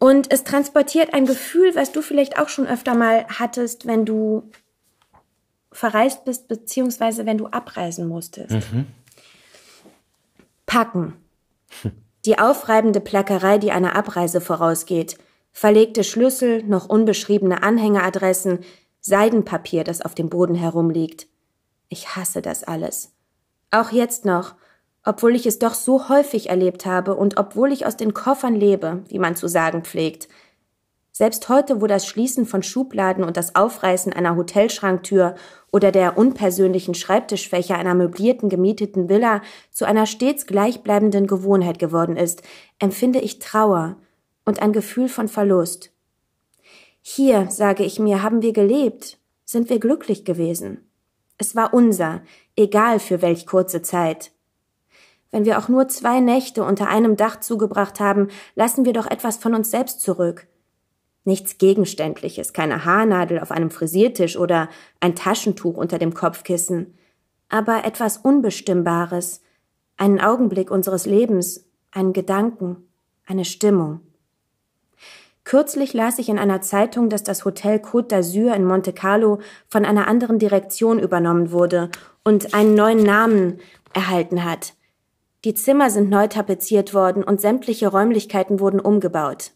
Und 0.00 0.32
es 0.32 0.42
transportiert 0.42 1.14
ein 1.14 1.26
Gefühl, 1.26 1.76
was 1.76 1.92
du 1.92 2.02
vielleicht 2.02 2.40
auch 2.40 2.48
schon 2.48 2.66
öfter 2.66 2.96
mal 2.96 3.24
hattest, 3.28 3.86
wenn 3.86 4.04
du 4.04 4.50
verreist 5.70 6.24
bist, 6.24 6.48
beziehungsweise 6.48 7.24
wenn 7.24 7.38
du 7.38 7.46
abreisen 7.46 8.08
musstest. 8.08 8.56
Packen. 10.66 11.14
Die 12.24 12.40
aufreibende 12.40 13.00
Plackerei, 13.00 13.58
die 13.58 13.70
einer 13.70 13.94
Abreise 13.94 14.40
vorausgeht. 14.40 15.18
Verlegte 15.52 16.02
Schlüssel, 16.02 16.64
noch 16.64 16.88
unbeschriebene 16.88 17.62
Anhängeradressen, 17.62 18.58
Seidenpapier, 19.00 19.84
das 19.84 20.00
auf 20.00 20.16
dem 20.16 20.30
Boden 20.30 20.56
herumliegt. 20.56 21.28
Ich 21.88 22.16
hasse 22.16 22.42
das 22.42 22.64
alles. 22.64 23.12
Auch 23.74 23.90
jetzt 23.90 24.26
noch, 24.26 24.54
obwohl 25.02 25.34
ich 25.34 25.46
es 25.46 25.58
doch 25.58 25.72
so 25.72 26.10
häufig 26.10 26.50
erlebt 26.50 26.84
habe 26.84 27.14
und 27.14 27.38
obwohl 27.38 27.72
ich 27.72 27.86
aus 27.86 27.96
den 27.96 28.12
Koffern 28.12 28.54
lebe, 28.54 29.02
wie 29.08 29.18
man 29.18 29.34
zu 29.34 29.48
sagen 29.48 29.82
pflegt. 29.82 30.28
Selbst 31.10 31.48
heute, 31.48 31.80
wo 31.80 31.86
das 31.86 32.06
Schließen 32.06 32.44
von 32.44 32.62
Schubladen 32.62 33.24
und 33.24 33.38
das 33.38 33.54
Aufreißen 33.54 34.12
einer 34.12 34.36
Hotelschranktür 34.36 35.36
oder 35.70 35.90
der 35.90 36.18
unpersönlichen 36.18 36.94
Schreibtischfächer 36.94 37.76
einer 37.76 37.94
möblierten 37.94 38.50
gemieteten 38.50 39.08
Villa 39.08 39.40
zu 39.70 39.86
einer 39.86 40.04
stets 40.04 40.46
gleichbleibenden 40.46 41.26
Gewohnheit 41.26 41.78
geworden 41.78 42.18
ist, 42.18 42.42
empfinde 42.78 43.20
ich 43.20 43.38
Trauer 43.38 43.96
und 44.44 44.60
ein 44.60 44.72
Gefühl 44.72 45.08
von 45.08 45.28
Verlust. 45.28 45.92
Hier, 47.00 47.50
sage 47.50 47.84
ich 47.84 47.98
mir, 47.98 48.22
haben 48.22 48.42
wir 48.42 48.52
gelebt, 48.52 49.18
sind 49.46 49.70
wir 49.70 49.80
glücklich 49.80 50.26
gewesen. 50.26 50.91
Es 51.42 51.56
war 51.56 51.74
unser, 51.74 52.20
egal 52.54 53.00
für 53.00 53.20
welch 53.20 53.48
kurze 53.48 53.82
Zeit. 53.82 54.30
Wenn 55.32 55.44
wir 55.44 55.58
auch 55.58 55.68
nur 55.68 55.88
zwei 55.88 56.20
Nächte 56.20 56.62
unter 56.62 56.86
einem 56.86 57.16
Dach 57.16 57.40
zugebracht 57.40 57.98
haben, 57.98 58.28
lassen 58.54 58.84
wir 58.84 58.92
doch 58.92 59.10
etwas 59.10 59.38
von 59.38 59.52
uns 59.52 59.68
selbst 59.68 60.02
zurück. 60.02 60.46
Nichts 61.24 61.58
Gegenständliches, 61.58 62.52
keine 62.52 62.84
Haarnadel 62.84 63.40
auf 63.40 63.50
einem 63.50 63.72
Frisiertisch 63.72 64.36
oder 64.36 64.68
ein 65.00 65.16
Taschentuch 65.16 65.76
unter 65.76 65.98
dem 65.98 66.14
Kopfkissen, 66.14 66.94
aber 67.48 67.84
etwas 67.84 68.18
Unbestimmbares, 68.18 69.40
einen 69.96 70.20
Augenblick 70.20 70.70
unseres 70.70 71.06
Lebens, 71.06 71.68
einen 71.90 72.12
Gedanken, 72.12 72.88
eine 73.26 73.44
Stimmung. 73.44 73.98
Kürzlich 75.44 75.92
las 75.92 76.18
ich 76.18 76.28
in 76.28 76.38
einer 76.38 76.60
Zeitung, 76.60 77.08
dass 77.08 77.24
das 77.24 77.44
Hotel 77.44 77.78
Côte 77.78 78.08
d'Azur 78.08 78.54
in 78.54 78.64
Monte 78.64 78.92
Carlo 78.92 79.40
von 79.68 79.84
einer 79.84 80.06
anderen 80.06 80.38
Direktion 80.38 80.98
übernommen 80.98 81.50
wurde 81.50 81.90
und 82.24 82.54
einen 82.54 82.74
neuen 82.74 83.02
Namen 83.02 83.58
erhalten 83.92 84.44
hat. 84.44 84.74
Die 85.44 85.54
Zimmer 85.54 85.90
sind 85.90 86.08
neu 86.08 86.28
tapeziert 86.28 86.94
worden 86.94 87.24
und 87.24 87.40
sämtliche 87.40 87.88
Räumlichkeiten 87.88 88.60
wurden 88.60 88.78
umgebaut. 88.78 89.50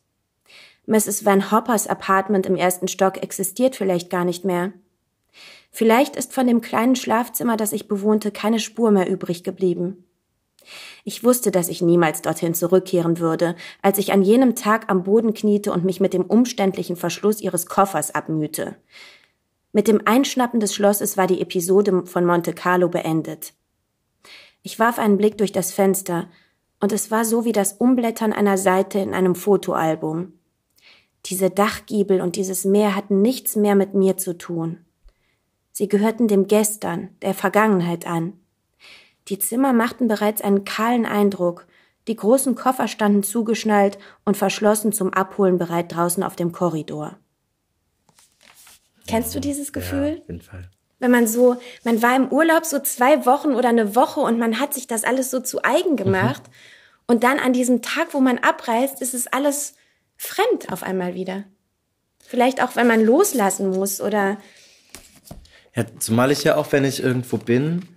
Mrs. 0.86 1.24
Van 1.24 1.50
Hoppers 1.52 1.86
Apartment 1.86 2.46
im 2.46 2.56
ersten 2.56 2.88
Stock 2.88 3.22
existiert 3.22 3.76
vielleicht 3.76 4.10
gar 4.10 4.24
nicht 4.24 4.44
mehr. 4.44 4.72
Vielleicht 5.70 6.16
ist 6.16 6.32
von 6.32 6.46
dem 6.46 6.60
kleinen 6.60 6.96
Schlafzimmer, 6.96 7.56
das 7.56 7.72
ich 7.72 7.86
bewohnte, 7.86 8.30
keine 8.30 8.58
Spur 8.58 8.90
mehr 8.90 9.08
übrig 9.08 9.44
geblieben. 9.44 10.05
Ich 11.04 11.24
wusste, 11.24 11.50
dass 11.50 11.68
ich 11.68 11.82
niemals 11.82 12.22
dorthin 12.22 12.54
zurückkehren 12.54 13.18
würde, 13.18 13.56
als 13.82 13.98
ich 13.98 14.12
an 14.12 14.22
jenem 14.22 14.54
Tag 14.56 14.90
am 14.90 15.04
Boden 15.04 15.34
kniete 15.34 15.72
und 15.72 15.84
mich 15.84 16.00
mit 16.00 16.12
dem 16.12 16.24
umständlichen 16.24 16.96
Verschluss 16.96 17.40
ihres 17.40 17.66
Koffers 17.66 18.14
abmühte. 18.14 18.76
Mit 19.72 19.88
dem 19.88 20.00
Einschnappen 20.06 20.60
des 20.60 20.74
Schlosses 20.74 21.16
war 21.16 21.26
die 21.26 21.40
Episode 21.40 22.06
von 22.06 22.24
Monte 22.24 22.52
Carlo 22.52 22.88
beendet. 22.88 23.52
Ich 24.62 24.78
warf 24.78 24.98
einen 24.98 25.16
Blick 25.18 25.38
durch 25.38 25.52
das 25.52 25.72
Fenster, 25.72 26.28
und 26.80 26.92
es 26.92 27.10
war 27.10 27.24
so 27.24 27.44
wie 27.44 27.52
das 27.52 27.74
Umblättern 27.74 28.32
einer 28.32 28.58
Seite 28.58 28.98
in 28.98 29.14
einem 29.14 29.34
Fotoalbum. 29.34 30.32
Diese 31.26 31.50
Dachgiebel 31.50 32.20
und 32.20 32.36
dieses 32.36 32.64
Meer 32.64 32.94
hatten 32.94 33.22
nichts 33.22 33.56
mehr 33.56 33.74
mit 33.74 33.94
mir 33.94 34.16
zu 34.16 34.36
tun. 34.36 34.84
Sie 35.72 35.88
gehörten 35.88 36.28
dem 36.28 36.46
Gestern, 36.46 37.10
der 37.22 37.34
Vergangenheit 37.34 38.06
an. 38.06 38.34
Die 39.28 39.38
Zimmer 39.38 39.72
machten 39.72 40.08
bereits 40.08 40.40
einen 40.40 40.64
kahlen 40.64 41.06
Eindruck, 41.06 41.66
die 42.08 42.16
großen 42.16 42.54
Koffer 42.54 42.86
standen 42.86 43.22
zugeschnallt 43.22 43.98
und 44.24 44.36
verschlossen 44.36 44.92
zum 44.92 45.12
Abholen 45.12 45.58
bereit 45.58 45.94
draußen 45.94 46.22
auf 46.22 46.36
dem 46.36 46.52
Korridor. 46.52 47.18
Kennst 49.08 49.34
du 49.34 49.40
dieses 49.40 49.72
Gefühl? 49.72 50.14
Ja, 50.14 50.20
auf 50.20 50.28
jeden 50.28 50.40
Fall. 50.40 50.70
wenn 50.98 51.10
man 51.10 51.26
so, 51.26 51.56
man 51.84 52.02
war 52.02 52.16
im 52.16 52.28
Urlaub 52.28 52.64
so 52.64 52.78
zwei 52.78 53.26
Wochen 53.26 53.54
oder 53.54 53.68
eine 53.68 53.94
Woche 53.94 54.20
und 54.20 54.38
man 54.38 54.60
hat 54.60 54.74
sich 54.74 54.86
das 54.86 55.04
alles 55.04 55.30
so 55.30 55.40
zu 55.40 55.64
eigen 55.64 55.96
gemacht. 55.96 56.42
Und 57.08 57.22
dann 57.22 57.38
an 57.38 57.52
diesem 57.52 57.82
Tag, 57.82 58.14
wo 58.14 58.20
man 58.20 58.38
abreist, 58.38 59.00
ist 59.00 59.14
es 59.14 59.26
alles 59.26 59.74
fremd 60.16 60.72
auf 60.72 60.82
einmal 60.82 61.14
wieder. 61.14 61.44
Vielleicht 62.18 62.62
auch, 62.62 62.74
wenn 62.74 62.88
man 62.88 63.04
loslassen 63.04 63.70
muss 63.70 64.00
oder 64.00 64.38
Ja, 65.74 65.84
zumal 65.98 66.32
ich 66.32 66.42
ja 66.42 66.56
auch, 66.56 66.72
wenn 66.72 66.84
ich 66.84 67.00
irgendwo 67.02 67.36
bin, 67.36 67.95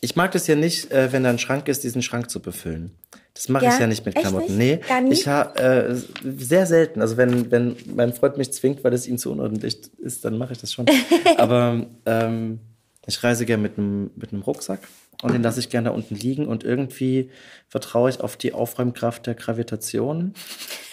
ich 0.00 0.16
mag 0.16 0.32
das 0.32 0.46
ja 0.46 0.54
nicht, 0.56 0.90
äh, 0.90 1.12
wenn 1.12 1.24
da 1.24 1.30
ein 1.30 1.38
Schrank 1.38 1.68
ist, 1.68 1.84
diesen 1.84 2.02
Schrank 2.02 2.30
zu 2.30 2.40
befüllen. 2.40 2.92
Das 3.34 3.48
mache 3.48 3.66
Ja? 3.66 3.72
ich 3.74 3.78
ja 3.80 3.86
nicht 3.86 4.04
mit 4.04 4.14
Klamotten. 4.16 4.56
nicht? 4.56 4.80
Nee, 4.80 4.86
Gar 4.88 5.00
nie? 5.02 5.12
ich 5.12 5.26
habe 5.28 5.58
äh, 5.58 5.94
sehr 6.36 6.66
selten. 6.66 7.00
Also 7.00 7.16
wenn 7.16 7.50
wenn 7.50 7.76
mein 7.94 8.12
Freund 8.12 8.36
mich 8.38 8.52
zwingt, 8.52 8.82
weil 8.84 8.92
es 8.92 9.06
ihm 9.06 9.18
zu 9.18 9.30
unordentlich 9.30 9.78
ist, 9.98 10.24
dann 10.24 10.36
mache 10.38 10.52
ich 10.52 10.58
das 10.58 10.72
schon. 10.72 10.86
Aber 11.36 11.86
ähm, 12.06 12.58
ich 13.06 13.22
reise 13.22 13.46
gerne 13.46 13.62
mit 13.62 13.78
einem 13.78 14.10
mit 14.16 14.32
einem 14.32 14.42
Rucksack 14.42 14.80
und 15.22 15.32
den 15.32 15.42
lasse 15.42 15.60
ich 15.60 15.68
gerne 15.70 15.88
da 15.90 15.94
unten 15.94 16.14
liegen 16.16 16.46
und 16.46 16.64
irgendwie 16.64 17.30
vertraue 17.68 18.10
ich 18.10 18.20
auf 18.20 18.36
die 18.36 18.52
Aufräumkraft 18.52 19.26
der 19.26 19.34
Gravitation 19.34 20.34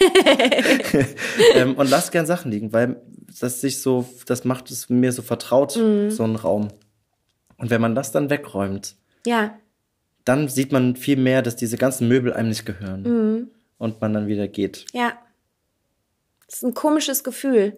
ähm, 1.54 1.74
und 1.76 1.90
lass 1.90 2.10
gern 2.10 2.26
Sachen 2.26 2.50
liegen, 2.50 2.72
weil 2.72 2.96
das 3.40 3.60
sich 3.60 3.80
so, 3.80 4.06
das 4.26 4.44
macht 4.44 4.70
es 4.70 4.88
mir 4.88 5.12
so 5.12 5.22
vertraut, 5.22 5.76
Mhm. 5.76 6.10
so 6.10 6.24
ein 6.24 6.36
Raum. 6.36 6.68
Und 7.58 7.70
wenn 7.70 7.80
man 7.80 7.94
das 7.94 8.12
dann 8.12 8.30
wegräumt, 8.30 8.96
ja, 9.26 9.58
dann 10.24 10.48
sieht 10.48 10.72
man 10.72 10.96
viel 10.96 11.16
mehr, 11.16 11.42
dass 11.42 11.56
diese 11.56 11.76
ganzen 11.76 12.08
Möbel 12.08 12.32
einem 12.32 12.48
nicht 12.48 12.66
gehören. 12.66 13.02
Mhm. 13.02 13.50
Und 13.78 14.00
man 14.00 14.12
dann 14.12 14.26
wieder 14.26 14.48
geht. 14.48 14.86
ja. 14.92 15.12
Das 16.46 16.56
ist 16.56 16.64
ein 16.64 16.72
komisches 16.72 17.24
Gefühl. 17.24 17.76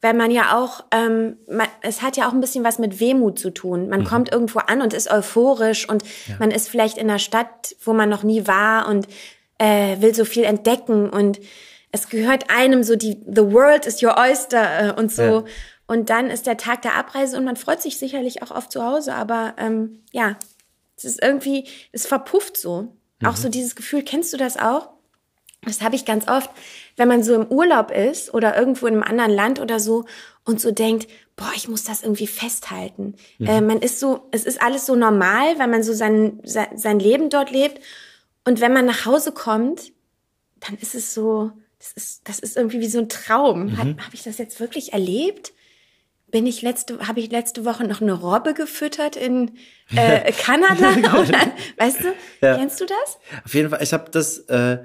Weil 0.00 0.14
man 0.14 0.30
ja 0.30 0.56
auch, 0.56 0.84
ähm, 0.92 1.38
man, 1.50 1.66
es 1.80 2.00
hat 2.02 2.16
ja 2.16 2.28
auch 2.28 2.32
ein 2.32 2.40
bisschen 2.40 2.62
was 2.62 2.78
mit 2.78 3.00
Wehmut 3.00 3.36
zu 3.36 3.50
tun. 3.50 3.88
Man 3.88 4.04
kommt 4.04 4.30
irgendwo 4.30 4.60
an 4.60 4.80
und 4.80 4.94
ist 4.94 5.10
euphorisch 5.10 5.88
und 5.88 6.04
man 6.38 6.52
ist 6.52 6.68
vielleicht 6.68 6.98
in 6.98 7.10
einer 7.10 7.18
Stadt, 7.18 7.74
wo 7.84 7.92
man 7.92 8.08
noch 8.08 8.22
nie 8.22 8.46
war 8.46 8.88
und 8.88 9.08
äh, 9.58 10.00
will 10.00 10.14
so 10.14 10.24
viel 10.24 10.44
entdecken 10.44 11.10
und 11.10 11.40
es 11.92 12.08
gehört 12.08 12.48
einem 12.48 12.82
so 12.82 12.96
die 12.96 13.18
The 13.26 13.52
World 13.52 13.86
is 13.86 14.02
your 14.02 14.16
oyster 14.16 14.88
äh, 14.88 15.00
und 15.00 15.12
so. 15.12 15.22
Ja. 15.22 15.44
Und 15.92 16.08
dann 16.08 16.30
ist 16.30 16.46
der 16.46 16.56
Tag 16.56 16.80
der 16.80 16.94
Abreise 16.94 17.36
und 17.36 17.44
man 17.44 17.56
freut 17.56 17.82
sich 17.82 17.98
sicherlich 17.98 18.42
auch 18.42 18.50
auf 18.50 18.70
zu 18.70 18.82
Hause. 18.82 19.14
Aber 19.14 19.52
ähm, 19.58 20.00
ja, 20.10 20.38
es 20.96 21.04
ist 21.04 21.22
irgendwie, 21.22 21.68
es 21.92 22.06
verpufft 22.06 22.56
so. 22.56 22.96
Mhm. 23.20 23.28
Auch 23.28 23.36
so 23.36 23.50
dieses 23.50 23.76
Gefühl, 23.76 24.02
kennst 24.02 24.32
du 24.32 24.38
das 24.38 24.56
auch? 24.56 24.88
Das 25.60 25.82
habe 25.82 25.94
ich 25.94 26.06
ganz 26.06 26.28
oft, 26.28 26.50
wenn 26.96 27.08
man 27.08 27.22
so 27.22 27.34
im 27.34 27.46
Urlaub 27.46 27.90
ist 27.90 28.32
oder 28.32 28.56
irgendwo 28.56 28.86
in 28.86 28.94
einem 28.94 29.02
anderen 29.02 29.32
Land 29.32 29.60
oder 29.60 29.78
so 29.78 30.06
und 30.46 30.62
so 30.62 30.70
denkt, 30.70 31.08
boah, 31.36 31.52
ich 31.54 31.68
muss 31.68 31.84
das 31.84 32.02
irgendwie 32.02 32.26
festhalten. 32.26 33.16
Mhm. 33.36 33.46
Äh, 33.46 33.60
man 33.60 33.78
ist 33.82 34.00
so, 34.00 34.28
es 34.30 34.46
ist 34.46 34.62
alles 34.62 34.86
so 34.86 34.94
normal, 34.94 35.58
weil 35.58 35.68
man 35.68 35.82
so 35.82 35.92
sein, 35.92 36.40
sein 36.42 37.00
Leben 37.00 37.28
dort 37.28 37.50
lebt. 37.50 37.82
Und 38.46 38.62
wenn 38.62 38.72
man 38.72 38.86
nach 38.86 39.04
Hause 39.04 39.32
kommt, 39.32 39.92
dann 40.60 40.78
ist 40.78 40.94
es 40.94 41.12
so, 41.12 41.52
das 41.78 41.92
ist, 41.92 42.26
das 42.26 42.38
ist 42.38 42.56
irgendwie 42.56 42.80
wie 42.80 42.88
so 42.88 42.98
ein 42.98 43.10
Traum. 43.10 43.66
Mhm. 43.66 43.76
Habe 43.76 43.96
hab 44.06 44.14
ich 44.14 44.22
das 44.22 44.38
jetzt 44.38 44.58
wirklich 44.58 44.94
erlebt? 44.94 45.52
Bin 46.32 46.46
ich 46.46 46.62
letzte, 46.62 47.06
habe 47.06 47.20
ich 47.20 47.30
letzte 47.30 47.66
Woche 47.66 47.86
noch 47.86 48.00
eine 48.00 48.14
Robbe 48.14 48.54
gefüttert 48.54 49.16
in 49.16 49.52
äh, 49.94 50.32
Kanada? 50.32 50.90
Oder, 51.20 51.38
weißt 51.78 52.00
du, 52.00 52.14
ja. 52.40 52.56
kennst 52.56 52.80
du 52.80 52.86
das? 52.86 53.18
Auf 53.44 53.54
jeden 53.54 53.68
Fall, 53.70 53.82
ich 53.82 53.92
habe 53.92 54.10
das, 54.10 54.38
äh, 54.48 54.78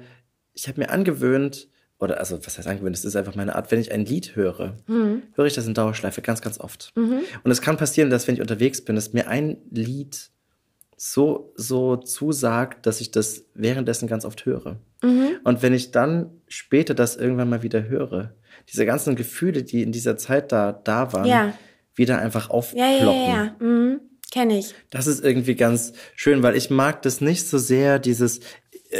ich 0.52 0.68
habe 0.68 0.78
mir 0.78 0.90
angewöhnt, 0.90 1.68
oder 1.98 2.20
also 2.20 2.38
was 2.46 2.58
heißt 2.58 2.68
angewöhnt, 2.68 2.94
das 2.94 3.04
ist 3.04 3.16
einfach 3.16 3.34
meine 3.34 3.56
Art, 3.56 3.72
wenn 3.72 3.80
ich 3.80 3.90
ein 3.90 4.04
Lied 4.04 4.36
höre, 4.36 4.76
mhm. 4.86 5.22
höre 5.34 5.46
ich 5.46 5.54
das 5.54 5.66
in 5.66 5.74
Dauerschleife 5.74 6.22
ganz, 6.22 6.42
ganz 6.42 6.60
oft. 6.60 6.92
Mhm. 6.94 7.22
Und 7.42 7.50
es 7.50 7.60
kann 7.60 7.76
passieren, 7.76 8.10
dass 8.10 8.28
wenn 8.28 8.34
ich 8.34 8.40
unterwegs 8.40 8.84
bin, 8.84 8.94
dass 8.94 9.14
mir 9.14 9.26
ein 9.26 9.56
Lied 9.70 10.30
so, 10.96 11.52
so 11.56 11.96
zusagt, 11.96 12.86
dass 12.86 13.00
ich 13.00 13.10
das 13.10 13.44
währenddessen 13.54 14.06
ganz 14.06 14.24
oft 14.24 14.44
höre. 14.44 14.76
Mhm. 15.02 15.38
Und 15.44 15.62
wenn 15.62 15.72
ich 15.72 15.92
dann 15.92 16.30
später 16.46 16.94
das 16.94 17.16
irgendwann 17.16 17.48
mal 17.48 17.62
wieder 17.62 17.88
höre, 17.88 18.34
diese 18.70 18.86
ganzen 18.86 19.16
Gefühle, 19.16 19.62
die 19.62 19.82
in 19.82 19.92
dieser 19.92 20.16
Zeit 20.16 20.52
da, 20.52 20.72
da 20.72 21.12
waren, 21.12 21.26
ja. 21.26 21.54
wieder 21.94 22.18
einfach 22.18 22.50
aufploppen. 22.50 22.96
Ja, 22.98 23.12
ja, 23.12 23.12
ja, 23.12 23.54
ja. 23.60 23.66
Mhm. 23.66 24.00
Kenne 24.30 24.58
ich. 24.58 24.74
Das 24.90 25.06
ist 25.06 25.24
irgendwie 25.24 25.54
ganz 25.54 25.94
schön, 26.14 26.42
weil 26.42 26.54
ich 26.54 26.68
mag 26.68 27.00
das 27.02 27.20
nicht 27.20 27.48
so 27.48 27.56
sehr, 27.56 27.98
dieses, 27.98 28.40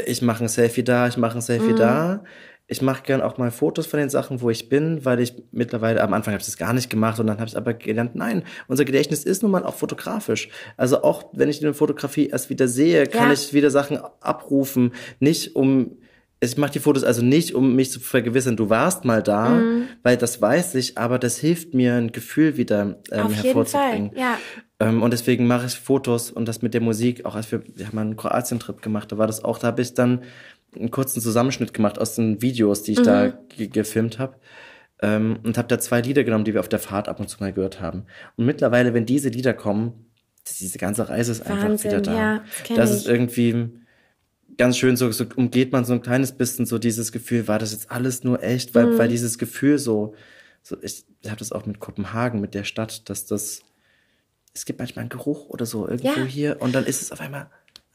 ich 0.07 0.23
mache 0.23 0.45
ein 0.45 0.49
Selfie 0.49 0.83
da, 0.83 1.07
ich 1.07 1.19
mache 1.19 1.37
ein 1.39 1.43
Selfie 1.43 1.73
mhm. 1.73 1.77
da. 1.77 2.25
Ich 2.71 2.83
mache 2.83 3.03
gern 3.03 3.23
auch 3.23 3.39
mal 3.39 3.51
Fotos 3.51 3.87
von 3.87 3.99
den 3.99 4.11
Sachen, 4.11 4.43
wo 4.43 4.51
ich 4.51 4.69
bin, 4.69 5.05
weil 5.07 5.21
ich 5.21 5.35
mittlerweile, 5.53 6.03
am 6.03 6.13
Anfang 6.13 6.35
habe 6.35 6.41
ich 6.43 6.47
das 6.47 6.59
gar 6.59 6.75
nicht 6.75 6.91
gemacht 6.91 7.19
und 7.19 7.27
dann 7.27 7.39
habe 7.39 7.49
ich 7.49 7.57
aber 7.57 7.73
gelernt, 7.73 8.15
nein, 8.15 8.43
unser 8.67 8.85
Gedächtnis 8.85 9.25
ist 9.25 9.43
nun 9.43 9.51
mal 9.53 9.65
auch 9.65 9.75
fotografisch. 9.75 10.51
Also 10.77 11.03
auch 11.03 11.25
wenn 11.33 11.49
ich 11.49 11.65
eine 11.65 11.73
Fotografie 11.73 12.27
erst 12.27 12.51
wieder 12.51 12.69
sehe, 12.69 13.07
kann 13.07 13.29
ja. 13.29 13.33
ich 13.33 13.55
wieder 13.55 13.71
Sachen 13.71 13.99
abrufen, 14.21 14.93
nicht 15.19 15.57
um 15.57 15.97
ich 16.41 16.57
mache 16.57 16.73
die 16.73 16.79
Fotos 16.79 17.03
also 17.03 17.23
nicht, 17.23 17.55
um 17.55 17.75
mich 17.75 17.91
zu 17.91 18.01
vergewissern, 18.01 18.57
du 18.57 18.71
warst 18.71 19.05
mal 19.05 19.23
da, 19.23 19.51
mhm. 19.51 19.89
weil 20.03 20.17
das 20.17 20.41
weiß 20.41 20.77
ich, 20.77 20.97
aber 20.97 21.19
das 21.19 21.39
hilft 21.39 21.75
mir, 21.75 21.95
ein 21.95 22.13
Gefühl 22.13 22.57
wieder 22.57 23.01
ähm, 23.11 23.27
Auf 23.27 23.43
hervorzubringen. 23.43 24.11
Jeden 24.13 24.17
Fall. 24.17 24.39
Ja. 24.81 24.89
Ähm, 24.89 25.03
und 25.03 25.13
deswegen 25.13 25.47
mache 25.47 25.67
ich 25.67 25.75
Fotos 25.75 26.31
und 26.31 26.47
das 26.47 26.63
mit 26.63 26.75
der 26.75 26.81
Musik, 26.81 27.25
auch 27.25 27.35
als 27.35 27.51
wir, 27.51 27.63
wir 27.75 27.89
haben 27.89 27.99
einen 27.99 28.17
Kroatien-Trip 28.17 28.81
gemacht, 28.81 29.11
da 29.11 29.19
war 29.19 29.27
das 29.27 29.43
auch, 29.45 29.59
da 29.59 29.69
habe 29.69 29.83
ich 29.83 29.95
dann 29.95 30.23
einen 30.77 30.91
kurzen 30.91 31.21
Zusammenschnitt 31.21 31.75
gemacht 31.75 31.99
aus 31.99 32.15
den 32.15 32.41
Videos, 32.41 32.83
die 32.83 32.93
ich 32.93 33.01
mhm. 33.01 33.05
da 33.05 33.33
gefilmt 33.57 34.19
habe. 34.19 34.37
Ähm, 35.01 35.39
und 35.45 35.57
habe 35.59 35.69
da 35.69 35.79
zwei 35.79 36.01
Lieder 36.01 36.25
genommen, 36.25 36.45
die 36.45 36.55
wir 36.55 36.61
auf 36.61 36.69
der 36.69 36.81
Fahrt 36.81 37.09
ab 37.09 37.21
und 37.21 37.29
zu 37.29 37.39
mal 37.39 37.53
gehört 37.53 37.81
haben. 37.81 38.07
Und 38.37 38.47
mittlerweile, 38.47 38.95
wenn 38.95 39.07
diese 39.07 39.29
Lieder 39.29 39.55
kommen, 39.55 40.11
diese 40.59 40.79
ganze 40.79 41.09
Reise 41.09 41.33
ist 41.33 41.49
Wahnsinn, 41.49 41.71
einfach 41.71 41.85
wieder 41.85 42.01
da. 42.01 42.15
Ja, 42.17 42.45
das, 42.69 42.77
das 42.77 42.91
ist 42.91 43.07
irgendwie 43.07 43.71
ganz 44.59 44.77
schön 44.77 44.97
so, 44.97 45.11
so 45.11 45.25
umgeht 45.37 45.73
man 45.73 45.85
so 45.85 45.95
ein 45.95 46.03
kleines 46.03 46.33
bisschen 46.33 46.67
so 46.67 46.79
dieses 46.79 47.13
Gefühl, 47.13 47.49
war 47.49 47.59
das 47.59 47.73
jetzt 47.73 47.91
alles 47.91 48.25
nur 48.25 48.43
echt, 48.43 48.75
weil, 48.75 48.87
mhm. 48.87 48.99
weil 48.99 49.09
dieses 49.09 49.39
Gefühl 49.39 49.79
so, 49.79 50.15
so 50.63 50.77
ich, 50.83 51.07
habe 51.25 51.37
das 51.37 51.53
auch 51.53 51.65
mit 51.65 51.81
Kopenhagen, 51.81 52.41
mit 52.41 52.55
der 52.55 52.65
Stadt, 52.65 53.09
dass 53.09 53.25
das, 53.25 53.63
es 54.55 54.67
gibt 54.67 54.81
manchmal 54.81 55.03
einen 55.03 55.11
Geruch 55.11 55.49
oder 55.49 55.65
so 55.65 55.89
irgendwo 55.89 56.21
ja. 56.21 56.25
hier 56.25 56.61
und 56.61 56.75
dann 56.75 56.85
ist 56.85 57.01
es 57.01 57.13
auf 57.13 57.21
einmal 57.21 57.49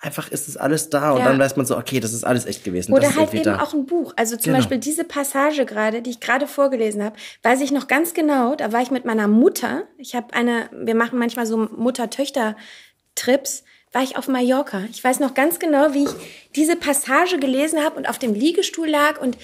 einfach 0.04 0.30
ist 0.30 0.50
es 0.50 0.58
alles 0.58 0.90
da 0.90 1.12
und 1.12 1.20
ja. 1.20 1.26
dann 1.26 1.40
weiß 1.40 1.56
man 1.56 1.66
so, 1.66 1.78
okay, 1.78 2.02
das 2.02 2.14
ist 2.14 2.26
alles 2.26 2.46
echt 2.46 2.66
gewesen. 2.66 2.92
Oder 2.92 3.16
halt 3.16 3.34
eben 3.34 3.44
da. 3.44 3.62
auch 3.62 3.74
ein 3.74 3.86
Buch. 3.86 4.14
Also 4.18 4.36
zum 4.36 4.52
genau. 4.52 4.58
Beispiel 4.58 4.78
diese 4.78 5.06
Passage 5.06 5.66
gerade, 5.66 6.02
die 6.02 6.10
ich 6.10 6.20
gerade 6.20 6.46
vorgelesen 6.46 7.02
habe, 7.02 7.16
weiß 7.42 7.62
ich 7.62 7.72
noch 7.72 7.88
ganz 7.88 8.14
genau. 8.14 8.56
Da 8.56 8.74
war 8.74 8.82
ich 8.82 8.92
mit 8.92 9.06
meiner 9.06 9.30
Mutter. 9.30 9.84
Ich 9.98 10.14
habe 10.14 10.34
eine, 10.34 10.70
wir 10.74 10.96
machen 10.96 11.20
manchmal 11.20 11.46
so 11.46 11.58
Mutter-Töchter-Trips. 11.58 13.64
War 13.94 14.04
ich 14.04 14.18
auf 14.18 14.28
Mallorca. 14.28 14.84
Ich 14.92 15.04
weiß 15.04 15.20
noch 15.20 15.34
ganz 15.34 15.60
genau, 15.60 15.94
wie 15.94 16.04
ich 16.04 16.10
diese 16.56 16.76
Passage 16.76 17.40
gelesen 17.40 17.84
habe 17.84 17.96
und 17.96 18.10
auf 18.10 18.20
dem 18.20 18.34
Liegestuhl 18.34 18.90
lag 18.90 19.22
und 19.22 19.38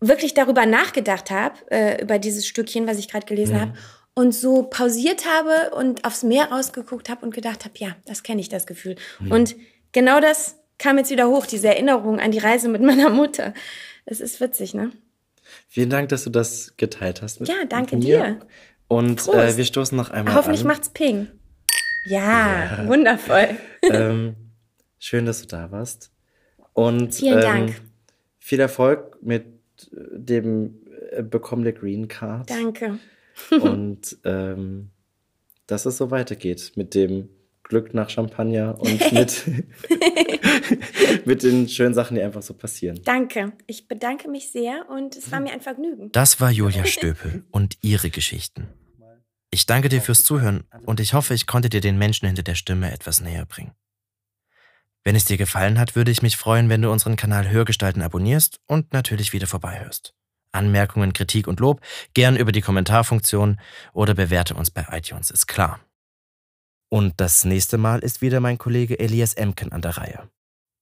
wirklich 0.00 0.34
darüber 0.34 0.66
nachgedacht 0.66 1.30
habe, 1.30 1.54
äh, 1.70 2.02
über 2.02 2.18
dieses 2.18 2.46
Stückchen, 2.46 2.86
was 2.86 2.98
ich 2.98 3.08
gerade 3.08 3.26
gelesen 3.26 3.56
mhm. 3.56 3.60
habe 3.60 3.74
und 4.14 4.34
so 4.34 4.64
pausiert 4.64 5.24
habe 5.26 5.74
und 5.74 6.04
aufs 6.04 6.22
Meer 6.22 6.50
rausgeguckt 6.50 7.08
habe 7.08 7.24
und 7.24 7.34
gedacht 7.34 7.64
habe, 7.64 7.74
ja, 7.78 7.96
das 8.06 8.22
kenne 8.22 8.40
ich, 8.40 8.48
das 8.48 8.66
Gefühl. 8.66 8.96
Mhm. 9.20 9.32
Und 9.32 9.56
genau 9.92 10.20
das 10.20 10.56
kam 10.78 10.98
jetzt 10.98 11.10
wieder 11.10 11.28
hoch, 11.28 11.46
diese 11.46 11.68
Erinnerung 11.68 12.20
an 12.20 12.30
die 12.30 12.38
Reise 12.38 12.68
mit 12.68 12.82
meiner 12.82 13.10
Mutter. 13.10 13.54
Es 14.06 14.20
ist 14.20 14.40
witzig, 14.40 14.74
ne? 14.74 14.92
Vielen 15.68 15.90
Dank, 15.90 16.08
dass 16.08 16.24
du 16.24 16.30
das 16.30 16.74
geteilt 16.76 17.22
hast. 17.22 17.40
Mit, 17.40 17.48
ja, 17.48 17.64
danke 17.68 17.96
mit 17.96 18.04
dir. 18.04 18.40
Und 18.88 19.28
äh, 19.28 19.56
wir 19.56 19.64
stoßen 19.64 19.96
noch 19.96 20.10
einmal 20.10 20.34
Hoffentlich 20.34 20.62
an. 20.62 20.68
macht's 20.68 20.88
Ping. 20.88 21.28
Ja, 22.04 22.78
ja. 22.82 22.86
wundervoll. 22.86 23.48
ähm, 23.82 24.36
schön, 24.98 25.26
dass 25.26 25.40
du 25.40 25.46
da 25.46 25.70
warst. 25.70 26.10
Und 26.72 27.14
Vielen 27.14 27.38
ähm, 27.38 27.40
Dank. 27.40 27.80
Viel 28.38 28.60
Erfolg 28.60 29.18
mit 29.22 29.46
dem 29.90 30.82
äh, 31.10 31.22
Bekommen 31.22 31.64
der 31.64 31.72
Green 31.72 32.08
Card. 32.08 32.50
Danke. 32.50 32.98
Und 33.50 34.18
ähm, 34.24 34.90
dass 35.66 35.86
es 35.86 35.96
so 35.96 36.10
weitergeht 36.10 36.72
mit 36.76 36.94
dem 36.94 37.30
Glück 37.64 37.94
nach 37.94 38.10
Champagner 38.10 38.78
und 38.78 39.12
mit, 39.12 39.42
mit 41.24 41.42
den 41.42 41.66
schönen 41.68 41.94
Sachen, 41.94 42.14
die 42.14 42.22
einfach 42.22 42.42
so 42.42 42.52
passieren. 42.52 43.00
Danke. 43.04 43.52
Ich 43.66 43.88
bedanke 43.88 44.28
mich 44.28 44.50
sehr 44.50 44.88
und 44.90 45.16
es 45.16 45.32
war 45.32 45.40
mir 45.40 45.50
ein 45.50 45.62
Vergnügen. 45.62 46.12
Das 46.12 46.40
war 46.40 46.50
Julia 46.50 46.84
Stöpel 46.84 47.42
und 47.50 47.78
ihre 47.80 48.10
Geschichten. 48.10 48.68
Ich 49.54 49.66
danke 49.66 49.88
dir 49.88 50.02
fürs 50.02 50.24
Zuhören 50.24 50.64
und 50.84 50.98
ich 50.98 51.14
hoffe, 51.14 51.32
ich 51.32 51.46
konnte 51.46 51.68
dir 51.68 51.80
den 51.80 51.96
Menschen 51.96 52.26
hinter 52.26 52.42
der 52.42 52.56
Stimme 52.56 52.90
etwas 52.90 53.20
näher 53.20 53.46
bringen. 53.46 53.70
Wenn 55.04 55.14
es 55.14 55.26
dir 55.26 55.36
gefallen 55.36 55.78
hat, 55.78 55.94
würde 55.94 56.10
ich 56.10 56.22
mich 56.22 56.36
freuen, 56.36 56.68
wenn 56.68 56.82
du 56.82 56.90
unseren 56.90 57.14
Kanal 57.14 57.48
Hörgestalten 57.48 58.02
abonnierst 58.02 58.58
und 58.66 58.92
natürlich 58.92 59.32
wieder 59.32 59.46
vorbeihörst. 59.46 60.12
Anmerkungen, 60.50 61.12
Kritik 61.12 61.46
und 61.46 61.60
Lob 61.60 61.80
gern 62.14 62.34
über 62.34 62.50
die 62.50 62.62
Kommentarfunktion 62.62 63.60
oder 63.92 64.14
bewerte 64.14 64.56
uns 64.56 64.72
bei 64.72 64.88
iTunes, 64.90 65.30
ist 65.30 65.46
klar. 65.46 65.78
Und 66.88 67.20
das 67.20 67.44
nächste 67.44 67.78
Mal 67.78 68.00
ist 68.00 68.22
wieder 68.22 68.40
mein 68.40 68.58
Kollege 68.58 68.98
Elias 68.98 69.34
Emken 69.34 69.70
an 69.70 69.82
der 69.82 69.98
Reihe. 69.98 70.28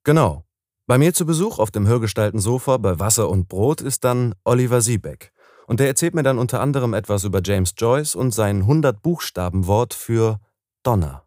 Genau. 0.03 0.47
Bei 0.87 0.97
mir 0.97 1.13
zu 1.13 1.27
Besuch 1.27 1.59
auf 1.59 1.71
dem 1.71 1.87
Hörgestalten 1.87 2.41
Sofa 2.41 2.79
bei 2.79 2.99
Wasser 2.99 3.29
und 3.29 3.49
Brot 3.49 3.83
ist 3.83 4.03
dann 4.05 4.35
Oliver 4.45 4.81
Siebeck. 4.81 5.31
Und 5.73 5.81
der 5.81 5.87
erzählt 5.87 6.15
mir 6.15 6.23
dann 6.23 6.39
unter 6.39 6.61
anderem 6.61 6.93
etwas 6.93 7.25
über 7.25 7.41
James 7.43 7.73
Joyce 7.79 8.15
und 8.15 8.35
sein 8.35 8.65
100-Buchstaben-Wort 8.65 9.95
für 9.95 10.39
Donner. 10.83 11.25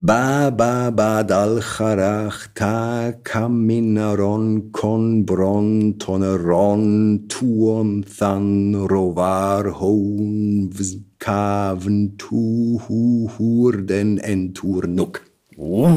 Ba 0.00 0.50
ba 0.50 0.90
ba 0.90 1.22
dal 1.22 1.60
charach 1.60 2.48
ta 2.54 3.12
kaminaron 3.12 4.72
kon 4.72 5.26
bron 5.26 5.98
toneron 5.98 7.28
tuom 7.28 8.02
than 8.18 8.74
rovar 8.74 9.78
hon 9.78 10.72
kaven 11.18 12.16
tu 12.16 12.80
hu 12.88 13.28
hurden 13.36 14.16
enturnuk. 14.16 15.20
Oh, 15.58 15.92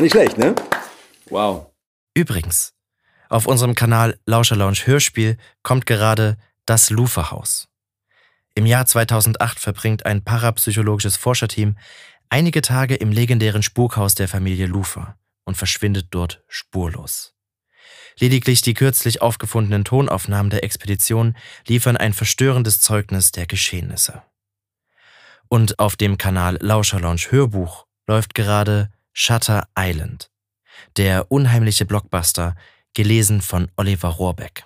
nicht 0.00 0.12
schlecht, 0.12 0.38
ne? 0.38 0.54
Wow. 1.28 1.66
Übrigens, 2.14 2.72
auf 3.28 3.44
unserem 3.44 3.74
Kanal 3.74 4.18
Lauscher 4.24 4.56
Lounge 4.56 4.86
Hörspiel 4.86 5.36
kommt 5.62 5.84
gerade 5.84 6.38
das 6.66 6.90
Luferhaus. 6.90 7.68
Im 8.54 8.66
Jahr 8.66 8.86
2008 8.86 9.58
verbringt 9.58 10.06
ein 10.06 10.22
parapsychologisches 10.22 11.16
Forscherteam 11.16 11.76
einige 12.28 12.62
Tage 12.62 12.94
im 12.94 13.10
legendären 13.10 13.62
Spukhaus 13.62 14.14
der 14.14 14.28
Familie 14.28 14.66
Lufer 14.66 15.18
und 15.44 15.56
verschwindet 15.56 16.08
dort 16.10 16.42
spurlos. 16.48 17.34
Lediglich 18.18 18.62
die 18.62 18.74
kürzlich 18.74 19.22
aufgefundenen 19.22 19.84
Tonaufnahmen 19.84 20.50
der 20.50 20.62
Expedition 20.62 21.36
liefern 21.66 21.96
ein 21.96 22.12
verstörendes 22.12 22.80
Zeugnis 22.80 23.32
der 23.32 23.46
Geschehnisse. 23.46 24.22
Und 25.48 25.78
auf 25.78 25.96
dem 25.96 26.16
Kanal 26.16 26.58
Lauscher 26.60 27.00
Lounge 27.00 27.26
Hörbuch 27.30 27.86
läuft 28.06 28.34
gerade 28.34 28.92
Shutter 29.12 29.68
Island, 29.78 30.30
der 30.96 31.30
unheimliche 31.30 31.84
Blockbuster, 31.84 32.54
gelesen 32.94 33.40
von 33.40 33.70
Oliver 33.76 34.08
Rohrbeck. 34.08 34.64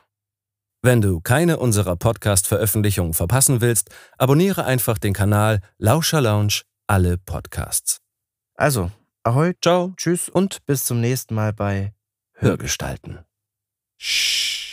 Wenn 0.89 1.02
du 1.02 1.20
keine 1.20 1.59
unserer 1.59 1.97
Podcast-Veröffentlichungen 1.97 3.12
verpassen 3.12 3.60
willst, 3.60 3.90
abonniere 4.16 4.65
einfach 4.65 4.97
den 4.97 5.12
Kanal 5.12 5.60
Lauscher 5.77 6.23
Lounge 6.23 6.62
alle 6.86 7.19
Podcasts. 7.19 8.01
Also, 8.55 8.90
ahoi, 9.23 9.52
ciao, 9.62 9.93
tschüss 9.98 10.31
und 10.31 10.65
bis 10.65 10.86
zum 10.86 11.02
nächsten 11.02 11.35
Mal 11.35 11.52
bei 11.52 11.93
Hörgestalten. 12.32 13.19
Shh. 13.98 14.68